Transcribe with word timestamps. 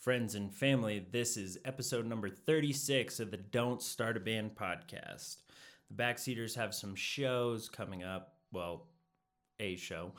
friends 0.00 0.34
and 0.34 0.54
family. 0.54 1.04
This 1.12 1.36
is 1.36 1.58
episode 1.66 2.06
number 2.06 2.30
36 2.30 3.20
of 3.20 3.30
the 3.30 3.36
Don't 3.36 3.82
Start 3.82 4.16
a 4.16 4.20
Band 4.20 4.54
podcast. 4.54 5.36
The 5.90 6.02
Backseaters 6.02 6.56
have 6.56 6.74
some 6.74 6.94
shows 6.94 7.68
coming 7.68 8.02
up. 8.02 8.36
Well, 8.50 8.86
a 9.58 9.76
show 9.76 10.12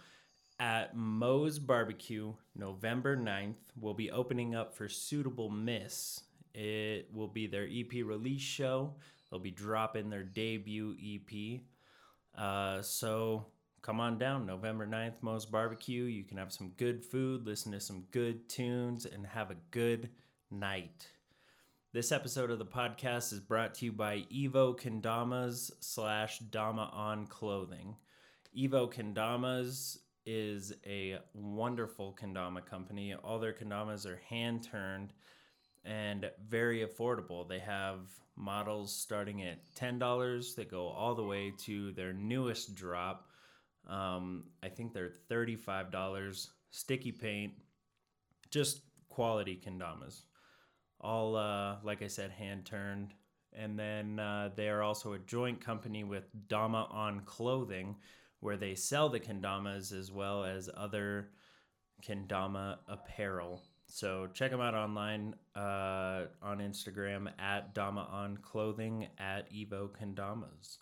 at 0.60 0.96
Moe's 0.96 1.58
Barbecue, 1.58 2.32
November 2.56 3.18
9th. 3.18 3.56
We'll 3.76 3.96
be 3.96 4.12
opening 4.12 4.54
up 4.54 4.76
for 4.76 4.88
Suitable 4.88 5.49
Miss. 5.49 6.22
It 6.54 7.10
will 7.12 7.28
be 7.28 7.48
their 7.48 7.68
EP 7.68 7.92
release 8.06 8.42
show. 8.42 8.94
They'll 9.32 9.40
be 9.40 9.50
dropping 9.50 10.12
their 10.12 10.24
debut 10.24 10.96
EP. 11.04 11.62
Uh, 12.40 12.84
so 12.84 13.48
come 13.82 14.00
on 14.00 14.18
down 14.18 14.46
November 14.46 14.86
9th, 14.86 15.16
Moe's 15.22 15.46
Barbecue. 15.46 16.04
You 16.04 16.23
can 16.23 16.38
have 16.38 16.54
some 16.54 16.73
good 16.77 17.04
food, 17.04 17.45
listen 17.45 17.72
to 17.72 17.80
some 17.80 18.05
good 18.12 18.48
tunes, 18.48 19.05
and 19.05 19.26
have 19.26 19.50
a 19.50 19.58
good 19.72 20.09
night. 20.52 21.08
This 21.91 22.12
episode 22.12 22.52
of 22.52 22.60
the 22.60 22.66
podcast 22.66 23.34
is 23.34 23.40
brought 23.40 23.74
to 23.76 23.86
you 23.86 23.91
by 23.91 24.26
Evo 24.32 24.80
Kendamas 24.80 25.72
slash 25.80 26.40
Dama 26.40 26.91
On 26.94 27.26
Clothing. 27.26 27.96
Evo 28.55 28.91
Kendamas 28.91 29.98
is 30.27 30.74
a 30.86 31.18
wonderful 31.34 32.16
kendama 32.22 32.63
company. 32.63 33.16
All 33.16 33.40
their 33.40 33.54
kendamas 33.54 34.05
are 34.05 34.22
hand 34.30 34.63
turned 34.63 35.12
and 35.84 36.30
very 36.48 36.86
affordable. 36.86 37.50
They 37.50 37.60
have 37.60 38.00
models 38.36 38.96
starting 38.96 39.41
at 39.41 39.74
$10 39.76 40.55
that 40.55 40.70
go 40.70 40.88
all 40.88 41.16
the 41.16 41.24
way 41.24 41.52
to 41.62 41.91
their 41.94 42.13
newest 42.13 42.76
drop. 42.76 43.30
Um, 43.88 44.45
I 44.63 44.70
think 44.70 44.94
they're 44.94 45.13
$35. 45.30 46.48
Sticky 46.70 47.12
paint, 47.12 47.53
just 48.49 48.81
quality 49.09 49.62
kendamas. 49.63 50.21
All, 50.99 51.35
uh, 51.35 51.77
like 51.84 52.02
I 52.02 52.07
said, 52.07 52.31
hand 52.31 52.65
turned. 52.65 53.13
And 53.54 53.77
then 53.77 54.20
uh, 54.20 54.51
they 54.55 54.70
are 54.70 54.82
also 54.82 55.13
a 55.13 55.20
joint 55.20 55.60
company 55.60 56.04
with 56.04 56.23
Dama 56.48 56.88
on 56.90 57.21
Clothing, 57.21 57.98
where 58.40 58.55
they 58.55 58.76
sell 58.76 59.10
the 59.10 59.20
kendamas 59.20 59.91
as 59.91 60.12
well 60.12 60.45
as 60.45 60.70
other 60.76 61.32
kendama 62.01 62.77
apparel. 62.88 63.62
So 63.88 64.29
check 64.33 64.51
them 64.51 64.61
out 64.61 64.73
online 64.73 65.35
uh, 65.53 66.23
on 66.41 66.59
Instagram 66.59 67.29
at 67.39 67.73
Dama 67.73 68.07
on 68.09 68.38
Clothing 68.38 69.07
at 69.17 69.51
Evo 69.51 69.89
Kendamas. 69.89 70.77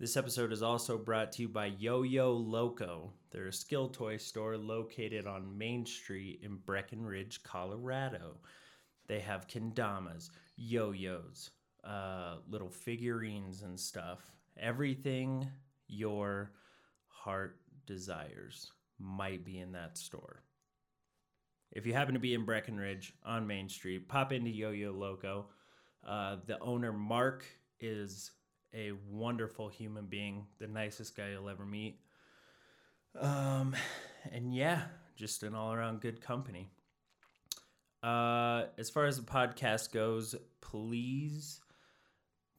This 0.00 0.16
episode 0.16 0.52
is 0.52 0.62
also 0.62 0.96
brought 0.96 1.32
to 1.32 1.42
you 1.42 1.48
by 1.48 1.66
Yo 1.76 2.02
Yo 2.02 2.32
Loco. 2.32 3.10
They're 3.32 3.48
a 3.48 3.52
skill 3.52 3.88
toy 3.88 4.16
store 4.16 4.56
located 4.56 5.26
on 5.26 5.58
Main 5.58 5.84
Street 5.84 6.38
in 6.44 6.58
Breckenridge, 6.58 7.42
Colorado. 7.42 8.36
They 9.08 9.18
have 9.18 9.48
kendamas, 9.48 10.30
yo 10.54 10.92
yos, 10.92 11.50
uh, 11.82 12.36
little 12.48 12.70
figurines 12.70 13.62
and 13.62 13.78
stuff. 13.78 14.20
Everything 14.56 15.48
your 15.88 16.52
heart 17.08 17.58
desires 17.84 18.70
might 19.00 19.44
be 19.44 19.58
in 19.58 19.72
that 19.72 19.98
store. 19.98 20.44
If 21.72 21.86
you 21.86 21.92
happen 21.92 22.14
to 22.14 22.20
be 22.20 22.34
in 22.34 22.44
Breckenridge 22.44 23.14
on 23.24 23.48
Main 23.48 23.68
Street, 23.68 24.08
pop 24.08 24.32
into 24.32 24.50
Yo 24.50 24.70
Yo 24.70 24.92
Loco. 24.92 25.46
Uh, 26.06 26.36
the 26.46 26.60
owner, 26.60 26.92
Mark, 26.92 27.44
is 27.80 28.30
a 28.74 28.92
wonderful 29.10 29.68
human 29.68 30.06
being, 30.06 30.46
the 30.58 30.66
nicest 30.66 31.16
guy 31.16 31.30
you'll 31.30 31.48
ever 31.48 31.64
meet. 31.64 32.00
Um, 33.18 33.74
and 34.30 34.54
yeah, 34.54 34.82
just 35.16 35.42
an 35.42 35.54
all 35.54 35.72
around 35.72 36.00
good 36.00 36.20
company. 36.20 36.68
Uh, 38.02 38.64
as 38.78 38.90
far 38.90 39.06
as 39.06 39.16
the 39.16 39.24
podcast 39.24 39.92
goes, 39.92 40.34
please 40.60 41.60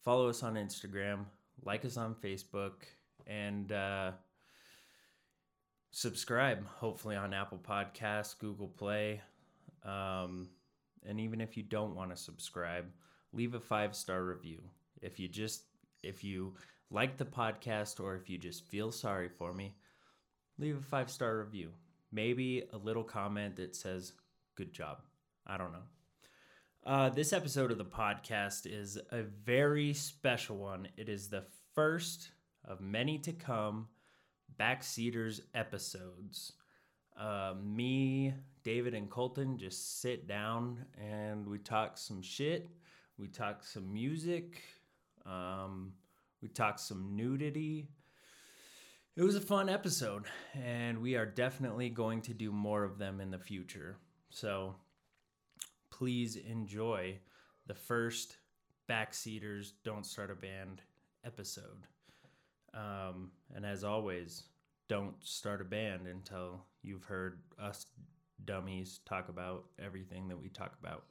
follow 0.04 0.30
us 0.30 0.44
on 0.44 0.56
Instagram, 0.56 1.26
like 1.64 1.86
us 1.86 1.96
on 1.96 2.16
Facebook, 2.16 2.74
and 3.26 3.72
uh, 3.72 4.12
subscribe, 5.92 6.66
hopefully, 6.66 7.16
on 7.16 7.34
Apple 7.34 7.60
Podcasts, 7.60 8.38
Google 8.38 8.68
Play. 8.68 9.22
Um, 9.86 10.50
and 11.06 11.20
even 11.22 11.40
if 11.40 11.56
you 11.56 11.64
don't 11.64 11.96
want 11.96 12.10
to 12.10 12.18
subscribe, 12.18 12.86
leave 13.32 13.54
a 13.54 13.60
five 13.60 13.96
star 13.96 14.24
review. 14.24 14.62
If 15.02 15.20
you 15.20 15.30
just, 15.30 15.64
if 16.04 16.24
you 16.24 16.54
like 16.92 17.18
the 17.18 17.26
podcast 17.26 18.00
or 18.00 18.16
if 18.16 18.30
you 18.30 18.38
just 18.38 18.66
feel 18.66 18.92
sorry 18.92 19.30
for 19.30 19.54
me, 19.54 19.76
leave 20.58 20.78
a 20.78 20.82
five 20.82 21.10
star 21.10 21.40
review. 21.40 21.72
Maybe 22.12 22.64
a 22.74 22.78
little 22.78 23.04
comment 23.04 23.58
that 23.58 23.76
says, 23.76 24.14
good 24.56 24.74
job. 24.74 25.00
I 25.46 25.58
don't 25.58 25.72
know. 25.72 25.84
Uh, 26.86 27.10
this 27.10 27.34
episode 27.34 27.72
of 27.72 27.78
the 27.78 27.86
podcast 27.86 28.66
is 28.66 28.98
a 29.12 29.24
very 29.24 29.94
special 29.94 30.58
one. 30.58 30.88
It 30.98 31.10
is 31.10 31.28
the 31.28 31.44
first 31.76 32.32
of 32.66 32.82
many 32.82 33.20
to 33.20 33.34
come 33.34 33.88
Backseaters 34.60 35.42
episodes. 35.54 36.54
Uh, 37.20 37.54
me, 37.62 38.34
David, 38.64 38.94
and 38.94 39.10
Colton 39.10 39.58
just 39.58 40.02
sit 40.02 40.28
down 40.28 40.86
and 40.98 41.48
we 41.48 41.58
talk 41.60 41.98
some 41.98 42.22
shit. 42.22 42.70
We 43.18 43.28
talk 43.28 43.64
some 43.64 43.94
music. 43.94 44.62
Um, 45.30 45.94
we 46.42 46.48
talked 46.48 46.80
some 46.80 47.16
nudity. 47.16 47.90
It 49.16 49.24
was 49.24 49.36
a 49.36 49.42
fun 49.42 49.70
episode, 49.70 50.26
and 50.54 51.02
we 51.02 51.16
are 51.16 51.26
definitely 51.26 51.90
going 51.90 52.22
to 52.24 52.34
do 52.34 52.52
more 52.52 52.84
of 52.84 52.98
them 52.98 53.20
in 53.20 53.32
the 53.32 53.40
future. 53.40 53.98
So 54.30 54.76
please 55.92 56.38
enjoy 56.38 57.20
the 57.68 57.74
first 57.74 58.38
Backseaters 58.90 59.74
Don't 59.84 60.06
Start 60.06 60.32
a 60.32 60.36
Band 60.36 60.82
episode. 61.26 61.86
Um, 62.74 63.32
and 63.54 63.66
as 63.66 63.84
always, 63.84 64.44
don't 64.88 65.16
start 65.22 65.62
a 65.62 65.66
band 65.66 66.08
until 66.08 66.66
you've 66.82 67.04
heard 67.04 67.42
us 67.62 67.86
dummies 68.46 69.02
talk 69.06 69.30
about 69.30 69.66
everything 69.84 70.28
that 70.30 70.42
we 70.42 70.50
talk 70.50 70.74
about. 70.82 71.04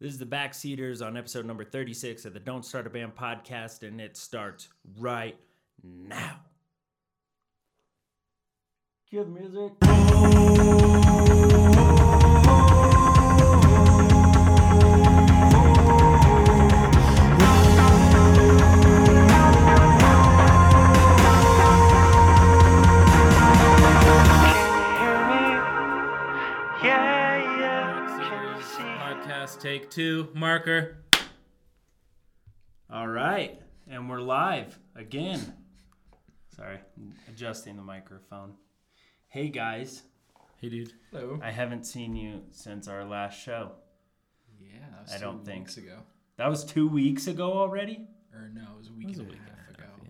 This 0.00 0.14
is 0.14 0.18
the 0.18 0.24
Backseaters 0.24 1.06
on 1.06 1.18
episode 1.18 1.44
number 1.44 1.62
36 1.62 2.24
of 2.24 2.32
the 2.32 2.40
Don't 2.40 2.64
Start 2.64 2.86
a 2.86 2.90
Band 2.90 3.14
podcast, 3.14 3.86
and 3.86 4.00
it 4.00 4.16
starts 4.16 4.70
right 4.98 5.36
now. 5.82 6.40
Cue 9.10 9.24
the 9.24 9.28
music. 9.28 9.72
Take 29.60 29.90
two, 29.90 30.28
marker. 30.34 30.96
All 32.90 33.06
right, 33.08 33.60
and 33.88 34.08
we're 34.10 34.20
live 34.20 34.78
again. 34.96 35.54
Sorry, 36.56 36.78
I'm 36.96 37.14
adjusting 37.28 37.76
the 37.76 37.82
microphone. 37.82 38.54
Hey 39.28 39.48
guys, 39.48 40.02
Hey, 40.60 40.68
dude. 40.68 40.92
Hello. 41.10 41.38
I 41.42 41.50
haven't 41.52 41.84
seen 41.86 42.14
you 42.16 42.42
since 42.50 42.86
our 42.88 43.04
last 43.04 43.40
show. 43.40 43.72
Yeah, 44.60 44.80
that 44.90 45.02
was 45.02 45.12
I 45.12 45.16
two 45.18 45.24
don't 45.24 45.44
think- 45.44 45.60
weeks 45.66 45.76
ago. 45.78 46.00
That 46.36 46.48
was 46.48 46.64
two 46.64 46.88
weeks 46.88 47.26
ago 47.26 47.52
already. 47.52 48.06
Or 48.34 48.50
no, 48.52 48.62
it 48.74 48.78
was 48.78 48.88
a 48.88 48.92
week 48.92 49.04
It 49.06 49.08
was 49.10 49.18
and 49.20 49.26
a 49.28 49.30
a 49.30 49.32
week 49.32 49.40
half 49.42 49.58
and 49.68 49.76
a 49.76 49.78
ago. 49.78 49.88
half, 49.90 50.06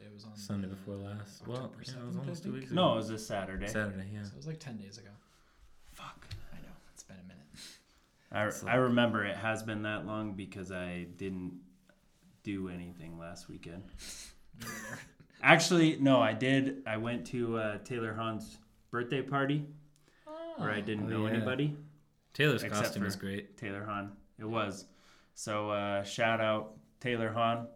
yeah. 0.00 0.06
It 0.06 0.12
was 0.14 0.24
on 0.24 0.36
Sunday 0.36 0.68
the 0.68 0.74
before 0.76 0.96
last. 0.96 1.46
Well, 1.46 1.56
October 1.58 1.82
yeah, 1.86 1.92
it 1.92 2.06
was 2.06 2.14
7th, 2.14 2.16
I 2.16 2.20
almost 2.20 2.42
two 2.42 2.50
think. 2.50 2.60
weeks 2.62 2.72
No, 2.72 2.92
it 2.92 2.96
was 2.96 3.10
a 3.10 3.18
Saturday. 3.18 3.66
Saturday, 3.66 4.08
yeah. 4.12 4.22
So 4.24 4.30
it 4.30 4.36
was 4.36 4.46
like 4.46 4.58
ten 4.60 4.76
days 4.76 4.98
ago. 4.98 5.10
Fuck. 5.92 6.26
I 6.52 6.56
know 6.60 6.74
it's 6.92 7.02
been 7.04 7.16
a 7.18 7.22
minute. 7.22 7.46
I, 8.30 8.50
So- 8.50 8.66
I 8.68 8.74
remember 8.76 9.24
it 9.24 9.36
has 9.36 9.62
been 9.62 9.82
that 9.82 10.06
long 10.06 10.34
because 10.34 10.70
I 10.72 11.06
didn't 11.16 11.60
do 12.42 12.68
anything 12.68 13.18
last 13.18 13.48
weekend. 13.48 13.84
Actually, 15.42 15.96
no, 16.00 16.20
I 16.20 16.32
did. 16.32 16.82
I 16.86 16.96
went 16.96 17.26
to 17.28 17.56
uh, 17.58 17.78
Taylor 17.84 18.12
Hahn's 18.12 18.58
birthday 18.90 19.22
party 19.22 19.64
where 20.56 20.70
I 20.72 20.80
didn't 20.80 21.06
Oh, 21.12 21.18
know 21.18 21.26
yeah. 21.26 21.34
anybody. 21.34 21.76
Taylor's 22.34 22.64
costume 22.64 23.04
is 23.04 23.14
great. 23.16 23.56
Taylor 23.56 23.84
Hahn. 23.84 24.12
It 24.38 24.44
was. 24.44 24.86
So 25.34 25.70
uh, 25.70 26.02
shout 26.02 26.40
out 26.40 26.74
Taylor 27.00 27.30
Hahn. 27.30 27.68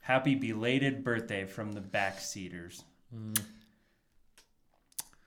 Happy 0.00 0.34
belated 0.36 1.02
birthday 1.04 1.44
from 1.44 1.72
the 1.72 1.80
Backseaters. 1.80 2.84
Mm. 3.14 3.38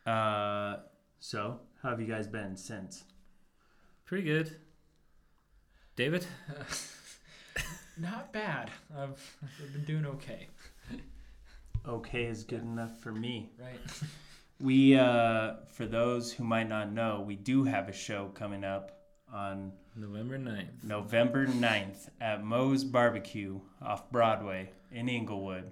Uh, 0.06 0.80
so 1.20 1.60
how 1.82 1.90
have 1.90 2.02
you 2.02 2.08
guys 2.08 2.28
been 2.28 2.56
since? 2.58 3.04
Pretty 4.06 4.24
good. 4.24 4.56
David? 5.96 6.26
Not 7.98 8.34
bad. 8.34 8.72
I've, 8.98 9.38
I've 9.44 9.74
been 9.74 9.84
doing 9.84 10.06
okay. 10.06 10.48
Okay 11.88 12.24
is 12.26 12.44
good 12.44 12.62
enough 12.62 13.00
for 13.00 13.12
me. 13.12 13.52
Right. 13.60 13.80
we 14.60 14.96
uh, 14.96 15.56
for 15.70 15.86
those 15.86 16.34
who 16.34 16.44
might 16.44 16.70
not 16.70 16.92
know, 16.92 17.24
we 17.26 17.36
do 17.36 17.64
have 17.66 17.90
a 17.90 17.94
show 17.94 18.32
coming 18.34 18.64
up 18.64 19.00
on 19.32 19.74
November 19.96 20.40
9th. 20.40 20.84
November 20.84 21.46
9th 21.46 22.10
at 22.20 22.44
Moe's 22.44 22.84
Barbecue 22.84 23.60
off 23.82 24.10
Broadway 24.12 24.72
in 24.92 25.10
Englewood. 25.10 25.72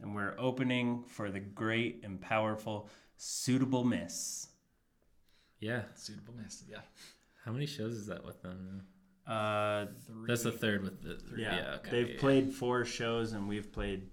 And 0.00 0.14
we're 0.14 0.36
opening 0.38 1.04
for 1.08 1.30
the 1.30 1.40
great 1.40 2.00
and 2.04 2.20
powerful 2.20 2.88
Suitable 3.18 3.84
Miss. 3.84 4.48
Yeah. 5.60 5.82
Suitable 5.94 6.34
miss. 6.34 6.64
Yeah. 6.70 6.80
How 7.44 7.52
many 7.52 7.66
shows 7.66 7.94
is 7.94 8.06
that 8.06 8.24
with 8.24 8.42
them? 8.42 8.86
Uh, 9.26 9.86
Three. 10.06 10.26
That's 10.28 10.42
the 10.44 10.52
third 10.52 10.82
with 10.82 11.02
the. 11.02 11.18
yeah, 11.36 11.56
Yeah. 11.56 11.74
okay, 11.76 11.90
they've 11.90 12.10
yeah. 12.14 12.20
played 12.20 12.52
four 12.52 12.84
shows 12.84 13.32
and 13.32 13.48
we've 13.48 13.72
played, 13.72 14.08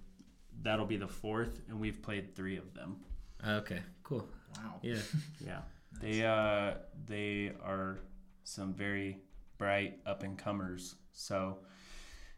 that'll 0.62 0.86
be 0.88 0.98
the 0.98 1.08
fourth, 1.08 1.62
and 1.70 1.80
we've 1.80 2.02
played 2.02 2.36
three 2.36 2.58
of 2.58 2.74
them. 2.74 2.98
Okay. 3.48 3.82
Cool. 4.04 4.28
Wow. 4.58 4.80
Yeah. 4.82 4.98
Yeah. 5.46 5.62
They 6.02 6.26
uh 6.26 6.74
they 7.06 7.52
are 7.64 8.00
some 8.44 8.74
very 8.74 9.20
bright 9.60 10.00
up 10.06 10.24
and 10.24 10.38
comers. 10.38 10.96
So 11.12 11.60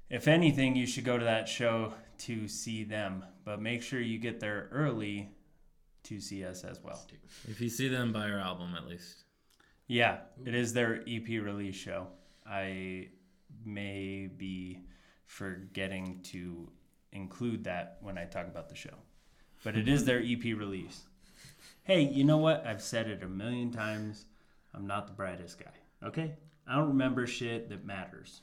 if 0.10 0.27
anything, 0.27 0.75
you 0.75 0.86
should 0.86 1.06
go 1.06 1.18
to 1.18 1.24
that 1.25 1.48
show 1.48 1.94
to 2.19 2.48
see 2.50 2.83
them. 2.83 3.24
But 3.45 3.62
make 3.62 3.81
sure 3.81 4.01
you 4.01 4.19
get 4.19 4.39
there 4.42 4.68
early 4.72 5.30
to 6.04 6.19
see 6.19 6.44
us 6.44 6.63
as 6.66 6.81
well. 6.83 7.01
If 7.48 7.62
you 7.62 7.69
see 7.69 7.88
them, 7.88 8.12
buy 8.12 8.30
our 8.30 8.39
album 8.39 8.75
at 8.75 8.86
least. 8.88 9.24
Yeah, 9.88 10.18
it 10.45 10.54
is 10.54 10.74
their 10.74 11.01
EP 11.07 11.27
release 11.30 11.75
show. 11.75 12.07
I 12.47 13.09
may 13.65 14.27
be 14.27 14.80
forgetting 15.25 16.19
to 16.24 16.69
include 17.12 17.63
that 17.63 17.97
when 18.01 18.18
I 18.18 18.25
talk 18.25 18.47
about 18.47 18.69
the 18.69 18.75
show. 18.75 18.95
But 19.63 19.75
it 19.75 19.88
is 19.88 20.06
their 20.06 20.19
EP 20.19 20.44
release. 20.44 21.01
Hey, 21.83 22.01
you 22.01 22.24
know 22.24 22.38
what? 22.38 22.65
I've 22.65 22.81
said 22.81 23.07
it 23.07 23.24
a 23.24 23.27
million 23.27 23.71
times. 23.71 24.25
I'm 24.74 24.86
not 24.88 25.07
the 25.07 25.13
brightest 25.13 25.59
guy. 25.59 26.07
Okay? 26.07 26.33
I 26.68 26.75
don't 26.75 26.89
remember 26.89 27.25
shit 27.27 27.69
that 27.69 27.86
matters. 27.86 28.42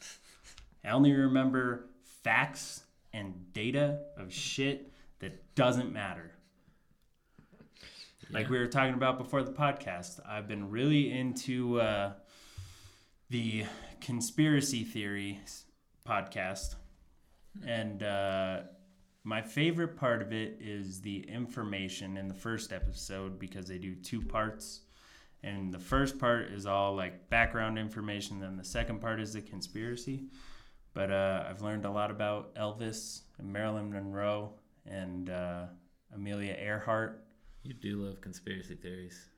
I 0.84 0.90
only 0.90 1.12
remember 1.12 1.88
facts 2.22 2.82
and 3.12 3.52
data 3.52 4.00
of 4.16 4.32
shit 4.32 4.93
that 5.20 5.55
doesn't 5.55 5.93
matter. 5.93 6.32
Like 8.31 8.48
we 8.48 8.58
were 8.58 8.66
talking 8.66 8.94
about 8.94 9.19
before 9.19 9.43
the 9.43 9.52
podcast, 9.52 10.20
I've 10.26 10.48
been 10.48 10.70
really 10.70 11.12
into 11.12 11.81
uh, 11.81 12.12
the 13.28 13.64
conspiracy 14.02 14.82
theories 14.82 15.64
podcast. 16.06 16.75
And 17.64 18.02
uh, 18.02 18.62
my 19.22 19.40
favorite 19.40 19.96
part 19.96 20.20
of 20.20 20.32
it 20.32 20.58
is 20.60 21.00
the 21.00 21.20
information 21.31 22.16
in 22.16 22.26
the 22.26 22.34
first 22.34 22.72
episode 22.72 23.38
because 23.38 23.66
they 23.66 23.78
do 23.78 23.94
two 23.94 24.20
parts. 24.20 24.81
And 25.44 25.72
the 25.72 25.78
first 25.78 26.19
part 26.19 26.50
is 26.50 26.66
all 26.66 26.94
like 26.94 27.31
background 27.31 27.78
information, 27.78 28.40
then 28.40 28.56
the 28.56 28.64
second 28.64 29.00
part 29.00 29.20
is 29.20 29.32
the 29.32 29.40
conspiracy. 29.40 30.25
But 30.94 31.10
uh, 31.10 31.44
I've 31.48 31.62
learned 31.62 31.84
a 31.84 31.90
lot 31.90 32.10
about 32.10 32.55
Elvis 32.56 33.22
and 33.38 33.52
Marilyn 33.52 33.90
Monroe 33.90 34.52
and 34.84 35.31
uh, 35.31 35.66
Amelia 36.12 36.56
Earhart. 36.58 37.25
You 37.62 37.75
do 37.75 38.05
love 38.05 38.20
conspiracy 38.20 38.75
theories. 38.75 39.28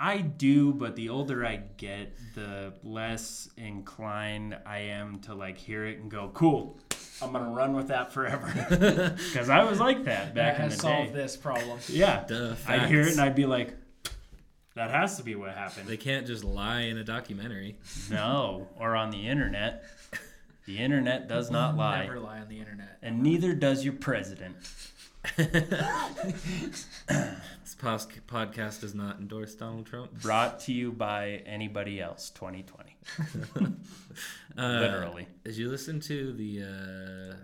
I 0.00 0.18
do, 0.18 0.72
but 0.72 0.94
the 0.96 1.08
older 1.08 1.44
I 1.44 1.56
get, 1.76 2.16
the 2.34 2.72
less 2.84 3.48
inclined 3.56 4.56
I 4.64 4.78
am 4.78 5.18
to 5.20 5.34
like 5.34 5.58
hear 5.58 5.84
it 5.86 5.98
and 5.98 6.08
go, 6.10 6.30
"Cool, 6.32 6.78
I'm 7.20 7.32
gonna 7.32 7.50
run 7.50 7.74
with 7.74 7.88
that 7.88 8.12
forever." 8.12 8.46
Because 9.32 9.48
I 9.50 9.64
was 9.64 9.80
like 9.80 10.04
that 10.04 10.34
That 10.34 10.34
back 10.34 10.54
in 10.56 10.60
has 10.62 10.76
the 10.76 10.82
solved 10.82 11.12
day. 11.14 11.20
this 11.22 11.36
problem. 11.36 11.78
Yeah, 11.88 12.24
Duh, 12.28 12.54
I'd 12.68 12.88
hear 12.88 13.00
it 13.02 13.08
and 13.12 13.20
I'd 13.20 13.34
be 13.34 13.46
like, 13.46 13.74
"That 14.74 14.90
has 14.92 15.16
to 15.16 15.24
be 15.24 15.34
what 15.34 15.50
happened." 15.54 15.88
They 15.88 15.96
can't 15.96 16.26
just 16.26 16.44
lie 16.44 16.82
in 16.82 16.96
a 16.98 17.04
documentary. 17.04 17.78
no, 18.10 18.68
or 18.78 18.94
on 18.94 19.10
the 19.10 19.26
internet. 19.26 19.82
The 20.66 20.78
internet 20.78 21.28
does 21.28 21.50
not 21.50 21.76
lie, 21.78 22.04
Never 22.04 22.20
lie 22.20 22.40
on 22.40 22.48
the 22.48 22.58
internet. 22.58 22.98
and 23.02 23.22
neither 23.22 23.54
does 23.54 23.84
your 23.84 23.94
president. 23.94 24.54
This 27.08 27.74
pos- 27.78 28.06
podcast 28.26 28.80
does 28.80 28.94
not 28.94 29.18
endorse 29.18 29.54
Donald 29.54 29.86
Trump. 29.86 30.10
Brought 30.22 30.60
to 30.60 30.72
you 30.72 30.90
by 30.92 31.42
anybody 31.46 32.00
else. 32.00 32.30
2020, 32.30 32.96
Uh, 34.56 34.62
literally. 34.80 35.28
Did 35.44 35.56
you 35.56 35.68
listen 35.70 36.00
to 36.00 36.32
the 36.32 36.62
uh, 36.62 37.36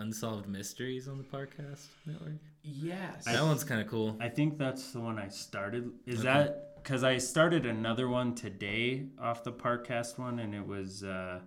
Unsolved 0.00 0.48
Mysteries 0.48 1.08
on 1.08 1.16
the 1.18 1.24
Parcast 1.24 1.86
Network? 2.06 2.34
Yes. 2.62 3.24
that 3.24 3.42
one's 3.42 3.64
kind 3.64 3.80
of 3.80 3.88
cool. 3.88 4.16
I 4.20 4.28
think 4.28 4.58
that's 4.58 4.92
the 4.92 5.00
one 5.00 5.18
I 5.18 5.28
started. 5.28 5.90
Is 6.06 6.20
Okay. 6.20 6.28
that 6.28 6.82
because 6.82 7.02
I 7.02 7.16
started 7.18 7.64
another 7.66 8.08
one 8.08 8.34
today 8.34 9.06
off 9.20 9.42
the 9.44 9.52
Parcast 9.52 10.18
one, 10.18 10.38
and 10.38 10.54
it 10.54 10.66
was 10.66 11.02
uh, 11.02 11.40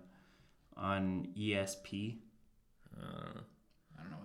on 0.76 1.28
ESP. 1.38 2.16
Uh, 3.00 3.40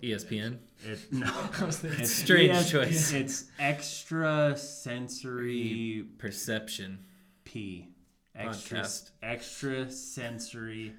ESPN. 0.03 0.57
It, 0.85 1.00
no, 1.11 1.25
I 1.59 1.63
was 1.65 1.79
thinking- 1.79 2.01
it's 2.01 2.11
Strange 2.11 2.69
choice. 2.69 3.13
It's 3.13 3.45
extra 3.57 4.55
sensory 4.57 6.05
Perception. 6.17 7.00
P. 7.45 7.89
Extra 8.35 8.79
Podcast. 8.79 9.11
extra 9.21 9.89
sensory 9.91 10.94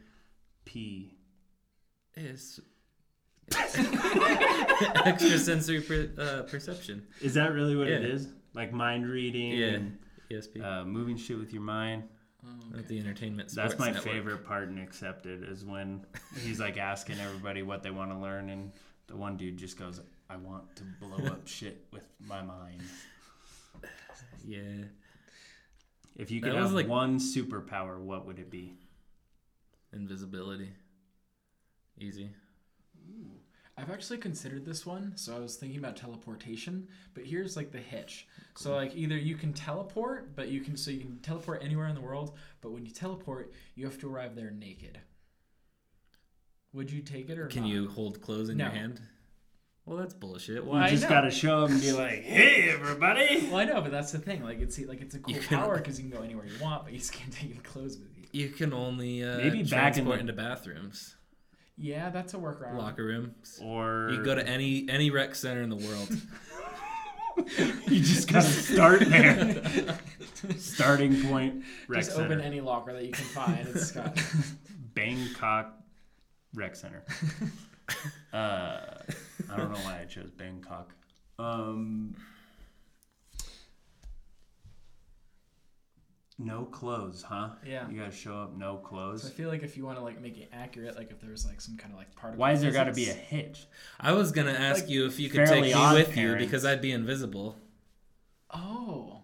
P. 0.64 1.16
Is 2.16 2.60
extrasensory 5.06 5.80
per, 5.80 6.10
uh, 6.18 6.42
perception. 6.42 7.06
Is 7.20 7.34
that 7.34 7.52
really 7.52 7.76
what 7.76 7.88
it 7.88 8.02
Yeah. 8.02 8.08
is? 8.08 8.28
Like 8.54 8.72
mind 8.72 9.08
reading 9.08 9.52
Yeah. 9.52 9.66
and 9.68 9.98
ESP. 10.30 10.62
uh, 10.62 10.84
moving 10.84 11.16
shit 11.16 11.38
with 11.38 11.52
your 11.52 11.62
mind. 11.62 12.04
Oh, 12.46 12.78
At 12.78 12.88
the 12.88 12.98
Entertainment 12.98 13.50
That's 13.54 13.78
my 13.78 13.86
Network. 13.90 14.04
favorite 14.04 14.44
part 14.46 14.68
in 14.68 14.78
Accepted 14.78 15.48
is 15.48 15.64
when 15.64 16.04
he's 16.42 16.60
like 16.60 16.76
asking 16.76 17.18
everybody 17.18 17.62
what 17.62 17.82
they 17.82 17.90
want 17.90 18.10
to 18.10 18.18
learn, 18.18 18.50
and 18.50 18.70
the 19.06 19.16
one 19.16 19.36
dude 19.36 19.56
just 19.56 19.78
goes, 19.78 20.00
"I 20.28 20.36
want 20.36 20.76
to 20.76 20.84
blow 21.00 21.26
up 21.26 21.46
shit 21.46 21.86
with 21.92 22.06
my 22.26 22.42
mind." 22.42 22.82
Yeah. 24.46 24.84
If 26.16 26.30
you 26.30 26.40
could 26.40 26.54
have 26.54 26.72
like- 26.72 26.88
one 26.88 27.18
superpower, 27.18 27.98
what 27.98 28.26
would 28.26 28.38
it 28.38 28.50
be? 28.50 28.74
Invisibility. 29.92 30.72
Easy. 31.98 32.30
I've 33.76 33.90
actually 33.90 34.18
considered 34.18 34.64
this 34.64 34.86
one, 34.86 35.16
so 35.16 35.34
I 35.34 35.40
was 35.40 35.56
thinking 35.56 35.78
about 35.78 35.96
teleportation, 35.96 36.86
but 37.12 37.24
here's 37.24 37.56
like 37.56 37.72
the 37.72 37.78
hitch. 37.78 38.28
So 38.54 38.74
like 38.74 38.94
either 38.94 39.16
you 39.16 39.34
can 39.34 39.52
teleport, 39.52 40.36
but 40.36 40.48
you 40.48 40.60
can 40.60 40.76
so 40.76 40.92
you 40.92 41.00
can 41.00 41.18
teleport 41.18 41.62
anywhere 41.64 41.88
in 41.88 41.96
the 41.96 42.00
world, 42.00 42.36
but 42.60 42.70
when 42.70 42.86
you 42.86 42.92
teleport, 42.92 43.52
you 43.74 43.84
have 43.84 43.98
to 43.98 44.08
arrive 44.08 44.36
there 44.36 44.52
naked. 44.52 45.00
Would 46.74 46.90
you 46.90 47.00
take 47.02 47.30
it 47.30 47.38
or 47.38 47.46
Can 47.46 47.62
not? 47.62 47.70
you 47.70 47.88
hold 47.88 48.20
clothes 48.20 48.50
in 48.50 48.58
your 48.58 48.68
No. 48.68 48.74
hand? 48.74 49.00
Well, 49.86 49.96
that's 49.98 50.14
bullshit. 50.14 50.56
You 50.56 50.64
Why? 50.64 50.84
I 50.84 50.90
just 50.90 51.02
know. 51.04 51.08
gotta 51.10 51.30
show 51.30 51.64
up 51.64 51.70
and 51.70 51.80
be 51.80 51.92
like, 51.92 52.22
"Hey, 52.22 52.70
everybody!" 52.70 53.46
Well, 53.48 53.56
I 53.56 53.64
know, 53.64 53.80
but 53.82 53.90
that's 53.90 54.12
the 54.12 54.18
thing. 54.18 54.42
Like 54.42 54.60
it's 54.60 54.78
like 54.80 55.00
it's 55.02 55.14
a 55.14 55.18
cool 55.18 55.34
You 55.34 55.40
can- 55.40 55.58
power 55.58 55.76
because 55.76 56.00
you 56.00 56.08
can 56.08 56.18
go 56.18 56.24
anywhere 56.24 56.46
you 56.46 56.52
want, 56.62 56.84
but 56.84 56.92
you 56.92 56.98
just 56.98 57.12
can't 57.12 57.32
take 57.32 57.50
any 57.50 57.60
clothes 57.60 57.98
with 57.98 58.16
you. 58.16 58.24
You 58.32 58.48
can 58.48 58.72
only 58.72 59.22
uh, 59.22 59.36
Maybe 59.36 59.62
back 59.62 59.96
in 59.98 60.04
transport 60.04 60.14
the- 60.16 60.20
into 60.20 60.32
bathrooms, 60.32 61.16
Yeah, 61.76 62.08
that's 62.10 62.32
a 62.34 62.38
workaround. 62.38 62.78
locker 62.78 63.04
rooms. 63.04 63.58
Or 63.62 64.08
You 64.10 64.24
go 64.24 64.34
to 64.34 64.46
any 64.48 64.88
any 64.88 65.10
rec 65.10 65.34
center 65.34 65.60
in 65.62 65.68
the 65.68 65.76
world. 65.76 66.08
you 67.88 68.00
just 68.00 68.26
gotta 68.32 68.46
start 68.46 69.00
there. 69.00 69.98
Starting 70.56 71.22
point. 71.24 71.62
Rec 71.88 72.00
Just 72.00 72.12
Center. 72.16 72.24
open 72.34 72.40
any 72.40 72.60
locker 72.62 72.92
that 72.94 73.04
you 73.04 73.12
can 73.12 73.24
find. 73.26 73.68
It's 73.68 73.92
got. 73.92 74.18
Bangkok 74.94 75.83
Rec 76.54 76.76
Center. 76.76 77.02
uh, 78.32 78.36
I 79.50 79.56
don't 79.56 79.70
know 79.72 79.78
why 79.80 80.00
I 80.02 80.04
chose 80.06 80.30
Bangkok. 80.30 80.92
Um, 81.38 82.14
no 86.38 86.64
clothes, 86.64 87.22
huh? 87.22 87.50
Yeah. 87.66 87.88
You 87.88 87.98
gotta 88.00 88.12
show 88.12 88.34
up 88.36 88.56
no 88.56 88.80
So 89.16 89.28
I 89.28 89.30
feel 89.30 89.48
like 89.48 89.62
if 89.62 89.76
you 89.76 89.84
want 89.84 89.98
to 89.98 90.04
like 90.04 90.20
make 90.20 90.36
it 90.38 90.48
accurate, 90.52 90.96
like 90.96 91.10
if 91.10 91.20
there's 91.20 91.46
like 91.46 91.60
some 91.60 91.76
kind 91.76 91.92
of 91.92 91.98
like 91.98 92.14
particle. 92.16 92.40
Why 92.40 92.52
is 92.52 92.60
there 92.60 92.72
gotta 92.72 92.92
be 92.92 93.08
a 93.08 93.12
hitch? 93.12 93.66
I 94.00 94.12
was 94.12 94.32
gonna 94.32 94.52
ask 94.52 94.82
Like, 94.84 94.90
you 94.90 95.06
if 95.06 95.20
you 95.20 95.28
could 95.30 95.46
take 95.46 95.62
me 95.62 95.72
Odd 95.72 95.94
with 95.94 96.16
you 96.16 96.36
because 96.36 96.64
I'd 96.64 96.80
be 96.82 96.92
invisible. 96.92 97.56
Oh, 98.52 99.20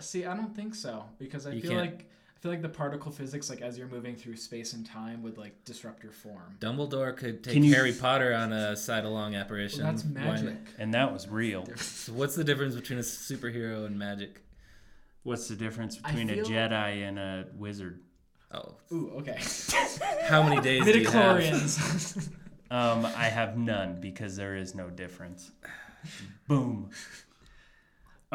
see, 0.00 0.24
I 0.24 0.34
don't 0.36 0.54
think 0.54 0.74
so 0.74 1.04
because 1.18 1.46
I 1.46 1.52
You 1.52 1.60
feel 1.62 1.70
can't- 1.72 1.80
like 1.92 2.00
I 2.00 2.04
feel 2.44 2.52
like 2.52 2.60
the 2.60 2.68
particle 2.68 3.10
physics, 3.10 3.48
like 3.48 3.62
as 3.62 3.78
you're 3.78 3.88
moving 3.88 4.14
through 4.14 4.36
space 4.36 4.74
and 4.74 4.84
time, 4.84 5.22
would 5.22 5.38
like 5.38 5.64
disrupt 5.64 6.02
your 6.02 6.12
form. 6.12 6.54
Dumbledore 6.60 7.16
could 7.16 7.42
take 7.42 7.54
Can 7.54 7.64
you- 7.64 7.72
Harry 7.74 7.90
Potter 7.94 8.34
on 8.34 8.52
a 8.52 8.76
side-along 8.76 9.34
apparition. 9.34 9.82
Well, 9.82 9.92
that's 9.92 10.04
Why 10.04 10.20
not? 10.20 10.42
magic. 10.44 10.58
And 10.78 10.92
that 10.92 11.10
was 11.10 11.26
real. 11.26 11.66
So 11.78 12.12
what's 12.12 12.34
the 12.36 12.44
difference 12.44 12.74
between 12.74 12.98
a 12.98 13.02
superhero 13.02 13.86
and 13.86 13.98
magic? 13.98 14.42
What's 15.22 15.48
the 15.48 15.56
difference 15.56 15.98
I 16.04 16.08
between 16.08 16.28
a 16.28 16.34
feel- 16.34 16.44
Jedi 16.44 17.08
and 17.08 17.18
a 17.18 17.46
wizard? 17.56 18.00
Oh, 18.52 18.74
Ooh, 18.92 19.10
okay. 19.20 19.38
how 20.24 20.42
many 20.42 20.60
days 20.60 20.84
do 20.84 20.98
you 20.98 21.08
have? 21.08 21.38
Midichlorians. 21.40 22.28
Um, 22.70 23.06
I 23.06 23.24
have 23.30 23.56
none 23.56 24.02
because 24.02 24.36
there 24.36 24.54
is 24.54 24.74
no 24.74 24.90
difference. 24.90 25.50
Boom. 26.46 26.90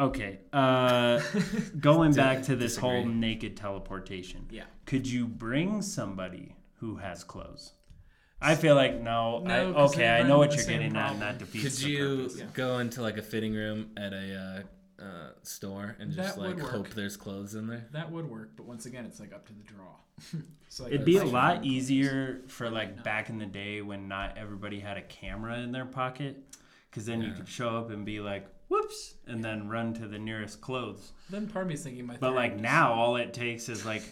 Okay. 0.00 0.40
Uh, 0.52 1.20
going 1.80 2.12
back 2.14 2.42
to 2.44 2.56
this 2.56 2.76
whole 2.76 3.04
naked 3.04 3.56
teleportation. 3.56 4.46
Yeah. 4.50 4.64
Could 4.86 5.06
you 5.06 5.26
bring 5.26 5.82
somebody 5.82 6.56
who 6.76 6.96
has 6.96 7.22
clothes? 7.22 7.72
I 8.40 8.54
feel 8.54 8.74
like 8.74 8.98
no. 9.00 9.40
No, 9.40 9.70
I, 9.70 9.72
'cause 9.72 9.92
okay, 9.94 10.08
I 10.08 10.22
know 10.22 10.38
what 10.38 10.52
you're 10.52 10.62
same 10.62 10.78
getting 10.80 10.96
at, 10.96 11.08
problem. 11.08 11.22
and 11.22 11.22
that 11.22 11.38
defeats 11.38 11.78
Could 11.80 11.84
the 11.86 11.90
you 11.90 12.16
purpose. 12.16 12.38
Yeah. 12.38 12.44
go 12.54 12.78
into 12.78 13.02
like 13.02 13.18
a 13.18 13.22
fitting 13.22 13.52
room 13.52 13.90
at 13.98 14.14
a 14.14 14.64
uh, 14.98 15.04
uh, 15.04 15.30
store 15.42 15.96
and 16.00 16.10
just 16.12 16.36
That 16.36 16.40
like 16.42 16.58
hope 16.58 16.88
there's 16.90 17.18
clothes 17.18 17.54
in 17.54 17.66
there? 17.66 17.86
That 17.92 18.10
would 18.10 18.30
work, 18.30 18.52
but 18.56 18.64
once 18.64 18.86
again, 18.86 19.04
it's 19.04 19.20
like 19.20 19.34
up 19.34 19.46
to 19.48 19.52
the 19.52 19.62
draw. 19.64 19.96
so 20.70 20.84
like, 20.84 20.92
It'd 20.94 21.04
be 21.04 21.18
a 21.18 21.24
lot 21.24 21.66
easier 21.66 22.40
for 22.48 22.70
like 22.70 22.96
No. 22.96 23.02
back 23.02 23.28
in 23.28 23.36
the 23.38 23.44
day 23.46 23.82
when 23.82 24.08
not 24.08 24.38
everybody 24.38 24.80
had 24.80 24.96
a 24.96 25.02
camera 25.02 25.58
in 25.58 25.70
their 25.72 25.84
pocket, 25.84 26.42
because 26.90 27.04
then 27.04 27.20
you 27.20 27.32
could 27.32 27.46
show 27.48 27.76
up 27.76 27.90
and 27.90 28.06
be 28.06 28.20
like, 28.20 28.46
"Whoops," 28.70 29.16
and 29.26 29.44
then 29.44 29.68
run 29.68 29.92
to 29.94 30.06
the 30.08 30.18
nearest 30.18 30.60
clothes. 30.62 31.12
Then 31.28 31.46
part 31.48 31.64
of 31.64 31.68
me 31.68 31.74
is 31.74 31.82
thinking 31.82 32.06
my. 32.06 32.14
Thing. 32.14 32.20
But 32.20 32.34
like 32.34 32.52
was- 32.54 32.62
now, 32.62 32.92
all 32.94 33.16
it 33.16 33.34
takes 33.34 33.68
is 33.68 33.84
like, 33.84 34.02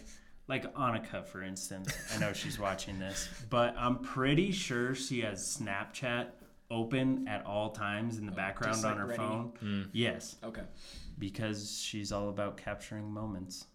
like 0.47 0.71
Annika, 0.75 1.25
for 1.25 1.41
instance. 1.41 1.91
I 2.13 2.19
know 2.19 2.33
she's 2.33 2.59
watching 2.67 2.99
this, 2.99 3.27
but 3.49 3.75
I'm 3.77 3.99
pretty 3.99 4.51
sure 4.51 4.93
she 4.95 5.21
has 5.21 5.39
Snapchat 5.59 6.27
open 6.71 7.27
at 7.27 7.45
all 7.45 7.71
times 7.71 8.17
in 8.19 8.25
the 8.27 8.31
Oh, 8.31 8.35
background 8.35 8.75
just, 8.75 8.85
on 8.85 8.97
her 8.97 9.05
ready. 9.07 9.17
phone. 9.17 9.53
Mm. 9.63 9.89
Yes, 9.91 10.35
Okay. 10.43 10.61
because 11.17 11.81
she's 11.81 12.11
all 12.11 12.29
about 12.29 12.57
capturing 12.57 13.09
moments. 13.11 13.65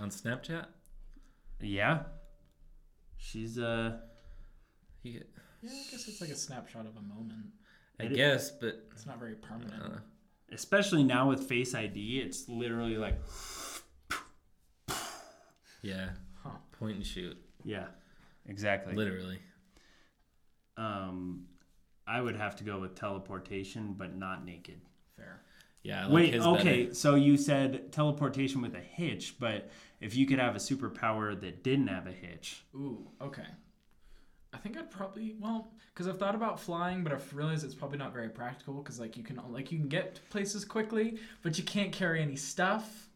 On 0.00 0.08
Snapchat? 0.10 0.66
Yeah, 1.60 2.04
she's 3.18 3.58
uh. 3.58 3.98
You 5.02 5.12
get, 5.12 5.30
Yeah, 5.62 5.70
I 5.70 5.90
guess 5.90 6.08
it's 6.08 6.20
like 6.20 6.30
a 6.30 6.36
snapshot 6.36 6.86
of 6.86 6.96
a 6.96 7.02
moment. 7.02 7.46
I 7.98 8.04
It- 8.04 8.14
guess, 8.14 8.50
but 8.50 8.88
It's 8.92 9.06
not 9.06 9.18
very 9.18 9.34
permanent. 9.34 9.82
uh, 9.82 9.98
especially 10.52 11.02
now 11.04 11.28
with 11.28 11.48
Face 11.48 11.74
ID, 11.74 12.20
it's 12.20 12.48
literally 12.48 12.96
like, 12.96 13.20
yeah, 15.82 16.10
Huh. 16.42 16.50
point 16.72 16.96
and 16.96 17.06
shoot, 17.06 17.36
yeah, 17.64 17.86
exactly. 18.46 18.94
literally. 18.94 19.38
Um, 20.76 21.46
I 22.06 22.20
would 22.20 22.36
have 22.36 22.56
to 22.56 22.64
go 22.64 22.80
with 22.80 22.94
teleportation, 22.94 23.94
but 23.96 24.16
not 24.16 24.44
naked. 24.44 24.80
Fair. 25.16 25.42
Yeah, 25.82 26.00
I 26.00 26.04
like 26.04 26.12
Wait, 26.12 26.34
his 26.34 26.44
okay, 26.44 26.82
better. 26.84 26.94
so 26.94 27.14
you 27.14 27.36
said 27.36 27.92
teleportation 27.92 28.60
with 28.62 28.74
a 28.74 28.80
hitch, 28.80 29.36
but 29.38 29.70
if 30.00 30.14
you 30.16 30.26
could 30.26 30.38
have 30.38 30.54
a 30.54 30.58
superpower 30.58 31.38
that 31.40 31.62
didn't 31.64 31.86
have 31.88 32.06
a 32.06 32.12
hitch, 32.12 32.62
Ooh. 32.74 33.08
Okay. 33.20 33.46
I 34.52 34.56
think 34.58 34.76
I'd 34.76 34.90
probably 34.90 35.36
well, 35.38 35.70
because 35.94 36.08
I've 36.08 36.18
thought 36.18 36.34
about 36.34 36.58
flying, 36.58 37.04
but 37.04 37.12
I've 37.12 37.34
realized 37.34 37.64
it's 37.64 37.74
probably 37.74 37.98
not 37.98 38.12
very 38.12 38.28
practical. 38.28 38.74
Because 38.74 38.98
like 38.98 39.16
you 39.16 39.22
can 39.22 39.40
like 39.50 39.70
you 39.70 39.78
can 39.78 39.88
get 39.88 40.16
to 40.16 40.20
places 40.22 40.64
quickly, 40.64 41.18
but 41.42 41.56
you 41.58 41.64
can't 41.64 41.92
carry 41.92 42.20
any 42.20 42.36
stuff. 42.36 43.08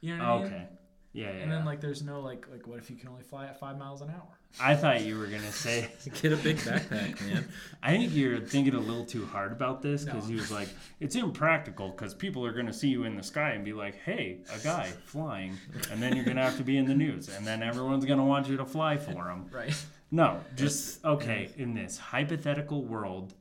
You 0.00 0.16
know 0.16 0.24
what 0.24 0.30
I 0.30 0.36
mean? 0.38 0.46
okay, 0.46 0.66
yeah, 1.12 1.24
yeah. 1.26 1.30
And 1.42 1.50
then 1.52 1.60
yeah. 1.60 1.64
like 1.66 1.80
there's 1.80 2.02
no 2.02 2.20
like 2.20 2.46
like 2.50 2.66
what 2.66 2.78
if 2.78 2.90
you 2.90 2.96
can 2.96 3.08
only 3.08 3.22
fly 3.22 3.46
at 3.46 3.58
five 3.58 3.78
miles 3.78 4.02
an 4.02 4.10
hour? 4.10 4.28
I 4.58 4.74
thought 4.74 5.02
you 5.02 5.18
were 5.18 5.26
gonna 5.26 5.52
say. 5.52 5.88
Get 6.22 6.32
a 6.32 6.36
big 6.36 6.56
backpack, 6.58 7.20
man. 7.26 7.46
I 7.82 7.90
think 7.96 8.14
you're 8.14 8.40
thinking 8.40 8.74
a 8.74 8.80
little 8.80 9.04
too 9.04 9.26
hard 9.26 9.52
about 9.52 9.82
this 9.82 10.04
because 10.04 10.24
No. 10.24 10.30
he 10.30 10.34
was 10.40 10.50
like, 10.50 10.68
"It's 10.98 11.14
impractical 11.14 11.90
because 11.90 12.14
people 12.14 12.44
are 12.46 12.52
gonna 12.52 12.72
see 12.72 12.88
you 12.88 13.04
in 13.04 13.16
the 13.16 13.22
sky 13.22 13.50
and 13.50 13.64
be 13.64 13.72
like, 13.74 13.96
hey, 13.96 14.40
a 14.52 14.58
guy 14.58 14.86
flying,' 15.04 15.56
and 15.90 16.02
then 16.02 16.16
you're 16.16 16.24
gonna 16.24 16.42
have 16.42 16.56
to 16.56 16.64
be 16.64 16.78
in 16.78 16.86
the 16.86 16.94
news, 16.94 17.28
and 17.28 17.46
then 17.46 17.62
everyone's 17.62 18.04
gonna 18.06 18.24
want 18.24 18.48
you 18.48 18.56
to 18.56 18.64
fly 18.64 18.96
for 18.96 19.12
them." 19.12 19.46
Right. 19.52 19.74
No, 20.16 20.40
just 20.54 21.04
okay. 21.04 21.50
In 21.58 21.74
this 21.74 21.98
hypothetical 21.98 22.82
world, 22.82 23.34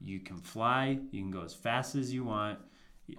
you 0.00 0.20
can 0.20 0.38
fly. 0.38 0.98
You 1.10 1.20
can 1.22 1.30
go 1.30 1.42
as 1.42 1.52
fast 1.54 1.94
as 1.96 2.12
you 2.14 2.24
want. 2.24 2.58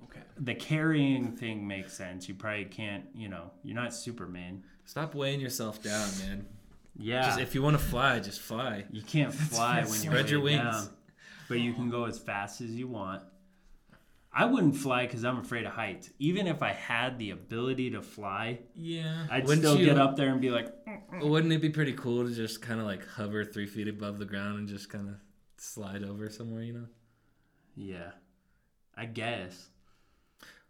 Okay. 0.06 0.22
The 0.40 0.56
carrying 0.56 1.32
thing 1.34 1.68
makes 1.68 1.94
sense. 1.94 2.28
You 2.28 2.34
probably 2.34 2.66
can't. 2.66 3.06
You 3.14 3.30
know, 3.30 3.52
you're 3.64 3.76
not 3.76 3.94
Superman. 3.94 4.64
Stop 4.86 5.14
weighing 5.14 5.40
yourself 5.40 5.84
down, 5.84 6.10
man. 6.20 6.46
Yeah, 6.98 7.26
Just 7.28 7.40
if 7.42 7.54
you 7.54 7.62
want 7.62 7.78
to 7.78 7.84
fly, 7.84 8.20
just 8.20 8.42
fly. 8.42 8.86
you 8.92 9.02
can't 9.04 9.34
fly 9.56 9.82
when 9.82 9.88
you 9.90 10.10
Spread 10.10 10.30
your 10.30 10.40
wings. 10.40 10.62
down, 10.64 10.90
but 11.50 11.60
you 11.60 11.74
can 11.74 11.90
go 11.92 12.06
as 12.06 12.18
fast 12.18 12.62
as 12.62 12.72
you 12.72 12.88
want. 12.88 13.22
I 14.38 14.44
wouldn't 14.44 14.75
fly 14.75 15.06
because 15.06 15.24
I'm 15.24 15.38
afraid 15.38 15.65
of 15.65 15.72
heights. 15.72 16.10
Even 16.20 16.46
if 16.46 16.62
I 16.62 16.74
had 16.74 17.18
the 17.18 17.30
ability 17.32 17.92
to 17.92 18.01
fly, 18.01 18.60
Yeah. 18.75 19.27
I'd 19.32 19.44
Wouldn't 19.46 19.65
still 19.65 19.80
you- 19.80 19.86
get 19.86 19.98
up 19.98 20.18
there 20.18 20.27
and 20.30 20.42
be 20.42 20.51
like, 20.51 20.68
Wouldn't 21.22 21.54
it 21.54 21.62
be 21.62 21.70
pretty 21.70 21.94
cool 21.94 22.27
to 22.27 22.36
just 22.36 22.62
kind 22.62 22.82
of 22.82 22.86
like 22.86 23.08
hover 23.08 23.46
three 23.46 23.65
feet 23.65 23.88
above 23.88 24.20
the 24.20 24.25
ground 24.25 24.60
and 24.60 24.68
just 24.68 24.89
kind 24.89 25.08
of 25.08 25.15
slide 25.58 26.04
over 26.04 26.30
somewhere, 26.30 26.63
you 26.63 26.74
know? 26.74 26.88
yeah, 27.77 28.12
I 28.96 29.06
guess. 29.06 29.70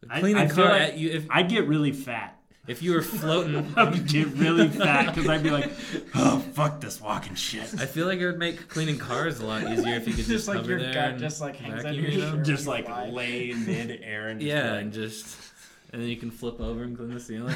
I- 0.10 0.19
Clean 0.19 0.38
I 0.38 0.43
a 0.43 0.48
feel 0.50 0.55
car 0.65 0.69
like 0.74 0.81
at 0.93 0.98
you 1.00 1.10
if 1.10 1.25
I'd 1.31 1.50
get 1.50 1.67
really 1.67 1.91
fat. 1.91 2.35
If 2.67 2.81
you 2.81 2.93
were 2.93 3.01
floating. 3.01 3.74
I 3.77 3.84
would 3.84 4.07
get 4.07 4.27
really 4.29 4.67
fat 4.67 5.13
because 5.13 5.29
I'd 5.29 5.43
be 5.43 5.51
like, 5.51 5.72
oh, 6.15 6.39
fuck 6.53 6.81
this 6.81 7.00
walking 7.00 7.36
shit. 7.36 7.74
I 7.79 7.86
feel 7.86 8.07
like 8.07 8.19
it 8.19 8.25
would 8.25 8.39
make 8.39 8.67
cleaning 8.69 8.98
cars 8.98 9.39
a 9.39 9.45
lot 9.45 9.63
easier 9.72 9.95
if 9.95 10.07
you 10.07 10.13
could 10.13 10.25
just, 10.25 10.29
Just 10.29 10.48
like 10.48 10.57
hover 10.57 10.72
your 10.72 10.79
there 10.79 10.93
gut 10.93 11.10
and 11.12 11.19
just, 11.19 11.41
like, 11.41 11.55
hangs 11.57 11.84
vacuum, 11.84 12.05
under 12.05 12.17
your 12.17 12.31
shirt. 12.31 12.45
Just 12.45 12.67
like 12.67 12.88
you 12.88 13.12
lay 13.13 13.53
mid 13.57 14.01
air 14.03 14.29
and 14.29 14.39
just 14.39 14.48
Yeah, 14.48 14.72
like, 14.72 14.81
and 14.81 14.93
just 14.93 15.38
and 15.91 16.01
then 16.01 16.10
you 16.10 16.17
can 16.17 16.31
flip 16.31 16.60
over 16.60 16.84
and 16.84 16.98
clean 16.98 17.13
the 17.13 17.19
ceiling. 17.19 17.55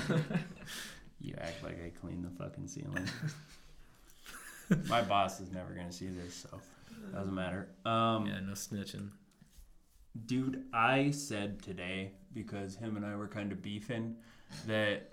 you 1.19 1.33
act 1.39 1.63
like 1.63 1.77
I 1.83 1.89
clean 1.99 2.21
the 2.21 2.43
fucking 2.43 2.67
ceiling. 2.67 3.07
My 4.87 5.01
boss 5.01 5.39
is 5.39 5.51
never 5.51 5.73
gonna 5.73 5.91
see 5.91 6.07
this, 6.07 6.35
so 6.35 6.59
doesn't 7.13 7.33
matter. 7.33 7.69
Um, 7.85 8.27
yeah, 8.27 8.39
no 8.39 8.53
snitching. 8.53 9.09
Dude, 10.25 10.65
I 10.73 11.11
said 11.11 11.61
today 11.61 12.11
because 12.33 12.75
him 12.75 12.95
and 12.95 13.05
I 13.05 13.15
were 13.15 13.27
kind 13.27 13.51
of 13.51 13.61
beefing 13.61 14.15
that 14.67 15.11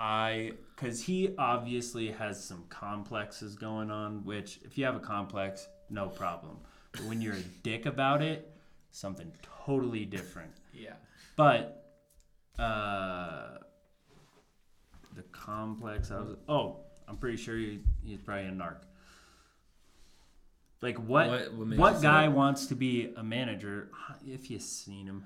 I 0.00 0.52
because 0.74 1.02
he 1.02 1.34
obviously 1.38 2.10
has 2.10 2.42
some 2.42 2.64
complexes 2.68 3.56
going 3.56 3.90
on. 3.90 4.24
Which, 4.24 4.60
if 4.64 4.78
you 4.78 4.84
have 4.84 4.96
a 4.96 5.00
complex, 5.00 5.66
no 5.90 6.08
problem. 6.08 6.58
But 6.92 7.02
when 7.04 7.20
you're 7.20 7.34
a 7.34 7.42
dick 7.62 7.86
about 7.86 8.22
it, 8.22 8.50
something 8.90 9.30
totally 9.64 10.04
different. 10.04 10.52
Yeah. 10.72 10.94
But 11.36 11.84
uh, 12.58 13.58
the 15.16 15.22
complex, 15.32 16.10
I 16.10 16.18
was 16.20 16.36
oh, 16.48 16.80
I'm 17.06 17.16
pretty 17.16 17.36
sure 17.36 17.56
he, 17.56 17.80
he's 18.04 18.20
probably 18.20 18.46
a 18.46 18.50
narc. 18.50 18.76
Like 20.80 20.96
what? 20.98 21.28
What- 21.28 21.40
What, 21.40 21.54
what 21.54 21.66
makes 21.68 21.80
you 21.80 21.96
say 21.96 22.02
guy 22.02 22.28
wants 22.28 22.66
to 22.66 22.74
be 22.76 23.12
a 23.16 23.22
manager? 23.22 23.90
If 24.26 24.50
you've 24.50 24.62
seen 24.62 25.06
him, 25.06 25.24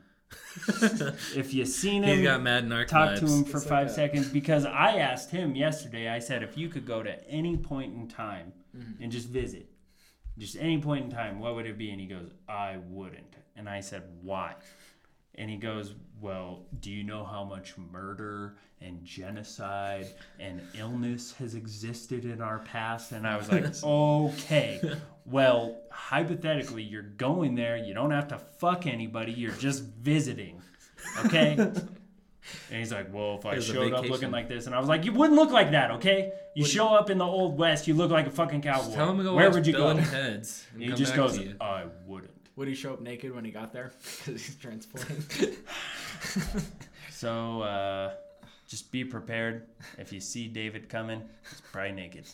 if 1.35 1.53
you 1.55 1.65
seen 1.65 2.03
him, 2.03 2.19
He's 2.19 2.27
got 2.27 2.43
mad 2.43 2.67
narc 2.67 2.89
talk 2.89 3.11
vibes. 3.11 3.19
to 3.21 3.27
him 3.27 3.45
for 3.45 3.57
It's 3.59 3.67
five 3.67 3.87
a- 3.89 3.91
seconds 3.91 4.29
because 4.29 4.65
I 4.67 4.97
asked 4.99 5.31
him 5.31 5.55
yesterday. 5.55 6.09
I 6.09 6.19
said 6.19 6.43
if 6.43 6.57
you 6.57 6.69
could 6.69 6.87
go 6.87 7.03
to 7.03 7.29
any 7.29 7.57
point 7.57 7.95
in 7.95 8.09
time 8.09 8.53
Mm-hmm. 8.77 9.03
and 9.03 9.12
just 9.12 9.29
visit, 9.29 9.69
just 10.39 10.57
any 10.57 10.79
point 10.81 11.05
in 11.05 11.11
time, 11.11 11.41
what 11.41 11.55
would 11.57 11.67
it 11.67 11.77
be? 11.77 11.91
And 11.91 12.01
he 12.01 12.07
goes, 12.07 12.31
I 12.49 12.79
wouldn't. 12.89 13.35
And 13.55 13.69
I 13.69 13.81
said, 13.81 14.05
why? 14.23 14.55
And 15.35 15.51
he 15.51 15.59
goes, 15.59 15.95
Well, 16.23 16.61
do 16.79 16.91
you 16.93 17.02
know 17.02 17.25
how 17.25 17.43
much 17.43 17.75
murder 17.76 18.55
and 18.81 19.05
genocide 19.05 20.07
and 20.38 20.62
illness 20.79 21.33
has 21.41 21.57
existed 21.57 22.25
in 22.25 22.41
our 22.41 22.61
past? 22.61 23.11
And 23.11 23.26
I 23.26 23.37
was 23.37 23.50
like, 23.50 23.64
Okay. 23.85 24.81
Well, 25.26 25.81
hypothetically, 25.91 26.85
you're 26.85 27.02
going 27.02 27.57
there. 27.57 27.76
You 27.76 27.93
don't 27.93 28.12
have 28.12 28.29
to 28.29 28.38
fuck 28.38 28.87
anybody. 28.87 29.33
You're 29.33 29.50
just 29.52 29.83
visiting. 29.83 30.62
Okay? 31.26 31.57
And 32.71 32.81
he's 32.81 32.93
like, 32.93 33.12
Well, 33.14 33.37
if 33.38 33.47
I 33.47 33.52
Here's 33.52 33.67
showed 33.67 33.93
up 33.93 34.09
looking 34.09 34.33
like 34.33 34.49
this, 34.49 34.67
and 34.67 34.75
I 34.75 34.81
was 34.81 34.88
like, 34.88 35.05
You 35.05 35.12
wouldn't 35.12 35.38
look 35.38 35.52
like 35.52 35.71
that, 35.71 35.93
okay? 35.93 36.33
You 36.57 36.64
show 36.64 36.88
up 36.88 37.09
in 37.09 37.19
the 37.19 37.25
old 37.25 37.57
west, 37.57 37.87
you 37.87 37.95
look 37.95 38.11
like 38.11 38.26
a 38.26 38.31
fucking 38.31 38.62
cowboy. 38.62 38.93
Tell 38.93 39.11
him 39.11 39.19
to 39.19 39.23
go 39.23 39.35
Where 39.37 39.47
watch 39.47 39.55
would 39.55 39.67
you 39.69 39.73
Bill 39.75 39.95
go? 39.95 39.99
and 39.99 40.07
Ted's. 40.11 40.67
and 40.75 40.83
He 40.83 40.93
just 40.93 41.14
goes. 41.14 41.38
I 41.61 41.85
wouldn't. 42.05 42.33
Would 42.57 42.69
he 42.69 42.75
show 42.75 42.93
up 42.93 43.00
naked 43.00 43.35
when 43.35 43.45
he 43.45 43.50
got 43.50 43.73
there? 43.73 43.93
Because 44.02 44.45
he's 44.45 44.57
transporting. 44.57 45.25
So 47.11 47.62
uh, 47.62 48.15
just 48.67 48.91
be 48.91 49.05
prepared. 49.05 49.69
If 49.97 50.12
you 50.12 50.19
see 50.19 50.49
David 50.49 50.89
coming, 50.89 51.23
he's 51.49 51.61
probably 51.61 51.93
naked. 51.93 52.25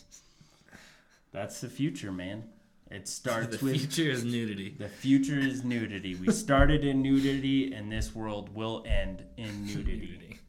That's 1.31 1.61
the 1.61 1.69
future, 1.69 2.11
man. 2.11 2.45
It 2.89 3.07
starts 3.07 3.57
the 3.59 3.63
with 3.63 3.77
future 3.77 4.09
is 4.09 4.23
nudity. 4.23 4.75
the 4.79 4.89
future 4.89 5.37
is 5.37 5.63
nudity. 5.63 6.15
We 6.15 6.31
started 6.33 6.83
in 6.83 7.03
nudity, 7.03 7.71
and 7.71 7.91
this 7.91 8.15
world 8.15 8.55
will 8.55 8.83
end 8.87 9.25
in 9.37 9.65
nudity. 9.67 10.39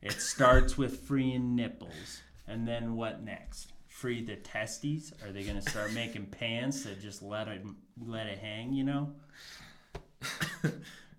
It 0.00 0.12
starts 0.12 0.78
with 0.78 1.00
freeing 1.00 1.54
nipples, 1.54 2.22
and 2.48 2.66
then 2.66 2.96
what 2.96 3.22
next? 3.22 3.72
Free 3.86 4.24
the 4.24 4.36
testes? 4.36 5.12
Are 5.22 5.30
they 5.30 5.42
gonna 5.42 5.60
start 5.60 5.92
making 5.92 6.26
pants 6.26 6.84
that 6.84 7.02
just 7.02 7.22
let 7.22 7.48
it 7.48 7.62
let 8.02 8.26
it 8.28 8.38
hang? 8.38 8.72
You 8.72 8.84
know, 8.84 9.12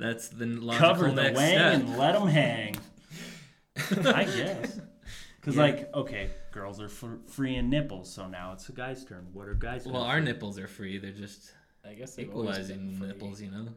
That's 0.01 0.29
the 0.29 0.46
logical 0.48 0.88
cover 0.88 1.10
the 1.10 1.15
next 1.24 1.38
wang 1.38 1.50
step. 1.55 1.74
and 1.74 1.98
let 1.98 2.13
them 2.13 2.27
hang. 2.27 2.75
I 4.05 4.24
guess. 4.25 4.79
Because, 5.39 5.55
Yeah. 5.55 5.62
like, 5.62 5.93
okay, 5.93 6.29
girls 6.51 6.79
are 6.81 6.89
fr- 6.89 7.22
freeing 7.27 7.70
nipples, 7.70 8.12
so 8.13 8.27
now 8.27 8.53
it's 8.53 8.67
a 8.70 8.72
guy's 8.74 9.03
turn. 9.05 9.27
What 9.34 9.48
are 9.48 9.53
guys 9.53 9.86
Well, 9.88 10.01
our 10.03 10.17
free? 10.17 10.25
nipples 10.25 10.60
are 10.60 10.67
free. 10.67 10.98
They're 10.98 11.12
just 11.12 11.53
I 11.88 11.93
guess 11.93 12.17
equalizing 12.20 13.00
nipples, 13.00 13.41
you 13.41 13.50
know. 13.51 13.67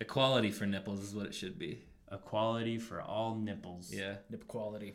Equality 0.00 0.50
for 0.50 0.66
nipples 0.66 1.00
is 1.00 1.14
what 1.14 1.26
it 1.26 1.34
should 1.34 1.58
be. 1.58 1.84
Equality 2.10 2.78
for 2.78 3.00
all 3.00 3.36
nipples. 3.36 3.92
Yeah. 3.92 4.16
Nip 4.30 4.46
quality. 4.48 4.94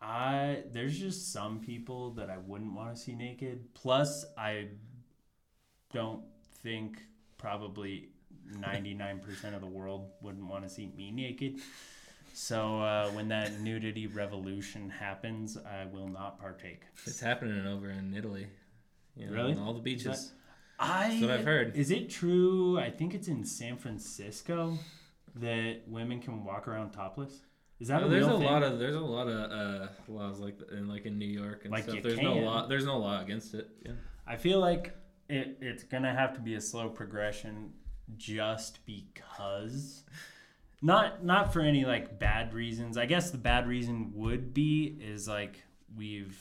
I 0.00 0.62
there's 0.72 0.98
just 0.98 1.32
some 1.32 1.60
people 1.60 2.12
that 2.14 2.30
I 2.30 2.38
wouldn't 2.38 2.74
want 2.74 2.94
to 2.94 3.00
see 3.00 3.14
naked. 3.14 3.74
Plus, 3.74 4.24
I 4.38 4.68
don't 5.92 6.22
think 6.62 7.02
probably 7.38 8.08
99% 8.50 9.54
of 9.54 9.60
the 9.60 9.66
world 9.66 10.10
wouldn't 10.20 10.46
want 10.48 10.62
to 10.64 10.68
see 10.68 10.92
me 10.96 11.10
naked. 11.10 11.60
So 12.34 12.80
uh, 12.80 13.10
when 13.10 13.28
that 13.28 13.60
nudity 13.60 14.06
revolution 14.06 14.88
happens, 14.90 15.56
I 15.58 15.86
will 15.86 16.08
not 16.08 16.40
partake. 16.40 16.82
It's 17.06 17.20
happening 17.20 17.66
over 17.66 17.90
in 17.90 18.14
Italy. 18.14 18.46
You 19.16 19.26
know, 19.26 19.32
Really? 19.32 19.52
on 19.52 19.58
all 19.58 19.74
the 19.74 19.80
beaches. 19.80 20.32
I 20.78 21.08
That's 21.10 21.20
what 21.22 21.30
I've 21.30 21.44
heard. 21.44 21.76
Is 21.76 21.90
it 21.90 22.08
true? 22.10 22.78
I 22.78 22.90
think 22.90 23.14
it's 23.14 23.28
in 23.28 23.44
San 23.44 23.76
Francisco 23.76 24.78
that 25.36 25.82
women 25.86 26.20
can 26.20 26.44
walk 26.44 26.66
around 26.66 26.90
topless. 26.92 27.42
Is 27.78 27.88
that 27.88 28.02
Oh, 28.02 28.06
a 28.06 28.08
there's 28.08 28.24
real 28.26 28.36
a 28.36 28.38
thing? 28.38 28.48
lot 28.48 28.62
of 28.62 28.78
there's 28.78 28.94
a 28.96 29.00
lot 29.00 29.28
of 29.28 29.50
uh, 29.50 29.88
laws 30.08 30.38
like 30.40 30.58
in 30.72 30.88
like 30.88 31.04
in 31.04 31.18
New 31.18 31.26
York 31.26 31.62
and 31.64 31.72
Like, 31.72 31.84
stuff. 31.84 31.96
you 31.96 32.02
There's 32.02 32.20
no 32.20 32.34
law. 32.34 32.66
There's 32.66 32.84
no 32.86 32.98
law 32.98 33.20
against 33.20 33.54
it. 33.54 33.68
Yeah. 33.84 33.92
I 34.26 34.36
feel 34.36 34.58
like 34.60 34.94
it, 35.28 35.58
it's 35.60 35.82
gonna 35.84 36.14
have 36.14 36.32
to 36.34 36.40
be 36.40 36.54
a 36.54 36.60
slow 36.60 36.88
progression, 36.88 37.72
just 38.16 38.84
because. 38.86 40.02
Not 40.84 41.24
not 41.24 41.52
for 41.52 41.60
any 41.60 41.84
like 41.84 42.18
bad 42.18 42.54
reasons. 42.54 42.96
I 42.98 43.06
guess 43.06 43.30
the 43.30 43.38
bad 43.38 43.68
reason 43.68 44.12
would 44.14 44.52
be 44.52 44.98
is 45.00 45.28
like 45.28 45.62
we've 45.96 46.36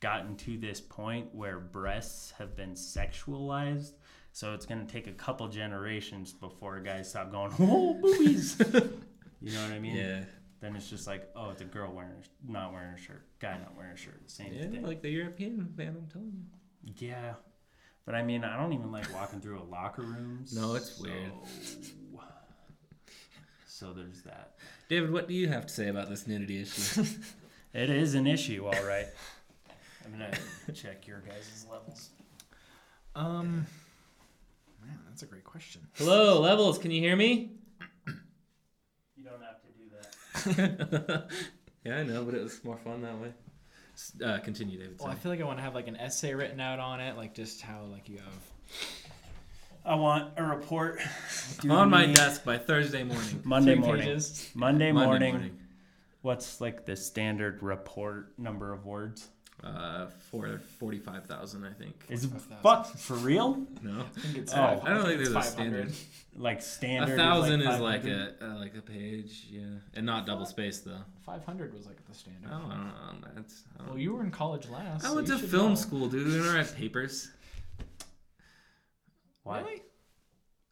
gotten 0.00 0.36
to 0.36 0.56
this 0.56 0.80
point 0.80 1.34
where 1.34 1.58
breasts 1.60 2.32
have 2.38 2.56
been 2.56 2.72
sexualized. 2.74 3.92
So 4.32 4.54
it's 4.54 4.64
gonna 4.66 4.86
take 4.86 5.06
a 5.06 5.12
couple 5.12 5.46
generations 5.48 6.32
before 6.32 6.80
guys 6.80 7.10
stop 7.10 7.30
going, 7.30 7.52
oh 7.60 7.94
boobies. 7.94 8.56
you 9.42 9.52
know 9.52 9.62
what 9.62 9.72
I 9.72 9.78
mean? 9.78 9.96
Yeah. 9.96 10.24
Then 10.60 10.76
it's 10.76 10.88
just 10.88 11.06
like, 11.06 11.28
oh, 11.36 11.50
it's 11.50 11.60
a 11.60 11.66
girl 11.66 11.92
wearing 11.92 12.12
a, 12.12 12.50
not 12.50 12.72
wearing 12.72 12.94
a 12.94 12.98
shirt, 12.98 13.26
guy 13.38 13.58
not 13.58 13.76
wearing 13.76 13.92
a 13.92 13.96
shirt, 13.96 14.22
same 14.30 14.50
Yeah, 14.54 14.62
thing. 14.62 14.82
like 14.82 15.02
the 15.02 15.10
European 15.10 15.62
band. 15.62 15.96
I'm 15.98 16.06
telling 16.06 16.32
you. 16.32 16.94
Yeah. 16.96 17.34
But 18.06 18.14
I 18.14 18.22
mean, 18.22 18.44
I 18.44 18.56
don't 18.60 18.72
even 18.72 18.92
like 18.92 19.12
walking 19.14 19.40
through 19.40 19.60
a 19.60 19.64
locker 19.64 20.02
room. 20.02 20.44
No, 20.52 20.74
it's 20.74 20.98
weird. 21.00 21.32
So 23.66 23.92
there's 23.92 24.22
that. 24.22 24.54
David, 24.88 25.12
what 25.12 25.26
do 25.26 25.34
you 25.34 25.48
have 25.48 25.66
to 25.66 25.72
say 25.72 25.88
about 25.88 26.08
this 26.08 26.26
nudity 26.26 26.60
issue? 26.62 27.04
It 27.74 27.90
is 27.90 28.14
an 28.14 28.28
issue, 28.28 28.66
all 28.66 28.84
right. 28.84 29.06
I'm 30.04 30.12
gonna 30.12 30.30
check 30.74 31.08
your 31.08 31.18
guys' 31.22 31.66
levels. 31.68 32.10
Um, 33.16 33.66
man, 34.80 34.96
that's 35.08 35.24
a 35.24 35.26
great 35.26 35.42
question. 35.42 35.80
Hello, 35.94 36.40
levels. 36.40 36.78
Can 36.78 36.92
you 36.92 37.00
hear 37.00 37.16
me? 37.16 37.50
You 39.16 39.24
don't 39.24 39.42
have 39.42 39.60
to 39.62 40.54
do 40.54 40.64
that. 41.10 41.30
yeah, 41.84 41.96
I 41.96 42.02
know, 42.04 42.22
but 42.22 42.34
it 42.34 42.44
was 42.44 42.62
more 42.62 42.76
fun 42.76 43.02
that 43.02 43.18
way. 43.18 43.32
S- 43.94 44.12
Uh, 44.24 44.38
continue, 44.38 44.78
David. 44.78 44.98
Well, 44.98 45.08
I 45.08 45.14
feel 45.14 45.30
like 45.32 45.40
I 45.40 45.44
want 45.44 45.58
to 45.58 45.62
have 45.62 45.74
like 45.74 45.88
an 45.88 45.96
essay 45.96 46.34
written 46.34 46.60
out 46.60 46.78
on 46.78 47.00
it, 47.00 47.16
like 47.16 47.34
just 47.34 47.62
how 47.62 47.82
like 47.92 48.08
you 48.08 48.18
have. 48.18 48.42
I 49.86 49.94
want 49.96 50.32
a 50.38 50.42
report 50.42 50.98
On 51.68 51.90
my 51.90 52.06
desk 52.06 52.44
by 52.44 52.56
Thursday 52.58 53.04
morning. 53.04 53.42
Monday 53.44 53.74
morning. 53.74 54.06
pages. 54.06 54.50
Monday 54.54 54.92
Monday 54.92 55.30
morning. 55.30 55.58
What's 56.22 56.60
like 56.60 56.86
the 56.86 56.96
standard 56.96 57.62
report 57.62 58.32
number 58.38 58.72
of 58.72 58.86
words? 58.86 59.28
Uh, 59.64 60.06
for 60.30 60.60
forty-five 60.78 61.24
thousand, 61.24 61.64
I 61.64 61.72
think. 61.72 61.94
Is 62.10 62.26
45,000. 62.26 62.62
fuck 62.62 62.98
for 62.98 63.14
real? 63.14 63.66
No, 63.82 64.00
I 64.00 64.20
think 64.20 64.36
it's. 64.36 64.52
Oh. 64.52 64.82
I 64.84 64.90
don't 64.90 65.06
think 65.06 65.16
there's 65.16 65.30
a 65.30 65.32
500. 65.32 65.42
standard. 65.52 65.92
Like 66.36 66.60
standard. 66.60 67.02
A 67.04 67.06
standard. 67.06 67.16
thousand 67.16 67.60
is 67.62 67.74
is 67.74 67.80
like, 67.80 67.80
like 67.80 68.02
500? 68.02 68.34
a 68.40 68.44
uh, 68.44 68.58
like 68.58 68.76
a 68.76 68.82
page, 68.82 69.46
yeah, 69.48 69.62
and 69.94 70.04
not 70.04 70.26
double 70.26 70.44
spaced 70.44 70.84
though. 70.84 71.00
500 71.24 71.72
was 71.72 71.86
like 71.86 71.96
the 72.06 72.14
standard. 72.14 72.50
Oh, 72.52 72.56
I 72.56 72.74
don't 73.08 73.22
know. 73.22 73.28
That's. 73.36 73.62
I, 73.74 73.78
don't 73.78 73.88
Well, 73.90 73.98
you 73.98 74.12
were 74.12 74.22
in 74.22 74.30
college 74.30 74.68
last. 74.68 75.02
I 75.02 75.08
so 75.08 75.14
went 75.14 75.28
you 75.28 75.38
to 75.38 75.46
film 75.46 75.70
know. 75.70 75.74
school, 75.76 76.08
dude. 76.08 76.26
We 76.26 76.36
don't 76.36 76.54
write 76.54 76.74
papers. 76.76 77.30
Why? 79.44 79.60
Really? 79.60 79.82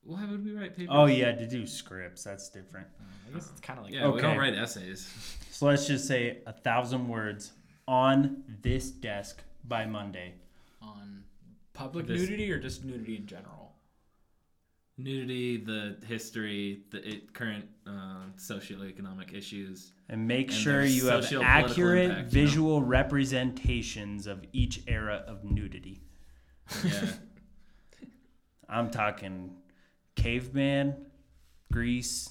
Why 0.04 0.24
would 0.26 0.44
we 0.44 0.52
write 0.52 0.76
papers? 0.76 0.90
Oh 0.90 1.06
yeah, 1.06 1.32
to 1.32 1.46
do 1.46 1.66
scripts. 1.66 2.24
That's 2.24 2.50
different. 2.50 2.88
I 3.00 3.34
guess 3.34 3.48
it's 3.50 3.60
kind 3.60 3.78
of 3.78 3.86
like 3.86 3.94
Yeah, 3.94 4.10
we 4.10 4.20
don't 4.20 4.36
write 4.36 4.54
essays. 4.54 5.08
So 5.50 5.66
let's 5.66 5.86
just 5.86 6.06
say 6.06 6.38
a 6.46 6.52
thousand 6.52 7.08
words 7.08 7.52
on 7.92 8.42
this 8.62 8.90
desk 8.90 9.44
by 9.64 9.84
Monday. 9.84 10.32
on 10.80 11.22
public 11.74 12.06
This- 12.06 12.22
nudity 12.22 12.50
or 12.50 12.58
just 12.58 12.84
nudity 12.84 13.16
in 13.16 13.26
general. 13.26 13.76
Nudity, 14.96 15.58
the 15.58 15.98
history, 16.06 16.84
the 16.90 17.06
it, 17.06 17.34
current 17.34 17.66
uh, 17.86 18.26
socioeconomic 18.36 19.32
issues. 19.34 19.92
And 20.08 20.26
make 20.26 20.48
And 20.48 20.56
sure 20.56 20.84
you 20.84 21.06
have 21.06 21.30
accurate 21.42 22.10
impact, 22.10 22.18
you 22.18 22.40
know? 22.40 22.46
visual 22.46 22.82
representations 22.82 24.26
of 24.26 24.44
each 24.52 24.82
era 24.86 25.22
of 25.26 25.44
nudity. 25.44 26.02
Yeah, 26.84 27.12
I'm 28.68 28.90
talking 28.90 29.56
caveman, 30.14 30.96
Greece, 31.70 32.30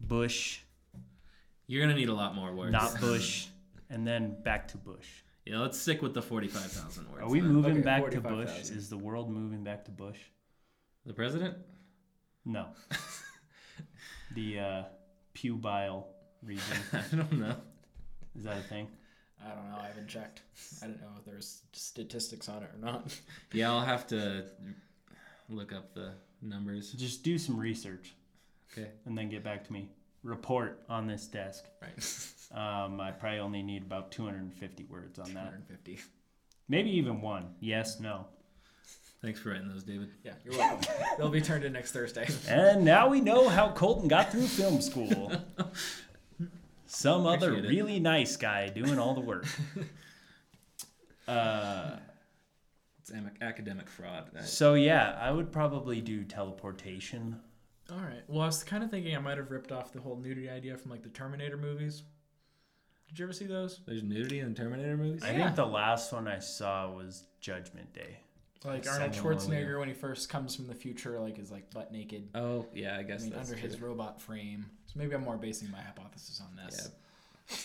Bush, 0.00 0.60
you're 1.66 1.82
gonna 1.82 1.98
need 1.98 2.08
a 2.10 2.14
lot 2.14 2.34
more 2.34 2.52
words. 2.54 2.72
not 2.72 3.00
Bush, 3.00 3.46
and 3.90 4.06
then 4.06 4.36
back 4.42 4.68
to 4.68 4.76
Bush. 4.78 5.06
Yeah, 5.44 5.58
let's 5.60 5.78
stick 5.78 6.02
with 6.02 6.12
the 6.14 6.22
forty-five 6.22 6.70
thousand 6.72 7.10
words. 7.10 7.22
Are 7.24 7.28
we 7.30 7.40
then. 7.40 7.52
moving 7.52 7.72
Okay, 7.74 7.80
back 7.82 8.10
to 8.10 8.20
Bush? 8.20 8.48
45,000. 8.48 8.76
Is 8.76 8.88
the 8.90 8.98
world 8.98 9.30
moving 9.30 9.62
back 9.62 9.84
to 9.84 9.90
Bush? 9.90 10.18
The 11.04 11.12
president? 11.12 11.56
No. 12.44 12.66
the 14.34 14.58
uh, 14.58 14.82
pubile 15.34 16.08
region. 16.42 16.64
I 16.92 17.16
don't 17.16 17.32
know. 17.32 17.56
Is 18.36 18.44
that 18.44 18.56
a 18.58 18.62
thing? 18.62 18.88
I 19.44 19.54
don't 19.54 19.70
know. 19.70 19.76
I 19.80 19.86
haven't 19.86 20.08
checked. 20.08 20.42
I 20.82 20.86
don't 20.86 21.00
know 21.00 21.08
if 21.18 21.24
there's 21.24 21.62
statistics 21.72 22.48
on 22.48 22.62
it 22.62 22.70
or 22.74 22.78
not. 22.84 23.16
Yeah, 23.52 23.70
I'll 23.70 23.84
have 23.84 24.06
to 24.08 24.44
look 25.48 25.72
up 25.72 25.94
the 25.94 26.12
numbers. 26.42 26.92
Just 26.92 27.22
do 27.22 27.38
some 27.38 27.56
research 27.58 28.14
Okay. 28.72 28.90
and 29.04 29.16
then 29.16 29.28
get 29.28 29.44
back 29.44 29.64
to 29.66 29.72
me. 29.72 29.88
Report 30.26 30.82
on 30.88 31.06
this 31.06 31.26
desk. 31.26 31.64
Right. 31.82 31.92
Um, 32.54 33.00
I 33.00 33.10
probably 33.10 33.40
only 33.40 33.60
need 33.60 33.82
about 33.82 34.12
250 34.12 34.84
words 34.84 35.18
on 35.18 35.34
that. 35.34 35.50
250. 35.50 35.98
Maybe 36.68 36.90
even 36.96 37.20
one. 37.20 37.48
Yes, 37.58 37.98
no. 37.98 38.26
Thanks 39.20 39.40
for 39.40 39.50
writing 39.50 39.68
those, 39.68 39.82
David. 39.82 40.10
Yeah, 40.22 40.34
you're 40.44 40.56
welcome. 40.56 40.88
They'll 41.18 41.28
be 41.28 41.40
turned 41.40 41.64
in 41.64 41.72
next 41.72 41.90
Thursday. 41.90 42.28
And 42.48 42.84
now 42.84 43.08
we 43.08 43.20
know 43.20 43.48
how 43.48 43.72
Colton 43.72 44.06
got 44.06 44.30
through 44.30 44.46
film 44.46 44.80
school. 44.80 45.32
Some 46.86 47.26
other 47.26 47.56
it. 47.56 47.68
really 47.68 47.98
nice 47.98 48.36
guy 48.36 48.68
doing 48.68 48.96
all 48.96 49.14
the 49.14 49.20
work. 49.20 49.46
Uh, 51.26 51.96
It's 53.00 53.12
academic 53.40 53.90
fraud. 53.90 54.30
So 54.44 54.74
yeah, 54.74 55.18
I 55.20 55.32
would 55.32 55.50
probably 55.50 56.00
do 56.00 56.22
teleportation. 56.22 57.40
All 57.90 57.98
right. 57.98 58.22
Well, 58.28 58.42
I 58.42 58.46
was 58.46 58.64
kind 58.64 58.82
of 58.82 58.90
thinking 58.90 59.14
I 59.16 59.20
might 59.20 59.38
have 59.38 59.50
ripped 59.50 59.70
off 59.72 59.92
the 59.92 60.00
whole 60.00 60.16
nudity 60.16 60.48
idea 60.50 60.76
from 60.76 60.90
like 60.90 61.02
the 61.02 61.08
Terminator 61.08 61.56
movies. 61.56 62.02
Did 63.08 63.18
you 63.18 63.24
ever 63.24 63.32
see 63.32 63.46
those? 63.46 63.80
There's 63.86 64.02
nudity 64.02 64.40
in 64.40 64.52
the 64.52 64.54
Terminator 64.60 64.96
movies. 64.96 65.22
I 65.22 65.30
Yeah. 65.32 65.44
think 65.44 65.56
the 65.56 65.66
last 65.66 66.12
one 66.12 66.26
I 66.26 66.40
saw 66.40 66.90
was 66.90 67.24
Judgment 67.40 67.92
Day. 67.92 68.18
Like 68.64 68.84
Arnold 68.88 69.10
of 69.10 69.16
them. 69.16 69.24
Schwarzenegger 69.24 69.78
when 69.78 69.86
he 69.86 69.94
first 69.94 70.28
comes 70.28 70.56
from 70.56 70.66
the 70.66 70.74
future, 70.74 71.20
like 71.20 71.38
is 71.38 71.52
like 71.52 71.70
butt 71.72 71.92
naked. 71.92 72.28
Oh 72.34 72.66
yeah, 72.74 72.96
I 72.96 73.00
I 73.00 73.02
guess 73.04 73.22
mean, 73.22 73.30
that's 73.30 73.48
under 73.50 73.60
true. 73.60 73.68
his 73.70 73.80
robot 73.80 74.20
frame. 74.20 74.66
So 74.86 74.94
maybe 74.96 75.14
I'm 75.14 75.22
more 75.22 75.36
basing 75.36 75.70
my 75.70 75.80
hypothesis 75.80 76.40
on 76.40 76.56
this. 76.56 76.90
Yeah. 77.48 77.56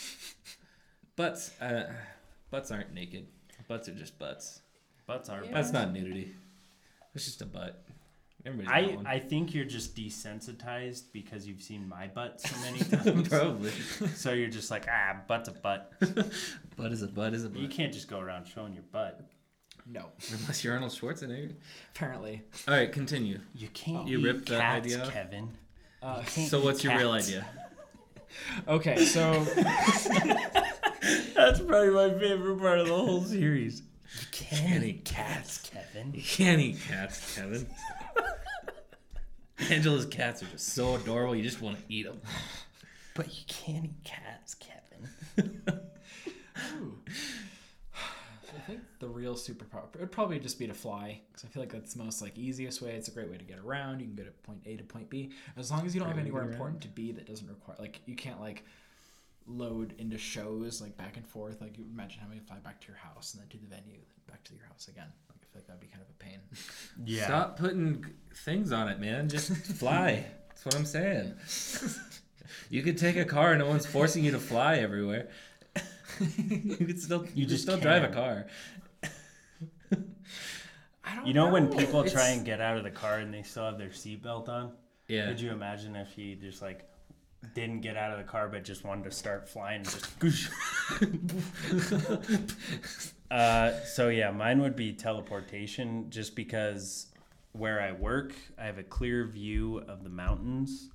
Butts, 1.16 1.60
uh, 1.60 1.92
butts 2.52 2.70
aren't 2.72 2.94
naked. 2.94 3.28
Butts 3.68 3.90
are 3.90 3.94
just 3.96 4.20
butts. 4.20 4.62
Butts 5.08 5.30
are. 5.30 5.44
Yeah. 5.44 5.52
That's 5.54 5.72
not 5.72 5.92
nudity. 5.92 6.36
It's 7.16 7.26
just 7.26 7.42
a 7.42 7.46
butt. 7.46 7.84
Everybody's 8.46 8.98
I. 9.06 9.14
I 9.16 9.20
think 9.20 9.54
you're 9.54 9.66
just 9.66 9.96
desensitized 9.96 11.04
because 11.14 11.46
you've 11.48 11.62
seen 11.62 11.88
my 11.88 12.08
butt 12.08 12.42
so 12.42 12.56
many 12.62 12.80
times. 13.14 13.28
Probably. 13.30 13.72
so 14.16 14.32
you're 14.34 14.50
just 14.50 14.72
like, 14.72 14.88
ah, 14.90 15.18
butt's 15.28 15.50
a 15.50 15.52
butt. 15.52 15.92
butt 16.78 16.92
is 16.92 17.02
a 17.04 17.08
butt 17.08 17.34
is 17.34 17.44
a 17.46 17.50
butt. 17.50 17.62
You 17.62 17.68
can't 17.68 17.94
just 17.94 18.08
go 18.10 18.20
around 18.20 18.46
showing 18.48 18.74
your 18.74 18.84
butt. 18.92 19.22
No, 19.88 20.06
Unless 20.32 20.64
you're 20.64 20.74
Arnold 20.74 20.92
Schwarzenegger. 20.92 21.54
apparently. 21.96 22.44
All 22.68 22.74
right, 22.76 22.92
continue. 22.92 23.40
You 23.56 23.68
can't 23.70 24.08
You 24.08 24.20
eat 24.20 24.26
ripped 24.26 24.50
that 24.50 24.76
idea 24.78 25.02
off? 25.04 25.12
Kevin. 25.12 25.50
Uh, 26.04 26.22
Can't 26.22 26.50
So 26.50 26.60
eat 26.60 26.64
what's 26.66 26.84
your 26.84 26.96
real 26.98 27.12
idea? 27.12 27.46
okay, 28.68 29.04
so 29.06 29.44
That's 31.36 31.60
probably 31.60 31.90
my 31.90 32.10
favorite 32.20 32.60
part 32.60 32.80
of 32.80 32.88
the 32.88 32.96
whole 32.96 33.24
series. 33.24 33.82
You 34.20 34.26
Can't 34.32 34.62
can't 34.68 34.84
eat 34.84 34.88
eat 34.98 35.06
cats, 35.06 35.58
Kevin. 35.60 36.14
You 36.14 36.22
can't 36.22 36.60
eat 36.62 36.78
cats, 36.88 37.36
Kevin. 37.36 37.66
Angela's 39.70 40.06
cats 40.06 40.42
are 40.44 40.48
just 40.48 40.70
so 40.70 40.96
adorable. 40.96 41.36
You 41.36 41.44
just 41.44 41.62
want 41.62 41.78
to 41.78 41.84
eat 41.94 42.04
them. 42.04 42.20
But 43.16 43.28
you 43.28 43.44
can't 43.48 43.86
eat 43.86 44.04
cats, 44.04 44.56
Kevin. 44.56 45.62
Ooh. 46.78 46.98
I 48.54 48.60
think 48.68 48.82
the 49.00 49.08
real 49.08 49.36
superpower. 49.36 49.86
It 49.94 50.00
would 50.00 50.12
probably 50.12 50.40
just 50.40 50.60
be 50.60 50.68
to 50.68 50.74
fly 50.74 51.22
because 51.32 51.46
I 51.46 51.48
feel 51.48 51.64
like 51.64 51.72
that's 51.72 51.94
the 51.94 52.04
most 52.04 52.22
like 52.22 52.38
easiest 52.38 52.82
way. 52.82 52.92
It's 52.92 53.08
a 53.08 53.12
great 53.12 53.30
way 53.30 53.38
to 53.38 53.44
get 53.44 53.60
around. 53.60 54.00
You 54.00 54.08
can 54.08 54.16
go 54.16 54.24
to 54.24 54.32
point 54.32 54.62
A 54.66 54.76
to 54.76 54.84
point 54.84 55.10
B 55.10 55.32
as 55.58 55.72
long 55.72 55.86
as 55.86 55.94
you 55.94 56.00
don't 56.00 56.08
have 56.10 56.16
Great 56.16 56.26
way 56.26 56.32
to 56.32 56.38
anywhere 56.38 56.52
important 56.52 56.82
to 56.82 56.88
be 56.90 57.12
that 57.14 57.26
doesn't 57.26 57.48
require 57.48 57.78
like 57.80 58.02
you 58.06 58.16
can't 58.16 58.40
like 58.40 58.64
load 59.48 59.94
into 59.98 60.18
shows 60.18 60.82
like 60.82 60.98
back 60.98 61.18
and 61.18 61.28
forth. 61.28 61.62
Like 61.62 61.78
you 61.78 61.86
imagine 61.92 62.20
having 62.22 62.40
to 62.40 62.46
fly 62.46 62.58
back 62.58 62.82
to 62.82 62.88
your 62.88 62.98
house 62.98 63.34
and 63.34 63.42
then 63.42 63.50
to 63.50 63.58
the 63.58 63.68
venue, 63.68 63.94
then 63.94 64.22
back 64.28 64.44
to 64.46 64.54
your 64.54 64.66
house 64.66 64.88
again. 64.88 65.08
Like 65.54 65.64
I 65.64 65.68
feel 65.68 65.76
like 65.76 65.80
that'd 65.80 65.82
be 65.82 65.88
kind 65.88 66.02
of 66.02 66.10
a 66.10 66.14
pain. 66.24 66.40
Yeah. 67.06 67.26
Stop 67.26 67.58
putting 67.58 68.06
things 68.34 68.72
on 68.72 68.88
it, 68.90 69.00
man. 69.00 69.30
Just 69.30 69.52
fly. 69.52 70.26
That's 70.50 70.66
what 70.66 70.76
I'm 70.76 70.86
saying. 70.86 71.34
You 72.70 72.84
could 72.84 72.98
take 72.98 73.18
a 73.18 73.26
car. 73.26 73.52
and 73.52 73.60
No 73.60 73.68
one's 73.68 73.86
forcing 73.86 74.24
you 74.24 74.32
to 74.32 74.40
fly 74.40 74.78
everywhere. 74.78 75.30
you 76.20 76.76
could 76.86 77.00
still 77.02 77.26
you, 77.34 77.46
just 77.46 77.50
just 77.50 77.64
still 77.64 77.78
drive 77.80 78.04
a 78.04 78.10
car. 78.10 78.46
I 81.04 81.16
don't 81.16 81.26
You 81.26 81.34
know 81.34 81.50
when 81.50 81.68
people 81.76 82.02
It's- 82.02 82.14
try 82.14 82.30
and 82.30 82.46
get 82.46 82.62
out 82.62 82.78
of 82.78 82.84
the 82.84 82.92
car 82.92 83.18
and 83.20 83.34
they 83.34 83.42
still 83.44 83.66
have 83.66 83.78
their 83.78 83.90
seatbelt 83.90 84.48
on? 84.50 84.72
Yeah. 85.08 85.28
Could 85.28 85.42
you 85.42 85.52
imagine 85.52 85.96
if 85.96 86.10
he 86.14 86.36
just 86.36 86.62
like 86.62 86.88
didn't 87.56 87.82
get 87.82 87.98
out 87.98 88.12
of 88.12 88.18
the 88.20 88.24
car 88.24 88.48
but 88.48 88.64
just 88.64 88.84
wanted 88.86 89.04
to 89.06 89.12
start 89.12 89.50
flying 89.50 89.84
just 89.84 90.20
goosh. 90.20 90.48
Uh, 93.32 93.80
so 93.86 94.10
yeah, 94.10 94.30
mine 94.30 94.62
would 94.62 94.76
be 94.76 94.92
teleportation 94.92 96.10
just 96.10 96.36
because 96.36 97.08
where 97.54 97.82
I 97.82 97.94
work, 97.94 98.34
I 98.60 98.66
have 98.66 98.78
a 98.78 98.84
clear 98.84 99.26
view 99.26 99.80
of 99.88 100.04
the 100.04 100.10
mountains 100.10 100.90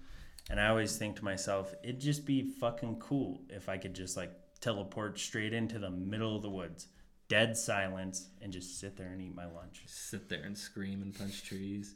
and 0.50 0.60
I 0.60 0.68
always 0.68 0.96
think 0.96 1.16
to 1.16 1.24
myself, 1.24 1.74
it'd 1.82 2.00
just 2.00 2.26
be 2.26 2.42
fucking 2.42 2.96
cool 2.96 3.40
if 3.48 3.68
I 3.68 3.78
could 3.78 3.94
just 3.94 4.16
like 4.16 4.32
teleport 4.60 5.18
straight 5.18 5.52
into 5.52 5.78
the 5.78 5.90
middle 5.90 6.36
of 6.36 6.42
the 6.42 6.50
woods, 6.50 6.88
dead 7.28 7.56
silence 7.56 8.28
and 8.42 8.52
just 8.52 8.78
sit 8.78 8.96
there 8.96 9.08
and 9.08 9.22
eat 9.22 9.34
my 9.34 9.46
lunch. 9.46 9.82
Sit 9.86 10.28
there 10.28 10.44
and 10.44 10.56
scream 10.56 11.02
and 11.02 11.16
punch 11.16 11.42
trees. 11.42 11.94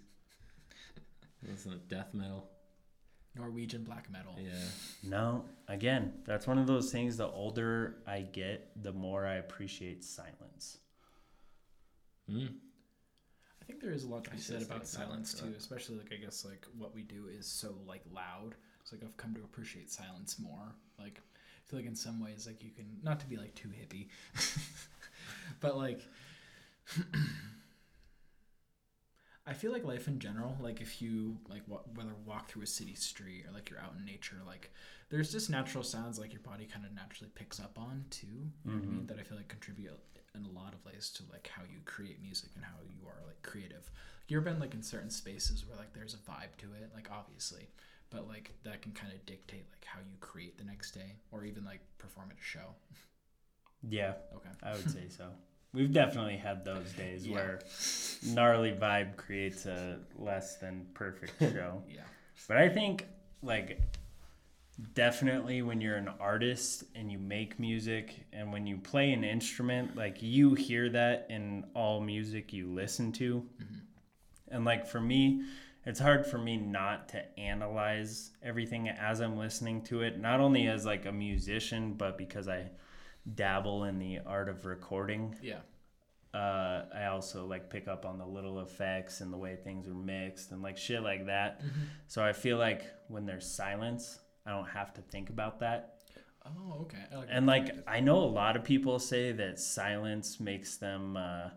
Listen 1.46 1.72
to 1.72 1.78
death 1.78 2.14
metal. 2.14 2.48
Norwegian 3.36 3.84
black 3.84 4.10
metal. 4.10 4.36
Yeah. 4.38 4.52
No, 5.02 5.44
again, 5.68 6.12
that's 6.24 6.46
one 6.46 6.58
of 6.58 6.66
those 6.66 6.90
things. 6.90 7.16
The 7.16 7.28
older 7.28 7.96
I 8.06 8.22
get, 8.22 8.70
the 8.82 8.92
more 8.92 9.26
I 9.26 9.34
appreciate 9.36 10.04
silence. 10.04 10.78
Mm. 12.30 12.48
I 13.60 13.64
think 13.64 13.80
there 13.80 13.92
is 13.92 14.04
a 14.04 14.08
lot 14.08 14.24
to 14.24 14.30
be 14.30 14.36
should 14.36 14.46
said 14.46 14.58
say 14.62 14.66
about 14.66 14.86
silence 14.86 15.30
silence, 15.30 15.52
too, 15.52 15.58
especially 15.58 15.98
like 15.98 16.12
I 16.12 16.16
guess 16.16 16.44
like 16.44 16.66
what 16.76 16.94
we 16.94 17.02
do 17.02 17.26
is 17.28 17.46
so 17.46 17.74
like 17.86 18.02
loud. 18.12 18.54
So 18.84 18.96
like 18.96 19.04
I've 19.04 19.16
come 19.16 19.34
to 19.34 19.40
appreciate 19.40 19.90
silence 19.90 20.38
more. 20.38 20.74
Like 20.98 21.18
I 21.18 21.70
feel 21.70 21.78
like 21.78 21.86
in 21.86 21.94
some 21.94 22.20
ways 22.20 22.46
like 22.46 22.62
you 22.64 22.70
can 22.70 22.86
not 23.02 23.20
to 23.20 23.26
be 23.26 23.36
like 23.36 23.54
too 23.54 23.68
hippie, 23.68 24.08
but 25.60 25.76
like 25.76 26.00
I 29.46 29.52
feel 29.54 29.72
like 29.72 29.84
life 29.84 30.06
in 30.06 30.18
general, 30.18 30.56
like 30.60 30.80
if 30.80 31.00
you 31.02 31.38
like 31.48 31.62
wa- 31.66 31.80
whether 31.94 32.14
walk 32.26 32.48
through 32.50 32.62
a 32.62 32.66
city 32.66 32.94
street 32.94 33.44
or 33.48 33.52
like 33.52 33.70
you're 33.70 33.80
out 33.80 33.94
in 33.98 34.04
nature, 34.04 34.36
like 34.46 34.70
there's 35.08 35.32
just 35.32 35.50
natural 35.50 35.82
sounds 35.82 36.18
like 36.18 36.32
your 36.32 36.42
body 36.42 36.66
kind 36.72 36.84
of 36.86 36.92
naturally 36.94 37.30
picks 37.34 37.58
up 37.58 37.78
on 37.78 38.04
too. 38.10 38.26
You 38.26 38.70
know 38.70 38.76
what 38.76 38.82
I 38.82 38.86
mean? 38.86 38.94
Mm-hmm. 38.98 39.06
That 39.06 39.18
I 39.18 39.22
feel 39.22 39.36
like 39.38 39.48
contribute 39.48 39.98
in 40.36 40.44
a 40.44 40.50
lot 40.50 40.74
of 40.74 40.84
ways 40.84 41.10
to 41.16 41.22
like 41.32 41.50
how 41.52 41.62
you 41.62 41.78
create 41.84 42.22
music 42.22 42.50
and 42.54 42.64
how 42.64 42.76
you 42.88 43.06
are 43.08 43.26
like 43.26 43.42
creative. 43.42 43.90
You 44.28 44.36
ever 44.36 44.44
been 44.44 44.60
like 44.60 44.74
in 44.74 44.82
certain 44.82 45.10
spaces 45.10 45.66
where 45.66 45.76
like 45.76 45.92
there's 45.94 46.14
a 46.14 46.18
vibe 46.30 46.54
to 46.58 46.66
it, 46.80 46.90
like 46.94 47.08
obviously, 47.10 47.68
but 48.10 48.28
like 48.28 48.52
that 48.62 48.82
can 48.82 48.92
kind 48.92 49.12
of 49.12 49.24
dictate 49.26 49.66
like 49.72 49.84
how 49.84 49.98
you 50.00 50.16
create 50.20 50.58
the 50.58 50.64
next 50.64 50.92
day 50.92 51.16
or 51.32 51.44
even 51.44 51.64
like 51.64 51.80
perform 51.98 52.28
at 52.30 52.36
a 52.38 52.42
show. 52.42 52.74
Yeah, 53.88 54.12
Okay. 54.36 54.50
I 54.62 54.72
would 54.72 54.90
say 54.90 55.08
so. 55.08 55.24
We've 55.72 55.92
definitely 55.92 56.36
had 56.36 56.64
those 56.64 56.92
days 56.92 57.26
Yeah. 57.26 57.34
where 57.34 57.60
gnarly 58.26 58.72
vibe 58.72 59.16
creates 59.16 59.66
a 59.66 59.98
less 60.16 60.56
than 60.56 60.86
perfect 60.94 61.38
show. 61.40 61.82
Yeah. 61.88 62.00
But 62.48 62.56
I 62.56 62.68
think 62.68 63.06
like 63.42 63.80
definitely 64.94 65.62
when 65.62 65.80
you're 65.80 65.96
an 65.96 66.10
artist 66.20 66.84
and 66.94 67.10
you 67.12 67.18
make 67.18 67.58
music 67.58 68.26
and 68.32 68.52
when 68.52 68.66
you 68.66 68.78
play 68.78 69.12
an 69.12 69.24
instrument, 69.24 69.96
like 69.96 70.18
you 70.22 70.54
hear 70.54 70.88
that 70.90 71.26
in 71.30 71.64
all 71.74 72.00
music 72.00 72.52
you 72.52 72.66
listen 72.72 73.12
to. 73.12 73.36
Mm-hmm. 73.62 73.74
And 74.54 74.64
like 74.64 74.86
for 74.86 75.00
me, 75.00 75.42
it's 75.86 76.00
hard 76.00 76.26
for 76.26 76.38
me 76.38 76.56
not 76.56 77.08
to 77.10 77.38
analyze 77.40 78.32
everything 78.42 78.88
as 78.88 79.20
I'm 79.20 79.38
listening 79.38 79.82
to 79.84 80.02
it, 80.02 80.18
not 80.20 80.40
only 80.40 80.66
as 80.66 80.84
like 80.84 81.06
a 81.06 81.12
musician, 81.12 81.94
but 81.94 82.18
because 82.18 82.48
I 82.48 82.70
dabble 83.34 83.84
in 83.84 83.98
the 83.98 84.18
art 84.26 84.48
of 84.48 84.64
recording 84.66 85.36
Yeah. 85.42 85.60
uh, 86.34 86.84
I 86.94 87.06
also 87.06 87.46
like 87.46 87.68
pick 87.70 87.86
up 87.88 88.04
on 88.06 88.18
the 88.18 88.26
little 88.26 88.60
effects 88.60 89.20
and 89.20 89.32
the 89.32 89.36
way 89.36 89.56
things 89.56 89.86
are 89.88 89.94
mixed 89.94 90.52
and 90.52 90.62
like 90.62 90.76
shit 90.78 91.02
like 91.02 91.26
that. 91.26 91.60
So 92.06 92.22
I 92.24 92.32
feel 92.32 92.56
like 92.58 92.84
when 93.08 93.26
there's 93.26 93.46
silence, 93.46 94.18
I 94.46 94.50
don't 94.50 94.68
have 94.68 94.94
to 94.94 95.00
think 95.02 95.28
about 95.30 95.60
that. 95.60 95.96
Oh, 96.46 96.78
okay. 96.82 96.98
I 97.12 97.16
like 97.16 97.28
And 97.30 97.46
like. 97.46 97.70
I 97.86 98.00
know 98.00 98.18
a 98.18 98.24
lot 98.30 98.56
of 98.56 98.64
people 98.64 98.98
say 98.98 99.30
that 99.32 99.60
silence 99.60 100.40
makes 100.40 100.78
them 100.78 101.16
uh, 101.16 101.50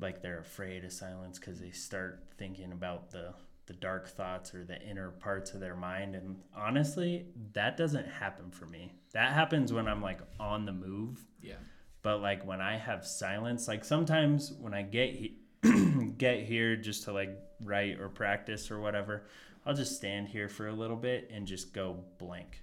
like 0.00 0.22
they're 0.22 0.40
afraid 0.40 0.84
of 0.84 0.92
silence 0.92 1.38
because 1.38 1.60
they 1.60 1.70
start 1.70 2.24
thinking 2.38 2.72
about 2.72 3.10
the 3.10 3.34
the 3.66 3.72
dark 3.72 4.08
thoughts 4.08 4.54
or 4.54 4.64
the 4.64 4.80
inner 4.82 5.10
parts 5.10 5.52
of 5.54 5.60
their 5.60 5.74
mind. 5.76 6.14
And 6.14 6.36
honestly, 6.54 7.26
that 7.52 7.76
doesn't 7.76 8.06
happen 8.06 8.50
for 8.50 8.66
me. 8.66 8.92
That 9.12 9.32
happens 9.32 9.72
when 9.72 9.88
I'm 9.88 10.02
like 10.02 10.20
on 10.38 10.66
the 10.66 10.72
move 10.72 11.24
yeah. 11.44 11.54
but 12.02 12.20
like 12.20 12.46
when 12.46 12.60
i 12.60 12.76
have 12.76 13.06
silence 13.06 13.68
like 13.68 13.84
sometimes 13.84 14.52
when 14.60 14.74
i 14.74 14.82
get 14.82 15.10
he- 15.10 15.38
get 16.18 16.40
here 16.40 16.76
just 16.76 17.04
to 17.04 17.12
like 17.12 17.30
write 17.60 18.00
or 18.00 18.08
practice 18.08 18.70
or 18.70 18.80
whatever 18.80 19.24
i'll 19.64 19.74
just 19.74 19.96
stand 19.96 20.28
here 20.28 20.48
for 20.48 20.68
a 20.68 20.72
little 20.72 20.96
bit 20.96 21.30
and 21.32 21.46
just 21.46 21.72
go 21.72 22.04
blank 22.18 22.62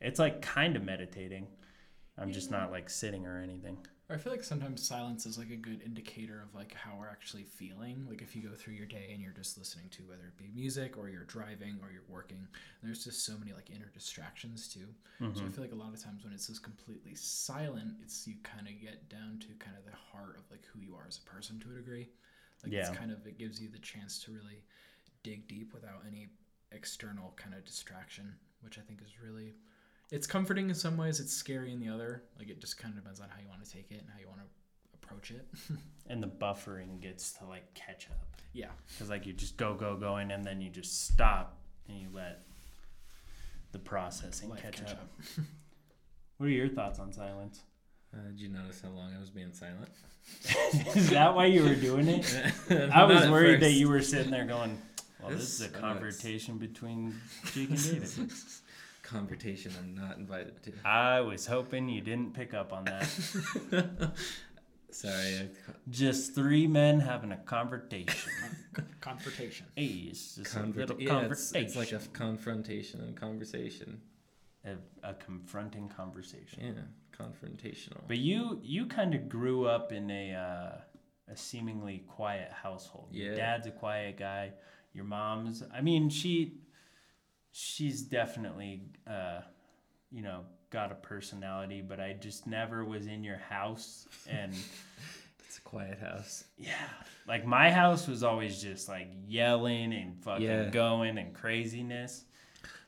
it's 0.00 0.18
like 0.18 0.42
kind 0.42 0.76
of 0.76 0.82
meditating 0.82 1.46
i'm 2.18 2.32
just 2.32 2.50
not 2.50 2.70
like 2.70 2.88
sitting 2.88 3.26
or 3.26 3.40
anything 3.40 3.78
I 4.08 4.16
feel 4.16 4.32
like 4.32 4.44
sometimes 4.44 4.86
silence 4.86 5.26
is 5.26 5.36
like 5.36 5.50
a 5.50 5.56
good 5.56 5.82
indicator 5.84 6.40
of 6.40 6.54
like 6.54 6.72
how 6.74 6.92
we're 6.96 7.08
actually 7.08 7.42
feeling. 7.42 8.06
Like 8.08 8.22
if 8.22 8.36
you 8.36 8.42
go 8.42 8.54
through 8.54 8.74
your 8.74 8.86
day 8.86 9.10
and 9.12 9.20
you're 9.20 9.32
just 9.32 9.58
listening 9.58 9.88
to 9.90 10.04
whether 10.04 10.22
it 10.22 10.36
be 10.38 10.48
music 10.54 10.96
or 10.96 11.08
you're 11.08 11.24
driving 11.24 11.78
or 11.82 11.90
you're 11.90 12.06
working, 12.08 12.46
there's 12.84 13.02
just 13.02 13.24
so 13.24 13.32
many 13.36 13.52
like 13.52 13.68
inner 13.70 13.90
distractions 13.92 14.68
too. 14.68 14.86
So 15.18 15.24
I 15.24 15.28
mm-hmm. 15.28 15.48
feel 15.48 15.64
like 15.64 15.72
a 15.72 15.76
lot 15.76 15.92
of 15.92 16.02
times 16.02 16.22
when 16.22 16.32
it's 16.32 16.46
just 16.46 16.62
completely 16.62 17.16
silent, 17.16 17.94
it's 18.00 18.26
you 18.28 18.34
kind 18.44 18.68
of 18.68 18.80
get 18.80 19.08
down 19.08 19.38
to 19.40 19.48
kind 19.58 19.76
of 19.76 19.84
the 19.84 19.96
heart 19.96 20.36
of 20.38 20.48
like 20.52 20.64
who 20.72 20.78
you 20.80 20.94
are 20.94 21.06
as 21.08 21.18
a 21.18 21.28
person 21.28 21.58
to 21.60 21.72
a 21.72 21.74
degree. 21.74 22.08
Like 22.62 22.72
Yeah. 22.72 22.88
it's 22.88 22.96
kind 22.96 23.10
of 23.10 23.26
it 23.26 23.38
gives 23.38 23.60
you 23.60 23.68
the 23.70 23.78
chance 23.80 24.20
to 24.24 24.30
really 24.30 24.62
dig 25.24 25.48
deep 25.48 25.74
without 25.74 26.04
any 26.06 26.28
external 26.70 27.32
kind 27.36 27.54
of 27.54 27.64
distraction, 27.64 28.36
which 28.60 28.78
I 28.78 28.82
think 28.82 29.00
is 29.02 29.20
really 29.20 29.54
it's 30.10 30.26
comforting 30.26 30.68
in 30.68 30.74
some 30.74 30.96
ways, 30.96 31.20
it's 31.20 31.32
scary 31.32 31.72
in 31.72 31.80
the 31.80 31.88
other. 31.88 32.22
Like 32.38 32.48
it 32.48 32.60
just 32.60 32.78
kind 32.78 32.94
of 32.94 33.00
depends 33.00 33.20
on 33.20 33.28
how 33.28 33.40
you 33.40 33.48
want 33.48 33.64
to 33.64 33.70
take 33.70 33.90
it 33.90 34.00
and 34.00 34.08
how 34.12 34.20
you 34.20 34.28
want 34.28 34.40
to 34.40 34.46
approach 34.94 35.30
it. 35.30 35.46
and 36.08 36.22
the 36.22 36.28
buffering 36.28 37.00
gets 37.00 37.32
to 37.34 37.44
like 37.46 37.72
catch 37.74 38.08
up 38.10 38.26
yeah. 38.52 38.68
because 38.92 39.10
like 39.10 39.26
you 39.26 39.32
just 39.32 39.56
go 39.56 39.74
go 39.74 39.96
going 39.96 40.30
and 40.30 40.44
then 40.44 40.60
you 40.60 40.70
just 40.70 41.06
stop 41.06 41.58
and 41.88 41.98
you 41.98 42.08
let 42.12 42.42
the 43.72 43.78
processing 43.78 44.48
Life 44.50 44.62
catch, 44.62 44.78
catch 44.78 44.92
up. 44.92 45.00
up. 45.38 45.44
what 46.38 46.46
are 46.46 46.50
your 46.50 46.68
thoughts 46.68 46.98
on 46.98 47.12
silence 47.12 47.60
Uh, 48.14 48.28
did 48.28 48.40
you 48.40 48.48
notice 48.48 48.80
how 48.80 48.90
long 48.90 49.12
I 49.14 49.20
was 49.20 49.30
being 49.30 49.52
silent? 49.52 49.90
is 50.96 51.10
that 51.10 51.34
why 51.34 51.46
you 51.46 51.62
were 51.62 51.74
doing 51.74 52.08
it 52.08 52.26
I 52.92 53.04
was 53.04 53.22
at 53.22 53.30
worried 53.30 53.60
that 53.60 53.72
you 53.72 53.88
were 53.88 54.02
sitting 54.02 54.30
there 54.32 54.44
going, 54.44 54.80
"Well, 55.20 55.30
this, 55.30 55.40
This 55.40 55.54
is 55.54 55.60
a 55.60 55.64
sucks." 55.64 55.78
conversation 55.80 56.58
between 56.58 57.14
Jake 57.52 57.70
and 57.70 57.82
David." 57.84 58.30
Conversation 59.06 59.72
I'm 59.78 59.94
not 59.94 60.16
invited 60.18 60.60
to. 60.64 60.72
I 60.84 61.20
was 61.20 61.46
hoping 61.46 61.88
you 61.88 62.00
didn't 62.00 62.34
pick 62.34 62.52
up 62.54 62.72
on 62.72 62.84
that. 62.86 63.08
Sorry. 64.90 65.48
Just 65.90 66.34
three 66.34 66.66
men 66.66 67.00
having 67.00 67.30
a 67.32 67.36
conversation. 67.36 68.30
Confrontation. 69.00 69.66
Hey, 69.76 69.84
it's 70.10 70.36
just 70.36 70.52
Convert- 70.54 70.90
a 70.90 70.94
little 70.94 71.00
yeah, 71.00 71.08
it's, 71.10 71.20
conversation. 71.52 71.66
it's 71.66 71.76
like 71.76 71.92
a 71.92 72.04
confrontation 72.08 73.00
and 73.00 73.16
conversation. 73.16 74.00
a, 74.64 74.74
a 75.08 75.14
confronting 75.14 75.88
conversation. 75.88 76.60
Yeah, 76.62 76.82
confrontational. 77.24 78.00
But 78.08 78.18
you 78.18 78.58
you 78.62 78.86
kind 78.86 79.14
of 79.14 79.28
grew 79.28 79.66
up 79.66 79.92
in 79.92 80.10
a 80.10 80.32
uh, 80.34 81.32
a 81.32 81.36
seemingly 81.36 82.04
quiet 82.08 82.50
household. 82.52 83.08
Your 83.12 83.30
Yeah. 83.30 83.36
dad's 83.36 83.66
a 83.66 83.70
quiet 83.72 84.16
guy. 84.18 84.52
Your 84.94 85.04
mom's 85.04 85.62
I 85.72 85.80
mean 85.80 86.08
she 86.10 86.54
she's 87.58 88.02
definitely 88.02 88.82
uh, 89.06 89.40
you 90.10 90.22
know 90.22 90.40
got 90.70 90.92
a 90.92 90.96
personality, 90.96 91.80
but 91.80 92.00
I 92.00 92.12
just 92.20 92.46
never 92.46 92.84
was 92.84 93.06
in 93.06 93.24
your 93.24 93.38
house 93.38 94.06
and 94.28 94.52
It's 95.48 95.58
a 95.58 95.60
quiet 95.62 95.98
house. 96.00 96.44
yeah, 96.58 96.74
like 97.26 97.46
my 97.46 97.70
house 97.70 98.06
was 98.08 98.22
always 98.24 98.60
just 98.60 98.88
like 98.88 99.08
yelling 99.26 99.92
and 99.94 100.22
fucking 100.22 100.42
Yeah. 100.44 100.70
going 100.70 101.18
and 101.18 101.32
craziness. 101.32 102.24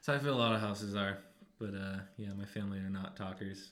So 0.00 0.12
I 0.12 0.18
feel 0.18 0.35
a 0.35 0.38
lot 0.38 0.54
of 0.54 0.61
houses 0.61 0.94
are, 0.96 1.18
but 1.59 1.74
uh, 1.74 1.98
yeah, 2.16 2.33
my 2.37 2.44
family 2.44 2.78
are 2.81 2.90
not 2.90 3.16
talkers. 3.16 3.70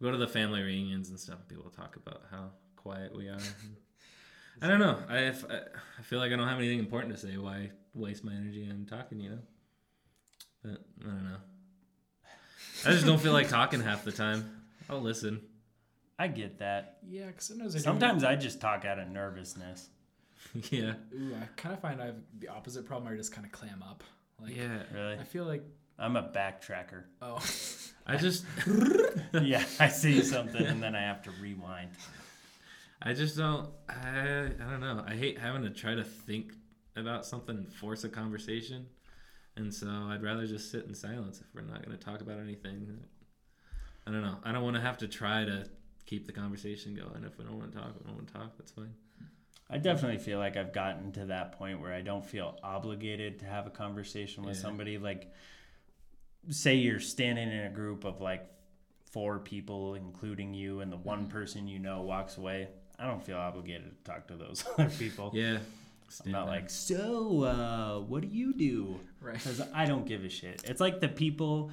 we 0.00 0.04
go 0.06 0.10
to 0.10 0.18
the 0.18 0.26
family 0.28 0.62
reunions 0.62 1.10
and 1.10 1.18
stuff. 1.18 1.38
People 1.48 1.70
talk 1.70 1.96
about 1.96 2.22
how 2.30 2.50
quiet 2.76 3.16
we 3.16 3.28
are. 3.28 3.38
I 4.62 4.66
don't 4.66 4.80
know. 4.80 4.98
I, 5.08 5.18
if, 5.18 5.44
I 5.48 5.60
I 5.98 6.02
feel 6.02 6.18
like 6.18 6.32
I 6.32 6.36
don't 6.36 6.48
have 6.48 6.58
anything 6.58 6.80
important 6.80 7.14
to 7.14 7.20
say. 7.20 7.36
Why 7.36 7.70
waste 7.94 8.24
my 8.24 8.32
energy 8.34 8.68
on 8.68 8.84
talking? 8.86 9.20
You 9.20 9.30
know. 9.30 9.38
But 10.62 10.82
I 11.02 11.04
don't 11.04 11.24
know. 11.24 11.36
I 12.86 12.92
just 12.92 13.06
don't 13.06 13.20
feel 13.20 13.32
like 13.32 13.48
talking 13.48 13.80
half 13.80 14.04
the 14.04 14.12
time. 14.12 14.62
I'll 14.88 15.00
listen. 15.00 15.40
I 16.18 16.28
get 16.28 16.58
that. 16.58 16.98
Yeah, 17.08 17.26
because 17.26 17.46
sometimes 17.46 17.74
I 17.74 17.78
do- 17.78 17.82
Sometimes 17.84 18.24
I 18.24 18.36
just 18.36 18.60
talk 18.60 18.84
out 18.84 18.98
of 18.98 19.08
nervousness. 19.08 19.88
yeah. 20.70 20.94
Ooh, 21.14 21.34
I 21.40 21.46
kind 21.56 21.74
of 21.74 21.80
find 21.80 22.00
I 22.02 22.06
have 22.06 22.16
the 22.38 22.48
opposite 22.48 22.86
problem 22.86 23.04
where 23.06 23.14
I 23.14 23.16
just 23.16 23.32
kind 23.32 23.44
of 23.46 23.52
clam 23.52 23.82
up. 23.88 24.02
Like, 24.40 24.56
Yeah. 24.56 24.82
Really, 24.92 25.14
I 25.18 25.24
feel 25.24 25.44
like, 25.44 25.64
I'm 25.98 26.16
a 26.16 26.22
backtracker. 26.22 27.04
oh, 27.22 27.44
I 28.06 28.16
just 28.16 28.44
yeah, 29.42 29.64
I 29.80 29.88
see 29.88 30.22
something 30.22 30.64
and 30.64 30.80
then 30.82 30.94
I 30.94 31.02
have 31.02 31.22
to 31.24 31.30
rewind. 31.42 31.90
I 33.02 33.12
just 33.14 33.36
don't 33.36 33.68
I 33.88 34.46
I 34.60 34.70
don't 34.70 34.80
know. 34.80 35.04
I 35.06 35.14
hate 35.14 35.38
having 35.38 35.62
to 35.62 35.70
try 35.70 35.94
to 35.96 36.04
think 36.04 36.52
about 36.96 37.26
something 37.26 37.56
and 37.56 37.72
force 37.72 38.04
a 38.04 38.08
conversation. 38.08 38.86
And 39.58 39.74
so 39.74 39.88
I'd 39.88 40.22
rather 40.22 40.46
just 40.46 40.70
sit 40.70 40.86
in 40.86 40.94
silence 40.94 41.40
if 41.40 41.46
we're 41.52 41.62
not 41.62 41.84
going 41.84 41.96
to 41.96 42.02
talk 42.02 42.20
about 42.20 42.38
anything. 42.38 42.98
I 44.06 44.10
don't 44.12 44.22
know. 44.22 44.36
I 44.44 44.52
don't 44.52 44.62
want 44.62 44.76
to 44.76 44.80
have 44.82 44.98
to 44.98 45.08
try 45.08 45.44
to 45.44 45.68
keep 46.06 46.26
the 46.26 46.32
conversation 46.32 46.94
going. 46.94 47.24
If 47.24 47.36
we 47.38 47.44
don't 47.44 47.58
want 47.58 47.72
to 47.72 47.78
talk, 47.78 47.92
we 47.98 48.06
don't 48.06 48.14
want 48.14 48.28
to 48.28 48.32
talk. 48.32 48.52
That's 48.56 48.70
fine. 48.70 48.94
I 49.68 49.76
definitely 49.76 50.18
feel 50.18 50.38
like 50.38 50.56
I've 50.56 50.72
gotten 50.72 51.12
to 51.12 51.26
that 51.26 51.52
point 51.58 51.80
where 51.80 51.92
I 51.92 52.00
don't 52.00 52.24
feel 52.24 52.56
obligated 52.62 53.40
to 53.40 53.46
have 53.46 53.66
a 53.66 53.70
conversation 53.70 54.44
with 54.44 54.56
Yeah. 54.56 54.62
somebody. 54.62 54.96
Like, 54.96 55.30
say 56.48 56.76
you're 56.76 57.00
standing 57.00 57.50
in 57.50 57.66
a 57.66 57.68
group 57.68 58.04
of 58.04 58.20
like 58.20 58.46
four 59.10 59.40
people, 59.40 59.94
including 59.94 60.54
you, 60.54 60.80
and 60.80 60.90
the 60.90 60.96
one 60.96 61.22
mm-hmm. 61.22 61.28
person 61.28 61.68
you 61.68 61.78
know 61.78 62.02
walks 62.02 62.38
away. 62.38 62.68
I 62.98 63.06
don't 63.06 63.22
feel 63.22 63.36
obligated 63.36 64.04
to 64.04 64.10
talk 64.10 64.28
to 64.28 64.36
those 64.36 64.64
other 64.78 64.88
people. 64.88 65.32
Yeah. 65.34 65.58
I'm 66.24 66.32
not 66.32 66.46
like, 66.46 66.70
so, 66.70 67.42
uh, 67.42 68.00
what 68.00 68.22
do 68.22 68.28
you 68.28 68.52
do? 68.54 69.00
right. 69.20 69.34
Because 69.34 69.60
I 69.74 69.86
don't 69.86 70.06
give 70.06 70.24
a 70.24 70.28
shit. 70.28 70.62
It's 70.64 70.80
like 70.80 71.00
the 71.00 71.08
people 71.08 71.70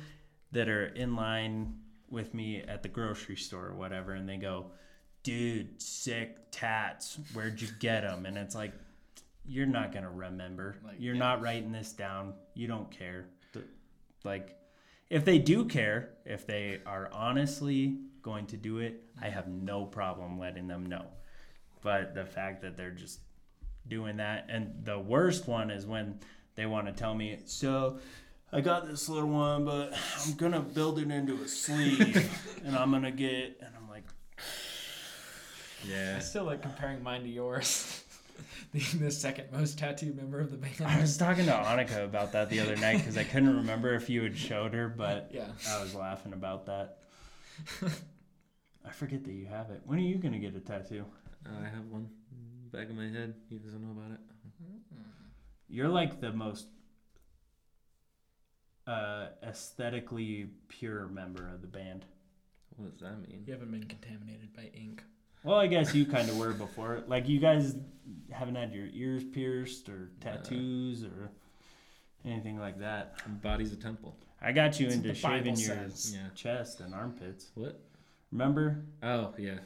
that 0.52 0.70
are 0.70 0.88
in 0.88 1.16
line 1.16 1.80
with 2.10 2.34
me 2.34 2.62
at 2.62 2.84
the 2.84 2.90
grocery 2.90 3.36
store 3.36 3.68
or 3.68 3.76
whatever, 3.76 4.14
and 4.14 4.28
they 4.28 4.38
go, 4.38 4.68
dude, 5.24 5.82
sick 5.82 6.38
tats. 6.52 7.20
Where'd 7.34 7.62
you 7.62 7.68
get 7.80 8.02
them? 8.02 8.26
And 8.26 8.38
it's 8.38 8.56
like, 8.56 8.74
you're 9.46 9.66
not 9.66 9.92
going 9.92 10.04
to 10.04 10.10
remember. 10.10 10.76
Like, 10.84 10.96
you're 11.00 11.16
yeah. 11.16 11.20
not 11.20 11.42
writing 11.42 11.72
this 11.72 11.94
down. 11.94 12.34
You 12.54 12.68
don't 12.68 12.90
care. 12.92 13.26
Like, 14.24 14.58
if 15.10 15.24
they 15.24 15.38
do 15.38 15.66
care, 15.66 16.10
if 16.26 16.48
they 16.48 16.82
are 16.86 17.10
honestly 17.14 18.00
going 18.22 18.48
to 18.48 18.58
do 18.58 18.80
it, 18.80 19.04
I 19.22 19.30
have 19.30 19.48
no 19.48 19.86
problem 19.86 20.40
letting 20.40 20.68
them 20.68 20.88
know. 20.88 21.06
But 21.82 22.16
the 22.16 22.26
fact 22.26 22.64
that 22.64 22.76
they're 22.76 22.90
just 22.90 23.20
doing 23.88 24.18
that, 24.18 24.48
and 24.50 24.84
the 24.84 25.00
worst 25.00 25.48
one 25.48 25.70
is 25.70 25.86
when 25.86 26.20
they 26.56 26.66
want 26.66 26.88
to 26.88 26.94
tell 26.94 27.14
me, 27.14 27.40
so 27.46 28.00
I 28.52 28.62
got 28.62 28.88
this 28.88 29.10
little 29.10 29.30
one, 29.30 29.66
but 29.66 29.94
I'm 30.26 30.34
gonna 30.36 30.62
build 30.62 31.00
it 31.00 31.12
into 31.12 31.36
a 31.42 31.48
sleeve, 31.48 32.32
and 32.66 32.76
I'm 32.76 32.92
gonna 32.92 33.12
get, 33.12 33.58
and 33.60 33.70
I'm 33.76 33.90
like, 33.90 34.06
yeah. 35.88 36.16
I 36.18 36.20
still 36.20 36.46
like 36.46 36.62
comparing 36.62 37.04
mine 37.04 37.24
to 37.24 37.30
yours. 37.30 38.02
Being 38.74 39.00
the 39.00 39.12
second 39.12 39.52
most 39.54 39.78
tattooed 39.78 40.18
member 40.18 40.40
of 40.40 40.52
the 40.52 40.58
band. 40.58 40.82
I 40.86 41.00
was 41.00 41.16
talking 41.18 41.46
to 41.46 41.52
Annika 41.52 42.04
about 42.04 42.34
that 42.34 42.50
the 42.50 42.60
other 42.60 42.76
night 42.76 42.98
because 42.98 43.18
I 43.18 43.24
couldn't 43.24 43.56
remember 43.58 43.94
if 43.94 44.10
you 44.10 44.24
had 44.24 44.38
showed 44.38 44.74
her, 44.74 44.90
but 44.90 45.32
yeah. 45.34 45.48
I 45.70 45.82
was 45.82 45.96
laughing 45.96 46.34
about 46.34 46.66
that. 46.66 46.98
I 48.86 48.92
forget 48.92 49.24
that 49.24 49.32
you 49.32 49.46
have 49.46 49.70
it. 49.70 49.82
When 49.86 50.00
are 50.00 50.02
you 50.02 50.16
gonna 50.16 50.40
get 50.40 50.56
a 50.56 50.60
tattoo? 50.60 51.06
Uh, 51.46 51.62
I 51.62 51.70
have 51.70 51.86
one 51.90 52.10
back 52.76 52.90
of 52.90 52.96
my 52.96 53.08
head. 53.08 53.34
He 53.50 53.58
doesn't 53.58 53.82
know 53.82 53.92
about 53.92 54.12
it. 54.12 54.20
You're 55.68 55.90
like 55.90 56.22
the 56.22 56.32
most 56.32 56.68
uh, 58.88 59.28
aesthetically 59.44 60.50
pure 60.68 61.08
member 61.08 61.50
of 61.54 61.62
the 61.62 61.68
band. 61.68 62.06
What 62.78 62.92
does 62.92 63.02
that 63.02 63.18
mean? 63.28 63.44
You 63.46 63.54
haven't 63.54 63.72
been 63.72 63.86
contaminated 63.86 64.54
by 64.56 64.70
ink. 64.74 65.04
Well, 65.44 65.58
I 65.58 65.68
guess 65.68 65.94
you 65.94 66.06
kind 66.06 66.30
of 66.30 66.38
were 66.38 66.54
before. 66.54 67.04
Like 67.08 67.28
you 67.28 67.40
guys 67.40 67.76
haven't 68.32 68.56
had 68.56 68.74
your 68.74 68.88
ears 68.94 69.24
pierced 69.24 69.90
or 69.90 70.10
tattoos 70.20 71.04
or 71.04 71.30
anything 72.26 72.60
like 72.60 72.80
that. 72.80 73.16
Body's 73.42 73.72
a 73.72 73.76
temple. 73.78 74.18
I 74.42 74.52
got 74.52 74.80
you 74.80 74.88
That's 74.88 74.98
into 74.98 75.10
what 75.10 75.18
the 75.18 75.22
Bible 75.22 75.38
shaving 75.38 75.60
your 75.60 75.90
says. 75.90 76.16
Yeah. 76.16 76.30
chest 76.36 76.80
and 76.82 76.94
armpits. 76.94 77.52
What? 77.56 77.80
Remember? 78.32 78.84
Oh 79.02 79.34
yeah. 79.38 79.60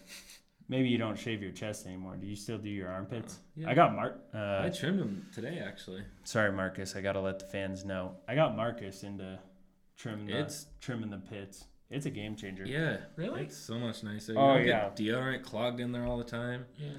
Maybe 0.70 0.88
you 0.88 0.98
don't 1.00 1.18
shave 1.18 1.42
your 1.42 1.52
chest 1.52 1.86
anymore. 1.88 2.16
Do 2.16 2.28
you 2.28 2.36
still 2.36 2.60
do 2.60 2.70
your 2.70 2.90
armpits? 2.90 3.36
Uh, 3.36 3.62
yeah. 3.62 3.70
I 3.70 3.74
got 3.74 3.96
Mark. 3.96 4.22
Uh, 4.34 4.62
I 4.64 4.70
trimmed 4.70 5.00
him 5.00 5.26
today 5.34 5.62
actually. 5.66 6.04
sorry, 6.24 6.52
Marcus. 6.52 6.96
I 6.96 7.02
gotta 7.02 7.20
let 7.20 7.40
the 7.40 7.46
fans 7.46 7.84
know. 7.86 8.14
I 8.28 8.36
got 8.36 8.56
Marcus 8.56 9.04
into 9.04 9.40
trimming 9.98 10.28
the 10.28 10.34
It's- 10.34 10.68
trimming 10.80 11.10
the 11.10 11.18
pits. 11.18 11.66
It's 11.90 12.06
a 12.06 12.12
game 12.12 12.36
changer. 12.36 12.66
Yeah. 12.66 12.98
Really? 13.16 13.42
It's 13.42 13.58
so 13.58 13.80
much 13.80 14.04
nicer. 14.04 14.36
Oh, 14.38 14.54
you 14.58 14.60
don't 14.60 14.68
yeah. 14.68 14.90
get 14.90 14.96
deodorant 14.96 15.44
clogged 15.44 15.80
in 15.80 15.92
there 15.92 16.06
all 16.06 16.18
the 16.20 16.24
time. 16.24 16.66
Yeah. 16.78 16.90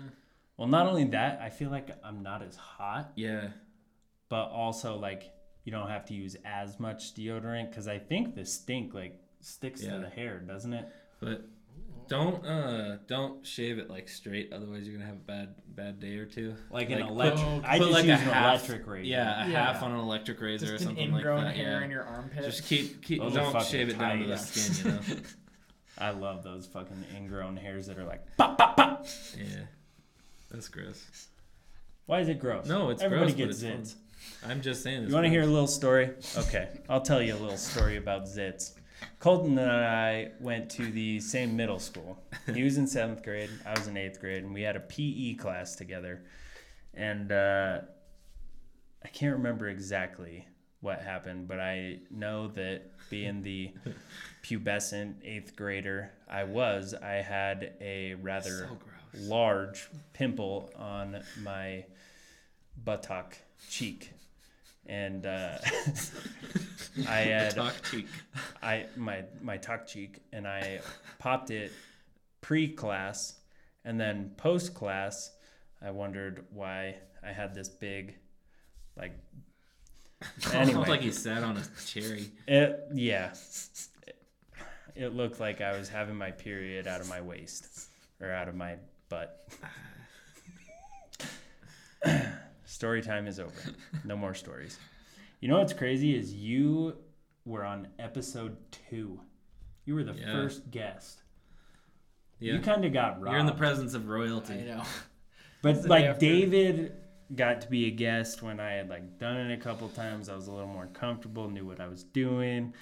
Well, 0.56 0.66
not 0.66 0.86
only 0.88 1.04
that, 1.04 1.40
I 1.40 1.48
feel 1.48 1.70
like 1.70 1.90
I'm 2.04 2.22
not 2.24 2.42
as 2.42 2.56
hot, 2.56 3.12
Yeah. 3.14 3.50
but 4.28 4.46
also 4.50 4.96
like 4.98 5.32
you 5.64 5.70
don't 5.70 5.88
have 5.88 6.06
to 6.06 6.14
use 6.14 6.36
as 6.44 6.80
much 6.80 7.14
deodorant 7.14 7.70
because 7.70 7.86
I 7.86 7.98
think 7.98 8.34
the 8.34 8.44
stink 8.44 8.92
like 8.92 9.22
sticks 9.40 9.80
Yeah. 9.82 9.92
to 9.94 9.98
the 10.00 10.08
hair, 10.08 10.40
doesn't 10.40 10.72
it? 10.72 10.88
But 11.20 11.44
don't 12.10 12.44
uh 12.44 12.96
don't 13.06 13.46
shave 13.46 13.78
it 13.78 13.88
like 13.88 14.08
straight, 14.08 14.52
otherwise 14.52 14.86
you're 14.86 14.94
gonna 14.98 15.06
have 15.08 15.16
a 15.16 15.20
bad 15.20 15.54
bad 15.68 16.00
day 16.00 16.16
or 16.16 16.26
two. 16.26 16.54
Like, 16.70 16.90
an 16.90 17.00
electric. 17.00 17.42
put- 17.62 17.64
I 17.64 17.78
put 17.78 17.84
just 17.88 17.92
like 17.92 18.04
a 18.04 18.08
use 18.08 18.20
an 18.20 18.26
half- 18.26 18.60
electric 18.68 18.86
razor. 18.86 19.06
Yeah, 19.08 19.46
a 19.46 19.48
Yeah. 19.48 19.72
half 19.72 19.82
on 19.82 19.92
an 19.92 20.00
electric 20.00 20.40
razor 20.40 20.66
Just 20.66 20.72
or 20.72 20.76
an 20.76 20.82
something 20.82 21.12
like 21.12 21.20
ingrown 21.20 21.44
that. 21.44 21.56
hair 21.56 21.78
yeah. 21.78 21.84
in 21.84 21.90
your 21.90 22.02
armpit. 22.02 22.44
Just 22.44 22.66
keep 22.66 23.02
keep 23.02 23.20
Those 23.22 23.36
are 23.36 23.40
don't 23.44 23.52
fucking 23.52 23.68
shave 23.68 23.88
it 23.88 23.98
down 23.98 24.18
to 24.18 24.26
the 24.26 24.34
tight. 24.36 24.44
skin, 24.44 25.00
you 25.08 25.14
know. 25.14 25.20
I 25.98 26.10
love 26.10 26.42
those 26.42 26.66
fucking 26.66 27.04
ingrown 27.16 27.56
hairs 27.56 27.86
that 27.86 27.96
are 27.96 28.04
like 28.04 28.20
pop 28.36 28.58
pop 28.58 28.76
pop. 28.76 29.06
yeah. 29.38 29.44
That's 30.50 30.68
gross. 30.68 31.28
Why 32.06 32.18
is 32.20 32.28
it 32.28 32.40
gross? 32.40 32.66
No, 32.66 32.90
it's 32.90 33.02
everybody 33.02 33.32
gross, 33.32 33.40
but 33.40 33.46
gets 33.46 33.62
it's 33.62 33.94
zits. 33.94 34.48
I'm 34.50 34.60
just 34.62 34.82
saying. 34.82 35.02
this. 35.02 35.08
You 35.10 35.14
want 35.14 35.24
to 35.26 35.30
hear 35.30 35.42
a 35.42 35.46
little 35.46 35.68
story? 35.68 36.10
Okay, 36.36 36.68
I'll 36.88 37.00
tell 37.00 37.22
you 37.22 37.34
a 37.34 37.38
little 37.38 37.56
story 37.56 37.96
about 37.98 38.24
zits. 38.24 38.72
Colton 39.18 39.58
and 39.58 39.70
I 39.70 40.32
went 40.40 40.70
to 40.70 40.90
the 40.90 41.20
same 41.20 41.56
middle 41.56 41.78
school. 41.78 42.18
He 42.52 42.62
was 42.62 42.78
in 42.78 42.86
seventh 42.86 43.22
grade, 43.22 43.50
I 43.66 43.78
was 43.78 43.86
in 43.86 43.96
eighth 43.96 44.20
grade, 44.20 44.42
and 44.42 44.52
we 44.52 44.62
had 44.62 44.76
a 44.76 44.80
PE 44.80 45.34
class 45.34 45.76
together. 45.76 46.22
And 46.94 47.30
uh, 47.30 47.80
I 49.04 49.08
can't 49.08 49.36
remember 49.36 49.68
exactly 49.68 50.46
what 50.80 51.02
happened, 51.02 51.46
but 51.46 51.60
I 51.60 51.98
know 52.10 52.48
that 52.48 52.82
being 53.10 53.42
the 53.42 53.72
pubescent 54.42 55.16
eighth 55.24 55.54
grader 55.54 56.10
I 56.28 56.44
was, 56.44 56.94
I 56.94 57.14
had 57.16 57.74
a 57.80 58.14
rather 58.14 58.68
So 58.68 58.78
large 59.14 59.88
pimple 60.12 60.70
on 60.76 61.22
my 61.42 61.84
buttock 62.84 63.36
cheek. 63.68 64.12
And 64.90 65.24
uh, 65.24 65.56
I 67.08 67.20
had 67.20 67.54
Talk 67.54 67.74
cheek. 67.88 68.08
I 68.60 68.86
my 68.96 69.22
my 69.40 69.56
tuck 69.56 69.86
cheek 69.86 70.18
and 70.32 70.48
I 70.48 70.80
popped 71.20 71.52
it 71.52 71.72
pre-class 72.40 73.36
and 73.84 74.00
then 74.00 74.32
post-class 74.36 75.30
I 75.80 75.92
wondered 75.92 76.44
why 76.50 76.96
I 77.22 77.30
had 77.32 77.54
this 77.54 77.68
big 77.68 78.16
like 78.96 79.12
Anyway. 80.52 80.60
Anyway. 80.72 80.88
like 80.88 81.00
he 81.02 81.12
sat 81.12 81.44
on 81.44 81.56
a 81.56 81.62
cherry. 81.86 82.28
it 82.48 82.80
yeah 82.92 83.32
it, 84.06 84.16
it 84.96 85.14
looked 85.14 85.38
like 85.38 85.60
I 85.60 85.78
was 85.78 85.88
having 85.88 86.16
my 86.16 86.32
period 86.32 86.88
out 86.88 87.00
of 87.00 87.08
my 87.08 87.20
waist 87.20 87.88
or 88.20 88.32
out 88.32 88.48
of 88.48 88.56
my 88.56 88.74
butt 89.08 89.48
story 92.70 93.02
time 93.02 93.26
is 93.26 93.40
over 93.40 93.52
no 94.04 94.16
more 94.16 94.34
stories 94.34 94.78
you 95.40 95.48
know 95.48 95.58
what's 95.58 95.72
crazy 95.72 96.14
is 96.16 96.32
you 96.32 96.96
were 97.44 97.64
on 97.64 97.88
episode 97.98 98.56
2 98.90 99.18
you 99.86 99.94
were 99.94 100.04
the 100.04 100.12
Yeah. 100.14 100.32
first 100.32 100.70
guest 100.70 101.22
Yeah. 102.38 102.54
You 102.54 102.60
kind 102.60 102.84
of 102.86 102.92
got 102.92 103.20
robbed. 103.20 103.32
You're 103.32 103.40
in 103.40 103.46
the 103.46 103.52
presence 103.52 103.92
of 103.94 104.08
royalty. 104.08 104.54
I 104.54 104.56
royalty. 104.56 104.70
know. 104.70 104.82
but 105.62 105.84
like. 105.86 106.18
David 106.18 106.92
got 107.34 107.60
to 107.62 107.68
be 107.68 107.86
a 107.86 107.90
guest 107.90 108.42
when 108.42 108.58
I 108.60 108.72
had 108.72 108.88
like 108.88 109.18
done 109.18 109.36
it 109.36 109.52
a 109.52 109.58
couple 109.58 109.88
times. 109.90 110.28
I 110.30 110.34
was 110.36 110.46
a 110.48 110.52
little 110.52 110.66
more 110.68 110.86
comfortable, 110.86 111.50
knew 111.50 111.66
what 111.66 111.80
I 111.80 111.88
was 111.88 112.02
doing. 112.04 112.72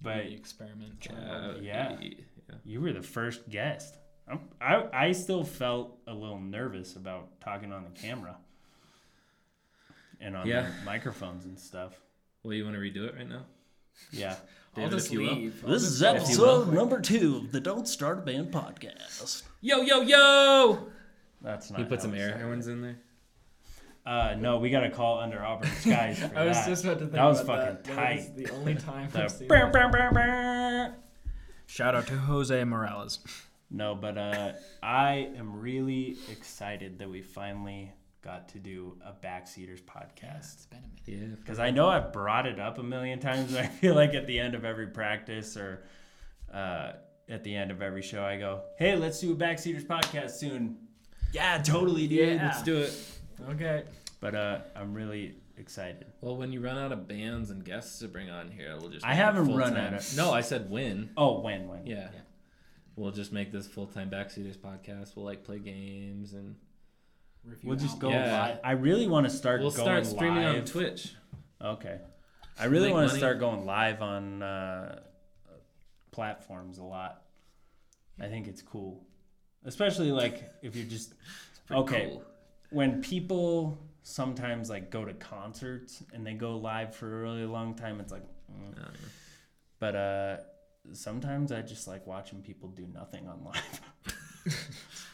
But 0.00 0.24
the 0.24 0.32
experiment. 0.34 1.06
Uh, 1.10 1.54
Yeah. 1.60 1.96
yeah. 2.00 2.10
you 2.64 2.80
were 2.80 2.92
the 2.92 3.02
first 3.02 3.48
guest. 3.50 3.96
I'm, 4.28 4.38
I 4.60 4.84
I 5.06 5.12
still 5.12 5.42
felt 5.42 5.98
a 6.06 6.14
little 6.14 6.38
nervous 6.40 6.94
about 6.94 7.40
talking 7.40 7.72
on 7.72 7.82
the 7.84 7.90
camera 8.00 8.36
and 10.22 10.36
on 10.36 10.46
Yeah. 10.46 10.62
the 10.62 10.84
microphones 10.84 11.44
and 11.44 11.58
stuff. 11.58 11.92
Well, 12.42 12.54
you 12.54 12.64
want 12.64 12.76
to 12.76 12.80
redo 12.80 13.06
it 13.08 13.14
right 13.14 13.28
now? 13.28 13.44
Yeah. 14.10 14.36
I'll 14.76 14.88
just 14.88 15.12
if 15.12 15.18
will. 15.18 15.34
leave. 15.34 15.62
I'll 15.64 15.70
This 15.72 15.82
just 15.82 15.94
is 15.96 16.02
episode 16.02 16.72
number 16.72 16.98
two 17.00 17.42
of 17.44 17.52
the 17.52 17.60
Don't 17.60 17.86
Start 17.86 18.18
a 18.18 18.22
Band 18.22 18.50
podcast. 18.52 19.42
Yo, 19.60 19.82
yo, 19.82 20.00
yo! 20.00 20.86
That's 21.42 21.70
not. 21.70 21.80
He 21.80 21.84
put 21.84 21.98
how 21.98 22.02
some 22.04 22.12
we 22.12 22.18
air 22.20 22.38
horns 22.38 22.68
in 22.68 22.80
there. 22.80 22.96
Uh, 24.06 24.34
no, 24.38 24.58
we 24.58 24.70
got 24.70 24.80
to 24.80 24.90
call 24.90 25.20
under 25.20 25.44
Auburn 25.44 25.70
skies 25.70 26.18
for 26.22 26.36
I 26.38 26.46
was 26.46 26.56
just 26.66 26.84
about 26.84 26.94
to 26.94 27.00
think 27.00 27.12
That 27.12 27.24
was 27.24 27.40
about 27.40 27.84
fucking 27.86 27.94
that. 27.96 27.96
That 27.96 28.16
was 28.16 28.24
tight. 28.26 28.36
the 28.36 28.50
only 28.50 28.74
time 28.74 29.10
The 29.10 29.22
I've 29.24 29.30
seen 29.30 29.46
brr, 29.48 29.56
that. 29.58 29.72
brr, 29.72 29.88
brr, 29.90 30.10
brr. 30.12 30.94
Shout 31.66 31.94
out 31.94 32.06
to 32.08 32.16
Jose 32.16 32.64
Morales. 32.64 33.20
No, 33.70 33.94
but 33.94 34.18
uh, 34.18 34.52
I 34.82 35.30
am 35.36 35.60
really 35.60 36.16
excited 36.30 36.98
that 36.98 37.08
we 37.10 37.22
finally 37.22 37.92
got 38.22 38.48
to 38.50 38.58
do 38.58 38.96
a 39.04 39.12
Backseaters 39.12 39.82
podcast. 39.82 40.54
It's 40.54 40.66
been 40.66 40.78
a 40.78 41.10
minute. 41.10 41.28
Yeah. 41.30 41.34
Because 41.36 41.58
I 41.58 41.70
know 41.70 41.88
I've 41.88 42.12
brought 42.12 42.46
it 42.46 42.60
up 42.60 42.78
a 42.78 42.82
million 42.82 43.18
times, 43.18 43.52
and 43.52 43.58
I 43.64 43.66
feel 43.80 43.94
like 43.94 44.14
at 44.14 44.26
the 44.26 44.38
end 44.38 44.54
of 44.54 44.64
every 44.64 44.86
practice 44.86 45.56
or 45.56 45.84
uh, 46.52 46.92
at 47.28 47.44
the 47.44 47.54
end 47.54 47.70
of 47.70 47.82
every 47.82 48.02
show, 48.02 48.22
I 48.24 48.38
go, 48.38 48.62
"Hey, 48.78 48.96
let's 48.96 49.20
do 49.20 49.32
a 49.32 49.36
Backseaters 49.36 49.86
podcast 49.86 50.30
soon." 50.30 50.76
Yeah, 51.32 51.58
totally, 51.64 52.06
dude. 52.06 52.36
Yeah. 52.36 52.46
Let's 52.46 52.62
do 52.62 52.78
it. 52.78 52.94
Okay. 53.50 53.84
But 54.20 54.34
uh, 54.34 54.58
I'm 54.76 54.94
really 54.94 55.34
excited. 55.56 56.06
Well, 56.20 56.36
when 56.36 56.52
you 56.52 56.60
run 56.60 56.78
out 56.78 56.92
of 56.92 57.08
bands 57.08 57.50
and 57.50 57.64
guests 57.64 57.98
to 58.00 58.08
bring 58.08 58.30
on 58.30 58.50
here, 58.50 58.76
we'll 58.78 58.90
just. 58.90 59.04
I 59.04 59.14
haven't 59.14 59.46
run 59.48 59.70
full-time. 59.72 59.94
out 59.94 60.00
of- 60.00 60.16
No, 60.16 60.30
I 60.32 60.42
said 60.42 60.70
when. 60.70 61.10
Oh, 61.16 61.40
when, 61.40 61.66
when? 61.68 61.86
Yeah. 61.86 62.08
We'll 62.94 63.10
just 63.10 63.32
make 63.32 63.50
this 63.50 63.66
full 63.66 63.86
time 63.86 64.10
Backseaters 64.10 64.56
podcast. 64.58 65.16
We'll 65.16 65.24
like 65.24 65.42
play 65.44 65.58
games 65.58 66.34
and 66.34 66.54
Review 67.44 67.68
We'll 67.68 67.78
just 67.78 67.98
go. 67.98 68.10
Yeah. 68.10 68.40
live. 68.40 68.58
I 68.62 68.72
really 68.72 69.06
want 69.08 69.26
to 69.28 69.30
start 69.30 69.60
we'll 69.60 69.70
going 69.70 69.84
start 69.84 70.06
streaming 70.06 70.44
live. 70.44 70.56
on 70.56 70.64
Twitch. 70.64 71.14
Okay. 71.60 71.98
I 72.58 72.66
really 72.66 72.92
want 72.92 73.10
to 73.10 73.16
start 73.16 73.40
going 73.40 73.64
live 73.66 74.02
on 74.02 74.42
uh, 74.42 75.00
platforms 76.10 76.78
a 76.78 76.84
lot. 76.84 77.22
I 78.20 78.28
think 78.28 78.46
it's 78.46 78.62
cool. 78.62 79.04
Especially 79.64 80.12
like 80.12 80.50
if 80.62 80.76
you're 80.76 80.86
just 80.86 81.14
Okay. 81.70 82.08
cool. 82.10 82.24
when 82.70 83.00
people 83.00 83.78
sometimes 84.02 84.68
like 84.68 84.90
go 84.90 85.04
to 85.04 85.14
concerts 85.14 86.02
and 86.12 86.26
they 86.26 86.34
go 86.34 86.56
live 86.56 86.94
for 86.94 87.20
a 87.20 87.22
really 87.22 87.44
long 87.46 87.72
time 87.74 88.00
it's 88.00 88.10
like 88.12 88.24
mm. 88.50 88.76
Uh, 88.76 88.88
but 89.78 89.94
uh 89.94 90.36
sometimes 90.92 91.52
I 91.52 91.62
just 91.62 91.86
like 91.86 92.04
watching 92.06 92.42
people 92.42 92.68
do 92.68 92.84
nothing 92.92 93.28
on 93.28 93.44
live. 93.44 93.80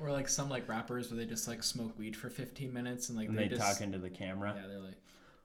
Or 0.00 0.10
like 0.10 0.28
some 0.28 0.48
like 0.48 0.68
rappers 0.68 1.10
where 1.10 1.18
they 1.18 1.26
just 1.26 1.46
like 1.46 1.62
smoke 1.62 1.98
weed 1.98 2.16
for 2.16 2.30
15 2.30 2.72
minutes 2.72 3.08
and 3.10 3.18
like 3.18 3.28
and 3.28 3.36
they, 3.36 3.48
they 3.48 3.56
just 3.56 3.60
talk 3.60 3.80
into 3.82 3.98
the 3.98 4.08
camera. 4.10 4.54
yeah 4.56 4.66
they're 4.66 4.78
like, 4.80 4.96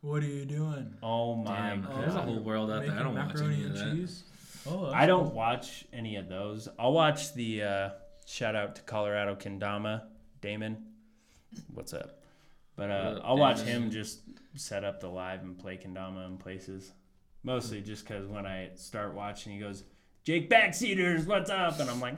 what 0.02 0.24
are 0.24 0.28
you 0.28 0.46
doing? 0.46 0.94
Oh 1.04 1.36
my 1.36 1.56
Damn, 1.56 1.82
god. 1.82 2.02
there's 2.02 2.16
a 2.16 2.22
whole 2.22 2.40
world 2.40 2.72
out 2.72 2.86
there. 2.86 2.98
I 2.98 3.04
don't 3.04 3.16
watch 3.16 3.36
any 3.42 3.64
of 3.66 3.72
and 3.72 3.76
that. 3.76 3.96
cheese? 3.96 4.24
Oh, 4.68 4.92
I 4.94 5.06
don't 5.06 5.34
watch 5.34 5.86
any 5.94 6.16
of 6.16 6.30
those. 6.30 6.68
I'll 6.80 6.94
watch 6.94 7.34
the 7.34 7.64
uh, 7.64 7.90
shout 8.26 8.56
out 8.56 8.76
to 8.78 8.82
Colorado 8.84 9.36
Kendama, 9.36 10.04
Damon. 10.42 10.78
What's 11.74 11.94
up? 11.94 12.22
But 12.76 12.92
uh, 12.92 13.20
I'll 13.24 13.38
watch 13.38 13.62
him 13.62 13.90
just 13.90 14.20
set 14.56 14.84
up 14.84 15.00
the 15.00 15.08
live 15.08 15.42
and 15.42 15.58
play 15.58 15.78
Kendama 15.78 16.26
in 16.28 16.38
places. 16.38 16.92
Mostly 17.44 17.82
just 17.82 18.08
because 18.08 18.28
when 18.28 18.46
I 18.46 18.70
start 18.76 19.14
watching, 19.14 19.54
he 19.54 19.60
goes, 19.60 19.84
Jake 20.24 20.50
Backseaters, 20.50 21.26
what's 21.28 21.50
up? 21.50 21.80
And 21.80 21.90
I'm 21.90 22.02
like, 22.02 22.16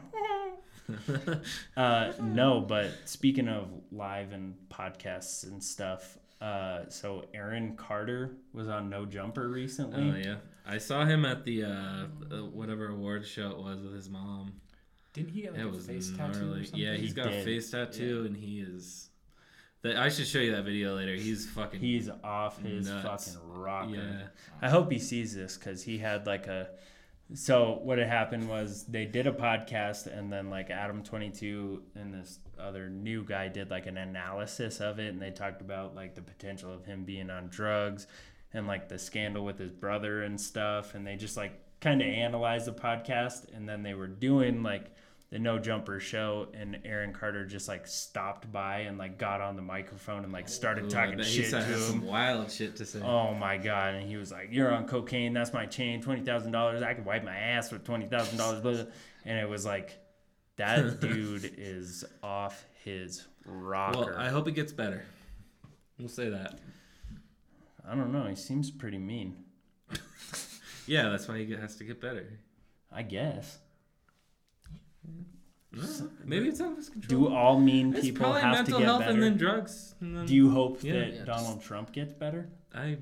uh, 1.75 2.11
no, 2.21 2.61
but 2.61 2.91
speaking 3.05 3.47
of 3.47 3.69
live 3.91 4.31
and 4.33 4.55
podcasts 4.69 5.43
and 5.43 5.63
stuff, 5.63 6.17
uh, 6.41 6.81
so 6.89 7.25
Aaron 7.33 7.75
Carter 7.75 8.31
was 8.53 8.67
on 8.67 8.89
No 8.89 9.05
Jumper 9.05 9.47
recently. 9.49 10.11
Oh 10.11 10.15
yeah, 10.29 10.35
I 10.65 10.77
saw 10.77 11.05
him 11.05 11.25
at 11.25 11.43
the 11.45 11.63
uh, 11.63 11.67
uh, 11.69 12.45
whatever 12.45 12.89
awards 12.89 13.27
show 13.27 13.51
it 13.51 13.57
was 13.57 13.81
with 13.81 13.93
his 13.93 14.09
mom. 14.09 14.53
Didn't 15.13 15.29
he 15.31 15.41
get 15.41 15.53
like 15.53 15.61
it 15.61 15.65
a 15.65 15.69
was 15.69 15.85
face 15.87 16.11
tattoo 16.15 16.53
or 16.53 16.63
something? 16.63 16.79
Yeah, 16.79 16.93
He 16.93 17.01
he's 17.01 17.13
got 17.13 17.27
a 17.27 17.41
face 17.43 17.71
tattoo 17.71 18.23
and 18.27 18.35
he 18.37 18.59
is. 18.61 19.09
That 19.83 19.95
I 19.97 20.09
should 20.09 20.25
show 20.27 20.39
you 20.39 20.51
that 20.55 20.63
video 20.65 20.95
later. 20.95 21.13
He's 21.13 21.45
fucking. 21.49 21.79
He's 21.79 22.09
off 22.23 22.59
his 22.61 22.87
Nuts. 22.89 23.35
fucking 23.35 23.49
rocker. 23.59 23.91
yeah. 23.93 24.21
I 24.59 24.69
hope 24.69 24.91
he 24.91 24.97
sees 24.99 25.35
this 25.35 25.55
because 25.55 25.83
he 25.83 25.99
had 25.99 26.25
like 26.25 26.47
a. 26.47 26.69
So 27.33 27.79
what 27.83 27.97
had 27.97 28.07
happened 28.07 28.47
was 28.47 28.85
they 28.85 29.05
did 29.05 29.27
a 29.27 29.31
podcast 29.31 30.07
and 30.07 30.31
then 30.31 30.49
like 30.49 30.69
Adam 30.69 31.03
Twenty 31.03 31.29
Two 31.29 31.83
and 31.95 32.13
this 32.13 32.39
other 32.57 32.89
new 32.89 33.23
guy 33.23 33.49
did 33.49 33.69
like 33.69 33.85
an 33.85 33.97
analysis 33.97 34.79
of 34.79 34.99
it 34.99 35.09
and 35.09 35.21
they 35.21 35.31
talked 35.31 35.61
about 35.61 35.93
like 35.95 36.15
the 36.15 36.21
potential 36.21 36.73
of 36.73 36.85
him 36.85 37.03
being 37.03 37.29
on 37.29 37.47
drugs 37.49 38.07
and 38.53 38.65
like 38.65 38.87
the 38.87 38.97
scandal 38.97 39.43
with 39.43 39.59
his 39.59 39.71
brother 39.71 40.23
and 40.23 40.39
stuff 40.39 40.95
and 40.95 41.05
they 41.05 41.15
just 41.15 41.37
like 41.37 41.59
kind 41.81 42.01
of 42.01 42.07
analyzed 42.07 42.65
the 42.65 42.71
podcast 42.71 43.53
and 43.53 43.67
then 43.67 43.83
they 43.83 43.93
were 43.93 44.07
doing 44.07 44.63
like 44.63 44.91
the 45.29 45.39
no 45.39 45.59
jumper 45.59 45.99
show 45.99 46.47
and 46.53 46.79
Aaron 46.85 47.11
Carter 47.13 47.45
just 47.45 47.67
like 47.67 47.85
stopped 47.85 48.49
by 48.51 48.79
and 48.79 48.97
like 48.97 49.17
got 49.17 49.41
on 49.41 49.55
the 49.55 49.61
microphone 49.61 50.23
and 50.23 50.31
like 50.31 50.47
started 50.47 50.85
Ooh, 50.85 50.89
talking 50.89 51.21
shit 51.23 51.49
to 51.49 51.61
him. 51.61 51.79
some 51.79 52.05
wild 52.05 52.49
shit 52.51 52.75
to 52.77 52.85
say. 52.85 53.01
Oh 53.01 53.33
my 53.33 53.57
god! 53.57 53.95
And 53.95 54.07
he 54.07 54.15
was 54.17 54.31
like, 54.31 54.49
"You're 54.51 54.71
on 54.73 54.87
cocaine. 54.87 55.33
That's 55.33 55.53
my 55.53 55.65
chain. 55.65 56.01
Twenty 56.01 56.21
thousand 56.21 56.51
dollars. 56.51 56.81
I 56.81 56.93
could 56.93 57.05
wipe 57.05 57.23
my 57.23 57.35
ass 57.35 57.71
with 57.71 57.83
twenty 57.83 58.05
thousand 58.05 58.37
dollars." 58.37 58.87
And 59.25 59.37
it 59.37 59.49
was 59.49 59.65
like, 59.65 59.97
that 60.55 60.99
dude 61.01 61.53
is 61.57 62.05
off 62.23 62.65
his 62.85 63.27
rocker. 63.45 64.13
well, 64.13 64.17
I 64.17 64.29
hope 64.29 64.47
it 64.47 64.53
gets 64.53 64.71
better. 64.71 65.03
We'll 65.99 66.07
say 66.07 66.29
that. 66.29 66.59
I 67.89 67.95
don't 67.95 68.11
know. 68.11 68.25
He 68.27 68.35
seems 68.35 68.71
pretty 68.71 68.97
mean. 68.97 69.43
Yeah, 70.89 71.09
that's 71.09 71.27
why 71.27 71.43
he 71.43 71.51
has 71.51 71.75
to 71.75 71.83
get 71.83 71.99
better. 71.99 72.39
I 72.89 73.01
guess. 73.03 73.57
No, 75.71 75.83
maybe 76.23 76.47
it's 76.47 76.61
out 76.61 76.71
of 76.71 76.77
his 76.77 76.89
control. 76.89 77.27
Do 77.29 77.35
all 77.35 77.59
mean 77.59 77.93
it's 77.93 78.05
people 78.05 78.23
probably 78.23 78.41
have 78.41 78.51
to 78.51 78.57
mental 78.71 78.79
get 78.79 78.85
health 78.85 78.99
better? 79.01 79.11
and 79.11 79.23
then 79.23 79.37
drugs. 79.37 79.95
And 80.01 80.17
then 80.17 80.25
Do 80.25 80.33
you 80.33 80.49
hope 80.49 80.83
Yeah. 80.83 80.93
that 80.93 81.13
Yeah, 81.13 81.25
Donald 81.25 81.61
Trump 81.61 81.91
gets 81.91 82.13
better? 82.13 82.49
I 82.73 82.97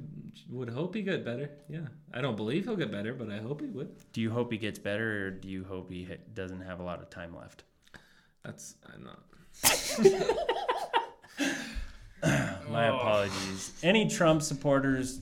would 0.49 0.69
hope 0.69 0.95
he 0.95 1.01
get 1.01 1.23
better. 1.23 1.51
Yeah, 1.69 1.87
I 2.13 2.21
don't 2.21 2.35
believe 2.35 2.65
he'll 2.65 2.75
get 2.75 2.91
better, 2.91 3.13
but 3.13 3.29
I 3.29 3.37
hope 3.37 3.61
he 3.61 3.67
would. 3.67 3.95
Do 4.13 4.21
you 4.21 4.31
hope 4.31 4.51
he 4.51 4.57
gets 4.57 4.79
better, 4.79 5.27
or 5.27 5.31
do 5.31 5.47
you 5.47 5.63
hope 5.63 5.89
he 5.89 6.05
ha- 6.05 6.17
doesn't 6.33 6.61
have 6.61 6.79
a 6.79 6.83
lot 6.83 7.01
of 7.01 7.09
time 7.09 7.35
left? 7.35 7.63
That's 8.43 8.75
I'm 8.93 9.03
not. 9.03 9.19
My 12.69 12.89
Oh. 12.89 12.95
apologies. 12.97 13.71
Any 13.83 14.09
Trump 14.09 14.41
supporters 14.41 15.21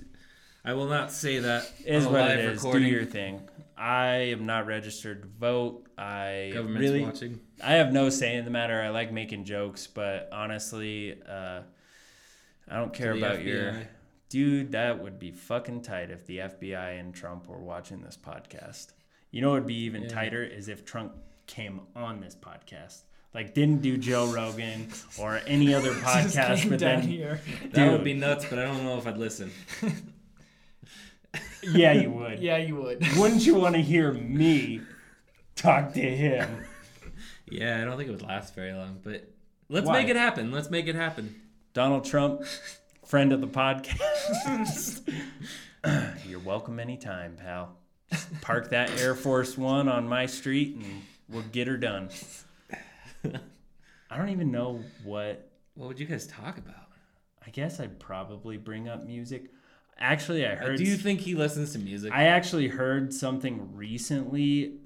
I 0.65 0.73
will 0.73 0.87
not 0.87 1.11
say 1.11 1.39
that. 1.39 1.69
is 1.85 2.05
on 2.05 2.11
a 2.11 2.13
what 2.13 2.21
live 2.29 2.39
it 2.39 2.45
is. 2.45 2.57
Recording. 2.63 2.83
Do 2.83 2.89
your 2.95 3.05
thing. 3.05 3.41
I 3.77 4.07
am 4.31 4.45
not 4.45 4.65
registered 4.67 5.23
to 5.23 5.27
vote. 5.27 5.85
I 5.97 6.51
Government's 6.53 6.79
really, 6.81 7.03
watching. 7.05 7.39
I 7.63 7.73
have 7.73 7.91
no 7.91 8.09
say 8.09 8.35
in 8.35 8.45
the 8.45 8.51
matter. 8.51 8.81
I 8.81 8.89
like 8.89 9.11
making 9.11 9.45
jokes, 9.45 9.87
but 9.87 10.29
honestly, 10.31 11.19
uh, 11.27 11.61
I 12.69 12.75
don't 12.77 12.93
care 12.93 13.11
about 13.13 13.43
your 13.43 13.75
dude. 14.29 14.71
That 14.73 15.01
would 15.03 15.19
be 15.19 15.31
fucking 15.31 15.81
tight 15.81 16.11
if 16.11 16.25
the 16.25 16.37
FBI 16.39 16.99
and 16.99 17.13
Trump 17.13 17.47
were 17.47 17.59
watching 17.59 18.01
this 18.01 18.17
podcast. 18.17 18.93
You 19.31 19.41
know, 19.41 19.51
it 19.51 19.59
would 19.61 19.67
be 19.67 19.83
even 19.85 20.03
Yeah. 20.03 20.09
tighter 20.09 20.43
is 20.43 20.69
if 20.69 20.85
Trump 20.85 21.13
came 21.47 21.81
on 21.95 22.21
this 22.21 22.35
podcast. 22.35 23.01
Like, 23.33 23.55
didn't 23.55 23.81
do 23.81 23.97
Joe 23.97 24.27
Rogan 24.27 24.89
or 25.19 25.41
any 25.47 25.73
other 25.73 25.91
podcast, 25.93 26.69
but 26.69 26.77
then 26.77 27.01
here. 27.01 27.41
That 27.71 27.91
would 27.91 28.03
be 28.03 28.13
nuts, 28.13 28.45
but 28.47 28.59
I 28.59 28.65
don't 28.65 28.83
know 28.83 28.97
if 28.99 29.07
I'd 29.07 29.17
listen. 29.17 29.51
yeah, 31.63 31.93
you 31.93 32.09
would. 32.11 32.39
Yeah, 32.39 32.57
you 32.57 32.75
would. 32.75 33.05
Wouldn't 33.17 33.45
you 33.45 33.55
want 33.55 33.75
to 33.75 33.81
hear 33.81 34.11
me 34.11 34.81
talk 35.55 35.93
to 35.93 36.01
him? 36.01 36.65
Yeah, 37.47 37.81
I 37.81 37.85
don't 37.85 37.97
think 37.97 38.09
it 38.09 38.11
would 38.11 38.21
last 38.21 38.55
very 38.55 38.73
long, 38.73 38.99
but 39.03 39.29
let's 39.69 39.87
Why? 39.87 40.01
make 40.01 40.09
it 40.09 40.15
happen. 40.15 40.51
Let's 40.51 40.69
make 40.69 40.87
it 40.87 40.95
happen. 40.95 41.39
Donald 41.73 42.05
Trump, 42.05 42.43
friend 43.05 43.31
of 43.31 43.41
the 43.41 43.47
podcast. 43.47 45.01
You're 46.27 46.39
welcome 46.39 46.79
anytime, 46.79 47.35
pal. 47.35 47.77
Just 48.11 48.41
park 48.41 48.69
that 48.69 48.99
Air 49.01 49.15
Force 49.15 49.57
One 49.57 49.87
on 49.87 50.07
my 50.07 50.25
street 50.27 50.75
and 50.75 51.01
we'll 51.29 51.43
get 51.51 51.67
her 51.67 51.77
done. 51.77 52.09
I 54.09 54.17
don't 54.17 54.29
even 54.29 54.51
know 54.51 54.81
what. 55.03 55.49
What 55.75 55.87
would 55.87 55.99
you 55.99 56.05
guys 56.05 56.27
talk 56.27 56.59
about? 56.59 56.87
I 57.45 57.49
guess 57.49 57.79
I'd 57.79 57.99
probably 57.99 58.57
bring 58.57 58.87
up 58.87 59.05
music. 59.05 59.49
Actually, 59.97 60.45
I 60.45 60.55
heard. 60.55 60.77
Do 60.77 60.83
you 60.83 60.95
think 60.97 61.21
he 61.21 61.35
listens 61.35 61.73
to 61.73 61.79
music? 61.79 62.11
I 62.13 62.25
actually 62.25 62.67
heard 62.67 63.13
something 63.13 63.75
recently. 63.75 64.77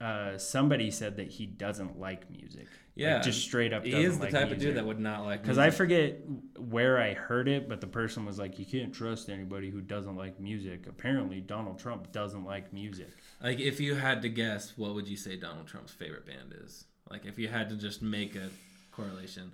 Uh, 0.00 0.36
somebody 0.36 0.90
said 0.90 1.16
that 1.16 1.28
he 1.28 1.46
doesn't 1.46 1.98
like 1.98 2.30
music. 2.30 2.66
yeah, 2.94 3.14
like, 3.14 3.22
just 3.22 3.40
straight 3.40 3.72
up. 3.72 3.84
he 3.84 3.92
is 3.92 4.18
the 4.18 4.24
like 4.24 4.32
type 4.32 4.50
of 4.50 4.58
dude 4.58 4.76
that 4.76 4.84
would 4.84 5.00
not 5.00 5.24
like. 5.24 5.40
Because 5.40 5.56
I 5.56 5.70
forget 5.70 6.18
where 6.58 7.00
I 7.00 7.14
heard 7.14 7.48
it, 7.48 7.66
but 7.68 7.80
the 7.80 7.86
person 7.86 8.26
was 8.26 8.38
like, 8.38 8.58
"You 8.58 8.66
can't 8.66 8.92
trust 8.92 9.30
anybody 9.30 9.70
who 9.70 9.80
doesn't 9.80 10.16
like 10.16 10.38
music." 10.38 10.86
Apparently, 10.86 11.40
Donald 11.40 11.78
Trump 11.78 12.12
doesn't 12.12 12.44
like 12.44 12.72
music. 12.74 13.08
like 13.42 13.58
if 13.58 13.80
you 13.80 13.94
had 13.94 14.20
to 14.22 14.28
guess, 14.28 14.76
what 14.76 14.94
would 14.94 15.08
you 15.08 15.16
say 15.16 15.36
Donald 15.36 15.66
Trump's 15.66 15.92
favorite 15.92 16.26
band 16.26 16.54
is? 16.62 16.84
Like 17.10 17.24
if 17.24 17.38
you 17.38 17.48
had 17.48 17.70
to 17.70 17.76
just 17.76 18.02
make 18.02 18.36
a 18.36 18.50
correlation. 18.90 19.52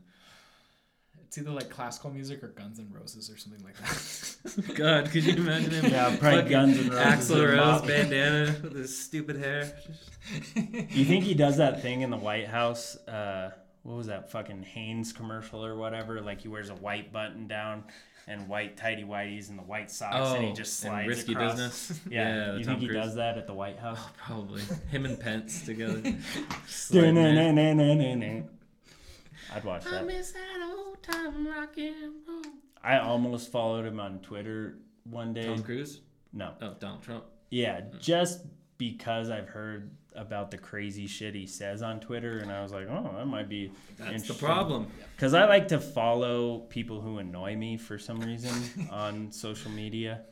It's 1.33 1.39
either 1.39 1.51
like 1.51 1.71
classical 1.71 2.11
music 2.11 2.45
or 2.45 2.49
Guns 2.49 2.79
N' 2.79 2.89
Roses 2.93 3.31
or 3.31 3.39
something 3.39 3.65
like 3.65 3.79
that. 3.79 4.75
God, 4.77 5.11
could 5.11 5.25
you 5.25 5.33
imagine 5.33 5.71
him? 5.71 5.85
Yeah, 5.91 6.15
probably 6.21 6.41
fucking 6.43 6.51
Guns 6.51 6.79
N' 6.79 6.91
Roses 6.91 7.31
Axl 7.31 7.49
and 7.49 7.59
Rose 7.59 7.81
bandana 7.81 8.57
with 8.63 8.75
his 8.77 8.99
stupid 8.99 9.37
hair. 9.37 9.73
You 10.55 11.07
think 11.07 11.25
he 11.25 11.33
does 11.33 11.57
that 11.57 11.81
thing 11.81 12.03
in 12.03 12.11
the 12.11 12.19
White 12.19 12.49
House? 12.49 12.97
Uh, 13.09 13.51
what 13.83 13.97
was 13.97 14.09
that 14.09 14.31
fucking 14.31 14.63
Hanes 14.63 15.15
commercial 15.15 15.65
or 15.65 15.75
whatever? 15.75 16.21
Like 16.21 16.43
he 16.43 16.49
wears 16.49 16.69
a 16.69 16.75
white 16.75 17.15
button 17.15 17.49
down 17.49 17.85
and 18.29 18.47
white 18.47 18.77
tighty 18.77 19.03
whiteys 19.05 19.49
and 19.49 19.59
the 19.59 19.63
white 19.63 19.91
socks, 19.91 20.35
and 20.37 20.45
he 20.45 20.53
just 20.53 20.85
and 20.85 20.91
slides 20.93 21.07
Oh, 21.07 21.09
risky 21.09 21.33
across. 21.33 21.53
business. 21.53 22.01
Yeah, 22.11 22.53
the 22.53 22.59
you 22.59 22.65
Tom 22.67 22.79
think 22.79 22.91
he 22.91 22.95
does 22.95 23.15
that 23.15 23.39
at 23.39 23.47
the 23.47 23.55
White 23.55 23.79
House? 23.79 23.99
Oh, 24.03 24.11
Probably 24.19 24.61
him 24.91 25.07
and 25.07 25.19
Pence 25.19 25.63
together. 25.63 26.03
I'd 29.55 29.65
watch 29.65 29.87
I 29.87 29.91
that. 29.93 30.07
Miss 31.07 31.17
that 31.17 31.25
old 31.25 31.35
time 31.35 31.47
rock 31.47 31.77
and 31.79 32.13
roll. 32.29 32.43
I 32.83 32.99
almost 32.99 33.51
followed 33.53 33.87
him 33.87 34.01
on 34.01 34.19
Twitter 34.21 34.79
one 35.05 35.33
day. 35.33 35.47
Tom 35.47 35.63
Cruise? 35.63 36.01
No, 36.33 36.53
Oh, 36.61 36.75
Donald 36.81 37.03
Trump. 37.03 37.25
yeah, 37.51 37.83
just 38.01 38.41
because 38.79 39.31
I've 39.31 39.49
heard 39.49 39.91
about 40.15 40.51
the 40.51 40.59
crazy 40.59 41.07
shit 41.07 41.35
he 41.35 41.47
says 41.47 41.81
on 41.83 42.01
Twitter, 42.01 42.39
and 42.39 42.51
I 42.51 42.63
was 42.63 42.73
like, 42.73 42.89
oh, 42.89 43.15
that 43.17 43.27
might 43.27 43.49
be 43.49 43.71
That's 43.99 44.27
the 44.29 44.35
problem. 44.35 44.87
Because 45.17 45.33
I 45.35 45.45
like 45.47 45.69
to 45.69 45.79
follow 45.81 46.61
people 46.61 47.01
who 47.01 47.19
annoy 47.19 47.57
me 47.57 47.77
for 47.77 47.99
some 47.99 48.21
reason 48.21 48.89
on 48.91 49.31
social 49.33 49.71
media. 49.71 50.23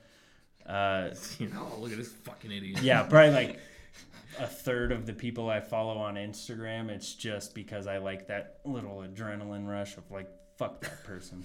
Uh, 0.66 1.11
You 1.39 1.49
know, 1.49 1.66
oh, 1.75 1.81
look 1.81 1.93
at 1.93 1.99
this 1.99 2.12
fucking 2.12 2.51
idiot. 2.51 2.83
yeah, 2.83 3.03
probably 3.05 3.31
like 3.31 3.61
a 4.39 4.47
third 4.47 4.91
of 4.93 5.07
the 5.07 5.12
people 5.14 5.49
I 5.49 5.61
follow 5.61 5.99
on 5.99 6.14
Instagram. 6.16 6.89
It's 6.91 7.14
just 7.14 7.55
because 7.55 7.87
I 7.87 7.99
like 7.99 8.27
that 8.29 8.61
little 8.64 8.99
adrenaline 9.07 9.66
rush 9.68 9.97
of 9.97 10.11
like, 10.11 10.29
fuck 10.61 10.81
that 10.83 11.03
person. 11.05 11.43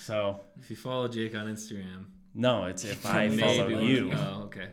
So 0.00 0.40
If 0.60 0.68
you 0.68 0.74
follow 0.76 1.06
Jake 1.06 1.36
on 1.36 1.46
Instagram, 1.46 2.06
no, 2.34 2.64
it's 2.64 2.84
if 2.84 3.06
I 3.06 3.28
follow 3.28 3.68
you, 3.68 4.10
Oh, 4.12 4.42
okay. 4.46 4.68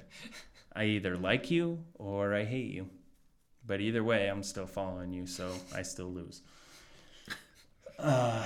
I 0.75 0.85
either 0.85 1.15
like 1.15 1.51
you 1.51 1.83
or 1.93 2.33
I 2.33 2.43
hate 2.45 2.71
you. 2.73 2.89
But 3.67 3.79
either 3.79 4.03
way, 4.03 4.27
I'm 4.27 4.41
still 4.43 4.65
following 4.65 5.13
you, 5.13 5.25
so 5.27 5.51
I 5.73 5.83
still 5.83 6.11
lose. 6.11 6.41
Uh, 7.99 8.45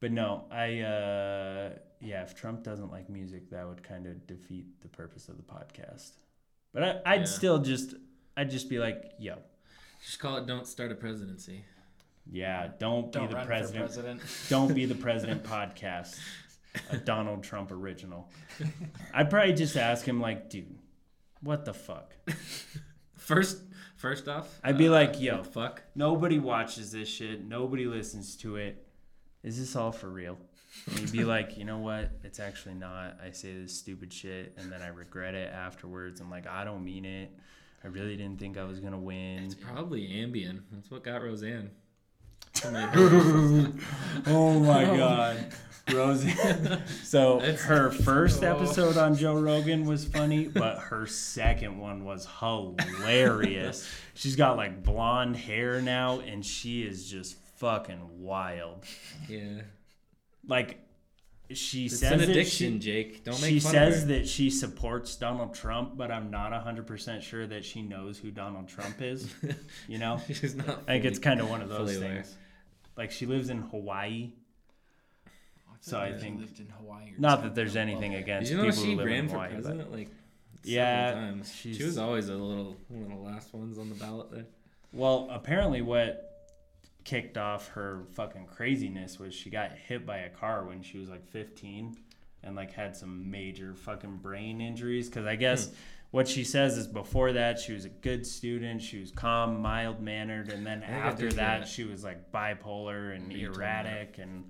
but 0.00 0.12
no, 0.12 0.44
I 0.50 0.80
uh, 0.80 1.70
yeah, 2.00 2.22
if 2.22 2.34
Trump 2.34 2.62
doesn't 2.62 2.90
like 2.92 3.10
music, 3.10 3.50
that 3.50 3.66
would 3.68 3.82
kind 3.82 4.06
of 4.06 4.24
defeat 4.26 4.66
the 4.82 4.88
purpose 4.88 5.28
of 5.28 5.36
the 5.36 5.42
podcast. 5.42 6.12
But 6.72 6.82
I, 6.82 7.00
I'd 7.14 7.20
Yeah. 7.20 7.24
still 7.26 7.58
just, 7.58 7.94
I'd 8.36 8.50
just 8.50 8.68
be 8.70 8.78
like, 8.78 9.12
yo, 9.18 9.34
Just 10.04 10.18
call 10.20 10.36
it 10.38 10.46
"Don't 10.46 10.66
Start 10.66 10.92
a 10.92 10.94
Presidency." 10.94 11.64
Yeah, 12.30 12.68
don't, 12.78 13.12
Don't 13.12 13.28
be 13.28 13.34
the 13.34 13.44
president. 13.44 13.84
president. 13.84 14.20
Don't 14.48 14.74
be 14.74 14.86
the 14.86 14.94
president 14.94 15.44
podcast. 15.44 16.18
A 16.90 16.96
Donald 17.04 17.42
Trump 17.42 17.70
original. 17.70 18.30
I'd 19.14 19.30
probably 19.30 19.54
just 19.54 19.76
ask 19.76 20.06
him 20.06 20.20
like, 20.20 20.50
dude, 20.50 20.78
what 21.40 21.64
the 21.64 21.74
fuck? 21.74 22.14
First, 23.16 23.62
first 23.96 24.28
off, 24.28 24.60
I'd 24.62 24.78
be 24.78 24.88
uh, 24.88 24.92
like, 24.92 25.20
yo. 25.20 25.42
fuck. 25.42 25.82
Nobody 25.94 26.38
watches 26.38 26.92
this 26.92 27.08
shit. 27.08 27.44
Nobody 27.44 27.86
listens 27.86 28.36
to 28.38 28.56
it. 28.56 28.86
Is 29.42 29.58
this 29.58 29.76
all 29.76 29.92
for 29.92 30.08
real? 30.08 30.38
And 30.86 30.98
he'd 30.98 31.12
be 31.12 31.24
like, 31.24 31.56
you 31.56 31.64
know 31.64 31.78
what? 31.78 32.10
It's 32.22 32.40
actually 32.40 32.74
not. 32.74 33.16
I 33.24 33.30
say 33.30 33.54
this 33.54 33.72
stupid 33.72 34.12
shit 34.12 34.54
and 34.58 34.70
then 34.70 34.82
I 34.82 34.88
regret 34.88 35.34
it 35.34 35.52
afterwards. 35.52 36.20
I'm 36.20 36.30
like, 36.30 36.46
I 36.46 36.64
don't 36.64 36.84
mean 36.84 37.04
it. 37.04 37.30
I 37.84 37.88
really 37.88 38.16
didn't 38.16 38.38
think 38.38 38.58
I 38.58 38.64
was 38.64 38.80
gonna 38.80 38.98
win. 38.98 39.44
It's 39.44 39.54
probably 39.54 40.08
Ambien. 40.08 40.62
That's 40.72 40.90
what 40.90 41.04
got 41.04 41.22
Roseanne. 41.22 41.70
oh 44.26 44.58
my 44.60 44.84
oh. 44.90 44.96
god. 44.96 45.46
Rosie. 45.92 46.34
So 47.04 47.38
It's- 47.40 47.62
her 47.64 47.90
first 47.90 48.42
Oh. 48.42 48.56
episode 48.56 48.96
on 48.96 49.14
Joe 49.16 49.38
Rogan 49.40 49.84
was 49.86 50.04
funny, 50.04 50.48
but 50.48 50.78
her 50.78 51.06
second 51.06 51.78
one 51.78 52.04
was 52.04 52.26
hilarious. 52.40 53.88
She's 54.14 54.34
got 54.36 54.56
like 54.56 54.82
blonde 54.82 55.36
hair 55.36 55.80
now 55.80 56.18
and 56.20 56.44
she 56.44 56.82
is 56.82 57.08
just 57.08 57.36
fucking 57.58 58.20
wild. 58.20 58.84
yeah. 59.28 59.60
like 60.46 60.80
she 61.52 61.84
It's 61.86 62.00
says 62.00 62.20
an 62.20 62.28
addiction, 62.28 62.72
she, 62.74 62.78
Jake. 62.80 63.22
Don't 63.24 63.40
make 63.40 63.50
she 63.50 63.60
fun 63.60 63.70
says 63.72 64.02
of 64.02 64.08
her. 64.08 64.14
that 64.16 64.26
she 64.28 64.50
supports 64.50 65.14
Donald 65.14 65.54
Trump, 65.54 65.96
but 65.96 66.10
I'm 66.10 66.28
not 66.32 66.50
100% 66.50 67.22
sure 67.22 67.46
that 67.46 67.64
she 67.64 67.82
knows 67.82 68.18
who 68.18 68.32
Donald 68.32 68.66
Trump 68.66 69.00
is. 69.00 69.32
You 69.86 69.98
know? 69.98 70.20
She's 70.26 70.56
not. 70.56 70.80
I 70.88 70.94
think 70.94 71.04
it's 71.04 71.20
kind 71.20 71.40
of 71.40 71.48
one 71.48 71.62
of 71.62 71.68
those 71.68 71.90
things. 71.90 72.02
aware. 72.02 72.24
Things. 72.96 72.98
Like 72.98 73.10
she 73.10 73.26
lives 73.26 73.50
in 73.50 73.58
Hawaii. 73.62 74.32
So 75.80 75.98
I 75.98 76.06
thought 76.08 76.14
you 76.14 76.20
think- 76.20 76.40
lived 76.40 76.60
in 76.60 76.68
Hawaii. 76.68 77.12
or 77.12 77.18
Not 77.18 77.42
that 77.42 77.54
there's 77.54 77.76
anything 77.76 78.12
Okay. 78.12 78.22
against 78.22 78.50
you 78.50 78.56
know 78.56 78.64
people 78.64 78.82
she 78.82 78.90
who 78.92 78.96
live 78.96 79.06
in 79.06 79.12
ran 79.12 79.28
for 79.28 79.34
Hawaii. 79.36 79.76
but- 79.78 79.92
like 79.92 80.08
Yeah, 80.64 81.10
several 81.10 81.28
times? 81.28 81.54
She 81.54 81.84
was 81.84 81.98
always 81.98 82.28
a 82.28 82.34
little 82.34 82.76
one 82.88 83.02
of 83.02 83.08
the 83.10 83.14
last 83.24 83.54
ones 83.54 83.78
on 83.78 83.88
the 83.88 83.94
ballot 83.94 84.30
there. 84.32 84.46
Well, 84.92 85.28
apparently, 85.30 85.82
what 85.82 86.22
kicked 87.04 87.38
off 87.38 87.68
her 87.68 88.02
fucking 88.14 88.46
craziness 88.46 89.18
was 89.20 89.32
she 89.32 89.48
got 89.48 89.70
hit 89.72 90.04
by 90.04 90.18
a 90.18 90.28
car 90.30 90.64
when 90.64 90.82
she 90.82 90.98
was 90.98 91.08
like 91.08 91.24
15 91.28 91.96
and 92.42 92.56
like 92.56 92.72
had 92.72 92.96
some 92.96 93.30
major 93.30 93.74
fucking 93.74 94.16
brain 94.16 94.60
injuries. 94.60 95.08
Because 95.08 95.24
I 95.26 95.36
guess 95.36 95.68
hmm. 95.68 95.74
What 96.16 96.26
she 96.26 96.44
says 96.44 96.78
is 96.78 96.86
before 96.86 97.32
that 97.32 97.58
she 97.58 97.74
was 97.74 97.84
a 97.84 97.90
good 97.90 98.26
student, 98.26 98.80
she 98.80 98.98
was 98.98 99.10
calm, 99.10 99.60
mild 99.60 100.00
mannered, 100.00 100.50
and 100.50 100.66
then 100.66 100.82
I 100.82 100.86
think 100.86 101.04
I 101.04 101.08
after 101.08 101.28
that 101.32 101.60
that. 101.60 101.68
she 101.68 101.84
was 101.84 102.02
like 102.02 102.32
bipolar 102.32 103.14
and 103.14 103.30
You 103.30 103.48
told 103.48 103.58
me 103.58 103.62
erratic 103.62 104.16
and 104.16 104.44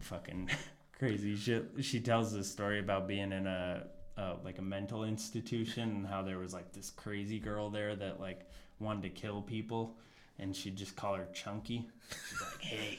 fucking 0.00 0.50
crazy 0.98 1.36
shit. 1.36 1.70
She 1.82 2.00
tells 2.00 2.32
this 2.32 2.50
story 2.50 2.80
about 2.80 3.06
being 3.06 3.30
in 3.30 3.46
a 3.46 3.86
uh, 4.18 4.34
like 4.42 4.58
a 4.58 4.62
mental 4.62 5.04
institution 5.04 5.88
and 5.88 6.04
how 6.04 6.22
there 6.22 6.40
was 6.40 6.52
like 6.52 6.72
this 6.72 6.90
crazy 6.90 7.38
girl 7.38 7.70
there 7.70 7.94
that 7.94 8.18
like 8.18 8.50
wanted 8.80 9.04
to 9.04 9.10
kill 9.10 9.42
people 9.42 9.96
and 10.40 10.56
she'd 10.56 10.74
just 10.74 10.96
call 10.96 11.14
her 11.14 11.28
Chunky. 11.32 11.88
She's 12.28 12.40
like, 12.40 12.60
"Hey, 12.60 12.98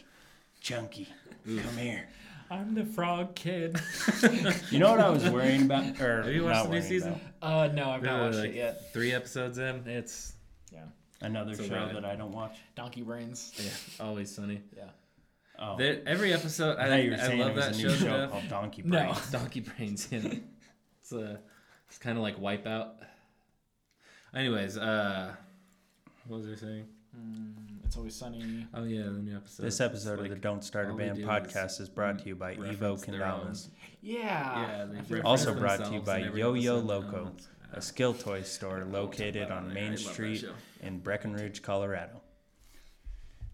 Chunky, 0.61 1.09
come 1.45 1.78
here." 1.78 2.07
I'm 2.50 2.76
the 2.76 2.86
frog 2.86 3.36
kid. 3.36 3.80
You 4.72 4.80
know 4.80 4.91
what 4.91 5.00
I 5.00 5.10
was 5.10 5.28
worrying 5.30 5.64
about, 5.64 6.00
or 6.02 6.24
Have 6.24 6.34
you 6.34 6.43
watched 6.45 6.66
the 6.70 6.76
new 6.76 6.82
season? 6.82 7.20
about? 7.41 7.70
Uh, 7.72 7.74
no, 7.74 7.89
I've 7.89 8.04
not 8.04 8.22
watched 8.22 8.38
like 8.38 8.50
it 8.52 8.56
yet. 8.56 8.93
Three 8.93 9.14
episodes 9.14 9.58
in. 9.58 9.84
It's 9.88 10.34
yeah. 10.72 10.80
Another 11.22 11.52
It's 11.52 11.66
show 11.66 11.89
that 11.93 12.06
I 12.06 12.16
don't 12.16 12.32
watch. 12.32 12.58
Donkey 12.76 13.02
Brains. 13.02 13.54
yeah, 13.58 14.06
always 14.06 14.34
sunny. 14.34 14.62
Yeah. 14.76 14.84
Oh, 15.60 15.76
every 15.78 16.34
episode, 16.34 16.78
I 16.78 16.86
I, 16.88 17.18
I 17.32 17.34
love 17.36 17.56
that 17.56 17.72
a 17.72 17.74
show. 17.74 17.88
new 17.88 17.95
show 17.95 18.06
death. 18.06 18.30
called 18.32 18.48
Donkey 18.50 18.84
No. 18.86 19.00
Brains. 19.00 19.32
Donkey 19.32 19.60
Brains. 19.62 20.08
Yeah. 20.12 20.20
it's 21.02 21.12
a, 21.12 21.39
it's 21.89 21.98
kind 21.98 22.18
of 22.18 22.22
like 22.24 22.39
Wipeout. 22.39 22.89
Anyways, 24.36 24.78
uh, 24.78 25.34
what 26.28 26.41
was 26.41 26.48
I 26.50 26.56
saying? 26.56 26.86
Mm, 27.18 27.54
it's 27.88 27.96
always 27.98 28.16
sunny. 28.16 28.68
Oh 28.74 28.84
yeah, 28.84 29.04
the 29.04 29.12
new 29.12 29.36
episode. 29.36 29.64
This 29.64 29.80
episode 29.80 30.20
of 30.20 30.30
the 30.30 30.36
Don't 30.36 30.64
Start 30.64 30.90
a 30.90 30.94
Band 30.94 31.16
do 31.16 31.22
is 31.24 31.28
podcast 31.28 31.80
is 31.82 31.90
brought 31.90 32.20
to 32.20 32.28
you 32.28 32.36
by 32.36 32.56
Evo 32.56 32.62
reference 32.82 33.02
their 33.06 33.20
Yeah. 34.02 34.20
Yeah, 34.62 34.86
they 34.86 35.00
I 35.00 35.02
feel 35.02 35.18
reference 35.18 35.26
Also 35.26 35.54
brought 35.56 35.86
to 35.86 35.94
you 35.94 36.02
by 36.02 36.20
Yo 36.20 36.54
Yo. 36.54 36.80
Loco, 36.80 37.32
Oh, 37.34 37.46
a 37.78 37.82
skill 37.82 38.14
toy 38.14 38.42
store 38.44 38.86
located 38.90 39.52
on 39.52 39.74
Main 39.74 39.92
love 39.92 40.00
Street 40.00 40.46
in 40.82 41.00
Breckenridge, 41.00 41.62
Colorado. 41.62 42.22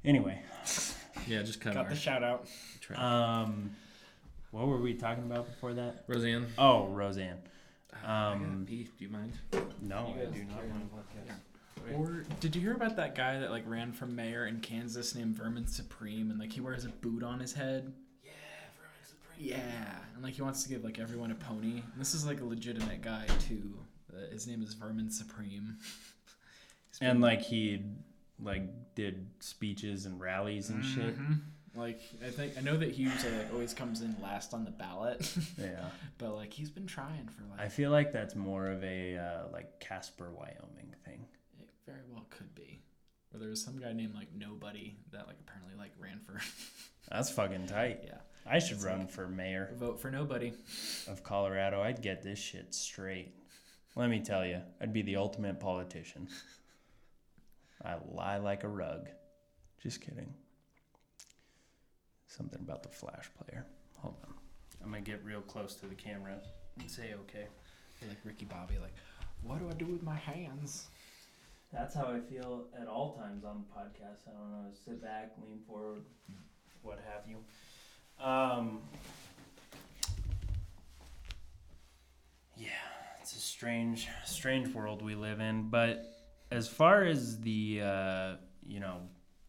Anyway, 0.03 0.41
Yeah, 1.27 1.43
just 1.43 1.61
cut 1.61 1.75
Got 1.75 1.85
our 1.85 1.89
the 1.91 1.95
shout 1.95 2.23
out. 2.23 2.47
um, 2.97 3.71
what 4.51 4.67
were 4.67 4.77
we 4.81 4.95
talking 4.95 5.23
about 5.23 5.45
before 5.45 5.73
that? 5.75 6.03
Roseanne. 6.07 6.47
Oh, 6.57 6.87
Roseanne. 6.87 7.39
I 7.93 7.97
gotta 8.01 8.35
Um, 8.35 8.65
pee. 8.67 8.89
Do 8.97 9.05
you 9.05 9.09
mind? 9.11 9.33
No, 9.81 10.07
You 10.07 10.21
I 10.21 10.25
guys 10.25 10.33
do 10.33 10.43
not 10.45 10.55
carry 10.57 10.69
want 11.81 11.95
on 11.95 12.01
the 12.03 12.07
podcast. 12.07 12.31
Or 12.33 12.35
did 12.39 12.55
you 12.55 12.61
hear 12.61 12.73
about 12.73 12.95
that 12.97 13.15
guy 13.15 13.39
that 13.39 13.51
like 13.51 13.63
ran 13.67 13.91
for 13.91 14.05
mayor 14.05 14.45
in 14.47 14.59
Kansas 14.59 15.15
named 15.15 15.35
Vermin 15.35 15.67
Supreme 15.67 16.29
and 16.31 16.39
like 16.39 16.51
he 16.51 16.61
wears 16.61 16.85
a 16.85 16.89
boot 16.89 17.23
on 17.23 17.39
his 17.39 17.53
head? 17.53 17.93
Yeah, 18.23 18.31
Vermin 18.77 19.03
Supreme. 19.07 19.47
Yeah, 19.49 19.95
and 20.15 20.23
like 20.23 20.33
he 20.33 20.41
wants 20.41 20.63
to 20.63 20.69
give 20.69 20.83
like 20.83 20.99
everyone 20.99 21.31
a 21.31 21.35
pony. 21.35 21.81
And 21.91 21.99
this 21.99 22.13
is 22.13 22.25
like 22.25 22.41
a 22.41 22.45
legitimate 22.45 23.01
guy 23.01 23.25
too. 23.47 23.77
Uh, 24.13 24.31
his 24.31 24.47
name 24.47 24.61
is 24.61 24.73
Vermin 24.73 25.09
Supreme. 25.09 25.77
He's 26.91 26.99
And 27.01 27.21
like 27.21 27.41
he 27.41 27.81
like 28.39 28.63
did 28.95 29.27
speeches 29.39 30.05
and 30.05 30.19
rallies 30.19 30.69
and 30.69 30.83
shit. 30.85 31.17
Mhm. 31.19 31.39
Like 31.75 32.01
I 32.23 32.29
think 32.29 32.53
I 32.55 32.61
know 32.61 32.77
that 32.77 32.91
he 32.91 33.01
usually 33.03 33.35
like 33.35 33.51
always 33.51 33.73
comes 33.73 34.01
in 34.01 34.15
last 34.21 34.53
on 34.53 34.63
the 34.63 34.69
ballot, 34.69 35.27
Yeah. 35.57 35.85
but 36.19 36.35
like 36.35 36.53
he's 36.53 36.69
been 36.69 36.85
trying 36.85 37.27
for 37.35 37.43
like 37.49 37.59
I 37.59 37.67
feel 37.69 37.89
like 37.89 38.13
that's 38.13 38.35
more 38.35 38.67
of 38.67 38.83
a 38.83 39.17
uh, 39.17 39.51
like 39.51 39.79
Casper, 39.79 40.29
Wyoming 40.31 40.93
thing. 41.03 41.25
Very 41.85 42.01
well 42.09 42.25
could 42.29 42.53
be. 42.55 42.81
Or 43.33 43.39
there 43.39 43.49
was 43.49 43.63
some 43.63 43.77
guy 43.79 43.93
named 43.93 44.13
like 44.13 44.27
Nobody 44.35 44.95
that 45.11 45.27
like 45.27 45.37
apparently 45.39 45.73
like 45.77 45.91
ran 45.99 46.19
for 46.25 46.39
That's 47.11 47.29
fucking 47.29 47.67
tight. 47.67 48.01
yeah 48.05 48.17
I 48.45 48.59
should 48.59 48.77
It's 48.77 48.85
run 48.85 48.99
like- 49.01 49.11
for 49.11 49.27
mayor 49.27 49.73
vote 49.77 49.99
for 49.99 50.11
Nobody. 50.11 50.53
of 51.07 51.23
Colorado. 51.23 51.81
I'd 51.81 52.01
get 52.01 52.21
this 52.23 52.39
shit 52.39 52.73
straight. 52.75 53.33
Let 53.95 54.09
me 54.09 54.19
tell 54.21 54.45
you, 54.45 54.59
I'd 54.81 54.91
be 54.93 55.01
the 55.03 55.17
ultimate 55.17 55.59
politician. 55.59 56.27
I 57.85 57.95
lie 58.11 58.37
like 58.37 58.63
a 58.63 58.67
rug. 58.67 59.09
Just 59.81 60.01
kidding. 60.01 60.33
something 62.27 62.59
about 62.61 62.81
the 62.83 62.89
Flash 62.89 63.29
player. 63.37 63.65
Hold 63.99 64.15
on. 64.25 64.33
I'm 64.83 64.89
gonna 64.89 65.01
get 65.01 65.23
real 65.23 65.41
close 65.41 65.75
to 65.75 65.85
the 65.87 65.95
camera 65.95 66.35
and 66.79 66.89
say 66.89 67.13
okay. 67.21 67.45
Like 68.07 68.17
Ricky 68.25 68.45
Bobby, 68.45 68.75
like, 68.81 68.93
what 69.43 69.59
do 69.59 69.69
I 69.69 69.73
do 69.73 69.85
with 69.85 70.03
my 70.03 70.15
hands? 70.15 70.87
That's 71.73 71.95
how 71.95 72.03
I 72.05 72.19
feel 72.19 72.65
at 72.79 72.87
all 72.87 73.13
times 73.13 73.43
on 73.43 73.63
the 73.63 73.73
podcast. 73.75 74.27
I 74.27 74.31
don't 74.31 74.51
know. 74.51 74.69
Sit 74.85 75.01
back, 75.01 75.31
lean 75.41 75.59
forward, 75.67 76.03
what 76.83 76.99
have 77.11 77.27
you. 77.27 77.37
Um, 78.23 78.81
yeah, 82.55 82.67
it's 83.19 83.35
a 83.35 83.39
strange, 83.39 84.07
strange 84.23 84.71
world 84.73 85.01
we 85.01 85.15
live 85.15 85.39
in. 85.39 85.69
But 85.69 86.05
as 86.51 86.67
far 86.67 87.05
as 87.05 87.39
the, 87.39 87.81
uh, 87.83 88.35
you 88.67 88.79
know, 88.79 88.97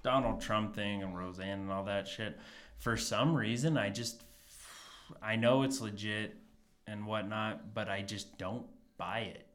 Donald 0.02 0.40
Trump 0.40 0.74
thing 0.74 1.02
and 1.02 1.14
Roseanne 1.16 1.60
and 1.60 1.70
all 1.70 1.84
that 1.84 2.08
shit, 2.08 2.38
for 2.78 2.96
some 2.96 3.34
reason, 3.34 3.76
I 3.76 3.90
just, 3.90 4.22
I 5.20 5.36
know 5.36 5.62
it's 5.62 5.82
legit 5.82 6.36
and 6.86 7.06
whatnot, 7.06 7.74
but 7.74 7.90
I 7.90 8.00
just 8.00 8.38
don't 8.38 8.64
buy 8.96 9.20
it 9.20 9.46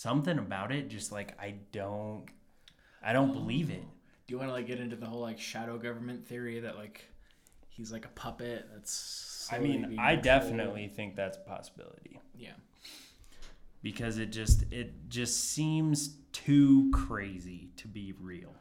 something 0.00 0.38
about 0.38 0.72
it 0.72 0.88
just 0.88 1.12
like 1.12 1.38
I 1.40 1.56
don't 1.72 2.24
I 3.02 3.12
don't 3.12 3.32
believe 3.32 3.70
it. 3.70 3.82
Do 4.26 4.34
you 4.34 4.38
want 4.38 4.48
to 4.48 4.52
like 4.52 4.66
get 4.66 4.80
into 4.80 4.96
the 4.96 5.06
whole 5.06 5.20
like 5.20 5.38
shadow 5.38 5.78
government 5.78 6.26
theory 6.26 6.60
that 6.60 6.76
like 6.76 7.04
he's 7.68 7.92
like 7.92 8.04
a 8.06 8.10
puppet 8.10 8.66
that's 8.72 9.48
I 9.52 9.58
mean, 9.58 9.96
I 9.98 10.16
controlled? 10.16 10.22
definitely 10.22 10.88
think 10.88 11.16
that's 11.16 11.36
a 11.36 11.40
possibility 11.40 12.20
yeah 12.36 12.52
because 13.82 14.18
it 14.18 14.30
just 14.32 14.64
it 14.70 15.08
just 15.08 15.50
seems 15.52 16.16
too 16.32 16.90
crazy 16.92 17.70
to 17.76 17.88
be 17.88 18.14
real. 18.20 18.54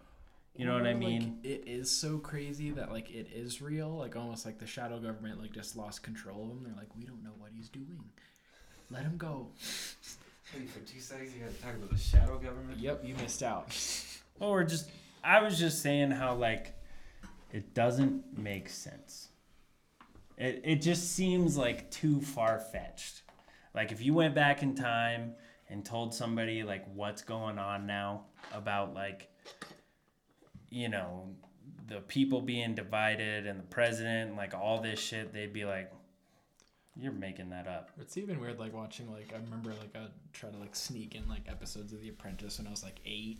You 0.55 0.65
know 0.65 0.73
what 0.73 0.87
I 0.87 0.91
like, 0.91 0.97
mean? 0.97 1.39
it 1.43 1.63
is 1.67 1.89
so 1.89 2.17
crazy 2.17 2.71
that 2.71 2.91
like 2.91 3.09
it 3.11 3.27
is 3.33 3.61
real 3.61 3.89
like 3.89 4.15
almost 4.17 4.45
like 4.45 4.59
the 4.59 4.67
shadow 4.67 4.99
government 4.99 5.39
like 5.39 5.53
just 5.53 5.77
lost 5.77 6.03
control 6.03 6.43
of 6.43 6.49
him 6.51 6.63
they're 6.65 6.75
like 6.75 6.93
we 6.97 7.05
don't 7.05 7.23
know 7.23 7.33
what 7.37 7.51
he's 7.55 7.69
doing 7.69 8.03
let 8.91 9.03
him 9.03 9.15
go 9.17 9.51
Wait, 10.55 10.69
for 10.69 10.79
two 10.79 10.99
seconds 10.99 11.31
you 11.35 11.43
gotta 11.43 11.55
talk 11.61 11.75
about 11.75 11.89
the 11.89 11.97
shadow 11.97 12.37
government? 12.37 12.79
yep 12.79 13.01
you 13.03 13.15
missed 13.15 13.43
out 13.43 13.67
Or 14.39 14.63
just 14.63 14.89
I 15.23 15.41
was 15.41 15.59
just 15.59 15.81
saying 15.81 16.11
how 16.11 16.35
like 16.35 16.73
it 17.51 17.73
doesn't 17.73 18.37
make 18.37 18.69
sense. 18.69 19.29
It 20.37 20.61
it 20.63 20.75
just 20.77 21.11
seems 21.13 21.57
like 21.57 21.91
too 21.91 22.21
far 22.21 22.59
fetched. 22.59 23.23
Like 23.75 23.91
if 23.91 24.01
you 24.01 24.13
went 24.13 24.33
back 24.35 24.63
in 24.63 24.75
time 24.75 25.33
and 25.69 25.83
told 25.83 26.13
somebody 26.13 26.63
like 26.63 26.85
what's 26.93 27.21
going 27.21 27.59
on 27.59 27.85
now 27.85 28.25
about 28.53 28.93
like 28.93 29.29
you 30.69 30.87
know 30.87 31.27
the 31.87 31.99
people 32.01 32.41
being 32.41 32.75
divided 32.75 33.45
and 33.47 33.59
the 33.59 33.63
president 33.63 34.29
and 34.29 34.37
like 34.37 34.53
all 34.53 34.79
this 34.79 34.99
shit, 34.99 35.33
they'd 35.33 35.51
be 35.53 35.65
like, 35.65 35.91
"You're 36.99 37.11
making 37.11 37.49
that 37.49 37.67
up." 37.67 37.89
it's 37.99 38.17
even 38.17 38.39
weird 38.39 38.59
like 38.59 38.73
watching 38.73 39.11
like 39.11 39.31
i 39.33 39.37
remember 39.37 39.69
like 39.69 39.95
i 39.95 40.05
try 40.33 40.49
to 40.49 40.57
like 40.57 40.75
sneak 40.75 41.15
in 41.15 41.27
like 41.27 41.41
episodes 41.47 41.93
of 41.93 42.01
the 42.01 42.09
apprentice 42.09 42.57
when 42.57 42.67
i 42.67 42.69
was 42.69 42.83
like 42.83 42.99
eight 43.05 43.39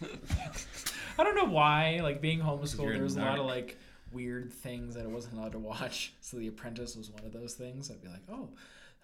i 1.18 1.24
don't 1.24 1.34
know 1.36 1.44
why 1.44 2.00
like 2.02 2.20
being 2.20 2.40
homeschooled 2.40 2.84
You're 2.84 2.92
a 2.92 2.94
there 2.94 3.02
was 3.04 3.16
a 3.16 3.20
lot 3.20 3.38
of 3.38 3.46
like 3.46 3.76
weird 4.12 4.52
things 4.52 4.94
that 4.94 5.04
i 5.04 5.08
wasn't 5.08 5.34
allowed 5.34 5.52
to 5.52 5.58
watch 5.58 6.12
so 6.20 6.36
the 6.36 6.48
apprentice 6.48 6.96
was 6.96 7.10
one 7.10 7.24
of 7.24 7.32
those 7.32 7.54
things 7.54 7.90
i'd 7.90 8.02
be 8.02 8.08
like 8.08 8.22
oh 8.30 8.48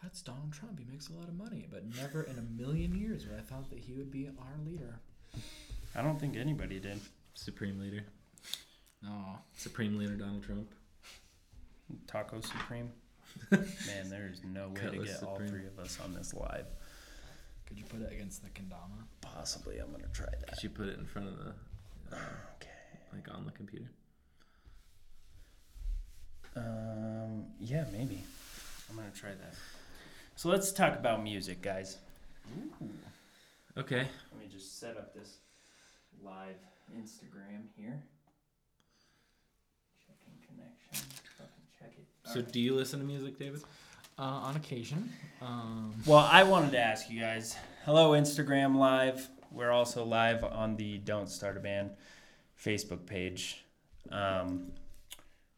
that's 0.03 0.23
donald 0.23 0.53
trump 0.53 0.79
he 0.79 0.85
makes 0.91 1.09
a 1.09 1.13
lot 1.13 1.29
of 1.29 1.35
money 1.35 1.67
but 1.71 1.85
never 1.97 2.23
in 2.23 2.39
a 2.39 2.63
million 2.63 2.95
years 2.95 3.27
would 3.27 3.37
i 3.39 3.43
thought 3.43 3.69
that 3.71 3.79
he 3.79 3.93
would 3.93 4.11
be 4.11 4.29
our 4.39 4.65
leader 4.65 5.01
I 5.95 6.03
don't 6.03 6.21
think 6.21 6.37
anybody 6.37 6.79
did. 6.79 7.01
Supreme 7.35 7.81
leader. 7.81 8.05
no 9.03 9.39
Supreme 9.57 9.99
leader 9.99 10.15
Donald 10.15 10.45
Trump. 10.45 10.73
Taco 12.07 12.41
Supreme. 12.41 12.91
Man, 13.51 14.09
there's 14.09 14.41
no 14.45 14.69
way 14.69 14.75
to 14.75 14.81
Cutlass 14.81 15.21
get 15.21 15.23
all 15.23 15.37
three 15.39 15.67
of 15.67 15.79
us 15.79 15.99
on 16.05 16.13
this 16.15 16.33
live. 16.35 16.67
could 17.67 17.79
you 17.79 17.85
put 17.85 18.01
it 18.03 18.13
against 18.13 18.43
the 18.43 18.51
kendama 18.51 19.05
Possibly, 19.21 19.79
I'm 19.79 19.91
gonna 19.91 20.05
try 20.13 20.27
that. 20.39 20.49
Could 20.55 20.63
you 20.63 20.71
put 20.71 20.89
it 20.89 20.99
in 20.99 21.07
front 21.07 21.29
of 21.29 21.37
the, 21.39 21.51
uh, 22.13 22.19
Okay. 22.57 22.71
like 23.13 23.29
on 23.35 23.45
the 23.47 23.53
computer? 23.53 23.91
Um, 26.57 27.45
yeah, 27.61 27.85
maybe. 27.93 28.23
I'm 28.89 28.97
gonna 28.97 29.11
try 29.15 29.31
that. 29.31 29.55
So 30.37 30.49
let's 30.49 30.73
talk 30.73 30.97
about 30.99 31.23
music, 31.23 31.63
guys. 31.63 31.99
Okay. 33.77 34.09
Let 34.33 34.41
me 34.41 34.49
just 34.51 34.81
set 34.81 34.97
up 34.97 35.15
this 35.15 35.39
live 36.25 36.57
Instagram 36.97 37.69
here. 37.77 38.03
Checking 40.07 40.35
connection. 40.47 41.07
Fucking 42.25 42.41
check 42.41 42.45
it. 42.45 42.47
So 42.47 42.53
do 42.53 42.61
you 42.61 42.75
listen 42.75 43.01
to 43.01 43.07
music, 43.07 43.39
David? 43.39 43.63
uh, 44.19 44.23
on 44.23 44.57
occasion 44.57 45.11
um 45.41 45.95
Well, 46.07 46.19
I 46.31 46.43
wanted 46.43 46.73
to 46.73 46.79
ask 46.79 47.11
you 47.11 47.21
guys. 47.21 47.57
Hello, 47.87 48.11
Instagram 48.11 48.77
Live. 48.77 49.29
We're 49.51 49.71
also 49.71 50.05
live 50.05 50.45
on 50.45 50.77
the 50.77 50.99
Don't 50.99 51.29
Start 51.29 51.57
a 51.57 51.61
Band 51.61 51.93
Facebook 52.63 53.07
page. 53.07 53.65
Um, 54.13 54.73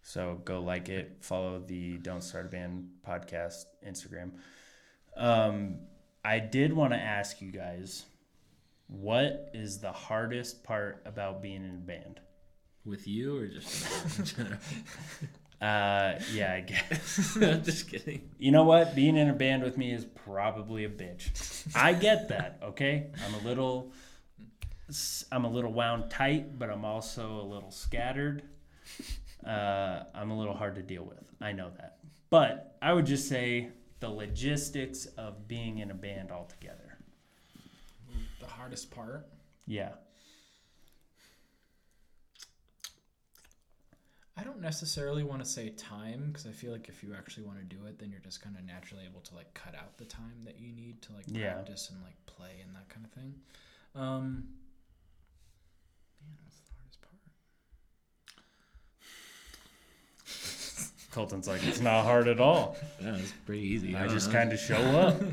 so 0.02 0.40
go 0.44 0.60
like 0.60 0.88
it, 0.88 1.16
follow 1.20 1.58
the 1.58 1.98
Don't 1.98 2.22
Start 2.22 2.46
a 2.46 2.48
Band 2.48 2.88
podcast 3.06 3.64
Instagram. 3.86 4.30
Um, 5.16 5.80
I 6.24 6.38
did 6.38 6.72
want 6.72 6.92
to 6.92 6.98
ask 6.98 7.42
you 7.42 7.50
guys 7.50 8.04
what 8.86 9.50
is 9.54 9.78
the 9.80 9.92
hardest 9.92 10.62
part 10.62 11.02
about 11.04 11.42
being 11.42 11.64
in 11.64 11.70
a 11.70 11.86
band? 11.86 12.20
With 12.84 13.06
you 13.06 13.36
or 13.38 13.46
just 13.46 14.18
in 14.18 14.24
general? 14.24 14.58
Uh, 15.62 16.18
yeah, 16.32 16.54
I 16.54 16.60
guess. 16.60 17.36
I'm 17.40 17.62
just 17.62 17.88
kidding. 17.88 18.28
You 18.38 18.50
know 18.50 18.64
what? 18.64 18.96
Being 18.96 19.16
in 19.16 19.28
a 19.28 19.32
band 19.32 19.62
with 19.62 19.78
me 19.78 19.92
is 19.92 20.04
probably 20.04 20.84
a 20.84 20.88
bitch. 20.88 21.30
I 21.76 21.92
get 21.92 22.28
that, 22.30 22.58
okay? 22.62 23.10
I'm 23.24 23.34
a 23.34 23.48
little 23.48 23.92
I'm 25.30 25.44
a 25.44 25.48
little 25.50 25.72
wound 25.72 26.10
tight, 26.10 26.58
but 26.58 26.68
I'm 26.68 26.84
also 26.84 27.40
a 27.40 27.46
little 27.46 27.70
scattered. 27.70 28.42
Uh, 29.46 30.02
I'm 30.14 30.30
a 30.30 30.38
little 30.38 30.54
hard 30.54 30.74
to 30.74 30.82
deal 30.82 31.04
with. 31.04 31.24
I 31.40 31.52
know 31.52 31.70
that. 31.78 31.98
But 32.28 32.76
I 32.82 32.92
would 32.92 33.06
just 33.06 33.28
say 33.28 33.68
the 34.00 34.08
logistics 34.08 35.06
of 35.16 35.46
being 35.48 35.78
in 35.78 35.90
a 35.90 35.94
band 35.94 36.30
altogether. 36.32 36.98
the 38.40 38.46
hardest 38.46 38.90
part 38.90 39.28
Yeah. 39.66 39.92
I 44.36 44.44
don't 44.44 44.60
necessarily 44.60 45.22
want 45.24 45.44
to 45.44 45.48
say 45.48 45.68
time 45.70 46.28
because 46.28 46.46
I 46.46 46.50
feel 46.52 46.72
like 46.72 46.88
if 46.88 47.02
you 47.02 47.14
actually 47.16 47.44
want 47.44 47.58
to 47.58 47.64
do 47.64 47.84
it, 47.86 47.98
then 47.98 48.10
you're 48.10 48.20
just 48.20 48.40
kind 48.42 48.56
of 48.56 48.64
naturally 48.64 49.04
able 49.08 49.20
to 49.20 49.34
like 49.34 49.52
cut 49.52 49.74
out 49.74 49.98
the 49.98 50.06
time 50.06 50.40
that 50.44 50.58
you 50.58 50.72
need 50.72 51.02
to 51.02 51.12
like 51.12 51.24
Yeah. 51.28 51.52
practice 51.52 51.90
and 51.90 52.02
like 52.02 52.16
play 52.26 52.60
and 52.64 52.74
that 52.74 52.88
kind 52.88 53.04
of 53.04 53.12
thing. 53.12 53.34
Um, 53.94 54.48
man, 56.22 56.38
what's 56.44 56.60
the 56.60 56.72
hardest 56.78 57.00
part? 57.02 57.18
Colton's 61.10 61.46
like, 61.46 61.62
it's 61.66 61.80
not 61.80 62.04
hard 62.04 62.26
at 62.26 62.40
all. 62.40 62.76
Yeah, 63.02 63.16
it's 63.16 63.32
pretty 63.44 63.60
easy. 63.62 63.94
I 63.94 64.06
just 64.08 64.32
kind 64.32 64.50
of 64.52 64.58
show 64.58 64.76
up. 64.76 65.20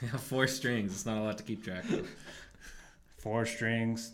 Yeah, 0.00 0.16
four 0.16 0.46
strings. 0.46 0.92
It's 0.92 1.04
not 1.06 1.18
a 1.18 1.22
lot 1.22 1.38
to 1.38 1.42
keep 1.44 1.64
track 1.64 1.82
of. 1.90 2.08
Four 3.16 3.44
strings. 3.46 4.12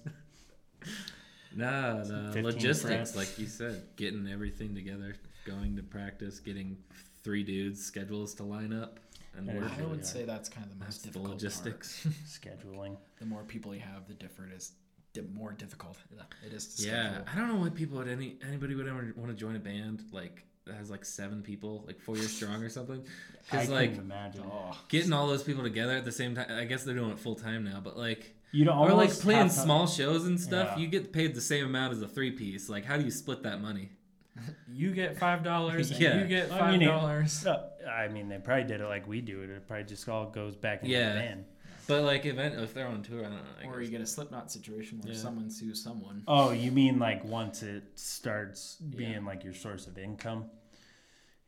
Nah, 1.57 1.99
the 2.05 2.23
15 2.33 2.45
logistics, 2.45 3.13
frets. 3.13 3.17
like 3.17 3.39
you 3.39 3.47
said, 3.47 3.83
getting 3.97 4.29
everything 4.29 4.75
together, 4.75 5.15
going 5.45 5.77
to 5.77 5.83
practice, 5.83 6.41
getting 6.41 6.77
three 7.23 7.43
dudes' 7.43 7.85
schedules 7.85 8.35
to 8.35 8.43
line 8.43 8.73
up, 8.73 9.01
and 9.37 9.49
That 9.49 9.57
is 9.57 9.63
work. 9.63 9.71
I 9.73 9.77
really 9.77 9.89
would 9.91 9.97
hard. 9.99 10.07
say 10.07 10.25
that's 10.25 10.49
kind 10.49 10.67
of 10.67 10.73
the 10.73 10.85
That's 10.85 10.97
most 10.97 11.03
the 11.03 11.09
difficult 11.11 11.31
logistics. 11.35 12.07
Scheduling. 12.27 12.97
The 13.19 13.27
more 13.27 13.43
people 13.45 13.75
you 13.75 13.81
have, 13.81 14.07
the 14.09 14.15
different 14.15 14.53
is 14.53 14.73
the 15.13 15.23
more 15.23 15.53
difficult 15.53 15.97
it 16.45 16.53
is 16.53 16.75
to 16.77 16.87
Yeah, 16.89 17.09
schedule. 17.11 17.25
I 17.33 17.39
don't 17.39 17.49
know 17.49 17.61
why 17.61 17.69
people 17.71 17.99
would 17.99 18.09
any 18.09 18.37
anybody 18.47 18.75
would 18.75 18.89
ever 18.89 19.13
want 19.17 19.31
to 19.31 19.37
join 19.37 19.55
a 19.55 19.61
band 19.61 20.03
like 20.13 20.45
that 20.67 20.75
has 20.75 20.91
like 20.91 21.05
seven 21.05 21.41
people, 21.43 21.85
like 21.87 22.01
four 22.01 22.17
years 22.17 22.33
strong 22.35 22.63
or 22.65 22.69
something. 22.69 22.97
I 23.07 23.39
Because 23.45 23.69
couldn't 23.69 23.75
like 23.75 23.97
imagine. 23.99 24.43
Oh, 24.51 24.77
getting 24.89 25.13
all 25.13 25.29
those 25.29 25.43
people 25.45 25.63
together 25.63 25.93
at 25.97 26.05
the 26.05 26.11
same 26.13 26.35
time. 26.35 26.47
I 26.51 26.65
guess 26.65 26.83
they're 26.85 26.95
doing 26.97 27.11
it 27.11 27.19
full 27.21 27.37
time 27.37 27.63
now, 27.65 27.81
but 27.85 27.97
like 27.97 28.35
You 28.55 28.65
don't 28.65 28.79
or 28.79 28.93
like 28.95 29.11
playing 29.11 29.49
to- 29.49 29.55
small 29.55 29.87
shows 29.87 30.27
and 30.27 30.41
stuff. 30.41 30.71
Yeah. 30.77 30.79
You 30.83 30.87
get 30.89 31.13
paid 31.13 31.35
the 31.35 31.41
same 31.41 31.67
amount 31.67 31.93
as 31.93 32.03
a 32.03 32.09
three 32.09 32.31
piece. 32.31 32.69
Like, 32.69 32.85
how 32.85 32.97
do 32.97 33.05
you 33.05 33.11
split 33.11 33.43
that 33.43 33.61
money? 33.61 33.91
you 34.73 34.93
get 34.95 35.19
five 35.19 35.43
dollars. 35.43 35.91
Yeah. 36.01 36.19
you 36.21 36.27
get 36.27 36.51
I 36.53 36.59
five 36.59 36.73
mean, 36.73 36.83
it- 36.83 36.87
dollars. 36.87 37.45
Uh, 37.47 37.69
I 37.89 38.09
mean, 38.09 38.29
they 38.29 38.39
probably 38.39 38.65
did 38.65 38.81
it 38.81 38.87
like 38.87 39.07
we 39.09 39.21
do 39.21 39.43
it. 39.43 39.51
It 39.51 39.67
probably 39.67 39.85
just 39.85 40.09
all 40.09 40.27
goes 40.31 40.57
back 40.57 40.83
into 40.83 40.93
Yeah. 40.93 41.15
the 41.15 41.21
band. 41.21 41.45
But 41.87 42.03
like, 42.05 42.25
event 42.25 42.55
if 42.61 42.73
they're 42.73 42.87
on 42.89 43.03
tour, 43.03 43.21
I 43.21 43.23
don't 43.25 43.33
know. 43.33 43.41
I 43.63 43.67
Or 43.67 43.79
guess. 43.81 43.85
you 43.87 43.91
get 43.91 44.01
a 44.01 44.07
Slipknot 44.07 44.51
situation 44.51 45.01
where 45.03 45.13
Yeah. 45.13 45.19
someone 45.19 45.51
sues 45.51 45.83
someone. 45.83 46.23
Oh, 46.27 46.51
you 46.53 46.71
mean 46.73 46.99
like 46.99 47.25
once 47.25 47.63
it 47.63 47.83
starts 47.97 48.77
being 48.77 49.13
Yeah. 49.13 49.19
like 49.27 49.45
your 49.45 49.53
source 49.53 49.87
of 49.87 49.99
income? 49.99 50.47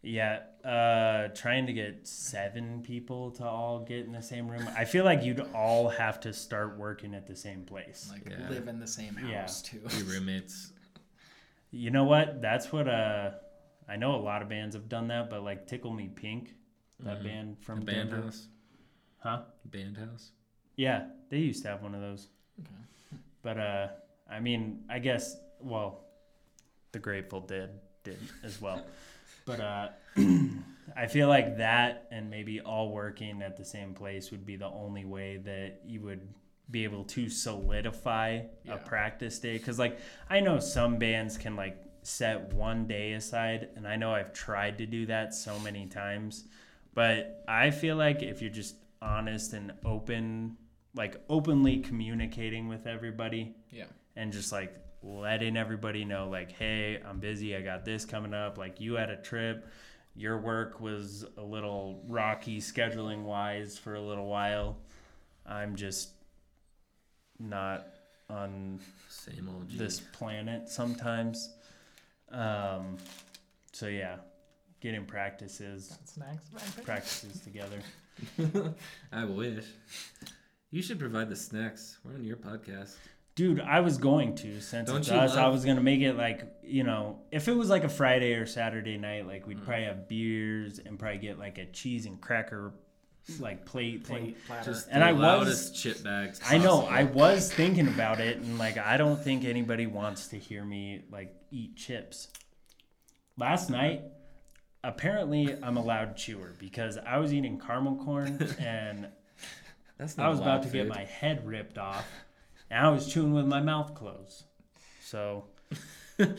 Yeah, 0.07 0.43
uh, 0.65 1.35
trying 1.35 1.67
to 1.67 1.73
get 1.73 2.07
seven 2.07 2.81
people 2.81 3.33
to 3.33 3.45
all 3.45 3.81
get 3.81 4.07
in 4.07 4.13
the 4.13 4.23
same 4.23 4.47
room. 4.49 4.71
I 4.77 4.85
feel 4.85 5.05
like 5.05 5.25
you'd 5.25 5.41
all 5.53 5.89
have 5.89 6.21
to 6.21 6.33
start 6.33 6.79
working 6.79 7.13
at 7.13 7.27
the 7.27 7.35
same 7.35 7.65
place. 7.65 8.09
Like 8.13 8.25
Yeah. 8.31 8.49
live 8.49 8.69
in 8.69 8.79
the 8.79 8.87
same 8.87 9.19
Yeah. 9.21 9.41
house 9.41 9.61
too. 9.63 9.81
Your 9.97 10.05
roommates. 10.07 10.73
You 11.73 11.91
know 11.91 12.05
what? 12.05 12.41
That's 12.41 12.71
what 12.73 12.87
uh 12.89 13.33
I 13.89 13.97
know 13.97 14.15
a 14.15 14.23
lot 14.23 14.43
of 14.43 14.49
bands 14.49 14.77
have 14.77 14.89
done 14.89 15.09
that, 15.09 15.29
but 15.29 15.43
like 15.43 15.67
Tickle 15.67 15.93
Me 15.93 16.07
Pink, 16.09 16.55
that 17.01 17.19
Mhm. 17.19 17.25
band 17.25 17.59
from 17.65 17.81
The 17.81 17.87
band 17.87 18.11
Denver. 18.11 18.25
house. 18.27 18.49
Huh? 19.19 19.43
Band 19.65 19.97
house. 19.97 20.31
Yeah, 20.77 21.09
they 21.31 21.39
used 21.39 21.63
to 21.65 21.69
have 21.69 21.83
one 21.83 21.97
of 21.97 22.01
those. 22.01 22.29
Okay. 22.61 23.19
But 23.43 23.59
uh 23.59 23.89
I 24.31 24.39
mean, 24.39 24.85
I 24.89 25.01
guess 25.01 25.37
well, 25.59 26.05
the 26.93 27.01
Grateful 27.01 27.41
Dead 27.41 27.81
did 28.05 28.21
as 28.45 28.61
well. 28.61 28.87
But 29.47 29.61
uh 29.61 29.89
I 30.97 31.07
feel 31.09 31.29
like 31.29 31.57
that 31.59 32.07
and 32.11 32.31
maybe 32.31 32.61
all 32.61 32.91
working 32.93 33.43
at 33.43 33.57
the 33.57 33.65
same 33.65 33.93
place 33.95 34.31
would 34.31 34.47
be 34.47 34.57
the 34.57 34.67
only 34.69 35.05
way 35.05 35.39
that 35.39 35.81
you 35.85 36.01
would 36.03 36.27
be 36.71 36.85
able 36.85 37.05
to 37.05 37.29
solidify 37.29 38.41
Yeah. 38.65 38.75
a 38.75 38.79
practice 38.79 39.39
day 39.39 39.59
cuz 39.59 39.79
like 39.79 39.99
I 40.31 40.41
know 40.41 40.59
some 40.59 40.99
bands 40.99 41.39
can 41.39 41.55
like 41.57 41.77
set 42.03 42.53
one 42.55 42.87
day 42.87 43.13
aside 43.15 43.69
and 43.77 43.87
I 43.87 43.97
know 43.97 44.13
I've 44.15 44.33
tried 44.33 44.79
to 44.79 44.87
do 44.87 45.07
that 45.07 45.35
so 45.35 45.59
many 45.61 45.87
times 45.87 46.45
but 46.95 47.45
I 47.49 47.71
feel 47.71 47.97
like 47.97 48.23
if 48.23 48.41
you're 48.41 48.51
just 48.51 48.77
honest 49.03 49.53
and 49.53 49.73
open 49.85 50.57
like 50.95 51.17
openly 51.29 51.79
communicating 51.81 52.69
with 52.69 52.87
everybody 52.87 53.55
Yeah. 53.71 53.85
and 54.17 54.33
just 54.33 54.51
like 54.53 54.75
letting 55.03 55.57
everybody 55.57 56.05
know 56.05 56.29
like 56.29 56.53
hey 56.53 57.01
i'm 57.07 57.19
busy 57.19 57.55
i 57.57 57.61
got 57.61 57.85
this 57.85 58.05
coming 58.05 58.35
up 58.35 58.59
like 58.59 58.81
you 58.81 58.95
had 58.95 59.11
a 59.11 59.17
trip 59.17 59.67
your 60.15 60.39
work 60.39 60.81
was 60.81 61.25
a 61.37 61.43
little 61.43 62.03
rocky 62.09 62.61
scheduling 62.61 63.23
wise 63.23 63.77
for 63.79 63.95
a 63.95 64.01
little 64.01 64.27
while 64.27 64.77
i'm 65.47 65.77
just 65.77 66.11
not 67.39 67.87
on 68.31 68.81
Same 69.09 69.49
old 69.49 69.69
G. 69.69 69.77
this 69.79 70.01
planet 70.01 70.69
sometimes 70.69 71.51
um 72.33 72.97
so 73.73 73.87
yeah 73.87 74.17
getting 74.81 75.05
practices 75.05 75.97
Snacks. 76.05 76.45
practices 76.85 77.41
together 77.41 77.79
I 79.13 79.25
wish. 79.25 79.65
You 80.71 80.83
should 80.83 80.99
provide 80.99 81.29
the 81.29 81.37
snacks. 81.37 81.99
We're 82.05 82.15
on 82.15 82.25
your 82.25 82.37
podcast. 82.37 82.95
Dude, 83.37 83.61
I 83.61 83.81
was 83.81 83.99
going 83.99 84.35
to 84.37 84.61
since 84.61 84.89
Don't 84.89 84.99
it's 85.01 85.09
you 85.09 85.15
us. 85.15 85.37
I 85.37 85.47
was 85.49 85.65
gonna 85.65 85.83
make 85.83 86.01
it 86.01 86.15
like 86.17 86.43
you 86.65 86.83
know, 86.83 87.21
if 87.31 87.47
it 87.47 87.53
was 87.57 87.69
like 87.69 87.85
a 87.85 87.89
Friday 87.89 88.33
or 88.35 88.45
Saturday 88.47 88.97
night, 88.97 89.27
like 89.29 89.45
Mm. 89.45 89.47
we'd 89.49 89.63
probably 89.63 89.85
have 89.85 90.09
beers 90.09 90.81
and 90.85 90.99
probably 90.99 91.19
get 91.19 91.39
like 91.39 91.59
a 91.59 91.67
cheese 91.67 92.07
and 92.07 92.21
cracker 92.21 92.73
like 93.39 93.67
plate 93.67 94.07
thing. 94.07 94.17
Plate 94.33 94.47
platter. 94.47 94.73
Just 94.73 94.89
And 94.91 95.03
the 95.03 95.07
I 95.07 95.13
was- 95.13 95.71
chip 95.73 96.03
bags. 96.03 96.41
I 96.49 96.59
know. 96.59 96.87
I 96.87 97.05
was 97.05 97.53
thinking 97.53 97.89
about 97.89 98.21
it, 98.21 98.39
and 98.39 98.59
like 98.59 98.79
I 98.79 98.97
don't 98.97 99.23
think 99.23 99.45
anybody 99.45 99.87
wants 99.87 100.29
to 100.29 100.39
hear 100.39 100.65
me 100.65 101.03
like 101.11 101.35
eat 101.51 101.77
chips. 101.77 102.29
Last 103.37 103.69
night, 103.69 104.03
apparently, 104.83 105.55
I'm 105.63 105.77
a 105.77 105.83
loud 105.85 106.17
chewer 106.17 106.55
because 106.59 106.97
I 106.97 107.19
was 107.19 107.35
eating 107.35 107.59
caramel 107.61 107.97
corn 108.03 108.39
and 108.59 109.09
That's 109.99 110.19
I 110.19 110.29
was 110.29 110.39
about 110.39 110.49
loud 110.49 110.63
to 110.63 110.69
get 110.71 110.89
my 110.89 111.05
head 111.05 111.47
ripped 111.47 111.77
off, 111.79 112.07
and 112.71 112.87
I 112.87 112.91
was 112.91 113.07
chewing 113.13 113.33
with 113.35 113.47
my 113.47 113.61
mouth 113.61 113.95
closed. 113.95 114.45
So 115.03 115.45
It 116.19 116.37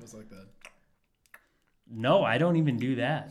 was 0.00 0.14
like 0.14 0.28
that. 0.30 0.46
no, 1.90 2.22
I 2.24 2.38
don't 2.38 2.56
even 2.56 2.76
do 2.78 2.96
that. 2.96 3.30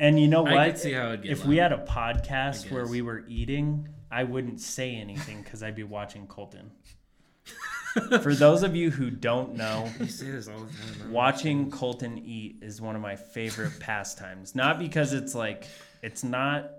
And 0.00 0.18
you 0.18 0.26
know 0.26 0.44
I 0.46 0.52
what? 0.54 0.66
could 0.72 0.78
see 0.78 0.92
how 0.92 1.08
it'd 1.08 1.22
get 1.22 1.32
if 1.32 1.40
loud. 1.40 1.48
we 1.48 1.56
had 1.58 1.72
a 1.72 1.78
podcast 1.84 2.70
where 2.72 2.86
we 2.86 3.02
were 3.02 3.24
eating, 3.28 3.88
I 4.10 4.24
wouldn't 4.24 4.60
say 4.60 4.94
anything 4.96 5.42
because 5.42 5.62
I'd 5.62 5.76
be 5.76 5.84
watching 5.84 6.26
Colton. 6.26 6.72
For 8.22 8.34
those 8.34 8.62
of 8.62 8.74
you 8.74 8.90
who 8.90 9.10
don't 9.10 9.54
know, 9.54 9.88
You 10.00 10.06
say 10.06 10.30
this 10.30 10.48
all 10.48 10.58
the 10.60 10.64
time. 10.72 10.94
huh? 11.02 11.08
watching 11.10 11.70
Colton 11.70 12.18
eat 12.18 12.56
is 12.62 12.80
one 12.80 12.96
of 12.96 13.02
my 13.02 13.14
favorite 13.16 13.78
pastimes. 13.80 14.54
Not 14.56 14.78
because 14.78 15.12
it's 15.12 15.34
like 15.34 15.66
it's 16.02 16.24
not 16.24 16.70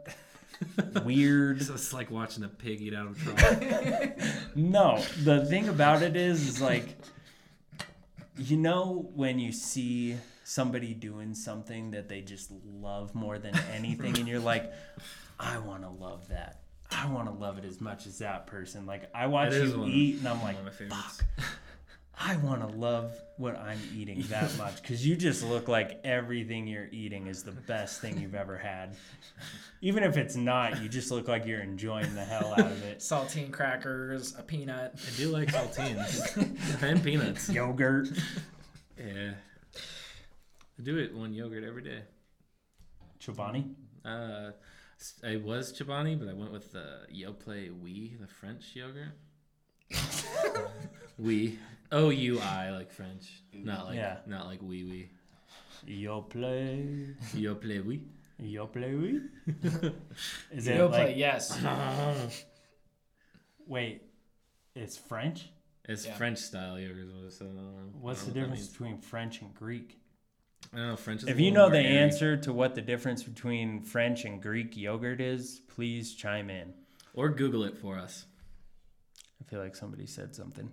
weird. 1.04 1.62
So 1.64 1.74
it's 1.74 1.94
like 1.94 2.12
watching 2.12 2.44
a 2.44 2.50
pig 2.50 2.82
eat 2.82 2.94
out 2.94 3.08
of 3.08 3.28
a 3.28 3.32
trough. 3.32 4.40
No, 4.56 5.02
the 5.24 5.46
thing 5.46 5.68
about 5.70 6.02
it 6.04 6.16
is, 6.16 6.48
is 6.48 6.62
like, 6.62 6.98
you 8.38 8.58
know, 8.58 9.10
when 9.16 9.40
you 9.40 9.52
see 9.52 10.18
somebody 10.44 10.94
doing 10.94 11.34
something 11.34 11.92
that 11.92 12.10
they 12.10 12.22
just 12.22 12.52
love 12.66 13.16
more 13.16 13.40
than 13.40 13.58
anything, 13.74 14.18
and 14.18 14.28
you're 14.28 14.40
like, 14.40 14.72
I 15.40 15.58
want 15.60 15.84
to 15.84 15.90
love 15.90 16.28
that. 16.30 16.60
I 16.92 17.08
want 17.08 17.28
to 17.28 17.34
love 17.34 17.58
it 17.58 17.66
as 17.66 17.82
much 17.82 18.06
as 18.06 18.20
that 18.20 18.46
person. 18.46 18.86
Like, 18.86 19.10
I 19.16 19.26
watch 19.28 19.54
you 19.54 19.80
one- 19.80 19.90
eat, 19.90 20.20
and 20.20 20.28
I'm 20.28 20.42
like, 20.44 20.58
of 20.58 20.66
my 20.66 20.72
favorites. 20.72 21.22
I 22.26 22.38
want 22.38 22.62
to 22.62 22.68
love 22.78 23.14
what 23.38 23.58
I'm 23.58 23.80
eating 23.94 24.22
that 24.30 24.56
much 24.58 24.82
because 24.82 25.06
you 25.06 25.16
just 25.18 25.44
look 25.44 25.68
like 25.68 26.00
everything 26.06 26.68
you're 26.68 26.88
eating 26.92 27.28
is 27.28 27.44
the 27.44 27.52
best 27.52 28.00
thing 28.00 28.18
you've 28.20 28.36
ever 28.36 28.58
had. 28.58 28.96
Even 29.82 30.04
if 30.04 30.16
it's 30.16 30.36
not, 30.38 30.82
you 30.82 30.88
just 30.88 31.12
look 31.12 31.28
like 31.28 31.46
you're 31.46 31.60
enjoying 31.62 32.16
the 32.16 32.24
hell 32.24 32.54
out 32.54 32.60
of 32.72 32.84
it. 32.84 33.00
Saltine 33.00 33.52
crackers, 33.52 34.36
a 34.40 34.44
peanut. 34.44 34.94
I 34.96 35.18
do 35.18 35.30
like 35.30 35.50
saltines 35.50 36.82
and 36.84 37.04
peanuts. 37.04 37.50
Yogurt. 37.50 38.08
Yeah. 38.98 39.32
I 40.80 40.82
do 40.82 40.98
it 40.98 41.14
one 41.14 41.34
yogurt 41.34 41.66
every 41.66 41.84
day. 41.84 42.04
Chobani. 43.20 43.74
Uh, 44.06 44.52
s- 45.00 45.20
I 45.26 45.36
was 45.38 45.74
Chobani, 45.74 46.18
but 46.18 46.30
I 46.30 46.34
went 46.34 46.54
with 46.54 46.72
the 46.72 47.00
Yoplait 47.14 47.72
Oui, 47.82 48.16
the 48.20 48.28
French 48.28 48.64
yogurt. 48.76 49.10
oui, 51.20 51.58
O 51.94 52.10
U 52.10 52.40
I, 52.40 52.72
like 52.72 52.92
French, 52.92 53.44
not 53.54 53.86
like 53.86 53.96
Yeah. 53.96 54.18
not 54.26 54.48
like 54.48 54.60
oui 54.62 54.84
oui. 54.84 55.10
Yo 55.86 56.22
play. 56.22 57.08
Yoplait 57.36 57.86
Oui. 57.86 58.02
Yo 58.40 58.66
play 58.68 58.96
we? 58.96 59.20
Is 60.52 60.68
it 60.68 60.76
You'll 60.76 60.88
like 60.90 61.08
play 61.08 61.16
yes. 61.18 61.58
wait? 63.68 64.02
It's 64.76 64.98
French. 64.98 65.50
It's 65.86 66.06
Yeah. 66.06 66.16
French 66.16 66.40
style 66.40 66.80
yogurt. 66.80 67.06
is 67.08 67.14
what. 67.42 67.42
I 67.42 67.46
don't 67.46 67.56
know. 67.56 68.00
What's 68.02 68.24
I 68.24 68.26
the 68.28 68.32
don't 68.32 68.44
know 68.44 68.50
what 68.50 68.56
difference 68.56 68.72
between 68.72 68.98
French 69.00 69.42
and 69.42 69.54
Greek? 69.54 70.00
I 70.74 70.78
don't 70.78 70.88
know. 70.90 70.96
French 70.96 71.24
is 71.24 71.30
If 71.30 71.38
a 71.38 71.42
you 71.42 71.52
little 71.52 71.68
know 71.68 71.74
the 71.76 71.82
more 71.84 71.92
airy. 71.92 71.98
answer 72.00 72.38
to 72.38 72.54
what 72.54 72.74
the 72.76 72.82
difference 72.82 73.22
between 73.24 73.82
French 73.82 74.26
and 74.26 74.42
Greek 74.42 74.76
yogurt 74.78 75.22
is, 75.22 75.62
please 75.68 76.14
chime 76.16 76.50
in. 76.50 76.74
or 77.14 77.30
Google 77.30 77.64
it 77.64 77.78
for 77.78 77.98
us. 78.00 78.26
I 79.40 79.44
feel 79.50 79.60
like 79.60 79.76
somebody 79.76 80.08
said 80.08 80.34
something. 80.34 80.72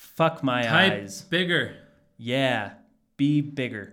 Fuck 0.00 0.42
my 0.42 0.62
Type 0.62 0.92
eyes. 0.94 1.20
bigger. 1.22 1.74
Yeah, 2.16 2.72
be 3.18 3.42
bigger. 3.42 3.92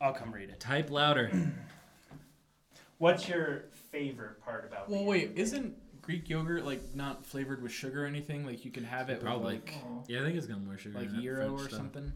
I'll 0.00 0.12
come 0.12 0.32
read 0.32 0.50
it. 0.50 0.58
Type 0.58 0.90
louder. 0.90 1.30
What's 2.98 3.28
your 3.28 3.66
favorite 3.92 4.40
part 4.44 4.66
about? 4.66 4.88
Well, 4.90 5.04
wait, 5.04 5.32
isn't 5.36 5.76
Greek 6.02 6.28
yogurt 6.28 6.64
like 6.64 6.96
not 6.96 7.24
flavored 7.24 7.62
with 7.62 7.70
sugar 7.70 8.02
or 8.02 8.06
anything? 8.06 8.44
Like 8.44 8.64
you 8.64 8.72
can 8.72 8.82
have 8.82 9.08
it 9.08 9.20
Probably. 9.20 9.54
with 9.56 9.66
like 9.66 9.74
Yeah, 10.08 10.20
I 10.20 10.24
think 10.24 10.36
it's 10.36 10.46
got 10.48 10.60
more 10.60 10.76
sugar. 10.78 10.98
like 10.98 11.10
in 11.10 11.14
it, 11.16 11.22
gyro 11.22 11.46
French 11.46 11.60
or 11.60 11.64
stuff. 11.68 11.78
something. 11.78 12.12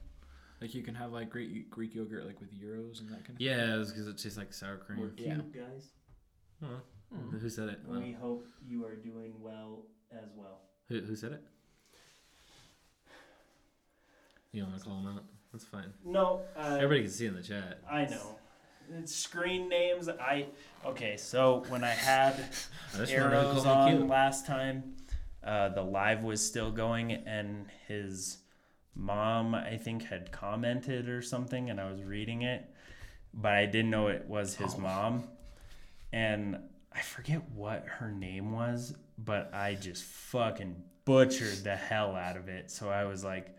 Like 0.61 0.75
you 0.75 0.83
can 0.83 0.97
have 0.97 1.13
like 1.13 1.31
Greek 1.31 1.71
Greek 1.71 1.95
yogurt 1.95 2.27
like 2.27 2.41
with 2.41 2.51
gyros 2.61 2.99
and 3.01 3.11
that 3.11 3.25
kind 3.25 3.37
of. 3.37 3.41
Yeah, 3.41 3.77
because 3.87 4.09
it 4.09 4.19
tastes 4.19 4.37
like 4.39 4.53
sour 4.53 4.77
cream. 4.77 5.01
Or- 5.05 5.13
Yeah. 5.17 5.37
guys. 5.55 5.91
Huh. 6.61 6.67
Hmm. 7.15 7.37
Who 7.37 7.49
said 7.49 7.69
it? 7.69 7.79
Well, 7.87 8.01
We 8.01 8.11
hope 8.13 8.45
you 8.67 8.85
are 8.87 8.97
doing 8.97 9.35
well 9.41 9.85
as 10.11 10.29
well. 10.37 10.63
who, 10.89 11.01
who 11.01 11.15
said 11.15 11.31
it? 11.33 11.43
You 14.53 14.63
don't 14.63 14.71
want 14.71 14.83
to 14.83 14.89
call 14.89 15.03
them 15.03 15.17
out? 15.17 15.25
That's 15.53 15.65
fine. 15.65 15.93
No, 16.05 16.43
uh, 16.57 16.77
Everybody 16.77 17.03
can 17.03 17.11
see 17.11 17.27
in 17.27 17.35
the 17.35 17.43
chat. 17.43 17.81
I 17.91 18.05
know. 18.05 18.39
It's 18.99 19.15
screen 19.15 19.69
names. 19.69 20.09
I 20.09 20.47
okay. 20.87 21.17
So 21.19 21.65
when 21.69 21.85
I 21.85 21.91
had 21.91 22.35
I 22.95 22.99
just 22.99 22.99
wanted 22.99 23.07
to 23.09 23.15
arrows 23.17 23.67
on 23.67 24.09
last 24.09 24.47
time, 24.47 24.95
uh, 25.45 25.69
the 25.71 25.83
live 25.83 26.23
was 26.23 26.45
still 26.45 26.71
going, 26.71 27.13
and 27.13 27.67
his 27.87 28.39
mom, 28.95 29.55
I 29.55 29.77
think, 29.77 30.05
had 30.05 30.33
commented 30.33 31.09
or 31.09 31.21
something, 31.21 31.69
and 31.69 31.79
I 31.81 31.91
was 31.91 32.03
reading 32.03 32.43
it, 32.43 32.65
but 33.35 33.53
I 33.53 33.67
didn't 33.67 33.91
know 33.91 34.09
it 34.09 34.25
was 34.27 34.55
his 34.57 34.75
Oh. 34.75 34.79
mom, 34.81 35.29
and 36.13 36.59
I 36.93 37.03
forget 37.03 37.43
what 37.51 37.85
her 37.87 38.11
name 38.11 38.53
was, 38.53 38.95
but 39.19 39.53
I 39.55 39.75
just 39.75 40.03
fucking 40.03 40.83
butchered 41.05 41.63
the 41.63 41.77
hell 41.77 42.17
out 42.17 42.37
of 42.39 42.49
it. 42.49 42.71
So 42.71 42.89
I 42.89 43.05
was 43.05 43.23
like, 43.23 43.55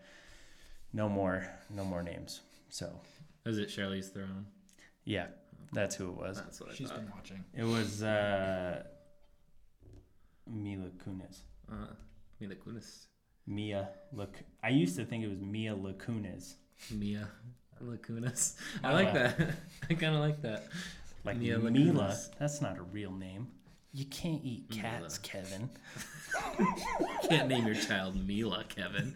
no 0.92 1.08
more, 1.08 1.46
no 1.70 1.84
more 1.84 2.02
names. 2.02 2.40
So 2.68 3.00
Is 3.46 3.58
it 3.58 3.70
Shirley's 3.70 4.08
Throne? 4.08 4.46
yeah, 5.04 5.26
that's 5.72 5.94
who 5.94 6.08
it 6.10 6.16
was. 6.16 6.36
That's 6.38 6.60
what 6.60 6.70
I 6.70 6.74
She's 6.74 6.88
thought. 6.88 6.98
been 7.00 7.10
watching. 7.10 7.44
It 7.56 7.64
was 7.64 8.02
uh, 8.02 8.82
Mila 10.46 10.88
Kunis. 11.04 11.38
Uh, 11.70 11.86
Mila 12.40 12.54
Kunis. 12.54 13.06
Mia 13.46 13.88
look. 14.12 14.36
I 14.62 14.68
used 14.68 14.96
to 14.96 15.04
think 15.04 15.24
it 15.24 15.28
was 15.28 15.40
Mia 15.40 15.74
Lakunis. 15.74 16.54
Mia 16.90 17.28
Lakunis. 17.82 18.54
I 18.84 18.92
like 18.92 19.08
Uh, 19.08 19.12
that. 19.14 19.54
I 19.90 19.94
kind 19.94 20.14
of 20.14 20.20
like 20.20 20.42
that. 20.42 20.64
Like 21.24 21.38
Mia 21.38 21.58
Mila. 21.58 22.08
Lakunis. 22.08 22.30
That's 22.38 22.60
not 22.60 22.78
a 22.78 22.82
real 22.82 23.12
name. 23.12 23.48
You 23.92 24.04
can't 24.04 24.40
eat 24.44 24.70
cats, 24.70 25.18
Kevin. 25.18 25.68
you 26.58 26.66
Can't 27.28 27.48
name 27.48 27.66
your 27.66 27.74
child 27.74 28.14
Mila, 28.24 28.64
Kevin. 28.68 29.14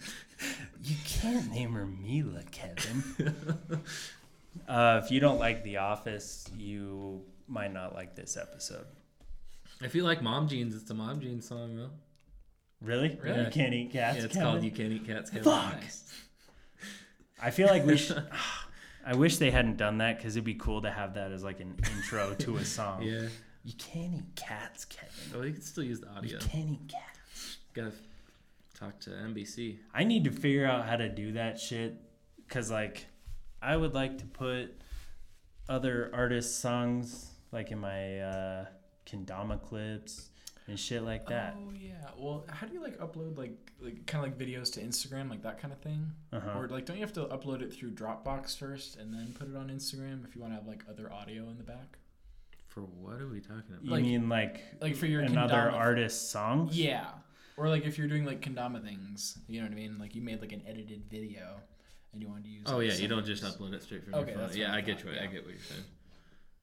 You 0.83 0.97
can't 1.05 1.51
name 1.53 1.73
her 1.75 1.87
Mila, 1.87 2.43
Kevin. 2.51 3.05
uh, 4.69 5.01
if 5.05 5.13
you 5.13 5.21
don't 5.21 5.39
like 5.39 5.63
The 5.63 5.77
Office, 5.77 6.51
you 6.59 7.23
might 7.47 7.73
not 7.73 7.95
like 7.95 8.17
this 8.17 8.37
episode. 8.37 8.87
If 9.81 9.95
you 9.95 10.03
like 10.03 10.23
Mom 10.23 10.49
Jeans, 10.49 10.75
it's 10.75 10.91
a 10.91 10.95
Mom 10.95 11.21
Jeans 11.21 11.47
song, 11.47 11.77
though. 11.77 11.91
Really? 12.81 13.17
Really? 13.23 13.45
You 13.45 13.51
can't 13.51 13.75
eat 13.75 13.93
cats, 13.93 14.19
yeah, 14.19 14.25
it's 14.25 14.35
Kevin? 14.35 14.49
called 14.49 14.65
You 14.65 14.71
Can't 14.73 14.93
Eat 14.93 15.07
Cats, 15.07 15.31
Kevin. 15.31 15.45
Fuck. 15.45 15.83
I 17.41 17.51
feel 17.51 17.69
like 17.69 17.87
we 17.87 17.97
should. 17.97 18.25
I 19.07 19.15
wish 19.15 19.37
they 19.37 19.51
hadn't 19.51 19.77
done 19.77 19.99
that 19.99 20.17
because 20.17 20.35
it'd 20.35 20.45
be 20.45 20.55
cool 20.55 20.83
to 20.83 20.91
have 20.91 21.15
that 21.15 21.31
as 21.31 21.45
like 21.45 21.61
an 21.61 21.77
intro 21.95 22.35
to 22.35 22.57
a 22.57 22.65
song. 22.65 23.03
Yeah. 23.03 23.29
You 23.65 23.73
can't 23.79 24.15
eat 24.15 24.37
cats, 24.37 24.85
Kevin. 24.85 25.11
Well, 25.33 25.47
you 25.47 25.55
can 25.55 25.63
still 25.63 25.85
use 25.85 26.01
the 26.01 26.11
audio. 26.11 26.33
You 26.33 26.39
can't 26.39 26.71
eat 26.71 26.89
cats. 26.89 27.59
Gotta 27.73 27.93
talk 28.79 29.01
to 29.01 29.11
NBC. 29.11 29.79
I 29.95 30.05
need 30.05 30.25
to 30.25 30.31
figure 30.31 30.67
out 30.67 30.87
how 30.87 30.97
to 30.97 31.09
do 31.09 31.33
that 31.33 31.59
shit 31.59 31.97
because, 32.47 32.71
like, 32.71 33.07
I 33.63 33.77
would 33.77 33.95
like 33.95 34.19
to 34.19 34.27
put 34.27 34.81
other 35.69 36.11
artists' 36.13 36.55
songs 36.55 37.31
like 37.53 37.71
in 37.71 37.79
my 37.79 38.21
uh, 38.21 38.67
kendama 39.07 39.63
clips 39.63 40.29
and 40.67 40.79
shit 40.79 41.03
like 41.03 41.27
that. 41.29 41.57
Oh 41.59 41.73
yeah. 41.73 42.11
Well, 42.19 42.45
how 42.49 42.67
do 42.67 42.75
you 42.75 42.83
like 42.83 42.99
upload 42.99 43.39
like 43.39 43.73
like 43.81 44.07
kind 44.07 44.25
of 44.25 44.31
like 44.31 44.39
videos 44.39 44.73
to 44.75 44.81
Instagram, 44.81 45.31
like 45.31 45.43
that 45.43 45.61
kind 45.61 45.73
of 45.73 45.81
thing? 45.81 46.11
Uh-huh. 46.33 46.59
Or 46.59 46.69
like, 46.69 46.87
don't 46.87 46.97
you 46.97 47.03
have 47.03 47.13
to 47.15 47.25
upload 47.27 47.63
it 47.63 47.73
through 47.73 47.93
Dropbox 47.93 48.59
first 48.59 48.97
and 48.97 49.13
then 49.13 49.35
put 49.39 49.49
it 49.49 49.57
on 49.57 49.69
Instagram 49.69 50.27
if 50.27 50.35
you 50.35 50.43
want 50.43 50.53
to 50.53 50.57
have 50.57 50.67
like 50.67 50.85
other 50.89 51.11
audio 51.13 51.49
in 51.49 51.57
the 51.57 51.65
back? 51.65 51.99
For 52.75 52.81
what 52.81 53.21
are 53.21 53.29
we 53.29 53.41
talking 53.41 53.63
about? 53.71 53.85
You 53.85 53.91
like- 53.93 54.03
mean 54.03 54.29
like 54.29 54.61
Like 54.81 54.97
for 54.97 55.07
your 55.07 55.23
another 55.23 55.55
kendama- 55.55 55.73
artist's 55.75 56.29
song? 56.29 56.69
Yeah. 56.73 57.09
Or 57.57 57.69
like 57.69 57.85
if 57.87 57.97
you're 57.99 58.09
doing 58.09 58.25
like 58.25 58.41
kendama 58.41 58.83
things, 58.83 59.39
you 59.47 59.61
know 59.61 59.67
what 59.67 59.73
I 59.73 59.77
mean? 59.77 59.97
Like 59.99 60.15
you 60.17 60.23
made 60.23 60.41
like 60.41 60.53
an 60.53 60.63
edited 60.67 61.05
video 61.09 61.61
and 62.13 62.21
you 62.21 62.29
wanted 62.29 62.45
to 62.45 62.51
use. 62.51 62.63
Oh 62.67 62.79
like, 62.79 62.89
yeah, 62.89 62.95
you 62.95 63.07
don't 63.09 63.25
just 63.25 63.45
upload 63.45 63.73
it 63.75 63.83
straight 63.85 64.05
from 64.05 64.15
Okay, 64.17 64.33
your 64.33 64.41
phone. 64.49 64.57
Yeah, 64.57 64.73
I 64.73 64.79
I 64.79 64.81
get 64.81 65.01
thought, 65.01 65.13
you. 65.15 65.21
I 65.21 65.27
get 65.27 65.45
what 65.45 65.53
you're 65.55 65.63
saying. 65.63 65.85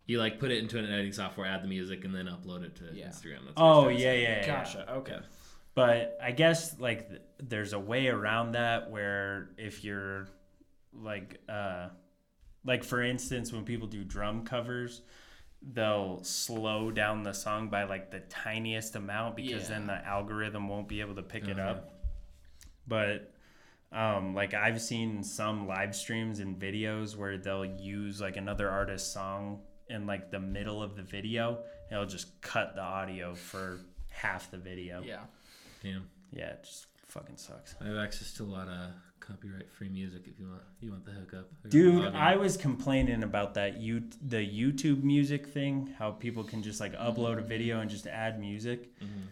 You 0.06 0.20
like 0.20 0.40
put 0.40 0.52
it 0.52 0.58
into 0.60 0.78
an 0.78 0.86
editing 0.86 1.14
software, 1.14 1.48
add 1.48 1.64
the 1.64 1.70
music, 1.70 2.04
and 2.04 2.14
then 2.14 2.26
upload 2.26 2.64
it 2.64 2.76
to 2.78 2.90
Yeah. 2.94 3.08
Instagram. 3.08 3.46
That's 3.46 3.54
Oh 3.56 3.88
yeah, 3.88 4.12
yeah, 4.14 4.20
yeah. 4.42 4.46
Gotcha. 4.46 4.92
Okay. 4.96 5.18
But 5.76 6.18
I 6.22 6.32
guess 6.32 6.78
like 6.78 7.08
th- 7.08 7.22
there's 7.40 7.72
a 7.72 7.80
way 7.80 8.10
around 8.10 8.52
that 8.54 8.90
where 8.92 9.52
if 9.58 9.86
you're 9.86 10.28
like 10.94 11.40
uh 11.48 11.88
like 12.66 12.84
for 12.84 13.02
instance 13.02 13.54
when 13.54 13.64
people 13.64 13.88
do 13.88 14.04
drum 14.04 14.44
covers 14.44 15.02
they'll 15.62 16.20
slow 16.24 16.90
down 16.92 17.24
the 17.24 17.34
song 17.34 17.70
by 17.70 17.84
like 17.84 18.10
the 18.12 18.20
tiniest 18.22 18.96
amount 18.96 19.36
because 19.36 19.70
then 19.70 19.88
the 19.88 19.94
algorithm 20.06 20.68
won't 20.68 20.88
be 20.88 21.02
able 21.02 21.16
to 21.16 21.22
pick 21.24 21.48
it 21.48 21.58
Oh, 21.60 21.64
up. 21.64 21.94
But 22.88 23.34
um 23.92 24.34
like 24.34 24.54
I've 24.54 24.82
seen 24.82 25.24
some 25.24 25.68
live 25.68 25.96
streams 25.96 26.40
and 26.40 26.58
videos 26.60 27.16
where 27.16 27.38
they'll 27.38 27.66
use 27.66 28.20
like 28.22 28.38
another 28.38 28.70
artist's 28.70 29.14
song 29.14 29.62
in 29.90 30.08
like 30.08 30.32
the 30.32 30.40
middle 30.40 30.82
of 30.82 30.96
the 30.96 31.04
video 31.04 31.50
and 31.90 31.92
it'll 31.92 32.06
just 32.06 32.42
cut 32.42 32.74
the 32.76 32.82
audio 32.82 33.36
for 33.36 33.80
half 34.10 34.50
the 34.50 34.58
video. 34.58 35.04
Yeah. 35.06 35.20
Damn. 35.84 36.10
Yeah, 36.32 36.52
it 36.54 36.64
just 36.64 36.88
fucking 37.08 37.38
sucks. 37.38 37.76
I 37.82 37.86
have 37.88 37.98
access 37.98 38.34
to 38.36 38.44
a 38.44 38.46
lot 38.46 38.68
of 38.68 38.92
copyright-free 39.22 39.90
music. 39.90 40.24
If 40.26 40.40
you 40.40 40.48
want, 40.50 40.62
you 40.82 40.92
want 40.92 41.06
the 41.06 41.12
hookup. 41.12 41.50
Dude. 41.70 42.14
I 42.16 42.36
was 42.36 42.58
complaining 42.58 43.24
about 43.24 43.54
that 43.54 43.80
you 43.80 44.04
the 44.22 44.38
YouTube 44.38 45.04
music 45.04 45.48
thing, 45.48 45.94
how 45.98 46.12
people 46.12 46.44
can 46.44 46.62
just 46.62 46.80
like 46.82 46.94
upload 46.98 47.38
a 47.38 47.42
video 47.42 47.80
and 47.80 47.90
just 47.90 48.08
add 48.08 48.40
music. 48.40 48.98
Mhm. 49.00 49.28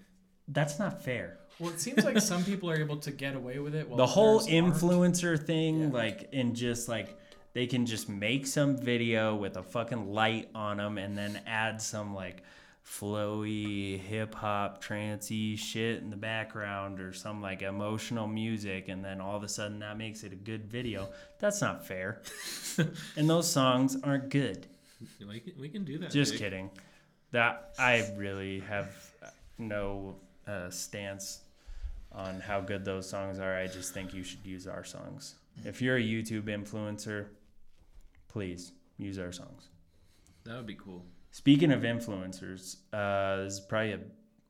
That's 0.48 0.80
not 0.80 1.04
fair. 1.04 1.38
Well, 1.60 1.72
it 1.72 1.80
seems 1.82 2.06
like 2.06 2.20
some 2.22 2.44
people 2.46 2.70
are 2.72 2.78
able 2.80 2.98
to 2.98 3.12
get 3.12 3.36
away 3.36 3.60
with 3.60 3.76
it. 3.76 3.90
While 3.90 3.98
the 3.98 4.08
whole 4.08 4.40
others 4.40 4.54
aren't. 4.54 4.74
influencer 4.76 5.38
thing, 5.38 5.82
Yeah. 5.82 5.88
like, 5.90 6.30
and 6.32 6.56
just 6.56 6.88
like 6.88 7.18
they 7.54 7.68
can 7.68 7.86
just 7.86 8.08
make 8.08 8.48
some 8.48 8.78
video 8.78 9.36
with 9.36 9.58
a 9.58 9.64
fucking 9.64 10.12
light 10.14 10.50
on 10.56 10.78
them 10.78 10.98
and 10.98 11.18
then 11.18 11.42
add 11.46 11.82
some 11.82 12.14
like 12.16 12.44
flowy 12.86 14.00
hip 14.00 14.34
hop 14.34 14.84
trancey 14.84 15.58
shit 15.58 16.02
in 16.02 16.10
the 16.10 16.16
background 16.16 17.00
or 17.00 17.14
some 17.14 17.42
like 17.42 17.62
emotional 17.62 18.28
music 18.28 18.88
and 18.88 19.06
then 19.06 19.22
all 19.22 19.36
of 19.36 19.44
a 19.44 19.48
sudden 19.48 19.80
that 19.80 19.98
makes 19.98 20.24
it 20.24 20.34
a 20.34 20.36
good 20.36 20.66
video. 20.66 21.10
That's 21.40 21.62
not 21.62 21.86
fair. 21.86 22.22
and 23.16 23.30
those 23.30 23.50
songs 23.50 23.98
aren't 24.04 24.30
good. 24.30 24.68
we 25.20 25.40
can, 25.40 25.54
we 25.60 25.70
can 25.70 25.86
do 25.86 25.98
that. 26.00 26.12
Just 26.12 26.34
Jake. 26.34 26.42
kidding. 26.42 26.70
That 27.32 27.76
I 27.78 28.10
really 28.16 28.62
have 28.62 28.90
no 29.60 30.16
uh, 30.48 30.70
stance 30.70 31.42
on 32.12 32.40
how 32.40 32.60
good 32.60 32.84
those 32.84 33.08
songs 33.08 33.40
are. 33.40 33.56
I 33.56 33.68
just 33.68 33.94
think 33.94 34.14
you 34.14 34.24
should 34.24 34.46
use 34.46 34.68
our 34.68 34.84
songs. 34.84 35.36
If 35.64 35.82
you're 35.82 35.98
a 35.98 36.02
YouTube 36.02 36.46
influencer, 36.46 37.28
please 38.30 38.72
use 38.98 39.20
our 39.20 39.32
songs. 39.32 39.70
That 40.46 40.56
would 40.56 40.66
be 40.66 40.76
cool. 40.76 41.06
Speaking 41.32 41.72
of 41.72 41.82
influencers, 41.82 42.78
uh, 42.92 43.44
this 43.44 43.54
is 43.54 43.60
probably 43.60 43.94
a, 43.94 44.00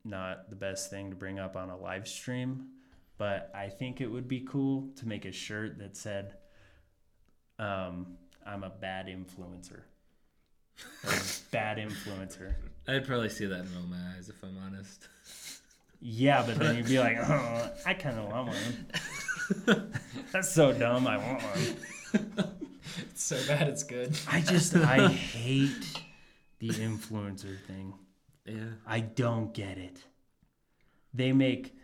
not 0.06 0.50
the 0.50 0.56
best 0.56 0.90
thing 0.90 1.10
to 1.10 1.16
bring 1.16 1.38
up 1.40 1.56
on 1.56 1.70
a 1.70 1.78
live 1.78 2.08
stream, 2.08 2.68
but 3.18 3.52
I 3.54 3.68
think 3.68 4.02
it 4.02 4.08
would 4.08 4.28
be 4.28 4.42
cool 4.42 4.90
to 4.98 5.08
make 5.08 5.26
a 5.26 5.32
shirt 5.32 5.78
that 5.80 5.98
said, 5.98 6.36
um, 7.58 8.18
"I'm 8.46 8.64
a 8.64 8.70
bad 8.70 9.08
influencer." 9.08 9.82
Bad 11.52 11.78
influencer. 11.78 12.54
I'd 12.88 13.06
probably 13.06 13.30
see 13.30 13.46
that 13.46 13.60
and 13.60 13.72
roll 13.72 13.84
my 13.84 14.16
eyes 14.16 14.30
if 14.30 14.42
I'm 14.44 14.58
honest. 14.66 15.08
Yeah, 16.02 16.44
but 16.46 16.58
then 16.58 16.78
you'd 16.78 16.86
be 16.88 17.00
like, 17.00 17.18
oh, 17.18 17.70
I 17.86 17.94
kind 17.94 18.18
of 18.18 18.26
want 18.26 18.48
one. 18.48 19.92
That's 20.32 20.50
so 20.50 20.72
dumb. 20.72 21.08
I 21.08 21.18
want 21.18 21.44
one. 21.44 22.54
It's 23.12 23.24
so 23.24 23.38
bad 23.48 23.68
it's 23.68 23.84
good. 23.84 24.18
I 24.28 24.42
just, 24.42 24.76
I 24.76 25.10
hate 25.10 25.72
the 26.60 26.70
influencer 26.70 27.60
thing. 27.66 27.94
Yeah. 28.46 28.74
I 28.86 29.00
don't 29.00 29.54
get 29.54 29.78
it. 29.78 29.98
They 31.14 31.32
make 31.32 31.76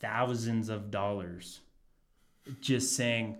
thousands 0.00 0.68
of 0.68 0.90
dollars 0.90 1.60
just 2.60 2.96
saying, 2.96 3.38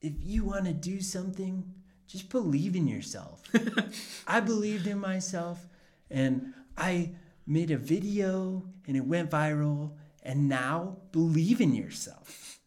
if 0.00 0.12
you 0.20 0.44
want 0.44 0.66
to 0.66 0.72
do 0.72 1.00
something, 1.00 1.72
just 2.06 2.28
believe 2.28 2.76
in 2.76 2.86
yourself. 2.86 3.42
I 4.26 4.40
believed 4.40 4.86
in 4.86 4.98
myself 4.98 5.66
and 6.10 6.52
I 6.76 7.12
made 7.46 7.70
a 7.70 7.78
video 7.78 8.64
and 8.86 8.96
it 8.96 9.04
went 9.04 9.30
viral. 9.30 9.92
And 10.26 10.48
now 10.48 10.96
believe 11.12 11.60
in 11.60 11.74
yourself. 11.74 12.58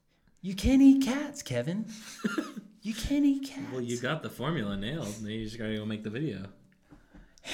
You 0.42 0.54
can't 0.54 0.82
eat 0.82 1.04
cats, 1.04 1.42
Kevin. 1.42 1.88
You 2.88 2.94
can't 2.94 3.26
eat 3.26 3.50
cats. 3.50 3.66
Well, 3.74 3.82
you 3.82 4.00
got 4.00 4.24
the 4.24 4.30
formula 4.30 4.78
nailed. 4.78 5.22
Now 5.22 5.28
you 5.28 5.44
just 5.44 5.58
gotta 5.58 5.76
go 5.76 5.84
make 5.84 6.04
the 6.04 6.10
video. 6.10 6.46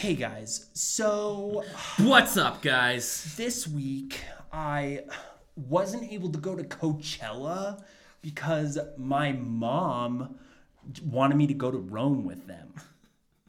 Hey 0.01 0.15
guys, 0.15 0.69
so 0.73 1.63
What's 1.97 2.35
up, 2.35 2.61
guys? 2.63 3.33
this 3.37 3.67
week 3.67 4.21
I 4.51 5.01
wasn't 5.55 6.11
able 6.11 6.31
to 6.31 6.39
go 6.39 6.55
to 6.55 6.63
Coachella 6.63 7.83
because 8.21 8.79
my 8.97 9.33
mom 9.33 10.35
wanted 11.03 11.35
me 11.35 11.45
to 11.47 11.53
go 11.53 11.69
to 11.69 11.77
Rome 11.77 12.25
with 12.25 12.47
them. 12.47 12.73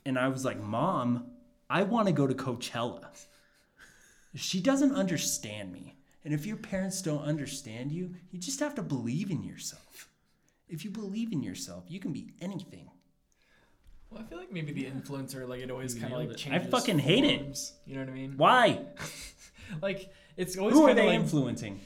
And 0.05 0.19
I 0.19 0.29
was 0.29 0.45
like, 0.45 0.61
Mom, 0.61 1.25
I 1.71 1.83
want 1.83 2.09
to 2.09 2.13
go 2.13 2.27
to 2.27 2.35
Coachella. 2.35 3.07
She 4.35 4.61
doesn't 4.61 4.95
understand 4.95 5.73
me. 5.73 5.97
And 6.25 6.35
if 6.35 6.45
your 6.47 6.57
parents 6.59 7.01
don't 7.01 7.23
understand 7.25 7.91
you, 7.91 8.15
you 8.31 8.39
just 8.39 8.61
have 8.61 8.75
to 8.75 8.83
believe 8.83 9.31
in 9.31 9.43
yourself. 9.43 10.09
If 10.69 10.85
you 10.85 10.91
believe 10.91 11.33
in 11.33 11.43
yourself, 11.43 11.85
you 11.89 12.01
can 12.01 12.13
be 12.13 12.33
anything. 12.41 12.91
Well, 14.15 14.23
I 14.23 14.27
feel 14.29 14.39
like 14.39 14.53
maybe 14.53 14.73
the 14.73 14.85
influencer, 14.85 15.47
like 15.49 15.61
it 15.61 15.71
always 15.71 15.95
kind 15.95 16.13
of 16.13 16.19
like 16.21 16.37
changes. 16.37 16.69
I 16.69 16.71
fucking 16.71 17.01
hate 17.01 17.25
it. 17.25 17.41
forms, 17.41 17.73
You 17.85 17.95
know 17.97 18.01
what 18.01 18.09
I 18.11 18.13
mean? 18.13 18.35
Why? 18.37 18.81
Like 19.83 20.13
it's 20.37 20.57
always 20.59 20.75
Who 20.75 20.83
are 20.85 20.89
kind 20.89 20.99
of 20.99 21.05
they 21.05 21.11
like 21.11 21.21
influencing? 21.21 21.81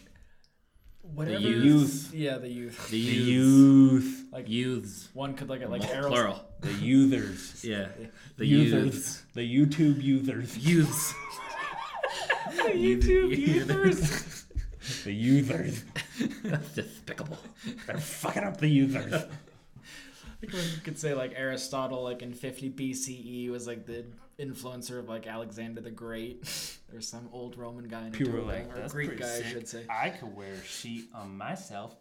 whatever. 1.03 1.39
youth. 1.41 2.11
Yeah, 2.13 2.37
the 2.39 2.49
youth. 2.49 2.91
The 2.91 2.91
The 2.91 2.99
youths. 2.99 3.29
youth. 3.29 4.25
Like 4.33 4.49
Youths. 4.49 5.09
one 5.15 5.35
could 5.35 5.49
like 5.49 5.61
it, 5.63 5.71
like 5.71 5.83
Mul- 5.83 5.93
arrows. 5.93 6.09
Plural. 6.13 6.45
The 6.61 6.69
youthers. 6.71 7.65
Yeah. 7.73 7.89
The 8.37 8.45
Youthers. 8.45 8.85
youths. 8.85 9.23
The 9.35 9.41
YouTube 9.67 10.03
youthers. 10.03 10.57
Youths. 10.61 11.15
The 12.51 12.75
YouTube 12.75 13.37
youthers. 13.47 14.45
The 15.05 15.13
youthers. 15.43 15.83
That's 16.43 16.75
despicable. 16.75 17.39
They're 17.87 17.99
fucking 17.99 18.43
up 18.43 18.59
the 18.59 18.67
youthers. 18.67 19.31
Like 20.43 20.53
when 20.53 20.63
you 20.63 20.81
could 20.85 20.99
say 20.99 21.15
like 21.15 21.33
Aristotle, 21.37 22.03
like 22.05 22.23
in 22.23 22.33
50 22.33 22.71
BCE, 22.71 23.51
was 23.51 23.67
like 23.67 23.87
the 23.87 24.05
influencer 24.39 24.99
of 24.99 25.09
like 25.09 25.27
Alexander 25.27 25.81
the 25.81 25.91
Great, 25.91 26.79
or 26.95 27.01
some 27.01 27.29
old 27.33 27.57
Roman 27.59 27.89
guy 27.89 28.07
in 28.07 28.13
People 28.13 28.35
were 28.35 28.39
Italy, 28.41 28.55
like, 28.57 28.73
or 28.77 28.81
"That's 28.81 28.93
Greek 28.93 29.09
pretty 29.09 29.23
guy, 29.23 29.37
I 29.37 29.43
should 29.43 29.69
say. 29.69 29.85
I 29.91 30.11
could 30.11 30.35
wear 30.37 30.53
a 30.53 30.65
sheet 30.65 31.07
on 31.15 31.37
myself. 31.37 31.97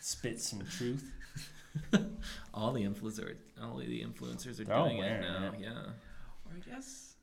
Spit 0.00 0.40
some 0.40 0.64
truth. 0.66 1.10
All 2.54 2.72
the 2.72 2.82
influencers, 2.82 3.34
all 3.60 3.78
the 3.78 4.04
influencers 4.04 4.60
are 4.60 4.64
They're 4.64 4.76
doing 4.78 4.98
it 4.98 5.20
now. 5.22 5.50
it. 5.52 5.60
Yeah. 5.60 5.70
Or 5.70 6.52
I 6.56 6.70
guess. 6.70 7.14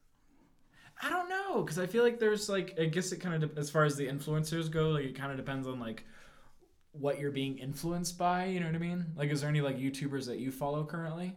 I 1.02 1.10
don't 1.10 1.30
know 1.30 1.62
because 1.62 1.80
I 1.80 1.86
feel 1.88 2.04
like 2.04 2.20
there's 2.20 2.50
like 2.50 2.78
I 2.80 2.86
guess 2.86 3.12
it 3.12 3.18
kind 3.22 3.42
of 3.44 3.54
de- 3.56 3.60
as 3.60 3.70
far 3.70 3.86
as 3.86 3.96
the 3.96 4.08
influencers 4.08 4.70
go, 4.70 4.90
like 4.90 5.06
it 5.06 5.16
kind 5.16 5.32
of 5.32 5.38
depends 5.38 5.68
on 5.68 5.80
like 5.80 6.06
what 6.94 7.20
you're 7.20 7.32
being 7.32 7.58
influenced 7.58 8.18
by. 8.18 8.46
You 8.46 8.60
know 8.60 8.66
what 8.68 8.76
I 8.76 8.80
mean? 8.80 9.06
Like, 9.16 9.30
is 9.30 9.42
there 9.42 9.50
any 9.50 9.62
like 9.62 9.78
YouTubers 9.78 10.26
that 10.28 10.39
you 10.39 10.52
follow 10.52 10.84
currently? 10.84 11.36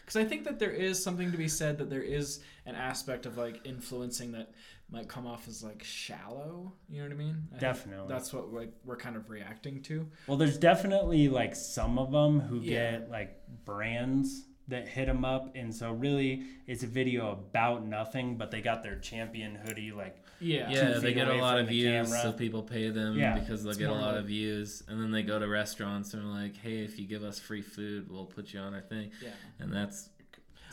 Because 0.00 0.16
I 0.16 0.24
think 0.24 0.44
that 0.44 0.60
there 0.60 0.70
is 0.70 1.02
something 1.02 1.32
to 1.32 1.36
be 1.38 1.48
said 1.48 1.78
that 1.78 1.90
there 1.90 2.02
is 2.02 2.40
an 2.64 2.76
aspect 2.76 3.26
of 3.26 3.36
like 3.36 3.60
influencing 3.64 4.30
that 4.32 4.52
might 4.88 5.08
come 5.08 5.26
off 5.26 5.48
as 5.48 5.64
like 5.64 5.82
shallow. 5.82 6.72
You 6.88 6.98
know 7.02 7.08
what 7.08 7.12
I 7.12 7.16
mean? 7.16 7.48
I 7.56 7.58
Definitely. 7.58 8.06
That's 8.08 8.32
what 8.32 8.52
like 8.52 8.72
we're 8.84 8.96
kind 8.96 9.16
of 9.16 9.28
reacting 9.30 9.82
to. 9.82 10.06
Well, 10.28 10.36
there's 10.36 10.58
definitely 10.58 11.28
like 11.28 11.56
some 11.56 11.98
of 11.98 12.12
them 12.12 12.38
who 12.38 12.60
Yeah. 12.60 12.92
get 12.98 13.10
like 13.10 13.36
brands 13.64 14.44
that 14.68 14.88
hit 14.88 15.06
them 15.06 15.24
up, 15.24 15.50
and 15.54 15.74
so 15.74 15.92
really 15.92 16.42
it's 16.66 16.82
a 16.82 16.86
video 16.88 17.30
about 17.32 17.86
nothing, 17.86 18.36
but 18.36 18.50
they 18.50 18.60
got 18.60 18.82
their 18.82 18.96
champion 18.98 19.54
hoodie 19.54 19.92
like 19.92 20.16
Yeah. 20.40 20.68
Yeah, 20.70 20.98
they 20.98 21.14
get 21.14 21.28
a 21.28 21.34
lot 21.34 21.58
of 21.58 21.66
the 21.66 21.72
views, 21.72 22.08
camera. 22.08 22.22
so 22.22 22.32
people 22.32 22.62
pay 22.62 22.90
them 22.90 23.16
Yeah, 23.16 23.38
because 23.38 23.62
they'll 23.64 23.74
get 23.74 23.90
a 23.90 23.94
lot 23.94 24.16
of 24.16 24.26
views, 24.26 24.82
and 24.88 25.00
then 25.00 25.10
they 25.12 25.22
go 25.22 25.38
to 25.38 25.46
restaurants 25.48 26.14
and 26.14 26.22
are 26.24 26.26
like, 26.42 26.56
"Hey, 26.56 26.78
if 26.84 26.98
you 26.98 27.06
give 27.06 27.22
us 27.22 27.38
free 27.38 27.62
food, 27.62 28.10
we'll 28.10 28.26
put 28.26 28.52
you 28.52 28.60
on 28.60 28.74
our 28.74 28.80
thing," 28.82 29.10
Yeah. 29.22 29.30
and 29.60 29.72
that's. 29.72 30.08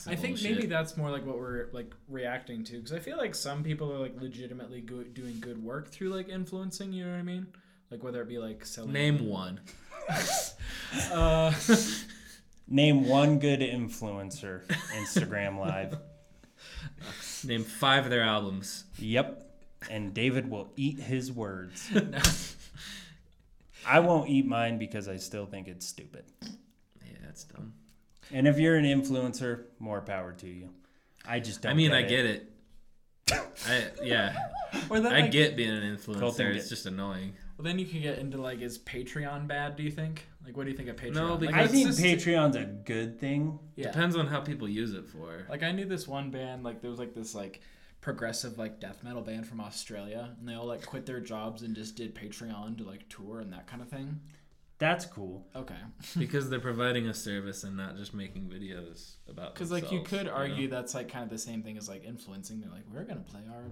I 0.06 0.16
think 0.16 0.36
bullshit. 0.36 0.56
maybe 0.56 0.68
that's 0.68 0.98
more 0.98 1.10
like 1.12 1.26
what 1.26 1.38
we're 1.38 1.68
like 1.72 1.94
reacting 2.10 2.64
to 2.66 2.74
because 2.74 2.92
I 2.92 3.00
feel 3.00 3.16
like 3.16 3.34
some 3.36 3.64
people 3.64 3.90
are 3.94 4.00
like 4.00 4.20
legitimately 4.20 4.82
go- 4.82 5.04
doing 5.04 5.40
good 5.40 5.64
work 5.64 5.88
through 5.92 6.10
like 6.10 6.28
influencing. 6.28 6.92
You 6.92 7.06
know 7.06 7.12
what 7.12 7.20
I 7.20 7.24
mean? 7.24 7.48
Like 7.90 8.04
whether 8.04 8.22
it 8.22 8.28
be 8.28 8.38
like 8.40 8.66
selling. 8.66 8.92
Name 8.92 9.28
one. 9.30 9.62
Uh, 11.12 11.54
name 12.68 13.08
one 13.08 13.40
good 13.40 13.60
influencer 13.60 14.66
Instagram 14.96 15.60
live. 15.60 15.98
Name 17.46 17.64
five 17.64 18.06
of 18.06 18.10
their 18.10 18.24
albums. 18.24 18.86
Yep, 18.98 19.46
and 19.90 20.14
David 20.14 20.50
will 20.50 20.72
eat 20.78 21.00
his 21.00 21.32
words. 21.32 21.90
I 23.86 24.00
won't 24.00 24.30
eat 24.30 24.46
mine 24.46 24.78
because 24.78 25.10
I 25.10 25.18
still 25.18 25.46
think 25.46 25.68
it's 25.68 25.86
stupid. 25.86 26.24
Yeah, 26.42 27.18
that's 27.26 27.44
dumb. 27.44 27.74
And 28.32 28.48
if 28.48 28.58
you're 28.58 28.76
an 28.76 28.86
influencer, 28.86 29.66
more 29.80 30.02
power 30.02 30.32
to 30.34 30.48
you. 30.48 30.70
I 31.26 31.40
just 31.40 31.62
don't. 31.62 31.74
I 31.74 31.76
mean, 31.76 31.92
get 31.92 31.98
I 31.98 32.00
it. 32.00 32.10
get 32.10 32.26
it. 32.26 32.50
I 33.68 34.04
yeah, 34.04 34.36
or 34.90 35.00
then 35.00 35.14
I 35.14 35.22
like, 35.22 35.32
get 35.32 35.56
being 35.56 35.70
an 35.70 35.98
influencer. 35.98 36.56
It's 36.56 36.70
just 36.70 36.86
annoying. 36.86 37.34
Well, 37.58 37.66
then 37.66 37.80
you 37.80 37.86
could 37.86 38.02
get 38.02 38.20
into 38.20 38.38
like 38.42 38.62
is 38.62 38.80
Patreon 38.80 39.48
bad? 39.48 39.76
Do 39.76 39.84
you 39.84 39.92
think? 39.92 40.28
Like, 40.46 40.58
what 40.58 40.66
do 40.66 40.72
you 40.72 40.78
think 40.78 40.90
of 40.90 40.96
Patreon? 40.98 41.14
No, 41.14 41.30
Like, 41.32 41.40
because- 41.42 41.74
I 41.74 41.78
it's 41.90 42.00
think 42.00 42.20
Patreon's 42.20 42.56
a 42.56 42.66
good 42.66 43.20
thing. 43.20 43.60
Yeah. 43.76 43.88
Depends 43.92 44.16
on 44.16 44.28
how 44.28 44.42
people 44.42 44.68
use 44.68 44.94
it 44.94 45.08
for. 45.08 45.46
Like 45.50 45.64
I 45.64 45.72
knew 45.72 45.86
this 45.86 46.08
one 46.08 46.32
band, 46.32 46.64
like 46.64 46.82
there 46.82 46.90
was 46.90 47.00
like 47.00 47.14
this 47.14 47.34
like 47.34 47.62
progressive 48.02 48.58
like 48.58 48.80
death 48.82 49.02
metal 49.04 49.22
band 49.22 49.48
from 49.48 49.62
Australia, 49.62 50.36
and 50.38 50.48
they 50.48 50.54
all 50.56 50.66
like 50.66 50.86
quit 50.86 51.06
their 51.06 51.22
jobs 51.22 51.62
and 51.62 51.76
just 51.76 51.96
did 51.96 52.14
Patreon 52.14 52.78
to 52.80 52.84
like 52.84 53.08
tour 53.10 53.40
and 53.40 53.54
that 53.54 53.68
kind 53.68 53.82
of 53.82 53.88
thing. 53.90 54.20
That's 54.80 55.06
cool. 55.06 55.48
Okay. 55.56 55.76
because 56.18 56.50
they're 56.50 56.60
providing 56.60 57.08
a 57.08 57.14
service 57.14 57.64
and 57.64 57.78
not 57.78 57.96
just 57.96 58.14
making 58.14 58.50
videos 58.50 59.14
about. 59.30 59.54
Because 59.54 59.72
like 59.72 59.84
you 59.92 60.00
themselves, 60.00 60.10
could 60.10 60.26
know? 60.26 60.34
argue 60.34 60.68
that's 60.68 60.94
like 60.94 61.08
kind 61.10 61.24
of 61.24 61.30
the 61.30 61.38
same 61.38 61.64
thing 61.64 61.78
as 61.78 61.88
like 61.88 62.04
influencing. 62.04 62.60
They're 62.60 62.70
like, 62.72 62.84
we're 62.92 63.06
gonna 63.06 63.22
play 63.22 63.42
our 63.50 63.64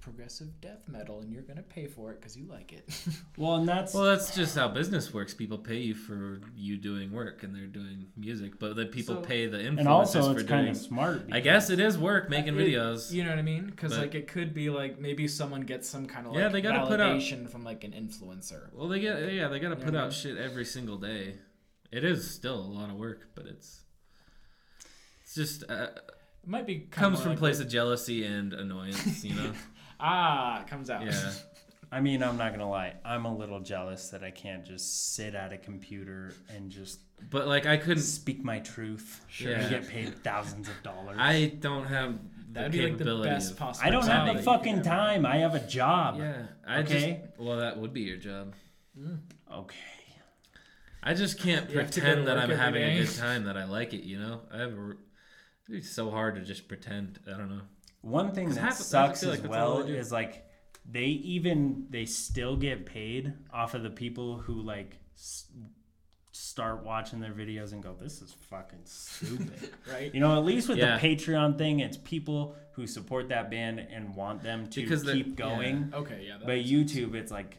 progressive 0.00 0.60
death 0.60 0.88
metal, 0.88 1.20
and 1.20 1.32
you're 1.32 1.42
gonna 1.42 1.62
pay 1.62 1.86
for 1.86 2.10
it 2.12 2.20
because 2.20 2.36
you 2.36 2.46
like 2.46 2.72
it. 2.72 2.88
Well, 3.36 3.56
and 3.56 3.68
that's 3.68 3.94
Well, 3.94 4.04
that's 4.04 4.34
just 4.34 4.56
how 4.56 4.68
business 4.68 5.14
works. 5.14 5.32
People 5.32 5.56
pay 5.58 5.78
you 5.78 5.94
for 5.94 6.40
you 6.54 6.76
doing 6.76 7.10
work, 7.12 7.42
and 7.42 7.54
they're 7.54 7.66
doing 7.66 8.06
music, 8.16 8.58
but 8.58 8.76
then 8.76 8.88
people 8.88 9.16
So- 9.16 9.20
pay 9.22 9.46
the 9.46 9.58
influencers 9.58 9.78
and 9.78 9.88
also 9.88 10.22
for 10.22 10.40
it's 10.40 10.48
doing. 10.48 10.48
kind 10.64 10.68
of 10.68 10.76
smart. 10.76 11.28
I 11.32 11.40
guess 11.40 11.70
it 11.70 11.80
is 11.80 11.96
work 11.96 12.28
making 12.28 12.58
It- 12.58 12.66
videos. 12.66 13.12
you 13.12 13.24
know 13.24 13.30
what 13.30 13.38
I 13.38 13.42
mean? 13.42 13.66
Because 13.66 13.96
like 13.96 14.14
it 14.14 14.26
could 14.26 14.52
be 14.52 14.68
like 14.70 14.98
maybe 15.00 15.26
someone 15.28 15.62
gets 15.62 15.88
some 15.88 16.06
kind 16.06 16.26
of 16.26 16.32
like 16.32 16.40
Yeah, 16.42 16.48
they 16.48 16.60
gotta 16.60 16.86
put 16.86 17.00
out- 17.00 17.22
from 17.50 17.64
like 17.64 17.84
an 17.84 17.92
influencer. 17.92 18.72
Well, 18.74 18.88
they 18.88 19.00
get 19.00 19.32
yeah, 19.32 19.48
they 19.48 19.58
got 19.60 19.68
to 19.70 19.74
You 19.74 19.76
know 19.76 19.76
put 19.76 19.84
what 19.86 19.96
I 19.96 19.98
out 20.00 20.10
mean? 20.10 20.18
shit 20.18 20.36
every 20.36 20.64
single 20.64 20.96
day. 20.98 21.36
It 21.92 22.04
is 22.04 22.30
still 22.30 22.54
a 22.58 22.70
lot 22.78 22.90
of 22.90 22.96
work, 22.96 23.28
but 23.34 23.46
it's 23.46 23.80
it's 25.22 25.34
just 25.34 25.64
uh, 25.70 25.88
It 26.42 26.48
might 26.48 26.66
be 26.66 26.80
comes 26.80 27.20
from 27.20 27.30
like 27.30 27.38
place 27.38 27.56
what- 27.58 27.66
of 27.66 27.72
jealousy 27.72 28.24
and 28.24 28.52
annoyance, 28.52 29.24
you 29.24 29.34
know. 29.34 29.52
ah 30.00 30.60
it 30.62 30.66
comes 30.66 30.90
out. 30.90 31.04
yeah. 31.04 31.32
I 31.92 32.00
mean, 32.00 32.22
I'm 32.22 32.36
not 32.36 32.52
gonna 32.52 32.70
lie. 32.70 32.94
I'm 33.04 33.24
a 33.24 33.36
little 33.36 33.58
jealous 33.58 34.10
that 34.10 34.22
I 34.22 34.30
can't 34.30 34.64
just 34.64 35.14
sit 35.16 35.34
at 35.34 35.52
a 35.52 35.58
computer 35.58 36.32
and 36.54 36.70
just 36.70 37.00
But 37.30 37.48
like 37.48 37.66
I 37.66 37.76
couldn't 37.78 38.04
speak 38.04 38.44
my 38.44 38.60
truth 38.60 39.24
Sure. 39.28 39.54
and 39.54 39.68
get 39.68 39.88
paid 39.88 40.22
thousands 40.22 40.68
of 40.68 40.80
dollars. 40.84 41.16
I 41.18 41.56
don't 41.58 41.86
have 41.86 42.14
That'd 42.52 42.70
be 42.72 42.82
like 42.82 42.92
the 42.92 42.98
capability 42.98 43.30
best 43.30 43.50
of- 43.52 43.58
possible. 43.58 43.88
I 43.88 43.90
don't 43.90 44.06
have 44.06 44.36
the 44.36 44.42
fucking 44.42 44.74
ever- 44.74 44.84
time. 44.84 45.26
I 45.26 45.38
have 45.38 45.54
a 45.56 45.66
job. 45.66 46.18
Yeah, 46.18 46.46
I 46.66 46.78
Okay. 46.80 47.20
just 47.26 47.40
well 47.40 47.56
that 47.58 47.76
would 47.78 47.92
be 47.92 48.02
your 48.02 48.18
job. 48.18 48.54
Okay. 49.52 49.76
I 51.02 51.14
just 51.14 51.38
can't 51.40 51.68
You 51.70 51.78
have 51.80 51.90
to 51.92 52.00
go 52.00 52.06
pretend 52.06 52.28
that 52.28 52.38
I'm 52.38 52.50
having 52.50 52.82
day. 52.82 52.98
a 53.00 53.04
good 53.04 53.14
time 53.16 53.44
that 53.44 53.56
I 53.56 53.64
like 53.64 53.94
it. 53.94 54.04
You 54.04 54.18
know, 54.20 54.42
I 54.52 54.58
have 54.58 54.72
a, 54.74 54.92
it's 55.70 55.90
so 55.90 56.10
hard 56.10 56.34
to 56.36 56.42
just 56.42 56.68
pretend. 56.68 57.18
I 57.26 57.30
don't 57.38 57.48
know. 57.48 57.62
One 58.02 58.32
thing 58.32 58.48
that 58.50 58.60
half- 58.60 58.74
sucks 58.74 59.20
feel 59.20 59.30
like 59.30 59.40
as 59.40 59.48
well 59.48 59.78
is 59.80 60.10
like 60.12 60.46
they 60.90 61.04
even 61.06 61.86
they 61.90 62.06
still 62.06 62.56
get 62.56 62.86
paid 62.86 63.32
off 63.52 63.74
of 63.74 63.82
the 63.82 63.90
people 63.90 64.38
who 64.38 64.62
like 64.62 64.96
s- 65.14 65.46
start 66.32 66.84
watching 66.84 67.20
their 67.20 67.32
videos 67.32 67.72
and 67.72 67.82
go, 67.82 67.94
"This 68.00 68.22
is 68.22 68.32
fucking 68.48 68.80
stupid." 68.84 69.70
right? 69.92 70.12
you 70.14 70.20
know, 70.20 70.36
at 70.38 70.44
least 70.44 70.68
with 70.68 70.78
Yeah. 70.78 70.96
the 70.98 71.06
Patreon 71.06 71.58
thing, 71.58 71.80
it's 71.80 71.96
people 71.98 72.54
who 72.72 72.86
support 72.86 73.28
that 73.28 73.50
band 73.50 73.80
and 73.80 74.14
want 74.14 74.42
them 74.42 74.66
to 74.68 74.80
Because 74.80 75.02
keep 75.04 75.36
going. 75.36 75.92
Okay, 75.94 76.24
yeah. 76.26 76.38
But 76.38 76.48
makes 76.48 76.70
sense. 76.70 76.92
YouTube, 76.92 77.14
it's 77.14 77.30
like, 77.30 77.58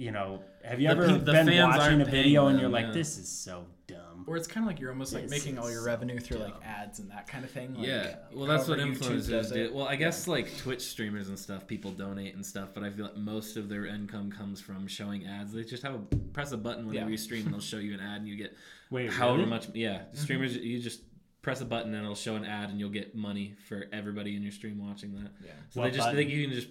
you 0.00 0.10
know, 0.12 0.40
have 0.64 0.80
you 0.80 0.88
The 0.88 0.92
ever 0.94 1.06
pe- 1.06 1.18
the 1.18 1.32
been 1.32 1.68
watching 1.68 2.00
a 2.00 2.04
video 2.04 2.42
paying 2.44 2.50
and 2.52 2.60
you're 2.60 2.62
them, 2.70 2.72
like, 2.72 2.86
yeah. 2.86 2.92
"This 2.92 3.18
is 3.18 3.28
so 3.28 3.66
dumb." 3.86 4.24
Or 4.26 4.36
it's 4.36 4.46
kind 4.46 4.64
of 4.64 4.68
like 4.68 4.80
you're 4.80 4.90
almost 4.90 5.12
like 5.12 5.24
This 5.24 5.30
making 5.30 5.58
all 5.58 5.66
is 5.66 5.72
your 5.72 5.82
so 5.82 5.86
revenue 5.86 6.18
through 6.18 6.38
like 6.38 6.54
ads 6.64 7.00
and 7.00 7.10
that 7.10 7.26
kind 7.26 7.44
of 7.44 7.50
thing. 7.50 7.74
Like, 7.74 7.86
yeah, 7.86 7.96
uh, 7.96 8.16
well, 8.34 8.46
that's 8.46 8.66
what 8.68 8.78
influencers 8.78 9.52
do. 9.52 9.70
Well, 9.74 9.86
I 9.86 9.96
guess 9.96 10.26
like 10.26 10.56
Twitch 10.58 10.80
streamers 10.82 11.28
and 11.28 11.38
stuff, 11.38 11.66
people 11.66 11.90
donate 11.90 12.34
and 12.34 12.44
stuff, 12.44 12.70
but 12.72 12.82
I 12.82 12.90
feel 12.90 13.04
like 13.06 13.16
most 13.16 13.56
of 13.58 13.68
their 13.68 13.86
income 13.86 14.30
comes 14.30 14.60
from 14.60 14.86
showing 14.88 15.26
ads. 15.26 15.52
They 15.52 15.64
just 15.64 15.82
have 15.82 15.94
a 15.94 15.98
press 16.32 16.52
a 16.52 16.56
button 16.56 16.86
whenever 16.86 17.06
Yeah. 17.06 17.10
you 17.12 17.16
stream, 17.18 17.44
and 17.44 17.52
they'll 17.54 17.60
show 17.60 17.78
you 17.78 17.92
an 17.94 18.00
ad, 18.00 18.20
and 18.20 18.28
you 18.28 18.36
get 18.36 18.56
Wait, 18.90 19.10
however 19.10 19.38
really? 19.38 19.50
much. 19.50 19.68
Yeah, 19.74 19.98
mm-hmm. 19.98 20.16
streamers, 20.16 20.56
you 20.56 20.80
just 20.80 21.02
press 21.42 21.60
a 21.62 21.64
button 21.64 21.94
and 21.94 22.02
it'll 22.02 22.14
show 22.14 22.36
an 22.36 22.44
ad, 22.44 22.70
and 22.70 22.78
you'll 22.80 22.90
get 22.90 23.14
money 23.14 23.54
for 23.68 23.86
everybody 23.92 24.36
in 24.36 24.42
your 24.42 24.52
stream 24.52 24.78
watching 24.86 25.14
that. 25.14 25.30
Yeah. 25.44 25.50
So 25.70 25.80
What 25.80 25.86
they 25.90 25.96
just 25.96 26.06
button? 26.08 26.16
think 26.16 26.30
you 26.30 26.46
can 26.46 26.54
just. 26.54 26.68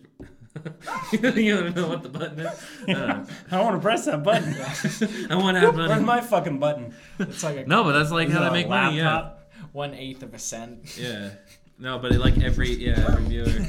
you 1.11 1.55
don't 1.55 1.75
know 1.75 1.87
what 1.87 2.03
the 2.03 2.09
button 2.09 2.39
is. 2.39 2.47
Uh. 2.47 2.53
I 2.87 2.93
don't. 2.95 3.29
I 3.51 3.61
want 3.61 3.75
to 3.75 3.81
press 3.81 4.05
that 4.05 4.23
button. 4.23 4.53
I 5.29 5.35
want 5.35 5.55
to 5.55 5.61
have 5.61 5.75
money. 5.75 5.89
Where's 5.89 6.01
my 6.01 6.21
fucking 6.21 6.59
button? 6.59 6.93
It's 7.19 7.43
like 7.43 7.57
a 7.57 7.65
No, 7.65 7.83
but 7.83 7.93
that's 7.93 8.11
like 8.11 8.29
how 8.29 8.41
they 8.41 8.47
a 8.47 8.51
make 8.51 8.69
money. 8.69 8.97
Yeah. 8.97 9.33
one 9.71 9.93
eighth 9.93 10.23
of 10.23 10.33
a 10.33 10.39
cent. 10.39 10.97
Yeah. 10.97 11.31
No, 11.77 11.99
but 11.99 12.11
it, 12.11 12.19
like 12.19 12.37
every 12.39 12.69
yeah 12.69 13.05
every 13.07 13.25
viewer. 13.25 13.65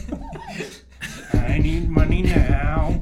I 1.34 1.58
need 1.58 1.88
money 1.88 2.22
now. 2.22 3.00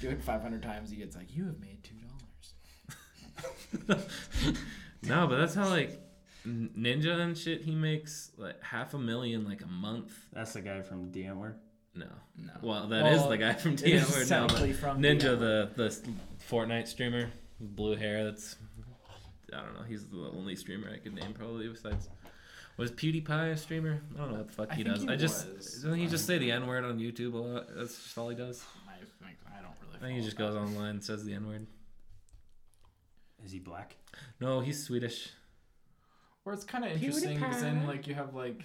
Do 0.00 0.10
it 0.10 0.22
500 0.22 0.62
times, 0.62 0.90
he 0.90 0.96
gets 0.96 1.16
like, 1.16 1.34
you 1.34 1.46
have 1.46 1.60
made 1.60 1.84
two 1.84 1.94
dollars. 3.86 4.06
no, 5.02 5.26
but 5.28 5.36
that's 5.38 5.54
how 5.54 5.68
like 5.68 6.00
Ninja 6.46 7.20
and 7.20 7.36
shit. 7.36 7.62
He 7.62 7.74
makes 7.74 8.32
like 8.36 8.62
half 8.62 8.94
a 8.94 8.98
million 8.98 9.44
like 9.44 9.62
a 9.62 9.66
month. 9.68 10.12
That's 10.32 10.52
the 10.52 10.62
guy 10.62 10.82
from 10.82 11.12
DMware. 11.12 11.54
No. 11.98 12.06
No. 12.36 12.52
Well, 12.62 12.86
that 12.88 13.06
is 13.12 13.18
Well, 13.20 13.28
the 13.30 13.38
guy 13.38 13.52
from 13.54 13.72
it 13.74 13.82
is 13.82 14.04
DMR. 14.04 14.30
No, 14.30 14.46
but 14.46 14.76
from 14.76 15.02
Ninja, 15.02 15.36
DMR. 15.36 15.38
the 15.40 15.70
the 15.76 15.98
Fortnite 16.50 16.86
streamer, 16.88 17.30
blue 17.60 17.96
hair. 17.96 18.24
That's 18.24 18.56
I 19.52 19.56
don't 19.62 19.74
know. 19.74 19.82
He's 19.88 20.06
the 20.08 20.30
only 20.36 20.54
streamer 20.56 20.90
I 20.94 20.98
could 20.98 21.14
name 21.14 21.32
probably 21.34 21.68
besides. 21.68 22.08
Was 22.76 22.92
PewDiePie 22.92 23.52
a 23.52 23.56
streamer? 23.56 24.00
I 24.14 24.18
don't 24.18 24.30
know 24.30 24.38
what 24.38 24.46
the 24.48 24.52
fuck 24.52 24.68
I 24.70 24.74
he 24.76 24.84
think 24.84 24.94
does. 24.94 25.04
he 25.04 25.08
I 25.10 25.16
just 25.16 25.48
was. 25.52 25.66
doesn't 25.82 25.98
he 25.98 26.06
just 26.06 26.26
say 26.26 26.38
the 26.38 26.52
N 26.52 26.66
word 26.68 26.84
on 26.84 26.98
YouTube 27.00 27.34
a 27.34 27.38
lot? 27.38 27.66
That's 27.76 28.00
just 28.00 28.16
all 28.16 28.28
he 28.28 28.36
does. 28.36 28.62
I, 28.88 28.98
think- 29.24 29.38
I 29.48 29.60
don't 29.60 29.72
really. 29.82 29.96
I 29.96 30.00
think 30.00 30.18
he 30.20 30.24
just 30.24 30.36
goes 30.38 30.54
online 30.54 30.90
and 30.90 31.02
says 31.04 31.24
the 31.24 31.34
N 31.34 31.48
word. 31.48 31.66
Is 33.44 33.50
he 33.52 33.58
black? 33.58 33.96
No, 34.40 34.60
he's 34.60 34.84
Swedish. 34.84 35.30
Or 36.44 36.52
it's 36.52 36.64
kind 36.64 36.84
of 36.84 36.92
interesting 36.92 37.38
because 37.38 37.60
then 37.60 37.86
like 37.86 38.06
you 38.06 38.14
have 38.14 38.34
like 38.34 38.62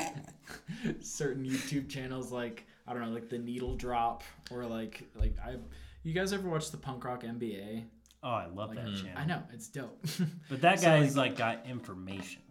certain 1.00 1.44
YouTube 1.44 1.88
channels 1.88 2.30
like 2.32 2.66
I 2.86 2.92
don't 2.92 3.02
know 3.02 3.10
like 3.10 3.28
the 3.28 3.38
Needle 3.38 3.74
Drop 3.76 4.22
or 4.50 4.64
like 4.64 5.02
like 5.18 5.34
I. 5.44 5.56
You 6.02 6.12
guys 6.14 6.32
ever 6.32 6.48
watch 6.48 6.70
the 6.70 6.76
Punk 6.76 7.04
Rock 7.04 7.24
MBA? 7.24 7.84
Oh, 8.22 8.28
I 8.30 8.46
love 8.46 8.74
that 8.76 8.86
Mhm. 8.86 8.96
channel. 9.02 9.12
I 9.16 9.24
know 9.26 9.42
it's 9.52 9.68
dope. 9.68 10.04
But 10.48 10.60
that 10.62 10.78
So, 10.80 10.86
guy's 10.86 11.16
like, 11.16 11.36
got 11.36 11.66
information. 11.66 12.42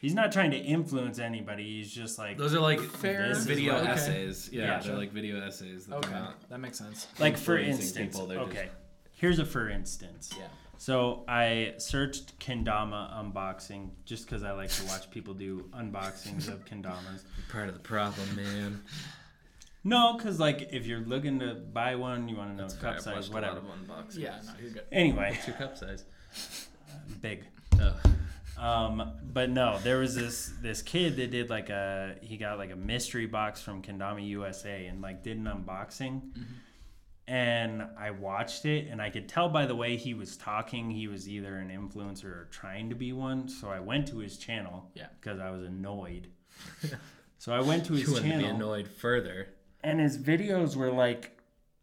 He's 0.00 0.14
not 0.14 0.30
trying 0.30 0.52
to 0.52 0.56
influence 0.56 1.18
anybody. 1.18 1.64
He's 1.78 1.90
just 1.92 2.16
like 2.18 2.38
Those 2.38 2.54
are 2.54 2.60
like 2.60 2.80
Fair. 2.80 3.28
This 3.28 3.38
is 3.38 3.46
video 3.46 3.74
what- 3.74 3.82
okay. 3.82 3.90
essays. 3.92 4.50
Yeah, 4.52 4.62
Yeah. 4.64 4.78
they're 4.80 4.96
like 4.96 5.12
video 5.12 5.40
essays. 5.44 5.86
That 5.86 5.96
okay, 5.96 6.24
that 6.48 6.60
makes 6.60 6.78
sense. 6.78 7.08
like 7.18 7.36
for 7.36 7.58
instance. 7.58 7.92
people, 8.14 8.26
they're 8.28 8.38
just- 8.44 8.50
okay, 8.50 8.68
here's 9.14 9.38
a 9.40 9.44
for 9.44 9.68
instance. 9.68 10.32
Yeah. 10.38 10.46
So 10.78 11.24
I 11.26 11.74
searched 11.78 12.38
kendama 12.38 13.12
unboxing 13.14 13.90
just 14.04 14.26
because 14.26 14.42
I 14.42 14.52
like 14.52 14.70
to 14.70 14.84
watch 14.86 15.10
people 15.10 15.34
do 15.34 15.64
unboxings 15.74 16.48
of 16.48 16.64
kendamas. 16.64 17.22
Part 17.50 17.68
of 17.68 17.74
the 17.74 17.80
problem, 17.80 18.36
man. 18.36 18.82
No, 19.84 20.16
because 20.16 20.38
like 20.38 20.68
if 20.72 20.86
you're 20.86 21.00
looking 21.00 21.38
to 21.40 21.54
buy 21.54 21.94
one, 21.94 22.28
you 22.28 22.36
want 22.36 22.50
to 22.50 22.56
know 22.56 22.62
That's 22.64 22.74
the 22.74 22.80
fair. 22.80 22.90
cup 22.90 22.96
I've 22.98 23.02
size, 23.04 23.14
watched 23.14 23.28
a 23.30 23.32
whatever. 23.32 23.60
lot 23.60 23.64
of 23.64 24.06
unboxings. 24.06 24.18
Yeah, 24.18 24.36
no, 24.44 24.52
you're 24.60 24.70
good. 24.72 24.82
Anyway, 24.92 25.30
What's 25.30 25.46
your 25.46 25.56
cup 25.56 25.76
size? 25.78 26.04
big. 27.20 27.44
Oh. 27.80 27.94
Um, 28.58 29.12
but 29.32 29.50
no, 29.50 29.78
there 29.82 29.98
was 29.98 30.14
this 30.14 30.52
this 30.62 30.82
kid 30.82 31.16
that 31.16 31.30
did 31.30 31.50
like 31.50 31.68
a 31.68 32.16
he 32.22 32.36
got 32.36 32.58
like 32.58 32.70
a 32.70 32.76
mystery 32.76 33.26
box 33.26 33.60
from 33.60 33.82
Kendama 33.82 34.26
USA 34.28 34.86
and 34.86 35.00
like 35.02 35.22
did 35.22 35.36
an 35.36 35.44
unboxing. 35.44 36.20
And 37.28 37.82
I 37.98 38.12
watched 38.12 38.64
it 38.66 38.86
and 38.88 39.02
I 39.02 39.10
could 39.10 39.28
tell 39.28 39.48
by 39.48 39.66
the 39.66 39.74
way 39.74 39.96
he 39.96 40.14
was 40.14 40.36
talking 40.36 40.90
he 40.90 41.08
was 41.08 41.28
either 41.28 41.56
an 41.56 41.70
influencer 41.70 42.24
or 42.26 42.48
trying 42.52 42.88
to 42.90 42.94
be 42.94 43.12
one. 43.12 43.48
So 43.48 43.68
I 43.68 43.80
went 43.80 44.06
to 44.08 44.18
his 44.18 44.38
channel 44.38 44.90
Yeah. 44.94 45.06
because 45.20 45.40
I 45.40 45.50
was 45.50 45.64
annoyed. 45.64 46.28
so 47.38 47.52
I 47.52 47.60
went 47.60 47.84
to 47.86 47.94
You 47.94 48.00
his 48.00 48.08
wouldn't 48.10 48.24
be 48.26 48.30
channel 48.42 48.56
annoyed 48.56 48.86
further. 48.88 49.48
and 49.82 49.98
his 50.00 50.16
videos 50.18 50.76
were 50.76 50.90
like 50.92 51.32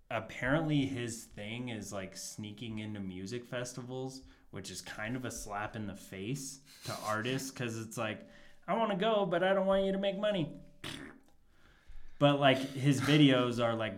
apparently 0.09 0.85
his 0.85 1.23
thing 1.35 1.69
is 1.69 1.91
like 1.91 2.15
sneaking 2.15 2.79
into 2.79 2.99
music 2.99 3.45
festivals 3.45 4.21
which 4.51 4.69
is 4.69 4.79
kind 4.81 5.15
of 5.15 5.25
a 5.25 5.31
slap 5.31 5.75
in 5.75 5.87
the 5.87 5.95
face 5.95 6.59
to 6.85 6.93
artists 7.07 7.49
because 7.49 7.79
it's 7.79 7.97
like 7.97 8.19
i 8.67 8.75
want 8.75 8.91
to 8.91 8.97
go 8.97 9.25
but 9.25 9.43
i 9.43 9.53
don't 9.53 9.65
want 9.65 9.83
you 9.83 9.91
to 9.91 9.97
make 9.97 10.19
money 10.19 10.51
but 12.19 12.39
like 12.39 12.57
his 12.73 13.01
videos 13.01 13.63
are 13.63 13.73
like 13.73 13.95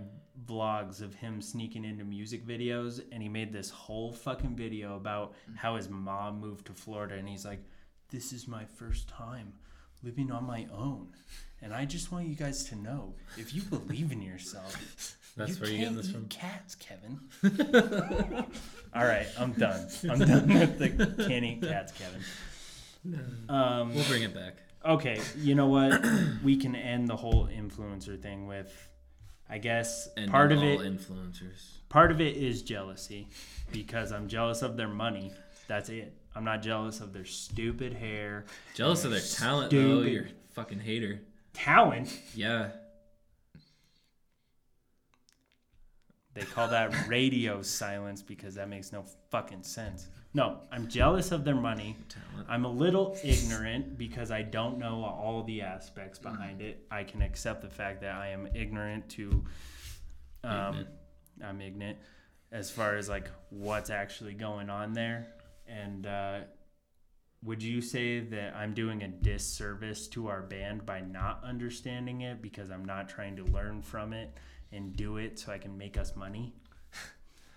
vlogs 0.47 1.01
of 1.01 1.15
him 1.15 1.41
sneaking 1.41 1.83
into 1.85 2.03
music 2.03 2.45
videos 2.45 3.01
and 3.11 3.21
he 3.23 3.29
made 3.29 3.51
this 3.51 3.69
whole 3.69 4.11
fucking 4.11 4.55
video 4.55 4.95
about 4.95 5.33
how 5.55 5.75
his 5.75 5.89
mom 5.89 6.39
moved 6.39 6.65
to 6.67 6.73
florida 6.73 7.15
and 7.15 7.27
he's 7.27 7.45
like 7.45 7.59
this 8.11 8.31
is 8.31 8.47
my 8.47 8.63
first 8.65 9.07
time 9.09 9.53
living 10.03 10.31
on 10.31 10.43
my 10.45 10.67
own 10.73 11.07
and 11.61 11.73
i 11.73 11.83
just 11.85 12.11
want 12.11 12.27
you 12.27 12.35
guys 12.35 12.63
to 12.65 12.75
know 12.75 13.13
if 13.37 13.53
you 13.55 13.61
believe 13.63 14.11
in 14.11 14.21
yourself 14.21 15.17
That's 15.37 15.51
you 15.51 15.61
where 15.61 15.69
you're 15.69 15.79
getting 15.79 15.95
can't 15.95 15.97
this 15.97 16.11
from. 16.11 16.27
cats 16.27 16.75
kevin 16.75 17.19
all 18.93 19.05
right 19.05 19.27
i'm 19.39 19.51
done 19.53 19.87
i'm 20.09 20.19
done 20.19 20.47
with 20.59 20.77
the 20.79 21.25
can't 21.27 21.43
eat 21.43 21.61
cats 21.61 21.91
kevin 21.93 22.21
um, 23.49 23.93
We'll 23.93 24.03
bring 24.05 24.23
it 24.23 24.33
back. 24.33 24.55
Okay, 24.83 25.19
you 25.37 25.53
know 25.53 25.67
what? 25.67 26.01
we 26.43 26.57
can 26.57 26.75
end 26.75 27.07
the 27.07 27.15
whole 27.15 27.47
influencer 27.47 28.19
thing 28.19 28.47
with, 28.47 28.89
I 29.49 29.57
guess 29.59 30.09
And 30.17 30.31
part 30.31 30.51
of 30.51 30.59
all 30.59 30.63
it. 30.63 30.79
influencers. 30.81 31.77
part 31.89 32.11
of 32.11 32.19
it 32.19 32.35
is 32.35 32.61
jealousy, 32.63 33.27
because 33.71 34.11
I'm 34.11 34.27
jealous 34.27 34.61
of 34.61 34.75
their 34.77 34.87
money. 34.87 35.31
That's 35.67 35.89
it. 35.89 36.13
I'm 36.35 36.43
not 36.43 36.61
jealous 36.61 36.99
of 36.99 37.13
their 37.13 37.25
stupid 37.25 37.93
hair, 37.93 38.45
Jealous 38.75 39.05
of 39.05 39.11
their 39.11 39.21
talent, 39.21 39.71
though. 39.71 40.01
You're 40.01 40.23
a 40.25 40.53
fucking 40.53 40.79
hater. 40.79 41.21
talent. 41.53 42.19
Yeah. 42.35 42.69
They 46.33 46.41
call 46.41 46.67
that 46.69 47.07
radio 47.07 47.61
silence 47.61 48.21
because 48.21 48.55
that 48.55 48.67
makes 48.67 48.91
no 48.91 49.05
fucking 49.31 49.63
sense. 49.63 50.09
No, 50.35 50.57
I'm 50.69 50.89
jealous 50.89 51.31
of 51.31 51.45
their 51.45 51.55
money. 51.55 51.95
Talent. 52.09 52.47
I'm 52.49 52.65
a 52.65 52.69
little 52.69 53.17
ignorant 53.23 53.97
because 53.97 54.31
I 54.31 54.41
don't 54.41 54.77
know 54.77 55.05
all 55.05 55.43
the 55.43 55.61
aspects 55.61 56.19
behind 56.19 56.61
it. 56.61 56.85
I 56.91 57.05
can 57.05 57.21
accept 57.21 57.61
the 57.61 57.69
fact 57.69 58.01
that 58.01 58.15
I 58.15 58.31
am 58.31 58.49
ignorant 58.53 59.07
to. 59.11 59.45
Um, 60.43 60.51
Ignorant. 60.51 60.89
I'm 61.41 61.61
ignorant 61.61 61.97
as 62.51 62.69
far 62.69 62.97
as 62.97 63.07
like 63.07 63.29
what's 63.49 63.89
actually 63.89 64.33
going 64.33 64.69
on 64.69 64.91
there. 64.91 65.27
And 65.67 66.05
uh, 66.05 66.39
would 67.41 67.63
you 67.63 67.79
say 67.79 68.19
that 68.19 68.57
I'm 68.57 68.73
doing 68.73 69.03
a 69.03 69.07
disservice 69.07 70.05
to 70.09 70.27
our 70.27 70.41
band 70.41 70.85
by 70.85 70.99
not 70.99 71.45
understanding 71.45 72.21
it 72.21 72.41
because 72.41 72.71
I'm 72.71 72.83
not 72.83 73.07
trying 73.07 73.37
to 73.37 73.45
learn 73.45 73.81
from 73.81 74.11
it 74.11 74.33
and 74.73 74.97
do 74.97 75.15
it 75.15 75.39
so 75.39 75.53
I 75.53 75.59
can 75.59 75.77
make 75.77 75.97
us 75.97 76.13
money? 76.13 76.53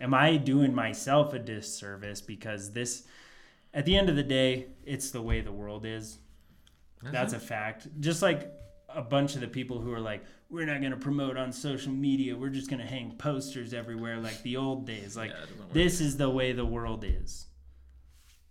Am 0.00 0.14
I 0.14 0.36
doing 0.36 0.74
myself 0.74 1.32
a 1.32 1.38
disservice 1.38 2.20
because 2.20 2.72
this, 2.72 3.04
at 3.74 3.84
the 3.84 3.96
end 3.96 4.08
of 4.08 4.16
the 4.16 4.22
day, 4.22 4.68
it's 4.84 5.10
the 5.10 5.22
way 5.22 5.40
the 5.40 5.52
world 5.52 5.84
is. 5.84 6.18
That's 7.02 7.32
a 7.32 7.36
uh-huh. 7.36 7.46
fact. 7.46 7.88
Just 8.00 8.22
like 8.22 8.52
a 8.88 9.02
bunch 9.02 9.34
of 9.34 9.40
the 9.40 9.48
people 9.48 9.80
who 9.80 9.92
are 9.92 10.00
like, 10.00 10.24
we're 10.50 10.66
not 10.66 10.80
going 10.80 10.92
to 10.92 10.98
promote 10.98 11.36
on 11.36 11.52
social 11.52 11.92
media. 11.92 12.36
We're 12.36 12.48
just 12.48 12.70
going 12.70 12.80
to 12.80 12.86
hang 12.86 13.12
posters 13.12 13.74
everywhere 13.74 14.18
like 14.18 14.42
the 14.42 14.56
old 14.56 14.86
days. 14.86 15.16
Like, 15.16 15.30
Yeah, 15.30 15.36
it 15.36 15.40
doesn't 15.40 15.58
work. 15.58 15.72
this 15.72 16.00
is 16.00 16.16
the 16.16 16.30
way 16.30 16.52
the 16.52 16.64
world 16.64 17.04
is. 17.04 17.46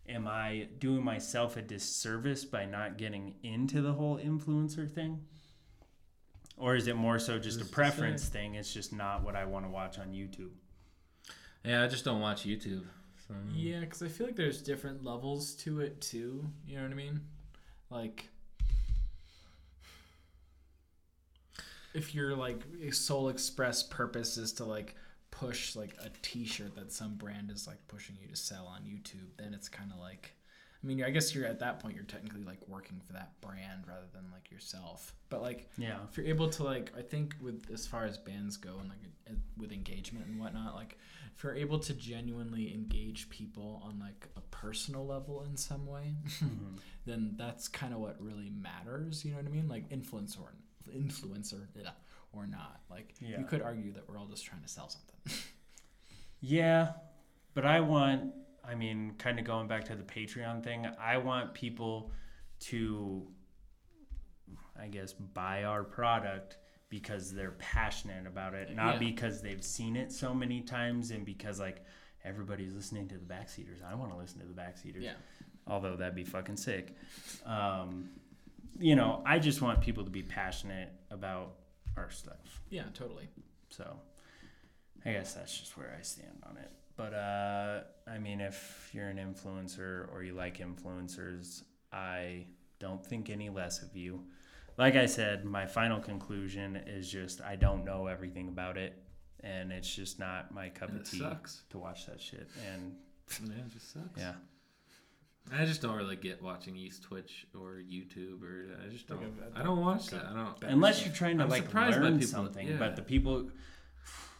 Am 0.07 0.27
I 0.27 0.69
doing 0.79 1.03
myself 1.03 1.57
a 1.57 1.61
disservice 1.61 2.45
by 2.45 2.65
not 2.65 2.97
getting 2.97 3.35
into 3.43 3.81
the 3.81 3.93
whole 3.93 4.17
influencer 4.17 4.89
thing? 4.89 5.25
Or 6.55 6.75
is 6.75 6.87
it 6.87 6.95
more 6.95 7.19
so 7.19 7.37
just 7.37 7.61
a 7.61 7.65
preference 7.65 8.27
thing? 8.27 8.55
It's 8.55 8.73
just 8.73 8.93
not 8.93 9.23
what 9.23 9.35
I 9.35 9.45
want 9.45 9.65
to 9.65 9.69
watch 9.69 9.99
on 9.99 10.07
YouTube. 10.07 10.51
Yeah, 11.67 11.83
I 11.83 11.87
just 11.87 12.05
don't 12.05 12.21
watch 12.21 12.45
YouTube. 12.45 12.85
So. 13.27 13.33
Yeah, 13.53 13.81
because 13.81 14.01
I 14.01 14.07
feel 14.07 14.25
like 14.25 14.37
there's 14.37 14.61
different 14.61 15.03
levels 15.03 15.53
to 15.55 15.81
it 15.81 15.99
too. 15.99 16.45
You 16.65 16.77
know 16.77 16.83
what 16.83 16.91
I 16.91 16.95
mean? 16.95 17.19
Like, 17.89 18.29
if 21.93 22.15
your 22.15 22.35
like 22.37 22.63
sole 22.91 23.27
express 23.27 23.83
purpose 23.83 24.37
is 24.37 24.53
to 24.53 24.63
like 24.63 24.95
push 25.29 25.75
like 25.75 25.93
a 26.01 26.09
T-shirt 26.21 26.73
that 26.75 26.93
some 26.93 27.15
brand 27.15 27.51
is 27.51 27.67
like 27.67 27.85
pushing 27.89 28.15
you 28.21 28.29
to 28.29 28.35
sell 28.37 28.65
on 28.65 28.83
YouTube, 28.83 29.35
then 29.37 29.53
it's 29.53 29.67
kind 29.67 29.91
of 29.91 29.99
like. 29.99 30.33
I 30.83 30.87
mean, 30.87 31.03
I 31.03 31.09
guess 31.09 31.33
you're 31.33 31.45
at 31.47 31.59
that 31.59 31.79
point. 31.79 31.95
You're 31.95 32.03
technically 32.05 32.43
like 32.43 32.59
working 32.67 33.01
for 33.05 33.13
that 33.13 33.39
brand 33.41 33.83
rather 33.87 34.05
than 34.13 34.23
like 34.31 34.51
yourself. 34.51 35.13
But 35.29 35.41
like, 35.41 35.69
Yeah. 35.77 35.97
if 36.09 36.15
you're 36.17 36.27
able 36.27 36.49
to 36.51 36.63
like 36.63 36.91
i 36.97 37.01
think 37.01 37.35
with 37.41 37.65
as 37.73 37.85
far 37.87 38.05
as 38.05 38.17
bands 38.17 38.57
go 38.57 38.77
and 38.79 38.89
like 38.89 38.99
with 39.57 39.71
engagement 39.73 40.25
and 40.27 40.39
whatnot 40.39 40.73
like 40.75 40.97
if 41.35 41.43
you're 41.43 41.53
able 41.55 41.79
to 41.79 41.93
genuinely 41.93 42.73
engage 42.73 43.29
people 43.29 43.81
on 43.85 43.99
like 43.99 44.27
a 44.37 44.41
personal 44.51 45.05
level 45.05 45.43
in 45.43 45.57
some 45.57 45.85
way 45.85 46.15
Mhm. 46.41 46.79
then 47.05 47.33
that's 47.37 47.67
kind 47.67 47.93
of 47.93 47.99
what 47.99 48.15
really 48.21 48.49
matters 48.49 49.25
you 49.25 49.31
know 49.31 49.37
what 49.37 49.45
i 49.45 49.49
mean 49.49 49.67
like 49.67 49.89
influencer 49.89 50.39
or 50.39 50.53
influencer 50.95 51.67
yeah, 51.75 51.89
or 52.31 52.47
not 52.47 52.79
like 52.89 53.13
Yeah. 53.19 53.39
you 53.39 53.45
could 53.45 53.61
argue 53.61 53.91
that 53.93 54.07
we're 54.07 54.17
all 54.17 54.27
just 54.27 54.45
trying 54.45 54.61
to 54.61 54.69
sell 54.69 54.87
something 54.89 55.19
Yeah, 56.39 56.93
but 57.53 57.65
I 57.65 57.79
want, 57.81 58.33
I 58.67 58.75
mean, 58.75 59.13
kind 59.17 59.39
of 59.39 59.45
going 59.45 59.67
back 59.67 59.85
to 59.85 59.95
the 59.95 60.03
Patreon 60.03 60.63
thing, 60.63 60.87
I 60.99 61.17
want 61.17 61.53
people 61.53 62.11
to, 62.61 63.27
I 64.79 64.87
guess, 64.87 65.13
buy 65.13 65.63
our 65.63 65.83
product 65.83 66.57
because 66.89 67.33
they're 67.33 67.55
passionate 67.59 68.25
about 68.27 68.53
it, 68.53 68.73
not 68.75 68.93
Yeah. 68.93 68.99
because 69.09 69.41
they've 69.41 69.63
seen 69.63 69.95
it 69.95 70.11
so 70.11 70.33
many 70.33 70.61
times 70.61 71.11
and 71.11 71.25
because, 71.25 71.59
like, 71.59 71.83
everybody's 72.23 72.73
listening 72.73 73.07
to 73.09 73.17
the 73.17 73.25
Backseaters. 73.25 73.83
I 73.83 73.95
want 73.95 74.11
to 74.11 74.17
listen 74.17 74.39
to 74.41 74.45
the 74.45 74.53
Backseaters. 74.53 75.01
yeah 75.01 75.13
Although 75.65 75.97
that'd 75.97 76.15
be 76.15 76.23
fucking 76.23 76.55
sick. 76.57 76.95
Um, 77.45 78.09
you 78.79 78.95
know, 78.95 79.21
I 79.25 79.37
just 79.39 79.61
want 79.61 79.81
people 79.81 80.03
to 80.05 80.09
be 80.09 80.23
passionate 80.23 80.91
about 81.11 81.55
our 81.97 82.09
stuff. 82.09 82.61
yeah 82.69 82.83
totally 82.93 83.27
So 83.69 83.99
I 85.05 85.11
guess 85.13 85.33
that's 85.33 85.57
just 85.57 85.77
where 85.77 85.93
I 85.97 86.01
stand 86.03 86.43
on 86.43 86.57
it. 86.57 86.71
But 86.97 87.13
uh, 87.13 87.81
I 88.11 88.17
mean, 88.17 88.41
if 88.41 88.89
you're 88.91 89.07
an 89.09 89.17
influencer 89.17 90.11
or 90.11 90.23
you 90.23 90.33
like 90.33 90.57
influencers, 90.57 91.61
I 91.93 92.47
don't 92.79 93.05
think 93.05 93.29
any 93.29 93.49
less 93.49 93.81
of 93.83 93.95
you. 93.95 94.23
Like 94.77 94.95
I 94.95 95.05
said, 95.05 95.45
my 95.45 95.65
final 95.65 95.99
conclusion 95.99 96.75
is 96.75 97.09
just 97.11 97.41
I 97.41 97.55
don't 97.55 97.85
know 97.85 98.07
everything 98.07 98.47
about 98.47 98.77
it, 98.77 98.93
and 99.43 99.71
it's 99.71 99.93
just 99.93 100.19
not 100.19 100.53
my 100.53 100.69
cup 100.69 100.89
And 100.89 101.01
of 101.01 101.09
tea 101.09 101.19
sucks. 101.19 101.63
to 101.69 101.77
watch 101.77 102.05
that 102.07 102.19
shit. 102.19 102.47
And 102.73 102.95
Yeah, 103.47 103.55
it 103.65 103.69
just 103.73 103.93
sucks. 103.93 104.19
yeah, 104.19 104.33
I 105.55 105.65
just 105.65 105.81
don't 105.81 105.95
really 105.95 106.15
get 106.15 106.41
watching 106.43 106.75
East 106.75 107.03
Twitch 107.03 107.47
or 107.59 107.81
YouTube 107.89 108.41
or 108.43 108.67
I 108.83 108.89
just 108.89 109.07
don't. 109.07 109.23
I 109.55 109.63
don't 109.63 109.81
watch 109.81 110.07
that. 110.07 110.25
I 110.25 110.33
don't. 110.33 110.63
Unless 110.63 111.05
you're 111.05 111.13
trying 111.13 111.37
to 111.37 111.43
I'm 111.45 111.49
like 111.49 111.63
surprised 111.63 111.97
by 111.99 112.03
learn 112.09 112.21
something, 112.21 112.67
yeah. 112.67 112.75
but 112.77 112.95
the 112.95 113.01
people 113.03 113.49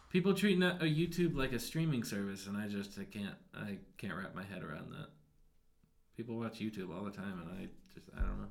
People 0.10 0.34
treat 0.34 0.58
not- 0.58 0.82
a 0.82 0.86
YouTube 0.86 1.36
like 1.36 1.52
a 1.52 1.60
streaming 1.60 2.04
service, 2.04 2.48
and 2.48 2.56
I 2.58 2.68
just 2.68 2.98
I 2.98 3.04
can't 3.04 3.36
I 3.54 3.78
can't 3.98 4.14
wrap 4.16 4.34
my 4.36 4.44
head 4.44 4.64
around 4.64 4.92
that. 4.92 5.10
People 6.16 6.38
watch 6.38 6.60
YouTube 6.60 6.96
all 6.96 7.04
the 7.04 7.12
time, 7.12 7.42
and 7.42 7.62
I 7.62 7.68
just 7.94 8.08
I 8.18 8.22
don't 8.22 8.40
know. 8.40 8.48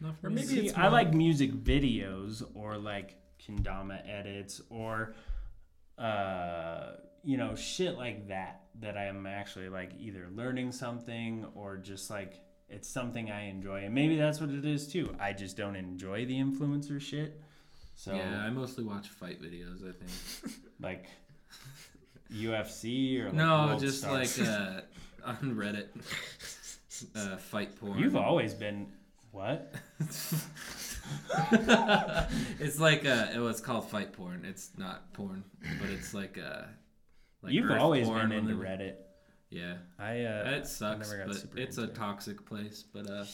Not 0.00 0.18
for 0.20 0.28
Or 0.28 0.30
maybe 0.30 0.46
See, 0.46 0.66
it's 0.66 0.76
I 0.78 0.88
like 0.88 1.12
music 1.14 1.52
videos 1.52 2.42
or 2.54 2.76
like 2.76 3.16
kendama 3.44 4.00
edits 4.08 4.60
or 4.68 5.14
uh 5.96 6.92
you 7.24 7.36
know 7.36 7.54
shit 7.54 7.96
like 7.96 8.28
that 8.28 8.62
that 8.80 8.96
I 8.96 9.06
am 9.06 9.26
actually 9.26 9.68
like 9.68 9.90
either 9.98 10.28
learning 10.32 10.72
something 10.72 11.46
or 11.54 11.76
just 11.76 12.10
like 12.10 12.40
it's 12.68 12.88
something 12.88 13.30
I 13.30 13.48
enjoy 13.48 13.84
and 13.84 13.94
maybe 13.94 14.16
that's 14.16 14.40
what 14.40 14.50
it 14.50 14.64
is 14.64 14.86
too. 14.86 15.16
I 15.18 15.32
just 15.32 15.56
don't 15.56 15.74
enjoy 15.74 16.26
the 16.26 16.38
influencer 16.38 17.00
shit. 17.00 17.40
So 17.98 18.14
yeah, 18.14 18.44
I 18.44 18.50
mostly 18.50 18.84
watch 18.84 19.08
fight 19.08 19.42
videos. 19.42 19.82
I 19.82 19.90
think. 19.92 20.54
like 20.80 21.06
UFC 22.32 23.20
or 23.20 23.24
like 23.24 23.32
no, 23.34 23.66
World 23.66 23.80
just 23.80 24.02
Stars. 24.02 24.38
like 24.38 24.48
uh, 24.48 24.80
on 25.24 25.56
Reddit. 25.56 25.88
Uh, 27.16 27.36
fight 27.38 27.74
porn. 27.74 27.98
You've 27.98 28.14
always 28.14 28.54
been 28.54 28.86
what? 29.32 29.74
it's 32.60 32.78
like 32.78 33.04
uh, 33.04 33.26
it 33.34 33.40
was 33.40 33.60
called 33.60 33.90
fight 33.90 34.12
porn. 34.12 34.44
It's 34.44 34.70
not 34.78 35.12
porn, 35.12 35.42
but 35.80 35.90
it's 35.90 36.14
like 36.14 36.38
uh, 36.38 36.66
like 37.42 37.52
You've 37.52 37.68
earth 37.68 37.80
always 37.80 38.06
porn 38.06 38.28
been 38.28 38.48
into 38.48 38.54
Reddit. 38.54 38.94
Yeah, 39.50 39.74
I 39.98 40.20
uh, 40.22 40.50
it 40.50 40.68
sucks, 40.68 41.10
never 41.10 41.24
got 41.24 41.32
but 41.32 41.36
super 41.36 41.58
it's 41.58 41.78
a 41.78 41.80
into 41.82 41.92
it. 41.94 41.96
toxic 41.96 42.46
place. 42.46 42.84
But 42.92 43.10
uh, 43.10 43.24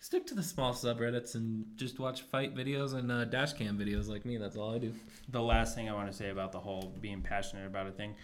stick 0.00 0.26
to 0.26 0.34
the 0.34 0.42
small 0.42 0.72
subreddits 0.72 1.34
and 1.34 1.66
just 1.76 2.00
watch 2.00 2.22
fight 2.22 2.54
videos 2.56 2.94
and 2.94 3.12
uh, 3.12 3.24
dash 3.26 3.52
cam 3.52 3.78
videos 3.78 4.08
like 4.08 4.24
me. 4.24 4.38
That's 4.38 4.56
all 4.56 4.74
I 4.74 4.78
do. 4.78 4.92
the 5.28 5.42
last 5.42 5.74
thing 5.74 5.88
I 5.88 5.92
want 5.92 6.10
to 6.10 6.16
say 6.16 6.30
about 6.30 6.52
the 6.52 6.58
whole 6.58 6.94
being 7.00 7.22
passionate 7.22 7.66
about 7.66 7.86
a 7.86 7.92
thing, 7.92 8.14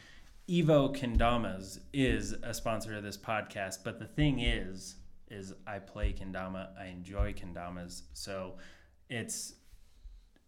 Evo 0.48 0.96
Kendamas 0.96 1.80
is 1.92 2.32
a 2.42 2.54
sponsor 2.54 2.96
of 2.96 3.02
this 3.02 3.16
podcast. 3.16 3.78
But 3.84 3.98
the 3.98 4.06
thing 4.06 4.40
is, 4.40 4.96
is 5.30 5.52
I 5.66 5.78
play 5.78 6.12
kendama. 6.12 6.68
I 6.80 6.86
enjoy 6.86 7.34
kendamas, 7.34 8.02
so 8.12 8.54
it's 9.10 9.54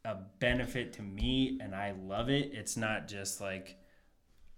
a 0.04 0.14
benefit 0.38 0.92
to 0.94 1.02
me, 1.02 1.58
and 1.60 1.74
I 1.74 1.94
love 2.00 2.30
it. 2.30 2.52
It's 2.54 2.76
not 2.76 3.08
just 3.08 3.40
like 3.40 3.76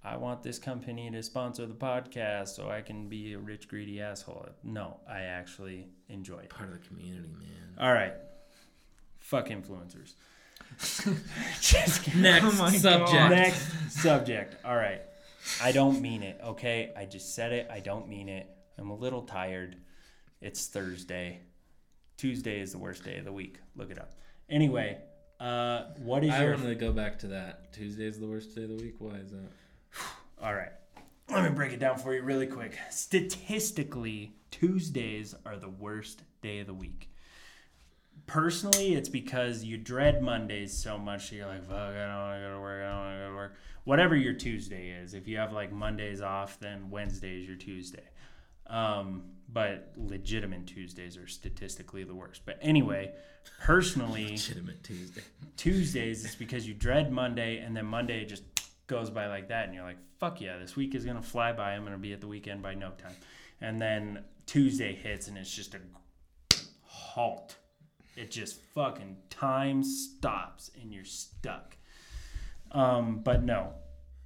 I 0.02 0.16
want 0.16 0.42
this 0.42 0.58
company 0.58 1.10
to 1.10 1.22
sponsor 1.22 1.66
the 1.66 1.74
podcast 1.74 2.48
so 2.48 2.70
I 2.70 2.80
can 2.80 3.08
be 3.08 3.34
a 3.34 3.38
rich 3.38 3.68
greedy 3.68 4.00
asshole. 4.00 4.46
No, 4.64 4.98
I 5.08 5.20
actually 5.22 5.88
enjoy 6.08 6.38
it. 6.38 6.48
Part 6.50 6.70
of 6.72 6.80
the 6.80 6.88
community, 6.88 7.28
man. 7.38 7.76
All 7.78 7.92
right, 7.92 8.14
fuck 9.18 9.48
influencers. 9.48 10.14
Just. 11.60 12.14
Next 12.14 12.44
Oh 12.46 12.52
my 12.52 12.70
subject. 12.76 13.12
God. 13.12 13.30
Next 13.30 13.92
subject. 13.92 14.56
All 14.64 14.76
right. 14.76 15.02
I 15.62 15.72
don't 15.72 16.00
mean 16.00 16.22
it, 16.22 16.38
okay? 16.44 16.92
I 16.96 17.06
just 17.06 17.34
said 17.34 17.52
it. 17.52 17.66
I 17.70 17.80
don't 17.80 18.08
mean 18.08 18.28
it. 18.28 18.46
I'm 18.78 18.90
a 18.90 18.94
little 18.94 19.22
tired. 19.22 19.76
It's 20.40 20.66
Thursday. 20.66 21.40
Tuesday 22.18 22.60
is 22.60 22.72
the 22.72 22.78
worst 22.78 23.04
day 23.04 23.16
of 23.18 23.24
the 23.24 23.32
week. 23.32 23.58
Look 23.74 23.90
it 23.90 23.98
up. 23.98 24.12
Anyway, 24.50 24.98
uh, 25.40 25.84
what 25.98 26.22
is 26.22 26.28
your 26.30 26.38
I 26.38 26.42
your. 26.44 26.50
want 26.56 26.64
to 26.64 26.74
go 26.74 26.92
back 26.92 27.18
to 27.20 27.28
that. 27.28 27.72
Tuesday 27.72 28.04
is 28.06 28.20
the 28.20 28.26
worst 28.26 28.54
day 28.54 28.64
of 28.64 28.68
the 28.68 28.76
week. 28.76 28.96
Why 28.98 29.14
is 29.16 29.30
that? 29.30 29.48
All 30.42 30.54
right. 30.54 30.72
Let 31.30 31.44
me 31.44 31.50
break 31.50 31.72
it 31.72 31.80
down 31.80 31.98
for 31.98 32.14
you 32.14 32.22
really 32.22 32.46
quick. 32.46 32.78
Statistically, 32.90 34.32
Tuesdays 34.50 35.34
are 35.44 35.56
the 35.56 35.68
worst 35.68 36.22
day 36.40 36.60
of 36.60 36.66
the 36.66 36.74
week. 36.74 37.10
Personally, 38.26 38.94
it's 38.94 39.08
because 39.08 39.64
you 39.64 39.76
dread 39.76 40.22
Mondays 40.22 40.76
so 40.76 40.96
much 40.96 41.28
that 41.28 41.36
you're 41.36 41.46
like, 41.46 41.64
fuck, 41.64 41.76
I 41.76 42.06
don't 42.06 42.16
want 42.16 42.40
to 42.40 42.48
go 42.48 42.54
to 42.54 42.60
work. 42.60 42.82
I 42.82 42.88
don't 42.88 42.98
want 42.98 43.14
to 43.16 43.20
go 43.20 43.28
to 43.28 43.34
work. 43.34 43.54
Whatever 43.84 44.16
your 44.16 44.32
Tuesday 44.32 44.90
is. 44.90 45.12
If 45.12 45.28
you 45.28 45.36
have 45.36 45.52
like 45.52 45.72
Mondays 45.72 46.22
off, 46.22 46.58
then 46.58 46.88
Wednesday 46.90 47.40
is 47.40 47.46
your 47.46 47.56
Tuesday. 47.56 48.08
Um, 48.66 49.24
but 49.52 49.92
legitimate 49.96 50.66
Tuesdays 50.66 51.16
are 51.16 51.26
statistically 51.26 52.04
the 52.04 52.14
worst. 52.14 52.42
But 52.46 52.58
anyway, 52.62 53.12
personally, 53.60 54.30
Legitimate 54.30 54.82
Tuesday. 54.84 55.22
Tuesdays 55.56 56.24
is 56.24 56.34
because 56.34 56.66
you 56.66 56.74
dread 56.74 57.12
Monday, 57.12 57.58
and 57.58 57.76
then 57.76 57.86
Monday 57.86 58.24
just 58.24 58.49
goes 58.90 59.08
by 59.08 59.28
like 59.28 59.48
that, 59.48 59.66
and 59.66 59.74
you're 59.74 59.84
like, 59.84 59.98
"Fuck 60.18 60.40
yeah, 60.40 60.58
this 60.58 60.76
week 60.76 60.94
is 60.94 61.04
gonna 61.06 61.22
fly 61.22 61.52
by. 61.52 61.72
I'm 61.72 61.84
gonna 61.84 61.96
be 61.96 62.12
at 62.12 62.20
the 62.20 62.26
weekend 62.26 62.60
by 62.60 62.74
no 62.74 62.90
time." 62.90 63.14
And 63.60 63.80
then 63.80 64.24
Tuesday 64.46 64.94
hits, 64.94 65.28
and 65.28 65.38
it's 65.38 65.54
just 65.54 65.74
a 65.74 65.80
halt. 66.82 67.56
It 68.16 68.30
just 68.30 68.60
fucking 68.74 69.16
time 69.30 69.84
stops, 69.84 70.70
and 70.80 70.92
you're 70.92 71.04
stuck. 71.04 71.76
Um, 72.72 73.20
but 73.22 73.44
no, 73.44 73.74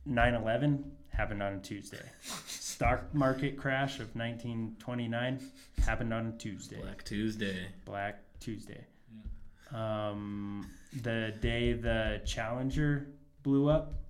9/11 0.06 0.92
happened 1.10 1.42
on 1.42 1.52
a 1.54 1.60
Tuesday. 1.60 2.10
Stock 2.46 3.14
market 3.14 3.56
crash 3.56 4.00
of 4.00 4.16
1929 4.16 5.40
happened 5.84 6.12
on 6.12 6.26
a 6.26 6.32
Tuesday. 6.32 6.80
Black 6.80 7.04
Tuesday. 7.04 7.66
Black 7.84 8.22
Tuesday. 8.40 8.84
Um, 9.72 10.70
the 11.02 11.34
day 11.40 11.72
the 11.72 12.22
Challenger 12.24 13.08
blew 13.42 13.68
up, 13.68 14.03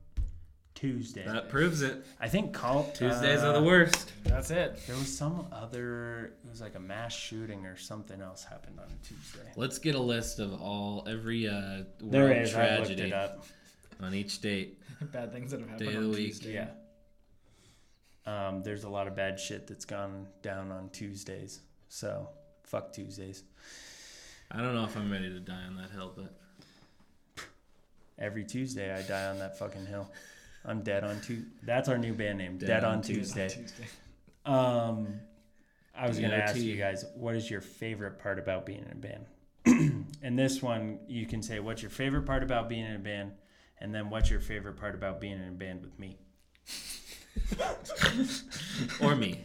Tuesday. 0.85 1.25
That 1.25 1.49
proves 1.49 1.81
it. 1.81 2.05
I 2.21 2.29
think 2.29 2.53
call 2.53 2.85
Tuesdays 2.95 3.43
uh, 3.43 3.47
are 3.47 3.53
the 3.55 3.63
worst. 3.63 4.13
That's 4.25 4.51
it. 4.51 4.79
There 4.87 4.95
was 4.97 5.17
some 5.17 5.47
other. 5.51 6.35
It 6.45 6.51
was 6.51 6.61
like 6.61 6.75
a 6.75 6.81
mass 6.81 7.15
shooting 7.15 7.65
or 7.65 7.75
something 7.75 8.21
else 8.21 8.45
happened 8.45 8.79
on 8.79 8.85
a 8.85 9.07
Tuesday. 9.07 9.51
Let's 9.57 9.79
get 9.79 9.95
a 9.95 10.01
list 10.01 10.41
of 10.41 10.61
all 10.61 11.07
every 11.09 11.49
uh, 11.49 11.53
world 11.55 11.87
There 12.03 12.33
is. 12.43 12.53
Tragedy 12.53 13.05
it 13.05 13.13
up. 13.15 13.47
on 14.03 14.13
each 14.13 14.43
date. 14.43 14.79
Bad 15.13 15.33
things 15.33 15.53
that 15.53 15.61
have 15.61 15.71
happened 15.71 15.89
Day 15.89 15.95
of 15.95 16.05
on 16.05 16.11
the 16.11 16.17
week. 16.19 16.33
Tuesday. 16.33 16.55
Yeah. 16.55 16.69
Um, 18.27 18.63
there's 18.63 18.85
a 18.85 18.89
lot 18.91 19.07
of 19.07 19.17
bad 19.17 19.39
shit 19.41 19.67
that's 19.67 19.85
gone 19.87 20.27
down 20.43 20.71
on 20.71 20.91
Tuesdays. 20.91 21.61
So 21.89 22.29
fuck 22.63 22.93
Tuesdays. 22.93 23.43
I 24.51 24.61
don't 24.61 24.75
know 24.75 24.85
if 24.85 24.97
I'm 24.97 25.11
ready 25.11 25.31
to 25.31 25.41
die 25.41 25.65
on 25.67 25.77
that 25.77 25.91
hill, 25.91 26.13
but 26.15 26.35
Every 28.19 28.45
Tuesday 28.45 28.95
I 28.95 29.03
die 29.03 29.27
on 29.27 29.39
that 29.41 29.59
fucking 29.59 29.87
hill. 29.87 30.11
I'm 30.65 30.83
dead 30.83 31.05
on 31.05 31.21
Tuesday. 31.21 31.49
That's 31.63 31.89
our 31.89 31.99
new 31.99 32.15
band 32.15 32.39
name. 32.39 32.59
Dead, 32.59 32.85
on, 32.85 33.03
Tuesday. 33.03 33.49
Tuesday. 33.49 33.85
Um, 34.47 35.21
I 35.97 36.09
was 36.09 36.19
gonna 36.19 36.37
ask 36.37 36.57
you 36.57 36.77
guys, 36.77 37.05
what 37.15 37.35
is 37.37 37.51
your 37.51 37.61
favorite 37.61 38.19
part 38.19 38.39
about 38.39 38.67
being 38.67 38.85
in 38.85 38.91
a 38.91 38.95
band? 38.95 39.27
and 40.23 40.39
this 40.39 40.63
one, 40.63 40.99
you 41.07 41.27
can 41.27 41.43
say, 41.43 41.61
what's 41.61 41.83
your 41.83 41.91
favorite 41.91 42.23
part 42.27 42.43
about 42.43 42.69
being 42.69 42.85
in 42.85 42.97
a 42.97 42.99
band, 42.99 43.33
and 43.79 43.95
then 43.95 44.11
what's 44.11 44.31
your 44.31 44.41
favorite 44.41 44.77
part 44.77 44.95
about 44.95 45.21
being 45.21 45.39
in 45.39 45.49
a 45.49 45.53
band 45.53 45.83
with 45.83 45.99
me 45.99 46.19
or 49.01 49.15
me, 49.17 49.41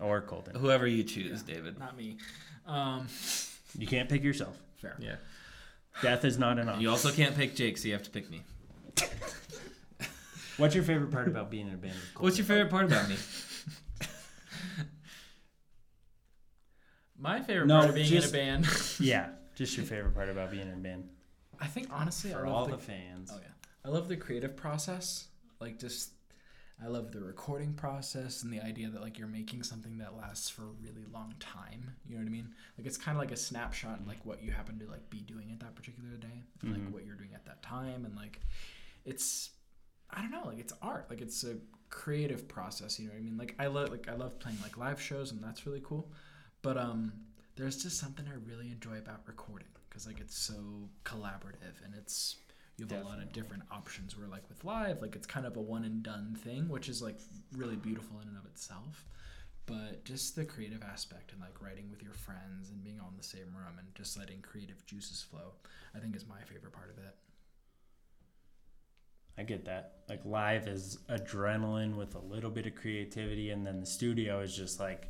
or 0.00 0.20
Colton. 0.22 0.54
whoever 0.56 0.86
you 0.86 1.04
choose, 1.04 1.42
David. 1.42 1.78
Not 1.78 1.96
me. 1.96 2.16
Um, 2.66 3.06
You 3.78 3.86
can't 3.86 4.08
pick 4.08 4.22
yourself. 4.22 4.56
fair. 4.76 4.96
Yeah. 5.00 5.16
Death 6.02 6.24
is 6.24 6.38
not 6.38 6.58
an 6.58 6.68
option. 6.68 6.82
You 6.82 6.90
also 6.90 7.10
can't 7.12 7.36
pick 7.36 7.54
Jake, 7.54 7.76
so 7.78 7.86
you 7.88 7.94
have 7.94 8.02
to 8.04 8.10
pick 8.10 8.30
me. 8.30 8.42
What's 10.58 10.74
your 10.74 10.84
favorite 10.84 11.10
part 11.10 11.28
about 11.28 11.50
being 11.50 11.68
in 11.68 11.74
a 11.74 11.78
band? 11.78 11.94
What's 12.18 12.36
your 12.38 12.44
favorite 12.44 12.70
part 12.70 12.84
about 12.84 13.08
me? 13.08 13.16
My 17.18 17.40
favorite 17.40 17.66
No, 17.66 17.78
part 17.78 17.90
of 17.90 17.94
being 17.94 18.06
just- 18.08 18.34
in 18.34 18.40
a 18.40 18.42
band. 18.44 18.66
yeah, 19.00 19.30
just 19.54 19.76
your 19.76 19.86
favorite 19.86 20.14
part 20.14 20.28
about 20.28 20.50
being 20.50 20.66
in 20.68 20.74
a 20.74 20.76
band 20.76 21.08
I 21.60 21.66
think 21.68 21.88
honestly, 21.92 22.32
for 22.32 22.38
I 22.44 22.48
love 22.48 22.52
all 22.56 22.66
the, 22.66 22.72
the 22.76 22.82
fans. 22.82 23.30
Oh 23.32 23.38
yeah, 23.40 23.48
I 23.84 23.88
love 23.88 24.08
the 24.08 24.16
creative 24.16 24.56
process. 24.56 25.28
Like 25.60 25.78
just, 25.78 26.10
I 26.82 26.88
love 26.88 27.12
the 27.12 27.20
recording 27.20 27.74
process 27.74 28.42
and 28.42 28.52
the 28.52 28.60
idea 28.60 28.88
that 28.90 29.00
like 29.00 29.16
you're 29.16 29.28
making 29.28 29.62
something 29.62 29.98
that 29.98 30.16
lasts 30.16 30.48
for 30.50 30.62
a 30.62 30.72
really 30.82 31.04
long 31.12 31.34
time. 31.38 31.92
You 32.08 32.16
know 32.16 32.22
what 32.22 32.26
I 32.26 32.32
mean? 32.32 32.48
Like 32.76 32.88
it's 32.88 32.96
kind 32.96 33.16
of 33.16 33.20
like 33.22 33.30
a 33.30 33.36
snapshot, 33.36 34.00
in, 34.00 34.06
like 34.08 34.26
what 34.26 34.42
you 34.42 34.50
happen 34.50 34.76
to 34.80 34.86
like 34.90 35.08
be 35.08 35.20
doing 35.20 35.50
at 35.52 35.60
that 35.60 35.76
particular 35.76 36.16
day, 36.16 36.42
and, 36.62 36.74
Mhm. 36.74 36.84
like 36.86 36.94
what 36.94 37.06
you're 37.06 37.14
doing 37.14 37.30
at 37.34 37.44
that 37.44 37.62
time, 37.62 38.04
and 38.04 38.16
like 38.16 38.40
it's, 39.04 39.50
I 40.12 40.20
don't 40.20 40.30
know, 40.30 40.42
like 40.46 40.58
it's 40.58 40.72
art. 40.82 41.06
Like 41.10 41.20
it's 41.20 41.44
a 41.44 41.56
creative 41.90 42.48
process. 42.48 42.98
You 42.98 43.06
know 43.06 43.12
what 43.12 43.20
I 43.20 43.22
mean? 43.22 43.38
Like 43.38 43.54
I 43.58 43.66
love 43.66 43.90
like 43.90 44.08
I 44.08 44.14
love 44.14 44.38
playing 44.38 44.58
like 44.62 44.76
live 44.76 45.00
shows, 45.00 45.32
and 45.32 45.42
that's 45.42 45.66
really 45.66 45.82
cool. 45.84 46.10
But 46.62 46.76
um, 46.76 47.12
there's 47.56 47.82
just 47.82 47.98
something 47.98 48.26
I 48.28 48.36
really 48.48 48.70
enjoy 48.70 48.98
about 48.98 49.20
recording 49.26 49.68
because 49.88 50.06
like 50.06 50.20
it's 50.20 50.38
so 50.38 50.54
collaborative 51.04 51.84
and 51.84 51.94
it's 51.96 52.36
you 52.78 52.86
have 52.90 53.04
a 53.04 53.08
lot 53.08 53.18
of 53.18 53.32
different 53.32 53.62
options 53.70 54.16
where 54.16 54.26
like 54.26 54.48
with 54.48 54.64
live 54.64 55.02
like 55.02 55.14
it's 55.14 55.26
kind 55.26 55.44
of 55.46 55.56
a 55.56 55.60
one 55.60 55.84
and 55.84 56.02
done 56.02 56.36
thing 56.42 56.68
which 56.68 56.88
is 56.88 57.02
like 57.02 57.18
really 57.56 57.76
beautiful 57.76 58.18
in 58.22 58.28
and 58.28 58.38
of 58.38 58.46
itself 58.46 59.04
but 59.66 60.02
just 60.04 60.34
the 60.34 60.44
creative 60.44 60.82
aspect 60.82 61.32
and 61.32 61.40
like 61.40 61.60
writing 61.60 61.90
with 61.90 62.02
your 62.02 62.14
friends 62.14 62.70
and 62.70 62.82
being 62.82 62.98
all 63.00 63.10
in 63.10 63.16
the 63.16 63.22
same 63.22 63.54
room 63.54 63.78
and 63.78 63.86
just 63.94 64.18
letting 64.18 64.40
creative 64.40 64.84
juices 64.86 65.22
flow 65.22 65.52
i 65.94 65.98
think 65.98 66.16
is 66.16 66.26
my 66.26 66.40
favorite 66.40 66.72
part 66.72 66.90
of 66.90 66.96
it 66.98 67.14
I 69.38 69.42
get 69.42 69.64
that. 69.64 69.92
Like 70.08 70.20
live 70.24 70.68
is 70.68 70.98
adrenaline 71.08 71.96
with 71.96 72.14
a 72.14 72.18
little 72.20 72.50
bit 72.50 72.66
of 72.66 72.74
creativity, 72.74 73.50
and 73.50 73.66
then 73.66 73.80
the 73.80 73.86
studio 73.86 74.40
is 74.40 74.54
just 74.56 74.78
like 74.80 75.08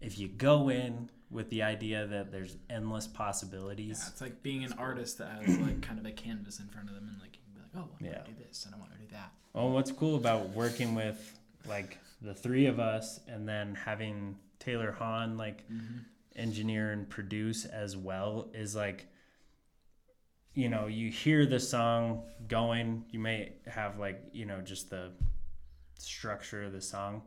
if 0.00 0.18
you 0.18 0.28
go 0.28 0.68
in 0.70 1.10
with 1.30 1.50
the 1.50 1.62
idea 1.62 2.06
that 2.06 2.30
there's 2.32 2.56
endless 2.70 3.06
possibilities. 3.06 4.00
yeah, 4.02 4.10
it's 4.12 4.20
like 4.20 4.42
being 4.42 4.64
an 4.64 4.72
artist 4.78 5.18
that 5.18 5.42
has 5.42 5.58
like 5.58 5.82
kind 5.88 5.98
of 5.98 6.06
a 6.06 6.12
canvas 6.12 6.58
in 6.60 6.68
front 6.68 6.88
of 6.88 6.94
them 6.94 7.08
and 7.08 7.20
like 7.20 7.36
you 7.36 7.42
can 7.44 7.52
be 7.52 7.60
like 7.60 7.70
oh 7.76 7.78
i 7.80 8.02
want 8.02 8.14
Yeah. 8.14 8.22
to 8.22 8.30
do 8.30 8.36
this 8.46 8.64
and 8.64 8.74
i 8.74 8.78
want 8.78 8.92
to 8.92 8.98
do 8.98 9.06
that 9.12 9.32
Well, 9.52 9.70
what's 9.70 9.92
cool 9.92 10.16
about 10.16 10.50
working 10.50 10.94
with 10.94 11.38
like 11.66 11.98
the 12.22 12.34
three 12.34 12.66
of 12.66 12.80
us, 12.80 13.20
and 13.28 13.46
then 13.48 13.74
having 13.74 14.36
Taylor 14.58 14.90
Hahn 14.92 15.36
like 15.36 15.68
mm-hmm. 15.70 15.98
engineer 16.34 16.90
and 16.92 17.08
produce 17.08 17.64
as 17.64 17.96
well 17.96 18.48
is 18.54 18.74
like 18.74 19.06
you 20.58 20.68
know 20.68 20.86
you 20.86 21.08
hear 21.08 21.46
the 21.46 21.60
song 21.60 22.22
going 22.48 23.04
you 23.10 23.18
may 23.20 23.52
have 23.66 23.98
like 23.98 24.20
you 24.32 24.44
know 24.44 24.60
just 24.60 24.90
the 24.90 25.12
structure 25.98 26.64
of 26.64 26.72
the 26.72 26.80
song 26.80 27.22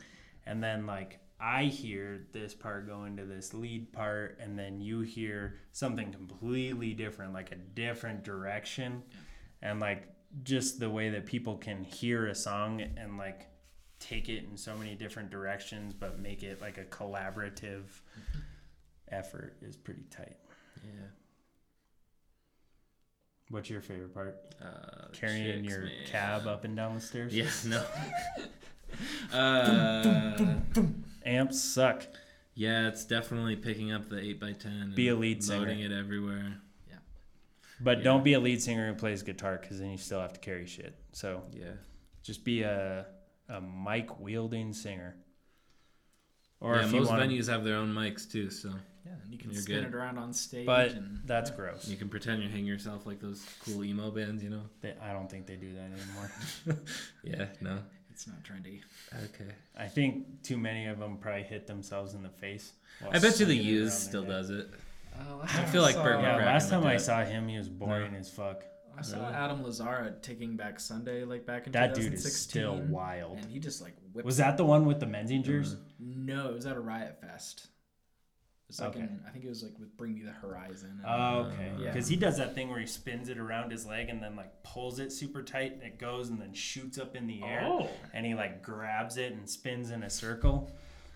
and 0.46 0.62
then 0.62 0.86
like 0.86 1.20
i 1.40 1.64
hear 1.64 2.28
this 2.34 2.54
part 2.54 2.86
going 2.86 3.16
to 3.16 3.24
this 3.24 3.54
lead 3.54 3.90
part 3.94 4.38
and 4.42 4.60
then 4.60 4.82
you 4.82 5.00
hear 5.00 5.56
something 5.72 6.12
completely 6.12 6.94
different 6.94 7.32
like 7.32 7.54
a 7.54 7.56
different 7.56 8.22
direction 8.22 9.02
and 9.62 9.80
like 9.80 10.10
just 10.44 10.80
the 10.82 10.90
way 10.90 11.10
that 11.10 11.26
people 11.26 11.56
can 11.56 11.86
hear 11.86 12.28
a 12.28 12.36
song 12.36 12.82
and 12.98 13.18
like 13.18 13.48
take 14.02 14.28
it 14.28 14.44
in 14.50 14.58
so 14.58 14.76
many 14.76 14.96
different 14.96 15.30
directions, 15.30 15.94
but 15.94 16.20
make 16.20 16.44
it 16.44 16.60
like 16.60 16.78
a 16.78 16.86
collaborative 16.86 17.84
mm-hmm. 17.84 18.40
effort 19.10 19.56
is 19.62 19.78
pretty 19.78 20.04
tight. 20.10 20.38
Yeah. 20.84 21.08
What's 23.52 23.70
your 23.70 23.82
favorite 23.82 24.14
part? 24.14 24.38
Uh, 24.62 25.08
Carrying 25.14 25.64
chicks, 25.64 25.70
your 25.74 25.82
man. 25.84 25.92
cab 26.10 26.48
up 26.48 26.64
and 26.64 26.76
down 26.76 26.96
the 26.96 27.02
stairs? 27.02 27.34
Yeah, 27.36 27.50
no. 27.68 27.84
uh, 29.38 30.36
Amps 31.26 31.62
suck. 31.62 32.04
yeah, 32.56 32.88
it's 32.88 33.06
definitely 33.06 33.56
picking 33.56 33.92
up 33.92 34.10
the 34.10 34.16
8x10 34.18 34.96
Be 34.96 35.10
a 35.10 35.16
lead 35.16 35.44
singer. 35.44 35.60
loading 35.60 35.80
it 35.82 35.92
everywhere. 35.92 36.58
Yeah. 36.90 36.96
But 37.80 38.00
Yeah. 38.00 38.04
don't 38.06 38.24
be 38.24 38.34
a 38.34 38.40
lead 38.40 38.62
singer 38.62 38.88
who 38.92 38.96
plays 38.98 39.22
guitar 39.24 39.58
because 39.62 39.80
then 39.80 39.92
you 39.92 39.98
still 39.98 40.20
have 40.22 40.34
to 40.34 40.40
carry 40.40 40.66
shit. 40.66 40.96
So 41.14 41.44
Yeah. 41.54 41.74
just 42.24 42.44
be 42.44 42.64
a, 42.64 43.06
a 43.50 43.62
mic 43.62 44.20
wielding 44.20 44.74
singer. 44.74 45.16
Or 46.60 46.76
yeah, 46.76 46.86
if 46.86 46.94
you 46.94 47.00
most 47.00 47.10
want 47.10 47.22
venues 47.24 47.48
have 47.50 47.64
their 47.64 47.76
own 47.76 47.94
mics 47.94 48.30
too, 48.32 48.50
so 48.50 48.72
Yeah, 49.06 49.14
and 49.24 49.32
you 49.34 49.40
can 49.40 49.52
You're 49.52 49.62
spin 49.62 49.76
good. 49.78 49.86
it 49.88 49.96
around 49.96 50.18
on 50.20 50.32
stage. 50.34 50.66
but 50.66 50.92
and, 50.92 51.20
that's 51.26 51.50
yeah. 51.50 51.56
gross. 51.56 51.88
you 51.88 51.98
can 51.98 52.08
pretend 52.10 52.42
you're 52.42 52.52
hanging 52.52 52.68
yourself 52.68 53.06
like 53.06 53.20
those 53.20 53.44
cool 53.66 53.84
emo 53.84 54.12
bands, 54.12 54.44
you 54.44 54.50
know? 54.50 54.64
They, 54.82 54.94
I 55.02 55.12
don't 55.14 55.30
think 55.30 55.48
they 55.48 55.56
do 55.56 55.74
that 55.74 55.90
anymore. 55.92 56.32
Yeah, 57.24 57.46
no. 57.62 57.80
It's 58.12 58.28
not 58.28 58.44
trendy. 58.44 58.82
Okay. 59.26 59.52
I 59.76 59.88
think 59.88 60.44
too 60.44 60.58
many 60.58 60.86
of 60.88 61.00
them 61.00 61.18
probably 61.18 61.44
hit 61.44 61.66
themselves 61.66 62.14
in 62.14 62.22
the 62.22 62.30
face. 62.30 62.74
I 63.10 63.18
bet 63.20 63.40
you 63.40 63.46
the 63.48 63.56
swinging 63.56 63.64
Used 63.66 63.94
still 63.98 64.22
their 64.24 64.32
does 64.42 64.50
it. 64.52 64.70
Uh, 65.18 65.40
I 65.42 65.66
feel 65.66 65.82
like 65.82 65.96
Bert 65.96 66.22
Yeah, 66.22 66.36
last 66.38 66.70
time 66.70 66.86
I 66.86 66.96
it. 66.96 67.00
saw 67.00 67.24
him, 67.24 67.48
he 67.48 67.58
was 67.58 67.68
boring 67.70 68.14
as 68.16 68.30
fuck. 68.30 68.64
I 68.98 69.02
saw 69.02 69.22
Really? 69.22 69.34
Adam 69.34 69.64
Lazzara 69.64 70.06
at 70.08 70.24
Taking 70.24 70.56
Back 70.58 70.80
Sunday, 70.80 71.24
like 71.24 71.46
back 71.46 71.66
in 71.66 71.72
That 71.72 71.96
dude 71.96 72.12
2016. 72.12 72.30
is 72.32 72.42
still 72.42 72.78
wild. 72.94 73.38
And 73.40 73.50
he 73.50 73.58
just 73.60 73.82
like 73.82 73.96
whipped. 74.14 74.26
Was 74.26 74.38
that 74.38 74.58
the 74.58 74.66
one 74.66 74.86
with 74.86 75.00
the 75.00 75.06
Menzingers? 75.06 75.78
No, 76.00 76.50
it 76.50 76.54
was 76.54 76.66
at 76.66 76.76
a 76.76 76.80
Riot 76.80 77.18
Fest. 77.22 77.68
It's 78.72 78.80
like 78.80 78.96
Okay. 78.96 79.06
I 79.28 79.30
think 79.32 79.44
it 79.44 79.50
was 79.50 79.64
like 79.64 79.78
with 79.78 79.98
Bring 79.98 80.16
Me 80.16 80.22
the 80.22 80.32
Horizon. 80.32 81.02
Oh, 81.06 81.10
uh, 81.10 81.52
okay. 81.52 81.74
Yeah. 81.78 81.92
Because 81.92 82.08
he 82.08 82.16
does 82.16 82.38
that 82.38 82.56
thing 82.56 82.70
where 82.70 82.80
he 82.80 82.86
spins 82.86 83.28
it 83.28 83.38
around 83.38 83.70
his 83.70 83.86
leg 83.86 84.08
and 84.08 84.24
then 84.24 84.38
like 84.38 84.64
pulls 84.64 84.98
it 85.00 85.12
super 85.12 85.44
tight 85.44 85.74
and 85.74 85.84
it 85.84 86.00
goes 86.00 86.30
and 86.30 86.40
then 86.40 86.54
shoots 86.54 86.98
up 86.98 87.18
in 87.18 87.28
the 87.28 87.44
air. 87.44 87.64
Oh. 87.66 87.90
And 88.14 88.26
he 88.26 88.34
like 88.34 88.64
grabs 88.64 89.18
it 89.18 89.34
and 89.34 89.50
spins 89.50 89.92
in 89.92 90.04
a 90.04 90.10
circle. 90.10 90.72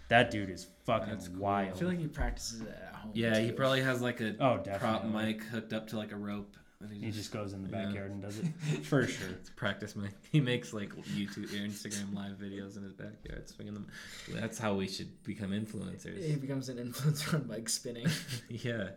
That 0.10 0.32
dude 0.32 0.49
is 0.49 0.68
fucking 0.86 1.07
That's 1.07 1.30
cool. 1.30 1.45
I 1.45 1.72
feel 1.72 1.88
like 1.88 1.99
he 1.99 2.07
practices 2.07 2.60
it 2.60 2.68
at 2.68 2.94
home. 2.94 3.11
Yeah, 3.14 3.40
he 3.40 3.53
probably 3.53 3.82
has 3.82 4.02
like 4.02 4.19
a 4.19 4.36
oh, 4.38 4.61
prop 4.77 5.06
mic 5.06 5.41
hooked 5.44 5.72
up 5.72 5.88
to 5.88 5.98
like 5.98 6.11
a 6.11 6.18
rope. 6.18 6.57
And 6.81 6.91
He 7.03 7.10
just 7.11 7.31
goes 7.31 7.53
in 7.53 7.64
the 7.64 7.69
Yeah. 7.69 7.85
backyard 7.85 8.11
and 8.11 8.22
does 8.22 8.38
it 8.39 8.45
for 8.84 9.07
sure. 9.07 9.30
It's 9.30 9.49
practice 9.49 9.95
mic. 9.95 10.11
He 10.31 10.39
makes 10.41 10.73
like 10.73 10.93
YouTube 10.95 11.45
or 11.53 11.68
Instagram 11.68 12.14
live 12.14 12.34
videos 12.38 12.77
in 12.77 12.84
his 12.84 12.93
backyard 12.93 13.47
swinging 13.49 13.73
them. 13.73 13.88
That's 14.30 14.57
how 14.57 14.73
we 14.76 14.88
should 14.88 15.23
become 15.23 15.52
influencers. 15.52 16.23
He 16.23 16.35
becomes 16.35 16.69
an 16.69 16.77
influencer 16.77 17.35
on 17.35 17.43
bike 17.43 17.69
spinning. 17.69 18.07
yeah. 18.49 18.89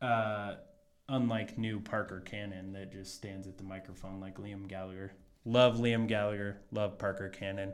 Uh, 0.00 0.54
unlike 1.08 1.58
new 1.58 1.80
Parker 1.80 2.20
Cannon 2.20 2.72
that 2.72 2.92
just 2.92 3.14
stands 3.14 3.46
at 3.46 3.56
the 3.58 3.64
microphone 3.64 4.20
like 4.20 4.36
Liam 4.38 4.68
Gallagher. 4.68 5.12
Love 5.44 5.76
Liam 5.76 6.06
Gallagher. 6.08 6.58
Love 6.72 6.98
Parker 6.98 7.28
Cannon. 7.28 7.72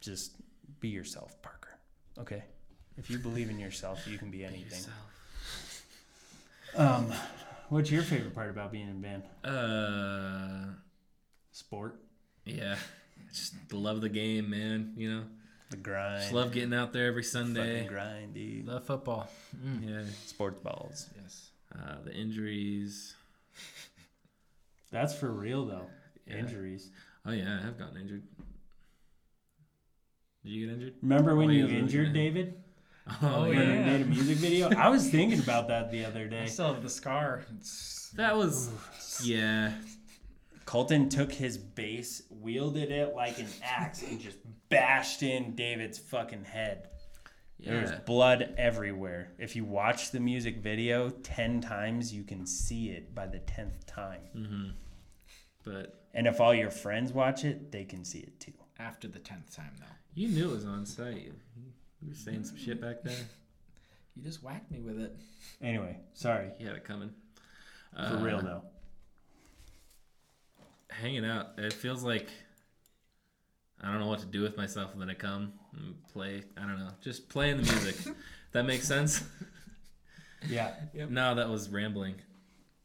Just 0.00 0.32
be 0.80 0.88
yourself, 0.88 1.40
Parker. 1.42 1.78
Okay. 2.18 2.42
If 2.96 3.10
you 3.10 3.18
believe 3.18 3.48
in 3.50 3.58
yourself, 3.58 4.06
you 4.06 4.18
can 4.18 4.30
be 4.30 4.44
anything. 4.44 4.82
Um, 6.76 7.12
what's 7.70 7.90
your 7.90 8.02
favorite 8.02 8.34
part 8.34 8.50
about 8.50 8.70
being 8.72 8.88
in 8.88 8.96
a 8.96 9.00
band? 9.00 9.22
Uh, 9.44 10.74
Sport, 11.52 11.96
yeah. 12.44 12.76
Just 13.32 13.54
the 13.68 13.76
love 13.76 13.96
of 13.96 14.02
the 14.02 14.08
game, 14.08 14.50
man. 14.50 14.92
You 14.96 15.10
know, 15.12 15.22
the 15.70 15.76
grind, 15.78 16.20
just 16.22 16.32
love 16.32 16.52
getting 16.52 16.74
out 16.74 16.92
there 16.92 17.06
every 17.06 17.22
fucking 17.22 17.54
Sunday. 17.54 17.86
grind, 17.86 18.34
dude. 18.34 18.66
Love 18.66 18.84
football. 18.84 19.28
Mm. 19.64 19.88
Yeah. 19.88 20.02
Sports 20.26 20.58
balls. 20.62 21.08
Yes. 21.20 21.50
Uh, 21.74 21.96
the 22.04 22.12
injuries. 22.12 23.14
That's 24.90 25.14
for 25.14 25.30
real 25.30 25.66
though. 25.66 25.86
Yeah. 26.26 26.36
Injuries. 26.38 26.90
Oh 27.24 27.30
yeah, 27.32 27.60
I've 27.66 27.78
gotten 27.78 28.00
injured. 28.00 28.22
Did 30.42 30.48
you 30.52 30.66
get 30.66 30.74
injured? 30.74 30.94
Remember 31.02 31.36
when 31.36 31.50
Oh, 31.50 31.52
you 31.52 31.66
yeah, 31.66 31.78
injured 31.78 32.08
yeah. 32.08 32.12
David? 32.14 32.54
Oh, 33.22 33.44
yeah. 33.50 33.58
we 33.58 33.64
made 33.64 34.00
a 34.02 34.04
music 34.04 34.38
video. 34.38 34.70
I 34.76 34.88
was 34.88 35.08
thinking 35.10 35.38
about 35.40 35.68
that 35.68 35.90
the 35.90 36.04
other 36.04 36.26
day. 36.26 36.38
I 36.38 36.44
day. 36.44 36.50
still 36.50 36.72
have 36.72 36.82
the 36.82 36.90
scar. 36.90 37.44
It's 37.56 38.10
That 38.16 38.36
was 38.36 38.70
yeah. 39.22 39.72
Colton 40.64 41.08
took 41.08 41.32
his 41.32 41.58
bass, 41.58 42.22
wielded 42.30 42.90
it 42.92 43.14
like 43.14 43.38
an 43.38 43.48
axe, 43.62 44.02
and 44.02 44.20
just 44.20 44.38
bashed 44.68 45.22
in 45.22 45.54
David's 45.56 45.98
fucking 45.98 46.44
head. 46.44 46.88
There 47.58 47.80
was 47.82 47.92
blood 48.06 48.54
everywhere. 48.56 49.32
If 49.38 49.54
you 49.54 49.64
watch 49.64 50.12
the 50.12 50.20
music 50.20 50.58
video 50.62 51.10
10 51.10 51.60
times, 51.60 52.14
you 52.14 52.22
can 52.24 52.46
see 52.46 52.88
it 52.90 53.14
by 53.14 53.26
the 53.26 53.38
10th 53.40 53.84
time. 53.86 54.22
Mm-hmm. 54.34 54.70
But 55.64 56.06
And 56.14 56.26
if 56.26 56.40
all 56.40 56.54
your 56.54 56.70
friends 56.70 57.12
watch 57.12 57.44
it, 57.44 57.70
they 57.70 57.84
can 57.84 58.04
see 58.04 58.20
it 58.20 58.40
too. 58.40 58.52
after 58.78 59.08
the 59.08 59.18
tenth 59.18 59.54
time 59.54 59.72
though. 59.78 59.86
you 60.14 60.28
knew 60.28 60.50
it 60.50 60.54
was 60.54 60.64
on 60.64 60.86
site. 60.86 61.32
You, 62.00 62.06
you 62.06 62.08
were 62.10 62.14
saying 62.14 62.44
some 62.44 62.56
shit 62.56 62.80
back 62.80 63.02
there. 63.02 63.16
You 64.16 64.24
just 64.24 64.42
whacked 64.42 64.70
me 64.72 64.80
with 64.80 64.98
it. 65.00 65.16
Anyway, 65.62 65.96
sorry. 66.14 66.48
He 66.58 66.64
had 66.64 66.74
it 66.74 66.84
coming. 66.84 67.10
For 67.94 68.02
Uh, 68.02 68.22
real 68.22 68.40
though. 68.42 68.62
Hanging 70.90 71.24
out. 71.24 71.50
It 71.58 71.72
feels 71.72 72.02
like 72.02 72.28
I 73.80 73.90
don't 73.90 74.00
know 74.00 74.08
what 74.08 74.18
to 74.18 74.26
do 74.26 74.42
with 74.42 74.56
myself 74.56 74.94
when 74.96 75.08
I 75.08 75.14
come 75.14 75.52
and 75.76 75.94
play. 76.12 76.42
I 76.56 76.62
don't 76.62 76.78
know. 76.80 76.90
Just 77.00 77.28
playing 77.28 77.58
the 77.58 77.62
music. 77.62 78.14
that 78.52 78.64
makes 78.66 78.86
sense. 78.86 79.22
Yeah. 80.48 80.72
No, 81.08 81.34
that 81.34 81.50
was 81.50 81.68
rambling. 81.68 82.14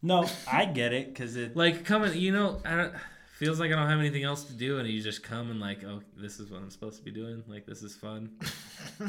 No, 0.02 0.28
I 0.46 0.66
get 0.66 0.92
it 0.92 1.08
because 1.08 1.38
it. 1.38 1.56
Like 1.56 1.86
coming, 1.86 2.14
you 2.18 2.34
know, 2.34 2.62
I 2.66 2.76
don't. 2.76 2.94
Feels 3.36 3.60
like 3.60 3.70
I 3.70 3.76
don't 3.76 3.90
have 3.90 3.99
anything 3.99 4.24
else 4.24 4.45
to 4.45 4.53
do, 4.53 4.80
and 4.80 4.88
you 4.88 5.02
just 5.02 5.22
come 5.22 5.52
and 5.52 5.60
like, 5.60 5.84
oh, 5.84 6.02
this 6.16 6.40
is 6.40 6.49
what 6.49 6.62
I'm 6.62 6.70
supposed 6.70 6.99
to 6.99 7.03
be 7.03 7.12
doing. 7.12 7.44
Like 7.49 7.66
this 7.66 7.84
is 7.84 7.94
fun, 7.94 8.30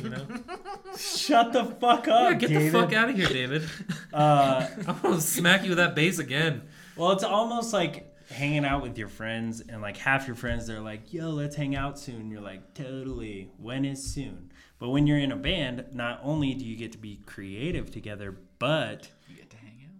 you 0.02 0.08
know. 0.08 0.26
Shut 0.98 1.52
the 1.52 1.64
fuck 1.66 2.08
up, 2.08 2.32
yeah, 2.32 2.34
get 2.34 2.48
David. 2.48 2.66
the 2.66 2.70
fuck 2.72 2.92
out 2.92 3.08
of 3.08 3.16
here, 3.16 3.28
David. 3.28 3.62
Uh, 4.12 4.66
I'm 4.88 4.98
gonna 5.00 5.20
smack 5.20 5.62
you 5.62 5.68
with 5.68 5.78
that 5.78 5.94
bass 5.94 6.18
again. 6.18 6.62
Well, 6.96 7.12
it's 7.12 7.22
almost 7.22 7.74
like 7.74 8.16
hanging 8.30 8.64
out 8.64 8.82
with 8.82 8.96
your 8.96 9.08
friends, 9.08 9.60
and 9.60 9.82
like 9.82 9.98
half 9.98 10.26
your 10.26 10.36
friends, 10.36 10.66
they're 10.66 10.80
like, 10.80 11.12
yo, 11.12 11.30
let's 11.30 11.54
hang 11.54 11.76
out 11.76 11.98
soon. 11.98 12.30
You're 12.30 12.40
like, 12.40 12.72
totally. 12.74 13.50
When 13.58 13.84
is 13.84 14.02
soon? 14.02 14.50
But 14.78 14.88
when 14.88 15.06
you're 15.06 15.18
in 15.18 15.32
a 15.32 15.36
band, 15.36 15.84
not 15.92 16.20
only 16.22 16.54
do 16.54 16.64
you 16.64 16.76
get 16.76 16.92
to 16.92 16.98
be 16.98 17.20
creative 17.26 17.90
together, 17.90 18.36
but 18.58 19.10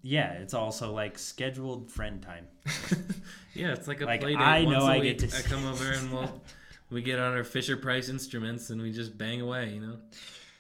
yeah, 0.09 0.33
it's 0.35 0.55
also 0.55 0.93
like 0.93 1.19
scheduled 1.19 1.91
friend 1.91 2.23
time. 2.23 2.47
Yeah, 3.55 3.73
it's 3.73 3.89
like 3.89 4.03
a 4.03 4.05
Like, 4.05 4.21
play 4.21 4.33
date. 4.35 4.39
I 4.39 4.65
Once 4.65 4.77
know 4.77 4.87
a 4.87 4.91
I 4.97 4.99
week. 4.99 5.19
get 5.19 5.31
to 5.31 5.39
I 5.39 5.41
come 5.41 5.67
over 5.67 5.91
and 5.91 6.13
we'll 6.13 6.43
we 6.91 7.01
get 7.01 7.19
on 7.19 7.33
our 7.33 7.43
Fisher 7.43 7.79
Price 7.79 8.11
instruments 8.11 8.69
and 8.69 8.83
we 8.83 8.93
just 8.93 9.17
bang 9.17 9.41
away. 9.41 9.71
You 9.71 9.81
know. 9.81 9.97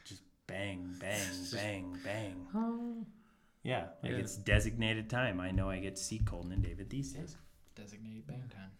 Just 0.06 0.22
bang, 0.46 0.96
bang, 0.98 1.20
bang, 1.52 1.98
bang. 2.02 2.46
Oh. 2.54 3.04
Yeah, 3.62 3.88
like 4.02 4.12
Yeah. 4.12 4.18
it's 4.18 4.36
designated 4.36 5.10
time. 5.10 5.40
I 5.40 5.50
know 5.50 5.68
I 5.68 5.78
get 5.80 5.96
to 5.96 6.02
see 6.02 6.20
Colton 6.20 6.52
and 6.52 6.62
David 6.62 6.88
these 6.88 7.12
days. 7.12 7.36
Designated 7.74 8.26
bang 8.26 8.44
time. 8.50 8.70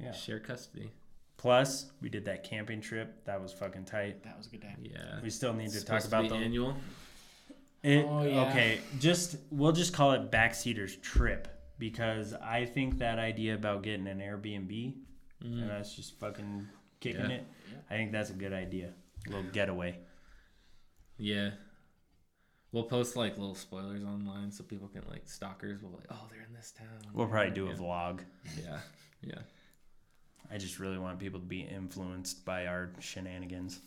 Yeah. 0.00 0.12
Share 0.12 0.40
custody. 0.40 0.90
Plus, 1.36 1.90
we 2.00 2.08
did 2.08 2.24
that 2.24 2.42
camping 2.42 2.80
trip. 2.80 3.22
That 3.26 3.42
was 3.42 3.52
fucking 3.52 3.84
tight. 3.84 4.22
That 4.22 4.38
was 4.38 4.46
a 4.46 4.50
good 4.50 4.62
day. 4.62 4.74
Yeah. 4.80 5.20
We 5.22 5.28
still 5.28 5.52
need 5.52 5.66
It's 5.66 5.80
to 5.80 5.84
talk 5.84 6.00
supposed 6.00 6.10
to 6.10 6.16
about 6.34 6.38
the 6.38 6.42
annual. 6.42 6.74
It, 7.82 8.04
Oh, 8.08 8.24
yeah. 8.24 8.48
Okay, 8.50 8.80
just 8.98 9.36
we'll 9.50 9.72
just 9.72 9.92
call 9.92 10.12
it 10.12 10.30
backseaters 10.30 11.00
trip 11.02 11.48
because 11.78 12.32
I 12.34 12.64
think 12.64 12.98
that 12.98 13.18
idea 13.18 13.54
about 13.54 13.82
getting 13.82 14.06
an 14.06 14.18
Airbnb 14.20 14.94
Mm. 15.44 15.62
and 15.62 15.70
us 15.70 15.94
just 15.94 16.18
fucking 16.18 16.66
kicking 16.98 17.20
Yeah. 17.30 17.36
it. 17.36 17.46
I 17.90 17.94
think 17.94 18.10
that's 18.10 18.30
a 18.30 18.34
good 18.34 18.54
idea. 18.54 18.94
A 19.26 19.30
little 19.30 19.50
getaway. 19.50 19.98
Yeah. 21.18 21.50
We'll 22.72 22.84
post 22.84 23.16
like 23.16 23.36
little 23.36 23.54
spoilers 23.54 24.02
online 24.02 24.50
so 24.50 24.64
people 24.64 24.88
can 24.88 25.02
like 25.10 25.28
stalkers 25.28 25.82
will 25.82 25.90
like, 25.90 26.06
oh, 26.10 26.26
they're 26.30 26.42
in 26.42 26.54
this 26.54 26.72
town. 26.72 26.88
We'll 27.12 27.26
probably 27.26 27.52
do 27.52 27.66
a 27.66 27.70
yeah. 27.70 27.76
vlog. 27.76 28.20
Yeah. 28.64 28.80
Yeah. 29.22 29.38
I 30.50 30.56
just 30.58 30.78
really 30.78 30.98
want 30.98 31.18
people 31.18 31.40
to 31.40 31.46
be 31.46 31.60
influenced 31.60 32.44
by 32.44 32.66
our 32.66 32.90
shenanigans. 33.00 33.80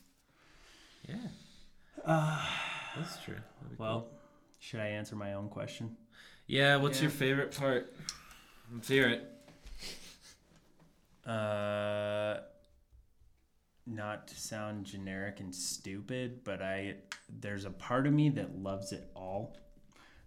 Yeah. 1.07 1.15
Uh, 2.05 2.45
That's 2.95 3.23
true. 3.23 3.37
Well, 3.77 4.01
cool. 4.01 4.19
should 4.59 4.79
I 4.79 4.87
answer 4.87 5.15
my 5.15 5.33
own 5.33 5.49
question? 5.49 5.95
Yeah. 6.47 6.75
What's 6.77 6.97
Yeah. 6.97 7.03
your 7.03 7.11
favorite 7.11 7.55
part? 7.57 7.93
Let's 8.73 8.87
hear 8.87 9.07
it. 9.07 9.25
Uh, 11.29 12.39
not 13.85 14.27
to 14.27 14.35
sound 14.39 14.85
generic 14.85 15.39
and 15.39 15.53
stupid, 15.53 16.43
but 16.43 16.61
I 16.61 16.95
there's 17.29 17.65
a 17.65 17.69
part 17.71 18.07
of 18.07 18.13
me 18.13 18.29
that 18.29 18.57
loves 18.57 18.91
it 18.91 19.09
all. 19.15 19.55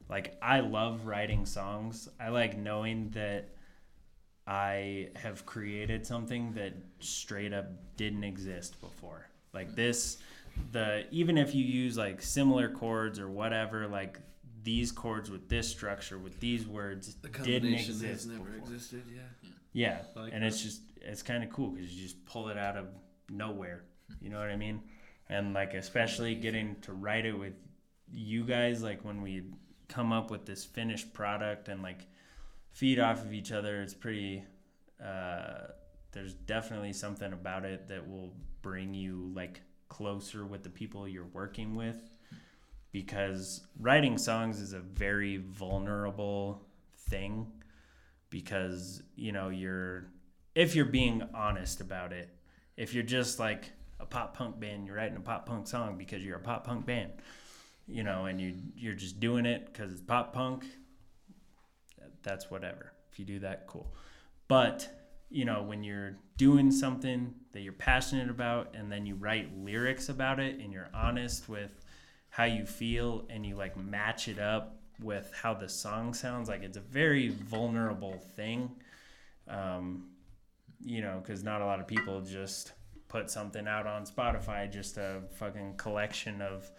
Like 0.08 0.36
I 0.42 0.60
love 0.60 1.06
writing 1.06 1.46
songs. 1.46 2.08
I 2.20 2.28
like 2.28 2.56
knowing 2.56 3.10
that 3.10 3.48
I 4.46 5.10
have 5.16 5.46
created 5.46 6.06
something 6.06 6.52
that 6.54 6.74
straight 7.00 7.52
up 7.52 7.66
didn't 7.96 8.24
exist 8.24 8.80
before. 8.80 9.28
Like 9.52 9.74
this, 9.76 10.18
the 10.72 11.04
even 11.10 11.38
if 11.38 11.54
you 11.54 11.64
use 11.64 11.96
like 11.96 12.22
similar 12.22 12.68
chords 12.68 13.18
or 13.18 13.28
whatever, 13.28 13.86
like 13.88 14.18
these 14.64 14.92
chords 14.92 15.30
with 15.30 15.48
this 15.48 15.68
structure 15.68 16.18
with 16.18 16.38
these 16.38 16.66
words 16.66 17.16
The 17.16 17.28
didn't 17.28 17.74
exist 17.74 18.28
never 18.28 18.44
before. 18.44 18.58
existed. 18.58 19.02
Yeah. 19.12 19.48
Yeah, 19.74 19.98
I 20.16 20.20
like 20.20 20.32
and 20.32 20.42
that. 20.42 20.48
it's 20.48 20.62
just 20.62 20.82
it's 21.00 21.22
kind 21.22 21.42
of 21.42 21.50
cool 21.50 21.70
because 21.70 21.92
you 21.92 22.02
just 22.02 22.24
pull 22.26 22.48
it 22.48 22.58
out 22.58 22.76
of 22.76 22.86
nowhere. 23.30 23.84
You 24.20 24.28
know 24.30 24.38
what 24.38 24.50
I 24.50 24.56
mean? 24.56 24.82
And 25.28 25.54
like 25.54 25.74
especially 25.74 26.34
getting 26.34 26.76
to 26.82 26.92
write 26.92 27.24
it 27.26 27.32
with 27.32 27.54
you 28.10 28.44
guys, 28.44 28.82
like 28.82 29.04
when 29.04 29.22
we 29.22 29.44
come 29.88 30.12
up 30.12 30.30
with 30.30 30.44
this 30.46 30.64
finished 30.64 31.12
product 31.14 31.68
and 31.68 31.82
like 31.82 32.06
feed 32.72 32.98
off 32.98 33.24
of 33.24 33.32
each 33.32 33.50
other, 33.52 33.82
it's 33.82 33.94
pretty. 33.94 34.44
Uh, 35.02 35.68
there's 36.12 36.34
definitely 36.34 36.92
something 36.92 37.32
about 37.32 37.64
it 37.64 37.88
that 37.88 38.06
will 38.08 38.34
bring 38.60 38.92
you 38.94 39.32
like 39.34 39.62
closer 39.92 40.44
with 40.44 40.62
the 40.62 40.70
people 40.70 41.06
you're 41.06 41.26
working 41.32 41.74
with 41.74 42.10
because 42.92 43.60
writing 43.78 44.16
songs 44.16 44.60
is 44.60 44.72
a 44.72 44.80
very 44.80 45.36
vulnerable 45.36 46.62
thing 47.08 47.46
because 48.30 49.02
you 49.16 49.32
know 49.32 49.48
you're 49.50 50.06
if 50.54 50.74
you're 50.74 50.84
being 50.84 51.22
honest 51.34 51.80
about 51.80 52.12
it 52.12 52.30
if 52.76 52.94
you're 52.94 53.02
just 53.02 53.38
like 53.38 53.72
a 54.00 54.06
pop 54.06 54.36
punk 54.36 54.58
band 54.58 54.86
you're 54.86 54.96
writing 54.96 55.16
a 55.16 55.20
pop 55.20 55.44
punk 55.46 55.66
song 55.66 55.96
because 55.98 56.24
you're 56.24 56.38
a 56.38 56.40
pop 56.40 56.66
punk 56.66 56.86
band 56.86 57.12
you 57.86 58.02
know 58.02 58.24
and 58.24 58.40
you 58.40 58.54
you're 58.76 58.94
just 58.94 59.20
doing 59.20 59.44
it 59.44 59.66
because 59.66 59.92
it's 59.92 60.00
pop 60.00 60.32
punk 60.32 60.64
that's 62.22 62.50
whatever. 62.50 62.92
If 63.10 63.18
you 63.18 63.24
do 63.24 63.40
that 63.40 63.66
cool. 63.66 63.92
But 64.48 64.88
you 65.32 65.44
know 65.44 65.62
when 65.62 65.82
you're 65.82 66.16
doing 66.36 66.70
something 66.70 67.34
that 67.52 67.60
you're 67.60 67.72
passionate 67.72 68.30
about 68.30 68.74
and 68.74 68.90
then 68.90 69.06
you 69.06 69.14
write 69.14 69.48
lyrics 69.56 70.08
about 70.08 70.40
it 70.40 70.58
and 70.60 70.72
you're 70.72 70.90
honest 70.94 71.48
with 71.48 71.70
how 72.30 72.44
you 72.44 72.64
feel 72.64 73.26
and 73.30 73.44
you 73.44 73.54
like 73.54 73.76
match 73.76 74.28
it 74.28 74.38
up 74.38 74.76
with 75.00 75.32
how 75.34 75.52
the 75.52 75.68
song 75.68 76.14
sounds 76.14 76.48
like 76.48 76.62
it's 76.62 76.76
a 76.76 76.80
very 76.80 77.28
vulnerable 77.28 78.18
thing. 78.36 78.70
Um, 79.48 80.12
you 80.84 81.00
know 81.00 81.20
because 81.22 81.42
not 81.42 81.60
a 81.60 81.64
lot 81.64 81.80
of 81.80 81.86
people 81.86 82.20
just 82.20 82.72
put 83.08 83.30
something 83.30 83.66
out 83.66 83.86
on 83.86 84.04
spotify 84.04 84.70
just 84.70 84.96
a 84.96 85.22
fucking 85.34 85.74
collection 85.76 86.42
of 86.42 86.70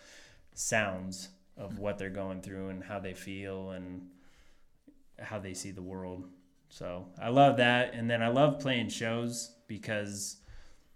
sounds 0.54 1.30
of 1.58 1.80
what 1.80 1.98
they're 1.98 2.10
going 2.10 2.42
through 2.42 2.70
and 2.70 2.84
how 2.84 3.00
they 3.00 3.14
feel 3.14 3.72
and 3.72 4.08
how 5.20 5.40
they 5.40 5.54
see 5.54 5.72
the 5.72 5.82
world 5.82 6.28
so 6.74 7.06
i 7.22 7.30
love 7.30 7.58
that 7.58 7.94
and 7.94 8.10
then 8.10 8.22
i 8.24 8.28
love 8.28 8.60
playing 8.60 8.90
shows 8.90 9.56
because 9.68 10.38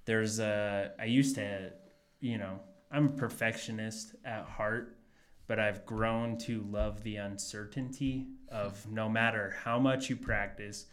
there's 0.06 0.40
a 0.40 0.91
i 0.99 1.06
used 1.06 1.36
to 1.36 1.72
you 2.20 2.38
know 2.38 2.60
i'm 2.91 3.06
a 3.06 3.12
perfectionist 3.12 4.16
at 4.26 4.45
heart 4.45 4.98
but 5.48 5.60
I've 5.60 5.86
grown 5.86 6.38
to 6.40 6.62
love 6.70 7.04
the 7.04 7.16
uncertainty 7.16 8.28
of 8.49 8.86
no 8.91 9.10
matter 9.10 9.56
how 9.64 9.80
much 9.80 10.10
you 10.10 10.18
practice, 10.18 10.86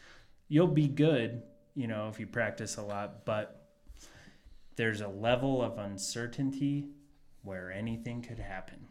you'll 0.48 0.68
be 0.68 0.86
good, 0.86 1.42
you 1.74 1.88
know, 1.88 2.08
if 2.08 2.20
you 2.20 2.26
practice 2.26 2.76
a 2.76 2.82
lot, 2.82 3.24
but 3.26 3.66
there's 4.76 5.00
a 5.00 5.08
level 5.08 5.60
of 5.60 5.78
uncertainty 5.78 6.88
where 7.42 7.70
anything 7.70 8.22
could 8.22 8.38
happen. 8.38 8.86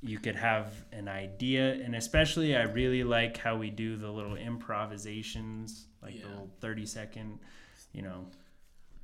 You 0.00 0.18
could 0.18 0.36
have 0.36 0.72
an 0.92 1.08
idea, 1.08 1.72
and 1.74 1.94
especially 1.96 2.54
I 2.56 2.62
really 2.62 3.02
like 3.02 3.36
how 3.36 3.56
we 3.56 3.70
do 3.70 3.96
the 3.96 4.10
little 4.10 4.36
improvisations, 4.36 5.86
like 6.02 6.14
Yeah. 6.14 6.22
the 6.22 6.28
little 6.28 6.50
30 6.60 6.86
second, 6.86 7.40
you 7.92 8.02
know, 8.02 8.26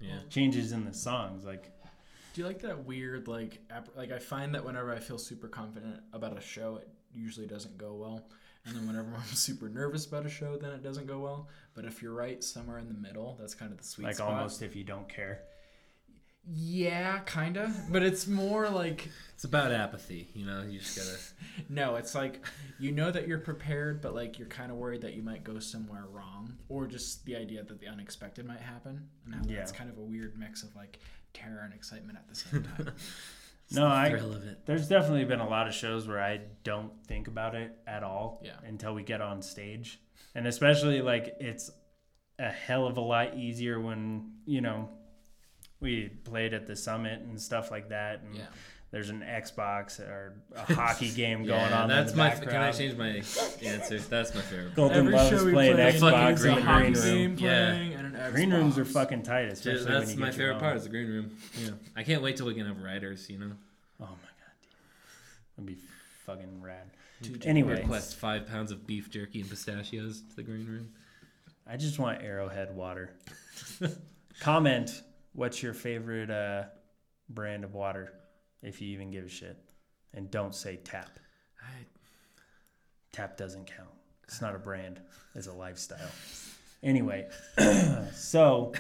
Yeah. 0.01 0.21
changes 0.29 0.73
in 0.73 0.85
the 0.85 0.95
songs. 0.95 1.45
Like, 1.45 1.71
Do 2.35 2.41
you 2.41 2.47
like 2.49 2.63
that 2.63 2.85
weird 2.85 3.29
like 3.29 3.61
like 3.95 4.11
I 4.11 4.19
find 4.19 4.55
that 4.57 4.65
whenever 4.65 4.93
I 4.93 4.99
feel 4.99 5.19
super 5.19 5.47
confident 5.49 6.03
about 6.13 6.37
a 6.37 6.41
show, 6.41 6.77
it 6.77 6.89
usually 7.13 7.47
doesn't 7.47 7.79
go 7.79 7.95
well. 7.95 8.29
And 8.67 8.75
then 8.75 8.87
whenever 8.87 9.15
I'm 9.17 9.23
super 9.35 9.69
nervous 9.69 10.07
about 10.07 10.27
a 10.27 10.29
show, 10.29 10.57
then 10.57 10.73
it 10.73 10.83
doesn't 10.83 11.07
go 11.07 11.21
well. 11.21 11.49
But 11.75 11.85
if 11.85 12.03
you're 12.03 12.13
right 12.15 12.43
somewhere 12.43 12.79
in 12.79 12.89
the 12.89 12.95
middle, 12.95 13.37
that's 13.39 13.55
kind 13.55 13.71
of 13.73 13.79
the 13.79 13.85
sweet 13.85 14.05
like 14.05 14.17
spot. 14.17 14.31
almost 14.33 14.63
if 14.63 14.75
you 14.75 14.83
don't 14.85 15.09
care. 15.09 15.43
Yeah, 16.47 17.21
kind 17.21 17.57
of. 17.57 17.75
But 17.91 18.03
it's 18.03 18.27
more 18.27 18.69
like 18.69 19.09
It's 19.35 19.45
about 19.45 19.73
apathy. 19.73 20.29
You 20.35 20.45
know, 20.47 20.63
you 20.63 20.79
just 20.79 20.97
gotta. 20.97 21.65
no, 21.73 21.97
it's 21.97 22.15
like 22.15 22.45
you 22.79 22.93
know 22.93 23.11
that 23.11 23.27
you're 23.27 23.39
prepared, 23.39 24.01
but 24.03 24.15
like 24.15 24.39
you're 24.39 24.49
kind 24.49 24.71
of 24.71 24.77
worried 24.77 25.01
that 25.03 25.15
you 25.15 25.23
might 25.23 25.43
go 25.45 25.59
somewhere 25.59 26.05
wrong, 26.11 26.55
or 26.69 26.87
just 26.87 27.25
the 27.25 27.37
idea 27.37 27.63
that 27.63 27.81
the 27.81 27.87
unexpected 27.89 28.45
might 28.47 28.61
happen, 28.61 29.09
and 29.25 29.35
how 29.35 29.41
Yeah. 29.47 29.57
that's 29.57 29.73
kind 29.73 29.89
of 29.89 29.97
a 29.99 30.03
weird 30.03 30.39
mix 30.39 30.63
of 30.63 30.75
like 30.77 30.99
terror 31.33 31.63
and 31.65 31.73
excitement 31.73 32.19
at 32.19 32.29
the 32.29 32.35
same 32.35 32.63
time. 32.65 32.95
No, 33.71 33.89
the 33.89 33.95
I- 33.95 34.11
thrill 34.11 34.35
of 34.35 34.45
it. 34.47 34.67
There's 34.67 34.89
definitely 34.89 35.25
been 35.25 35.41
a 35.41 35.49
lot 35.49 35.67
of 35.67 35.73
shows 35.73 36.07
where 36.07 36.23
I 36.23 36.43
don't 36.65 36.93
think 37.07 37.29
about 37.29 37.55
it 37.55 37.73
at 37.87 38.03
all 38.03 38.43
Yeah. 38.45 38.53
until 38.63 38.93
we 38.95 39.03
get 39.03 39.23
on 39.23 39.41
stage. 39.41 39.99
And 40.35 40.47
especially 40.47 41.01
like 41.01 41.37
it's 41.41 41.71
a 42.39 42.51
hell 42.51 42.87
of 42.87 42.99
a 42.99 43.01
lot 43.01 43.39
easier 43.39 43.81
when, 43.81 44.33
you 44.45 44.61
know, 44.61 44.91
we 45.81 46.09
played 46.25 46.55
at 46.55 46.67
the 46.67 46.77
summit 46.77 47.21
and 47.21 47.41
stuff 47.41 47.71
like 47.71 47.89
that 47.91 48.21
and 48.23 48.35
yeah. 48.37 48.43
there's 48.91 49.11
an 49.11 49.21
Xbox 49.21 50.01
or 50.01 50.35
a 50.55 50.73
hockey 50.75 51.11
game 51.11 51.45
going 51.45 51.73
on 51.73 51.89
That's 51.89 52.13
in 52.13 52.17
the 52.17 52.23
my. 52.23 52.29
background. 52.31 52.51
Can 52.53 52.61
I 52.63 52.71
change 52.73 52.97
my 52.97 53.09
answer? 53.69 53.99
That's 53.99 54.35
my 54.35 54.41
favorite. 54.41 54.75
Golden 54.75 54.99
Every 54.99 55.13
loves 55.13 55.31
show 55.31 55.45
we 55.45 55.53
playing 55.53 55.75
play, 55.77 55.93
Xbox 55.93 56.01
fucking 56.41 56.47
in 56.51 56.55
the 56.57 56.63
hockey 56.63 56.93
green 56.93 57.03
room. 57.29 57.35
game 57.37 57.45
Yeah. 57.47 57.73
and 57.99 58.17
an 58.17 58.33
Green 58.33 58.53
rooms 58.53 58.79
are 58.79 58.85
fucking 58.85 59.23
tight, 59.23 59.49
especially 59.49 59.79
Dude, 59.81 59.89
when 59.89 59.99
that's 60.01 60.15
you 60.15 60.21
my 60.21 60.27
get 60.31 60.37
your 60.37 60.47
favorite 60.47 60.55
own. 60.55 60.61
part. 60.61 60.77
Is 60.77 60.83
the 60.85 60.89
green 60.89 61.09
room. 61.09 61.37
Yeah, 61.63 61.71
I 61.97 62.03
can't 62.05 62.23
wait 62.23 62.37
till 62.37 62.47
we 62.47 62.55
can 62.55 62.67
have 62.67 62.81
writers. 62.81 63.29
You 63.29 63.39
know, 63.39 63.51
Oh 64.01 64.05
my 64.05 64.09
god, 64.09 64.55
dude. 64.63 64.71
That'd 65.57 65.67
be 65.67 65.83
fucking 66.25 66.63
rad. 66.63 66.91
Two 67.23 67.39
Anyway, 67.45 67.81
request 67.81 68.17
five 68.17 68.47
pounds 68.47 68.71
of 68.73 68.87
beef 68.87 69.11
jerky 69.11 69.41
and 69.41 69.51
pistachios 69.51 70.21
to 70.31 70.37
the 70.37 70.43
green 70.43 70.67
room. 70.67 70.89
I 71.67 71.77
just 71.77 71.99
want 71.99 72.23
Arrowhead 72.23 72.75
water. 72.77 73.11
Comment 74.41 75.03
what's 75.35 75.63
your 75.63 75.75
favorite 75.75 76.31
uh, 76.31 76.65
brand 77.29 77.65
of 77.65 77.75
water, 77.75 78.13
if 78.63 78.81
you 78.81 78.89
even 78.89 79.11
give 79.11 79.27
a 79.27 79.29
shit, 79.29 79.59
and 80.13 80.31
don't 80.31 80.55
say 80.55 80.77
tap. 80.77 81.19
I, 81.61 81.85
Tap 83.15 83.37
doesn't 83.37 83.67
count. 83.67 83.91
It's 84.25 84.41
not 84.41 84.57
a 84.57 84.59
brand. 84.59 85.01
It's 85.35 85.47
a 85.47 85.53
lifestyle. 85.53 85.99
Anyway, 86.83 87.27
so 88.15 88.75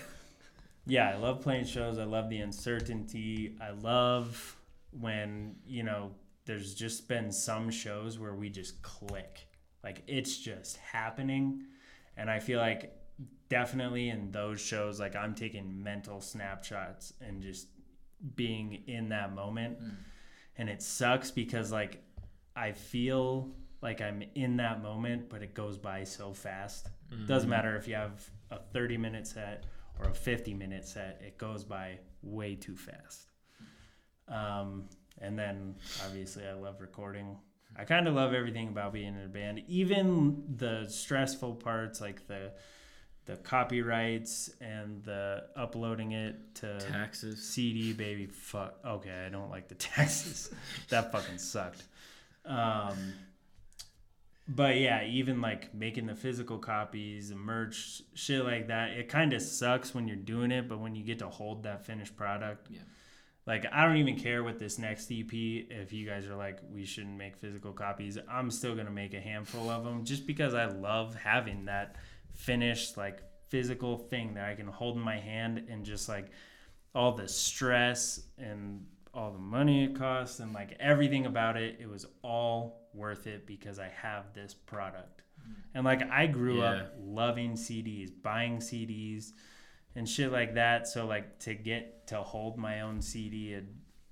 yeah, 0.84 1.08
I 1.08 1.16
love 1.16 1.40
playing 1.40 1.64
shows. 1.64 1.98
I 1.98 2.04
love 2.04 2.28
the 2.28 2.40
uncertainty. 2.40 3.56
I 3.62 3.70
love 3.70 4.58
when 5.00 5.56
you 5.66 5.84
know 5.84 6.10
there's 6.44 6.74
just 6.74 7.08
been 7.08 7.32
some 7.32 7.70
shows 7.70 8.18
where 8.18 8.34
we 8.34 8.50
just 8.50 8.82
click, 8.82 9.48
like 9.82 10.02
it's 10.06 10.36
just 10.36 10.76
happening, 10.76 11.62
and 12.18 12.28
I 12.28 12.40
feel 12.40 12.60
like 12.60 12.92
definitely 13.58 14.08
in 14.08 14.32
those 14.32 14.60
shows, 14.60 14.98
like 14.98 15.14
I'm 15.14 15.34
taking 15.34 15.80
mental 15.82 16.20
snapshots 16.20 17.12
and 17.20 17.40
just 17.40 17.68
being 18.34 18.82
in 18.88 19.10
that 19.10 19.32
moment, 19.32 19.78
Mm. 19.80 19.96
and 20.56 20.68
it 20.68 20.82
sucks 20.82 21.30
because 21.30 21.70
like 21.70 22.02
I 22.56 22.72
feel 22.72 23.54
like 23.80 24.00
I'm 24.00 24.22
in 24.34 24.56
that 24.56 24.82
moment, 24.82 25.28
but 25.28 25.40
it 25.42 25.54
goes 25.54 25.78
by 25.78 26.02
so 26.04 26.32
fast. 26.32 26.88
Mm-hmm. 27.12 27.26
Doesn't 27.26 27.50
matter 27.50 27.76
if 27.76 27.86
you 27.86 27.94
have 27.94 28.28
a 28.50 28.58
30 28.72 28.96
minute 28.98 29.26
set 29.26 29.66
or 30.00 30.08
a 30.08 30.14
50 30.14 30.52
minute 30.54 30.84
set, 30.84 31.20
it 31.24 31.38
goes 31.38 31.62
by 31.64 31.98
way 32.22 32.56
too 32.56 32.76
fast. 32.76 33.28
Um, 34.26 34.88
and 35.20 35.38
then 35.38 35.76
obviously, 36.04 36.44
I 36.46 36.54
love 36.54 36.80
recording. 36.80 37.36
I 37.76 37.84
kind 37.84 38.08
of 38.08 38.14
love 38.14 38.32
everything 38.34 38.68
about 38.68 38.92
being 38.92 39.14
in 39.14 39.24
a 39.24 39.28
band, 39.28 39.62
even 39.68 40.44
the 40.56 40.86
stressful 40.88 41.54
parts 41.56 42.00
like 42.00 42.26
the 42.26 42.52
the 43.26 43.36
copyrights 43.36 44.50
and 44.60 45.02
the 45.04 45.44
uploading 45.56 46.12
it 46.12 46.54
to 46.56 46.78
taxes. 46.80 47.42
CD, 47.42 47.92
baby. 47.92 48.26
Fuck. 48.26 48.74
Okay, 48.84 49.24
I 49.26 49.30
don't 49.30 49.50
like 49.50 49.68
the 49.68 49.74
taxes. 49.76 50.50
that 50.90 51.10
fucking 51.12 51.38
sucked. 51.38 51.84
Um, 52.44 53.14
but 54.46 54.76
yeah, 54.76 55.04
even 55.06 55.40
like 55.40 55.74
making 55.74 56.06
the 56.06 56.14
physical 56.14 56.58
copies 56.58 57.30
and 57.30 57.40
merch, 57.40 58.02
shit 58.12 58.44
like 58.44 58.68
that, 58.68 58.90
it 58.90 59.08
kind 59.08 59.32
of 59.32 59.40
sucks 59.40 59.94
when 59.94 60.06
you're 60.06 60.16
doing 60.16 60.50
it, 60.50 60.68
but 60.68 60.78
when 60.80 60.94
you 60.94 61.02
get 61.02 61.20
to 61.20 61.28
hold 61.28 61.62
that 61.62 61.86
finished 61.86 62.14
product, 62.16 62.66
Yeah. 62.70 62.80
like 63.46 63.64
I 63.72 63.86
don't 63.86 63.96
even 63.96 64.16
care 64.18 64.44
with 64.44 64.58
this 64.58 64.78
next 64.78 65.10
EP 65.10 65.32
if 65.32 65.94
you 65.94 66.06
guys 66.06 66.26
are 66.26 66.36
like 66.36 66.58
we 66.70 66.84
shouldn't 66.84 67.16
make 67.16 67.38
physical 67.38 67.72
copies. 67.72 68.18
I'm 68.28 68.50
still 68.50 68.74
gonna 68.76 68.90
make 68.90 69.14
a 69.14 69.20
handful 69.20 69.70
of 69.70 69.82
them 69.82 70.04
just 70.04 70.26
because 70.26 70.52
I 70.52 70.66
love 70.66 71.14
having 71.14 71.64
that 71.64 71.96
finished 72.34 72.96
like 72.96 73.22
physical 73.48 73.96
thing 73.98 74.34
that 74.34 74.48
I 74.48 74.54
can 74.54 74.66
hold 74.66 74.96
in 74.96 75.02
my 75.02 75.18
hand 75.18 75.66
and 75.68 75.84
just 75.84 76.08
like 76.08 76.30
all 76.94 77.12
the 77.12 77.28
stress 77.28 78.20
and 78.38 78.84
all 79.12 79.30
the 79.32 79.38
money 79.38 79.84
it 79.84 79.96
costs 79.96 80.40
and 80.40 80.52
like 80.52 80.76
everything 80.80 81.26
about 81.26 81.56
it, 81.56 81.76
it 81.80 81.88
was 81.88 82.06
all 82.22 82.88
worth 82.94 83.26
it 83.26 83.46
because 83.46 83.78
I 83.78 83.88
have 84.02 84.32
this 84.34 84.54
product. 84.54 85.22
And 85.74 85.84
like 85.84 86.02
I 86.10 86.26
grew 86.26 86.58
Yeah. 86.62 86.70
up 86.70 86.94
loving 87.00 87.52
CDs, 87.52 88.10
buying 88.22 88.58
CDs 88.58 89.32
and 89.94 90.08
shit 90.08 90.32
like 90.32 90.54
that. 90.54 90.88
So 90.88 91.06
like 91.06 91.38
to 91.40 91.54
get 91.54 92.06
to 92.08 92.16
hold 92.22 92.58
my 92.58 92.80
own 92.82 93.00
CD 93.00 93.52
it 93.54 93.64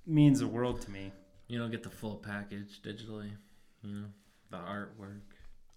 means 0.05 0.39
the 0.39 0.47
world 0.47 0.81
to 0.81 0.91
me. 0.91 1.11
You 1.47 1.59
don't 1.59 1.71
get 1.71 1.83
the 1.83 1.89
full 1.89 2.15
package 2.15 2.81
digitally. 2.81 3.31
You 3.81 3.91
know, 3.91 4.05
the 4.49 4.57
artwork 4.57 5.21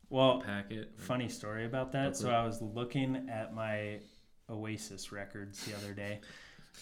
Well, 0.09 0.41
packet. 0.41 0.93
funny 0.99 1.29
story 1.29 1.65
about 1.65 1.93
that. 1.93 2.17
So 2.17 2.31
I 2.31 2.45
was 2.45 2.63
looking 2.63 3.29
at 3.29 3.55
my 3.55 3.99
Oasis 4.49 5.11
records 5.11 5.65
the 5.65 5.77
other 5.77 5.93
day. 5.93 6.21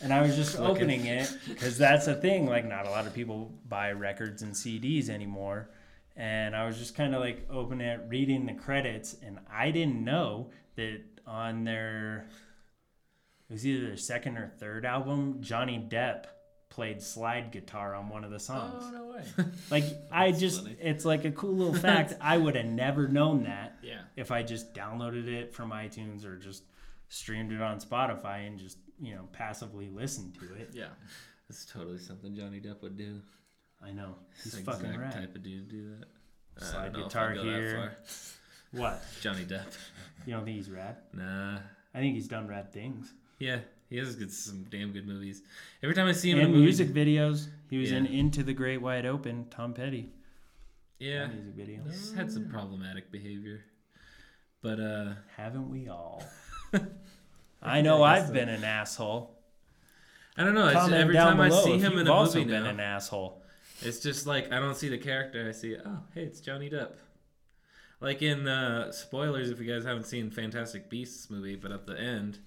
And 0.02 0.12
I 0.12 0.20
was 0.22 0.36
just 0.36 0.58
opening 0.60 1.06
it 1.06 1.34
because 1.48 1.78
that's 1.78 2.06
a 2.06 2.14
thing. 2.14 2.46
Like, 2.46 2.66
not 2.66 2.86
a 2.86 2.90
lot 2.90 3.06
of 3.06 3.14
people 3.14 3.52
buy 3.68 3.92
records 3.92 4.42
and 4.42 4.52
CDs 4.52 5.08
anymore. 5.08 5.70
And 6.16 6.54
I 6.54 6.66
was 6.66 6.78
just 6.78 6.94
kind 6.94 7.14
of 7.14 7.20
like 7.20 7.46
opening 7.50 7.86
it, 7.86 8.00
reading 8.08 8.46
the 8.46 8.54
credits. 8.54 9.16
And 9.22 9.38
I 9.50 9.70
didn't 9.70 10.04
know 10.04 10.50
that 10.76 11.00
on 11.26 11.64
their, 11.64 12.26
it 13.48 13.52
was 13.52 13.66
either 13.66 13.86
their 13.86 13.96
second 13.96 14.36
or 14.36 14.48
third 14.58 14.84
album, 14.84 15.38
Johnny 15.40 15.84
Depp 15.88 16.26
played 16.74 17.00
slide 17.00 17.52
guitar 17.52 17.94
on 17.94 18.08
one 18.08 18.24
of 18.24 18.32
the 18.32 18.40
songs. 18.40 18.84
Oh 18.84 18.90
no 18.90 19.04
way. 19.06 19.46
Like, 19.70 19.84
I 20.10 20.32
just, 20.32 20.62
funny. 20.62 20.76
it's 20.80 21.04
like 21.04 21.24
a 21.24 21.30
cool 21.30 21.54
little 21.54 21.74
fact. 21.74 22.14
I 22.20 22.36
would 22.36 22.56
have 22.56 22.66
never 22.66 23.06
known 23.06 23.44
that 23.44 23.78
yeah. 23.80 24.00
if 24.16 24.32
I 24.32 24.42
just 24.42 24.74
downloaded 24.74 25.28
it 25.28 25.54
from 25.54 25.70
iTunes 25.70 26.24
or 26.24 26.36
just 26.36 26.64
streamed 27.08 27.52
it 27.52 27.62
on 27.62 27.78
Spotify 27.78 28.46
and 28.48 28.58
just 28.58 28.78
you 29.00 29.14
know 29.14 29.28
passively 29.32 29.88
listened 29.88 30.34
to 30.40 30.54
it. 30.54 30.70
Yeah. 30.72 30.88
That's 31.48 31.64
totally 31.64 31.98
something 31.98 32.34
Johnny 32.34 32.60
Depp 32.60 32.82
would 32.82 32.96
do. 32.96 33.20
I 33.80 33.92
know 33.92 34.16
he's 34.42 34.54
the 34.54 34.62
fucking 34.62 34.98
rad. 34.98 35.12
type 35.12 35.34
of 35.36 35.42
dude 35.42 35.70
to 35.70 35.76
do 35.76 35.90
that. 35.90 36.64
Slide 36.64 36.84
don't 36.84 36.92
know 36.92 36.98
if 37.00 37.12
guitar 37.12 37.30
I'd 37.30 37.36
go 37.36 37.44
that 37.44 37.60
here. 37.60 37.96
What? 38.72 39.02
Johnny 39.20 39.44
Depp. 39.44 39.66
You 40.26 40.34
don't 40.34 40.44
think 40.44 40.56
he's 40.56 40.70
rad? 40.70 40.96
Nah. 41.12 41.58
I 41.94 41.98
think 41.98 42.14
he's 42.14 42.26
done 42.26 42.48
rad 42.48 42.72
things. 42.72 43.12
Yeah, 43.38 43.58
he 43.88 43.96
has 43.98 44.14
good, 44.16 44.32
some 44.32 44.64
damn 44.70 44.92
good 44.92 45.06
movies. 45.06 45.42
Every 45.82 45.94
time 45.94 46.06
I 46.06 46.12
see 46.12 46.30
him 46.30 46.38
in 46.38 46.44
And 46.46 46.54
a 46.54 46.56
movie, 46.56 46.64
music 46.66 46.88
videos. 46.88 47.48
He 47.70 47.78
was 47.78 47.92
in 47.92 48.06
Into 48.06 48.42
the 48.42 48.54
Great 48.54 48.80
Wide 48.82 49.06
Open. 49.06 49.46
Tom 49.50 49.72
Petty. 49.74 50.10
yeah, 50.98 51.26
That 51.26 51.34
music 51.34 51.54
video. 51.54 51.80
he's 51.88 52.12
had 52.14 52.30
some 52.32 52.48
problematic 52.48 53.10
behavior. 53.12 53.64
But 54.62 54.80
uh, 54.80 55.12
Haven't 55.36 55.70
we 55.70 55.88
all? 55.88 56.22
I 57.62 57.80
know 57.82 58.02
I 58.02 58.16
I've 58.16 58.28
so. 58.28 58.32
been 58.32 58.48
an 58.48 58.64
asshole. 58.64 59.30
I 60.36 60.44
don't 60.44 60.54
know. 60.54 60.68
It's 60.68 60.92
every 60.92 61.14
time 61.14 61.40
I 61.40 61.48
see 61.50 61.78
him 61.78 61.98
in 61.98 62.06
a 62.06 62.12
also 62.12 62.38
movie 62.38 62.50
been 62.50 62.64
now, 62.64 62.70
an 62.70 62.80
asshole. 62.80 63.42
it's 63.82 64.00
just 64.00 64.26
like 64.26 64.52
I 64.52 64.58
don't 64.58 64.76
see 64.76 64.88
the 64.88 64.98
character. 64.98 65.46
I 65.48 65.52
see, 65.52 65.76
oh, 65.76 65.98
hey, 66.14 66.22
it's 66.24 66.40
Johnny 66.40 66.68
Depp. 66.68 66.92
Like 68.00 68.20
in 68.22 68.48
uh, 68.48 68.90
spoilers, 68.92 69.50
if 69.50 69.60
you 69.60 69.72
guys 69.72 69.84
haven't 69.84 70.04
seen 70.06 70.30
Fantastic 70.30 70.90
Beasts 70.90 71.30
movie, 71.30 71.54
but 71.56 71.70
at 71.72 71.86
the 71.86 71.98
end, 71.98 72.38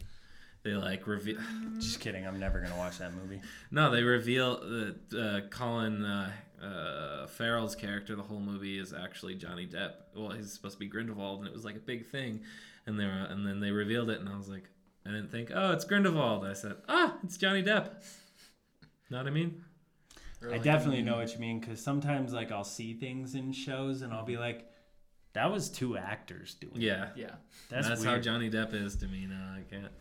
they 0.67 0.75
like 0.75 1.07
reveal. 1.07 1.37
Just 1.79 1.99
kidding. 1.99 2.27
I'm 2.27 2.39
never 2.39 2.59
gonna 2.59 2.77
watch 2.77 2.97
that 2.99 3.13
movie. 3.13 3.41
No, 3.71 3.89
they 3.91 4.03
reveal 4.03 4.59
that 4.59 4.95
uh, 5.17 5.47
Colin 5.49 6.03
uh, 6.03 6.31
uh, 6.61 7.27
Farrell's 7.27 7.75
character 7.75 8.15
the 8.15 8.23
whole 8.23 8.39
movie 8.39 8.77
is 8.77 8.93
actually 8.93 9.35
Johnny 9.35 9.65
Depp. 9.65 9.91
Well, 10.15 10.31
he's 10.31 10.51
supposed 10.51 10.73
to 10.75 10.79
be 10.79 10.87
Grindelwald, 10.87 11.39
and 11.39 11.47
it 11.47 11.53
was 11.53 11.63
like 11.65 11.75
a 11.75 11.79
big 11.79 12.05
thing. 12.09 12.41
And 12.85 12.99
they 12.99 13.05
were, 13.05 13.11
and 13.29 13.45
then 13.45 13.59
they 13.59 13.71
revealed 13.71 14.09
it, 14.09 14.19
and 14.19 14.29
I 14.29 14.37
was 14.37 14.47
like, 14.47 14.69
I 15.05 15.09
didn't 15.09 15.29
think, 15.31 15.51
oh, 15.53 15.71
it's 15.73 15.85
Grindelwald. 15.85 16.45
I 16.45 16.53
said, 16.53 16.75
ah, 16.87 17.15
it's 17.23 17.37
Johnny 17.37 17.63
Depp. 17.63 17.91
Know 19.09 19.17
what 19.17 19.27
I 19.27 19.31
mean? 19.31 19.63
Or 20.41 20.49
I 20.49 20.51
like 20.53 20.63
definitely 20.63 20.99
in- 20.99 21.05
know 21.05 21.17
what 21.17 21.33
you 21.33 21.39
mean 21.39 21.59
because 21.59 21.81
sometimes 21.81 22.33
like 22.33 22.51
I'll 22.51 22.63
see 22.63 22.93
things 22.93 23.35
in 23.35 23.51
shows 23.53 24.01
and 24.01 24.13
I'll 24.13 24.25
be 24.25 24.37
like, 24.37 24.65
that 25.33 25.51
was 25.51 25.69
two 25.69 25.97
actors 25.97 26.55
doing. 26.55 26.75
it." 26.77 26.81
Yeah, 26.81 27.09
Yeah. 27.15 27.31
that's, 27.69 27.87
that's, 27.87 28.03
how. 28.03 28.17
Johnny 28.17 28.49
Depp 28.49 28.73
is 28.73 28.95
to 28.97 29.07
me. 29.07 29.25
No, 29.27 29.35
I 29.35 29.61
can't. 29.69 29.91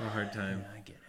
A 0.00 0.08
hard 0.08 0.32
time. 0.32 0.60
Yeah, 0.60 0.76
I 0.76 0.80
get 0.80 0.96
it. 0.96 1.00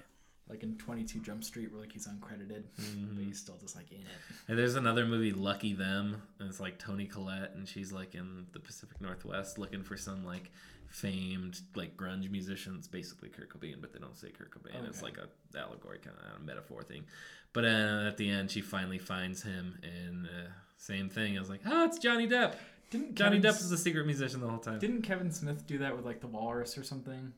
Like 0.50 0.62
in 0.64 0.78
22 0.78 1.20
Jump 1.20 1.44
Street, 1.44 1.72
where 1.72 1.82
like 1.82 1.92
he's 1.92 2.08
uncredited, 2.08 2.64
but 2.76 2.86
Mhm. 2.86 3.26
he's 3.26 3.40
still 3.40 3.58
just 3.58 3.76
like 3.76 3.92
in 3.92 4.02
it. 4.02 4.08
And 4.48 4.58
there's 4.60 4.76
another 4.76 5.06
movie, 5.06 5.32
Lucky 5.32 5.74
Them, 5.74 6.22
and 6.40 6.48
it's 6.48 6.60
like 6.60 6.78
Toni 6.78 7.08
Collette, 7.08 7.54
and 7.56 7.68
she's 7.68 7.92
like 7.92 8.14
in 8.14 8.46
the 8.52 8.60
Pacific 8.60 9.02
Northwest 9.02 9.58
looking 9.58 9.84
for 9.84 9.98
some 9.98 10.24
like 10.24 10.52
famed 10.88 11.62
like 11.74 11.98
grunge 11.98 12.30
musician. 12.30 12.76
It's 12.78 12.88
basically 12.88 13.30
Kurt 13.30 13.50
Cobain, 13.50 13.82
but 13.82 13.92
they 13.92 13.98
don't 14.00 14.16
say 14.16 14.30
Kurt 14.30 14.52
Cobain. 14.52 14.88
It's 14.88 15.02
like 15.02 15.18
a 15.18 15.28
allegory 15.60 15.98
kind 15.98 16.16
of 16.18 16.44
metaphor 16.46 16.84
thing. 16.84 17.06
But 17.54 17.66
uh, 17.66 18.04
at 18.08 18.18
the 18.18 18.30
end, 18.30 18.52
she 18.52 18.62
finally 18.62 19.00
finds 19.00 19.42
him, 19.42 19.80
and 19.82 20.28
uh, 20.28 20.50
same 20.78 21.10
thing. 21.10 21.38
I 21.38 21.40
was 21.40 21.50
like, 21.50 21.62
oh, 21.66 21.86
it's 21.86 21.98
Johnny 21.98 22.28
Depp. 22.28 22.54
Didn't 22.92 23.16
Johnny 23.16 23.38
Kevin 23.38 23.52
Depp 23.52 23.60
is 23.62 23.70
the 23.72 23.78
secret 23.80 24.06
musician 24.06 24.42
the 24.42 24.48
whole 24.48 24.60
time. 24.60 24.78
Didn't 24.78 25.02
Kevin 25.02 25.32
Smith 25.32 25.66
do 25.66 25.80
that 25.80 25.96
with 25.96 26.06
like 26.06 26.22
the 26.22 26.28
Walrus 26.28 26.78
or 26.78 26.84
something? 26.84 27.34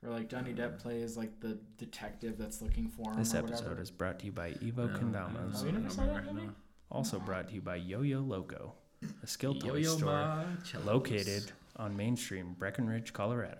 Where 0.00 0.12
like 0.12 0.28
Johnny 0.28 0.54
Depp 0.54 0.74
um, 0.74 0.78
plays 0.78 1.16
like 1.16 1.40
the 1.40 1.58
detective 1.76 2.38
that's 2.38 2.62
looking 2.62 2.88
for 2.88 3.10
him. 3.10 3.18
This 3.18 3.34
or 3.34 3.38
episode 3.38 3.64
whatever. 3.64 3.82
is 3.82 3.90
brought 3.90 4.18
to 4.20 4.26
you 4.26 4.32
by 4.32 4.52
Evo 4.52 4.76
No, 4.76 4.84
I 4.84 4.86
don't 4.86 5.12
Kendamas. 5.12 5.62
Oh, 5.62 5.66
you 5.66 5.72
know. 5.72 5.78
never 5.78 5.86
I 5.86 5.90
saw 5.90 6.02
don't 6.02 6.14
that 6.14 6.20
remember, 6.20 6.40
movie? 6.40 6.52
Also 6.90 7.18
brought 7.18 7.48
to 7.48 7.54
you 7.54 7.60
by 7.60 7.76
Yo 7.76 8.02
Yo 8.02 8.20
Loco, 8.20 8.74
a 9.22 9.26
skill 9.26 9.54
toy 9.54 9.76
Yo-Yo 9.76 9.96
store 9.96 10.44
located 10.84 11.52
on 11.76 11.96
Main 11.96 12.16
Street, 12.16 12.44
Breckenridge, 12.58 13.12
Colorado. 13.12 13.58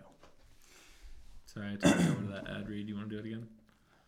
Sorry, 1.47 1.73
I 1.73 1.77
took 1.77 2.01
over 2.01 2.23
to 2.23 2.29
that 2.33 2.49
ad 2.49 2.69
read. 2.69 2.89
You 2.89 2.97
want 2.97 3.11
to 3.11 3.17
do 3.17 3.21
it 3.21 3.27
again? 3.27 3.47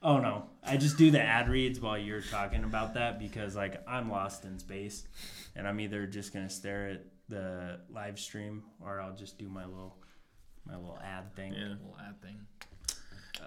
Oh 0.03 0.19
no, 0.19 0.47
I 0.65 0.77
just 0.79 0.97
do 0.97 1.11
the 1.11 1.21
ad 1.21 1.49
reads 1.49 1.81
while 1.81 1.99
you're 1.99 2.21
talking 2.23 2.65
about 2.65 2.95
that 2.95 3.19
because 3.19 3.55
like 3.55 3.83
I'm 3.87 4.11
lost 4.11 4.45
in 4.45 4.59
space, 4.59 5.05
and 5.55 5.69
I'm 5.69 5.79
either 5.81 6.07
just 6.07 6.33
gonna 6.33 6.51
stare 6.51 6.89
at 6.89 7.05
the 7.29 7.81
live 7.91 8.19
stream 8.19 8.65
or 8.81 9.01
I'll 9.01 9.15
just 9.15 9.39
do 9.39 9.49
my 9.49 9.65
little 9.65 9.97
my 10.67 10.77
little 10.77 10.99
ad 11.05 11.35
thing. 11.35 11.53
Yeah. 11.53 11.69
Little 11.69 11.97
ad 12.07 12.21
thing. 12.23 12.41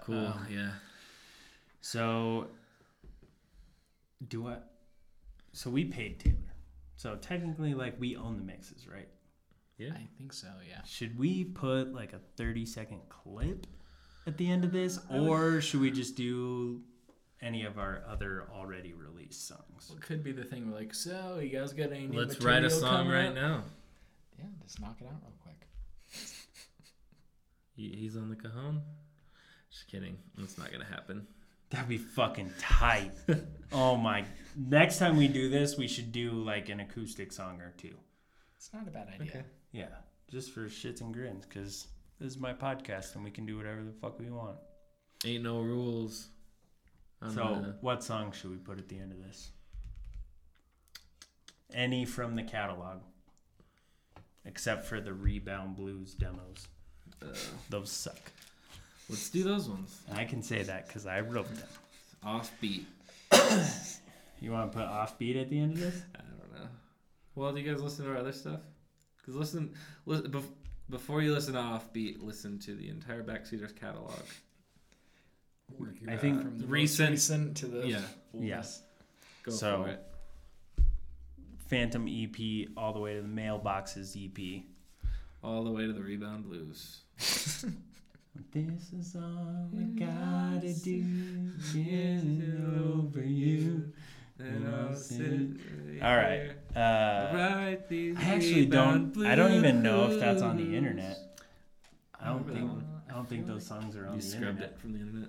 Cool. 0.04 0.26
Um, 0.26 0.46
yeah. 0.50 0.70
So, 1.80 2.48
do 4.28 4.48
I? 4.48 4.56
So 5.52 5.70
we 5.70 5.84
paid 5.84 6.20
Taylor. 6.20 6.36
So 6.96 7.16
technically, 7.16 7.74
like 7.74 7.98
we 7.98 8.16
own 8.16 8.36
the 8.36 8.44
mixes, 8.44 8.86
right? 8.88 9.08
Yeah. 9.78 9.92
I 9.92 10.06
think 10.18 10.32
so. 10.32 10.48
Yeah. 10.68 10.80
Should 10.84 11.18
we 11.18 11.44
put 11.44 11.92
like 11.92 12.12
a 12.12 12.20
thirty 12.36 12.66
second 12.66 13.00
clip 13.08 13.66
at 14.26 14.36
the 14.38 14.50
end 14.50 14.64
of 14.64 14.72
this, 14.72 14.98
or 15.10 15.60
should 15.60 15.80
we 15.80 15.90
just 15.90 16.16
do 16.16 16.82
any 17.42 17.64
of 17.64 17.78
our 17.78 18.02
other 18.08 18.48
already 18.52 18.92
released 18.92 19.46
songs? 19.46 19.86
Well, 19.88 19.98
it 19.98 20.02
could 20.02 20.24
be 20.24 20.32
the 20.32 20.44
thing 20.44 20.70
where 20.70 20.80
like, 20.80 20.94
so 20.94 21.38
you 21.40 21.50
guys 21.50 21.72
got 21.72 21.92
any 21.92 22.06
new 22.06 22.18
Let's 22.18 22.40
write 22.40 22.58
a 22.58 22.62
material 22.62 22.80
song 22.80 22.96
coming 22.96 23.12
right 23.12 23.28
up? 23.28 23.34
now. 23.34 23.62
Yeah, 24.38 24.46
just 24.62 24.80
knock 24.80 24.96
it 25.00 25.04
out 25.04 25.20
real 25.22 25.32
quick. 25.42 25.45
He- 27.76 27.94
He's 27.96 28.16
on 28.16 28.30
the 28.30 28.36
cajon. 28.36 28.82
Just 29.70 29.88
kidding. 29.88 30.16
It's 30.38 30.58
not 30.58 30.72
gonna 30.72 30.84
happen. 30.84 31.26
That'd 31.70 31.88
be 31.88 31.98
fucking 31.98 32.52
tight. 32.58 33.12
oh 33.72 33.96
my! 33.96 34.24
Next 34.56 34.98
time 34.98 35.16
we 35.16 35.26
do 35.28 35.48
this, 35.50 35.76
we 35.76 35.88
should 35.88 36.12
do 36.12 36.30
like 36.30 36.68
an 36.68 36.80
acoustic 36.80 37.32
song 37.32 37.60
or 37.60 37.72
two. 37.76 37.94
It's 38.56 38.72
not 38.72 38.86
a 38.86 38.90
bad 38.90 39.08
idea. 39.08 39.28
Okay. 39.28 39.44
Yeah, 39.72 39.88
just 40.30 40.52
for 40.52 40.66
shits 40.66 41.00
and 41.00 41.12
grins, 41.12 41.44
because 41.44 41.88
this 42.20 42.32
is 42.32 42.38
my 42.38 42.52
podcast 42.54 43.14
and 43.16 43.24
we 43.24 43.30
can 43.32 43.44
do 43.46 43.56
whatever 43.56 43.82
the 43.82 43.92
fuck 43.92 44.18
we 44.20 44.30
want. 44.30 44.56
Ain't 45.24 45.42
no 45.44 45.60
rules. 45.60 46.28
on 47.20 47.32
so, 47.32 47.60
the- 47.62 47.76
what 47.80 48.02
song 48.04 48.30
should 48.32 48.52
we 48.52 48.56
put 48.58 48.78
at 48.78 48.88
the 48.88 48.98
end 48.98 49.10
of 49.12 49.18
this? 49.18 49.50
Any 51.74 52.04
from 52.04 52.36
the 52.36 52.42
catalog, 52.44 53.00
except 54.44 54.84
for 54.86 55.00
the 55.00 55.12
Rebound 55.12 55.74
Blues 55.76 56.14
demos. 56.14 56.68
Uh, 57.22 57.26
Those 57.70 57.90
suck. 57.90 58.32
let's 59.08 59.28
do 59.30 59.42
those 59.44 59.68
ones. 59.68 60.00
And 60.08 60.18
I 60.18 60.24
can 60.24 60.42
say 60.42 60.62
that 60.62 60.86
because 60.86 61.06
I 61.06 61.20
wrote 61.20 61.48
them. 61.54 61.68
Offbeat. 62.24 62.84
You 64.38 64.52
want 64.52 64.70
to 64.70 64.78
put 64.78 64.86
offbeat 64.86 65.40
at 65.40 65.48
the 65.48 65.58
end 65.58 65.72
of 65.72 65.80
this? 65.80 66.02
I 66.14 66.18
don't 66.18 66.52
know. 66.62 66.68
Well, 67.34 67.52
do 67.54 67.58
you 67.60 67.72
guys 67.72 67.82
listen 67.82 68.04
to 68.04 68.10
our 68.10 68.18
other 68.18 68.32
stuff? 68.32 68.60
Because 69.16 69.34
listen, 69.34 69.72
listen 70.04 70.30
bef- 70.30 70.52
before 70.90 71.22
you 71.22 71.32
listen 71.32 71.54
to 71.54 71.58
Offbeat, 71.60 72.22
listen 72.22 72.58
to 72.58 72.74
the 72.74 72.90
entire 72.90 73.22
Backseaters 73.22 73.74
catalog. 73.74 74.12
I 76.06 76.16
think 76.16 76.42
From 76.42 76.58
the 76.58 76.66
recent- 76.66 77.10
most 77.10 77.30
recent 77.30 77.56
to 77.56 77.66
the 77.66 77.88
Yeah. 77.88 78.02
yes. 78.34 78.82
Go 79.42 79.52
So- 79.52 79.84
for 79.84 79.88
it. 79.88 80.02
Phantom 81.68 82.06
EP 82.06 82.68
all 82.76 82.92
the 82.92 83.00
way 83.00 83.14
to 83.14 83.22
the 83.22 83.28
mailboxes 83.28 84.14
E 84.16 84.26
EP. 84.36 84.66
All 85.42 85.64
the 85.64 85.70
way 85.70 85.86
to 85.86 85.92
the 85.94 86.02
Rebound 86.02 86.44
Blues. 86.44 87.00
This 88.52 88.90
is 88.98 89.16
all 89.16 89.68
I 89.78 89.82
gotta 89.98 90.72
do, 90.72 91.04
get 91.74 92.22
over 92.80 93.22
you. 93.22 93.92
And 94.38 94.66
I'll 94.66 94.94
sit 94.94 95.50
All 96.02 96.16
right. 96.16 96.52
Uh, 96.74 96.78
I 96.80 97.78
actually 98.18 98.64
don't. 98.64 99.14
I 99.26 99.34
don't 99.34 99.52
even 99.52 99.82
know 99.82 100.10
if 100.10 100.18
that's 100.20 100.40
on 100.40 100.56
the 100.56 100.74
internet. 100.74 101.18
I 102.18 102.28
don't 102.28 102.48
think. 102.50 102.70
I 103.10 103.12
don't 103.12 103.28
think 103.28 103.46
those 103.46 103.66
songs 103.66 103.94
are 103.94 104.06
on 104.06 104.14
You 104.14 104.20
the 104.22 104.26
scrubbed 104.26 104.48
internet. 104.48 104.70
it 104.70 104.78
from 104.78 104.92
the 104.94 105.00
internet. 105.00 105.28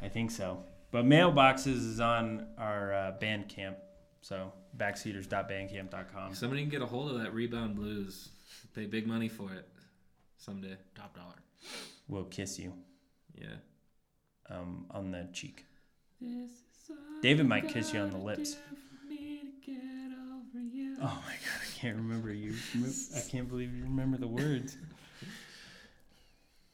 I 0.00 0.08
think 0.08 0.30
so. 0.30 0.62
But 0.92 1.04
mailboxes 1.06 1.66
is 1.66 1.98
on 2.00 2.46
our 2.56 2.92
uh, 2.92 3.12
Bandcamp. 3.20 3.76
So 4.20 4.52
backseaters.bandcamp.com. 4.76 6.34
Somebody 6.34 6.62
can 6.62 6.70
get 6.70 6.82
a 6.82 6.86
hold 6.86 7.10
of 7.10 7.20
that 7.20 7.34
Rebound 7.34 7.74
Blues. 7.74 8.28
Pay 8.74 8.86
big 8.86 9.08
money 9.08 9.28
for 9.28 9.52
it 9.52 9.66
someday. 10.40 10.76
Top 10.94 11.14
dollar. 11.14 11.34
We'll 12.08 12.24
kiss 12.24 12.58
you 12.58 12.72
Yeah. 13.34 13.56
um, 14.48 14.86
on 14.90 15.10
the 15.12 15.28
cheek. 15.32 15.64
David 17.22 17.46
might 17.46 17.68
kiss 17.68 17.92
you 17.94 18.00
on 18.00 18.10
the 18.10 18.18
lips. 18.18 18.56
Oh 21.02 21.22
my 21.26 21.32
god, 21.32 21.60
I 21.62 21.78
can't 21.78 21.96
remember 21.96 22.32
you. 22.32 22.54
I 23.16 23.20
can't 23.30 23.48
believe 23.48 23.74
you 23.74 23.84
remember 23.84 24.18
the 24.18 24.26
words. 24.28 24.76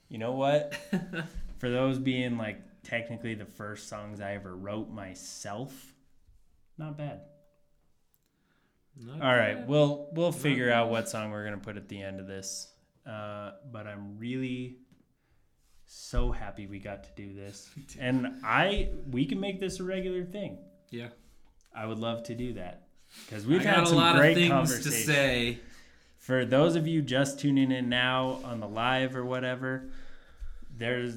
You 0.09 0.19
know 0.19 0.33
what? 0.33 0.75
For 1.59 1.71
those 1.71 1.99
being 1.99 2.37
like 2.37 2.61
technically 2.83 3.35
the 3.35 3.45
first 3.45 3.89
songs 3.89 4.21
I 4.21 4.35
ever 4.35 4.55
wrote 4.57 4.91
myself, 4.91 5.73
not 6.79 6.97
bad. 6.99 7.21
Not 8.97 9.21
All 9.23 9.37
right, 9.37 9.57
bad. 9.59 9.69
we'll 9.69 10.09
we'll 10.13 10.33
Not 10.33 10.41
figure 10.41 10.73
out 10.73 10.91
what 10.91 11.09
song 11.09 11.31
we're 11.31 11.45
gonna 11.45 11.59
put 11.59 11.77
at 11.77 11.89
the 11.89 12.03
end 12.03 12.19
of 12.19 12.27
this. 12.27 12.69
Uh, 13.09 13.53
but 13.71 13.87
I'm 13.87 14.19
really 14.19 14.79
so 15.87 16.33
happy 16.33 16.67
we 16.67 16.79
got 16.81 17.05
to 17.05 17.11
do 17.17 17.33
this, 17.35 17.71
and 18.01 18.27
I 18.45 18.91
we 19.11 19.27
can 19.27 19.39
make 19.41 19.61
this 19.61 19.81
a 19.81 19.85
regular 19.85 20.25
thing. 20.25 20.59
Yeah. 20.91 21.09
I 21.75 21.85
would 21.87 21.99
love 21.99 22.23
to 22.25 22.35
do 22.35 22.55
that 22.55 22.87
because 23.27 23.47
we've 23.47 23.61
I 23.61 23.65
had 23.65 23.75
got 23.77 23.85
a 23.85 23.87
some 23.89 23.97
lot 23.97 24.17
great 24.17 24.31
of 24.31 24.37
things 24.37 24.49
to 24.49 24.55
conversations. 24.55 25.05
say. 25.05 25.59
For 26.19 26.45
those 26.45 26.75
of 26.75 26.89
you 26.89 27.03
just 27.03 27.39
tuning 27.39 27.71
in 27.71 27.89
now 27.89 28.41
on 28.43 28.59
the 28.59 28.67
live 28.67 29.15
or 29.15 29.25
whatever, 29.25 29.91
there's 30.77 31.15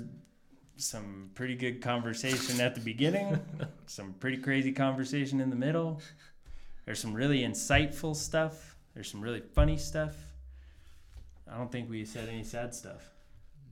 some 0.76 1.32
pretty 1.34 1.56
good 1.56 1.82
conversation 1.82 2.62
at 2.62 2.76
the 2.76 2.82
beginning, 2.82 3.40
some 3.88 4.14
pretty 4.14 4.38
crazy 4.38 4.72
conversation 4.72 5.42
in 5.42 5.50
the 5.50 5.56
middle. 5.56 6.02
There's 6.86 7.00
some 7.00 7.14
really 7.14 7.40
insightful 7.42 8.16
stuff. 8.16 8.76
There's 8.94 9.10
some 9.10 9.22
really 9.22 9.42
funny 9.42 9.78
stuff. 9.78 10.16
I 11.52 11.58
don't 11.58 11.72
think 11.72 11.90
we 11.90 12.06
said 12.06 12.30
any 12.30 12.44
sad 12.44 12.74
stuff. 12.74 13.10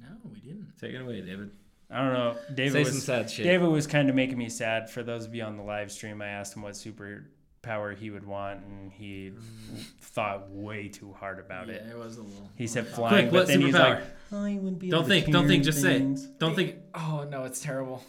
No, 0.01 0.07
we 0.31 0.39
didn't. 0.39 0.73
Take 0.79 0.93
it 0.93 1.01
away, 1.01 1.21
David. 1.21 1.51
I 1.89 2.03
don't 2.03 2.13
know. 2.13 2.35
David 2.53 2.73
Say 2.73 2.79
was 2.79 2.89
some 2.89 2.99
sad 2.99 3.31
shit. 3.31 3.45
David 3.45 3.69
was 3.69 3.87
kind 3.87 4.09
of 4.09 4.15
making 4.15 4.37
me 4.37 4.49
sad. 4.49 4.89
For 4.89 5.03
those 5.03 5.25
of 5.25 5.33
you 5.33 5.43
on 5.43 5.55
the 5.55 5.63
live 5.63 5.91
stream, 5.91 6.21
I 6.21 6.27
asked 6.27 6.55
him 6.55 6.61
what 6.61 6.73
superpower 6.73 7.97
he 7.97 8.09
would 8.09 8.25
want, 8.25 8.65
and 8.65 8.91
he 8.91 9.31
mm. 9.31 9.83
thought 10.01 10.49
way 10.49 10.89
too 10.89 11.13
hard 11.17 11.39
about 11.39 11.67
yeah, 11.67 11.75
it. 11.75 11.87
it 11.91 11.97
was 11.97 12.17
a 12.17 12.23
little. 12.23 12.49
He 12.55 12.67
said 12.67 12.85
Quick, 12.85 12.95
flying, 12.95 13.25
what 13.27 13.33
but 13.33 13.47
then 13.47 13.61
he's 13.61 13.73
superpower? 13.73 14.01
like, 14.01 14.03
"I 14.33 14.53
wouldn't 14.55 14.79
be 14.79 14.89
Don't 14.89 15.07
think. 15.07 15.31
Don't 15.31 15.47
think. 15.47 15.63
Just 15.63 15.81
say. 15.81 15.99
things." 15.99 16.25
it. 16.25 16.39
Don't 16.39 16.55
think. 16.55 16.75
Oh 16.93 17.25
no, 17.29 17.45
it's 17.45 17.61
terrible. 17.61 18.03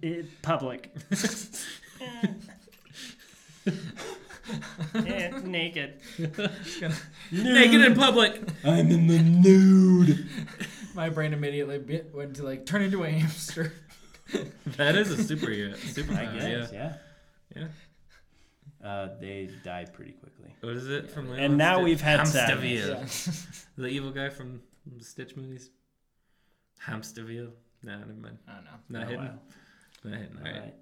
It, 0.00 0.42
public. 0.42 0.94
yeah, 4.94 5.38
naked. 5.44 6.00
Naked 7.32 7.80
in 7.80 7.94
public. 7.94 8.40
I'm 8.64 8.90
in 8.90 9.06
the 9.06 9.18
nude. 9.18 10.28
My 10.94 11.08
brain 11.08 11.32
immediately 11.32 11.78
bit, 11.78 12.14
went 12.14 12.36
to 12.36 12.42
like 12.44 12.66
turn 12.66 12.82
into 12.82 13.02
a 13.04 13.10
hamster. 13.10 13.72
That 14.76 14.96
is 14.96 15.10
a 15.10 15.22
super 15.22 15.46
superpower. 15.46 16.18
I 16.18 16.38
guess, 16.38 16.72
Yeah. 16.72 16.94
yeah. 17.54 17.62
Yeah. 18.82 18.88
Uh, 18.88 19.08
they 19.20 19.48
die 19.64 19.86
pretty 19.92 20.12
quickly. 20.12 20.54
What 20.60 20.74
is 20.76 20.88
it 20.88 21.10
from? 21.10 21.30
Lilo 21.30 21.42
And 21.42 21.56
now 21.56 21.76
Stitch? 21.76 21.84
we've 21.84 22.00
had 22.00 22.20
Hämsterviel. 22.20 23.26
Yeah. 23.26 23.32
The 23.76 23.86
evil 23.88 24.10
guy 24.12 24.28
from 24.28 24.60
the 24.86 25.02
Stitch 25.04 25.34
movies. 25.36 25.70
Hämsterviel. 26.86 27.50
No, 27.82 27.98
never 27.98 28.12
mind. 28.12 28.38
I 28.48 28.52
don't 28.54 28.64
know. 28.64 28.70
Not 29.00 29.08
hidden. 29.08 29.24
wow. 29.24 29.38
Not 30.04 30.18
hidden. 30.20 30.38
All 30.40 30.46
All 30.46 30.52
right. 30.52 30.60
right. 30.62 30.74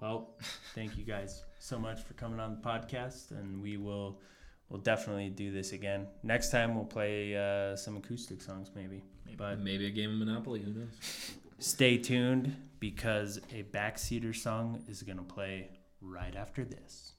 Well, 0.00 0.36
thank 0.74 0.96
you 0.96 1.04
guys 1.04 1.42
so 1.62 1.78
much 1.78 2.02
for 2.02 2.14
coming 2.14 2.40
on 2.40 2.50
the 2.56 2.60
podcast, 2.60 3.30
and 3.30 3.62
we 3.62 3.76
will 3.76 4.20
we'll 4.68 4.80
definitely 4.80 5.28
do 5.30 5.52
this 5.52 5.72
again. 5.72 6.06
Next 6.22 6.50
time 6.50 6.74
we'll 6.74 6.84
play 6.84 7.36
uh, 7.36 7.76
some 7.76 7.96
acoustic 7.96 8.42
songs, 8.42 8.70
maybe. 8.74 9.04
But 9.36 9.60
Maybe 9.60 9.86
a 9.86 9.90
game 9.90 10.10
of 10.10 10.16
Monopoly. 10.26 10.60
Who 10.60 10.72
knows? 10.72 11.32
stay 11.58 11.96
tuned 11.96 12.56
because 12.80 13.38
a 13.52 13.62
backseater 13.62 14.34
song 14.34 14.82
is 14.88 15.02
gonna 15.04 15.22
play 15.22 15.70
right 16.00 16.34
after 16.34 16.64
this. 16.64 17.12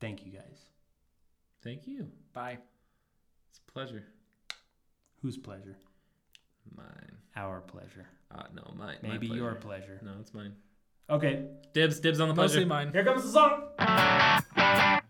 Thank 0.00 0.26
you 0.26 0.32
guys. 0.32 0.58
Thank 1.62 1.86
you. 1.86 2.08
Bye. 2.34 2.58
It's 3.48 3.60
a 3.66 3.72
pleasure. 3.72 4.04
Whose 5.22 5.38
pleasure? 5.38 5.78
Mine. 6.76 7.16
Our 7.36 7.60
pleasure. 7.62 8.06
Uh, 8.30 8.42
no, 8.54 8.74
mine. 8.76 8.98
my 9.02 9.08
Maybe 9.08 9.28
pleasure. 9.28 9.42
your 9.42 9.54
pleasure. 9.54 10.00
No, 10.04 10.12
it's 10.20 10.34
mine. 10.34 10.52
Okay, 11.10 11.44
Dibs. 11.72 12.00
Dibs 12.00 12.20
on 12.20 12.28
the 12.28 12.34
Mostly 12.34 12.64
pleasure. 12.64 12.66
mine. 12.66 12.92
here 12.92 13.04
comes 13.04 13.22
the 13.24 13.30
song. 13.30 15.00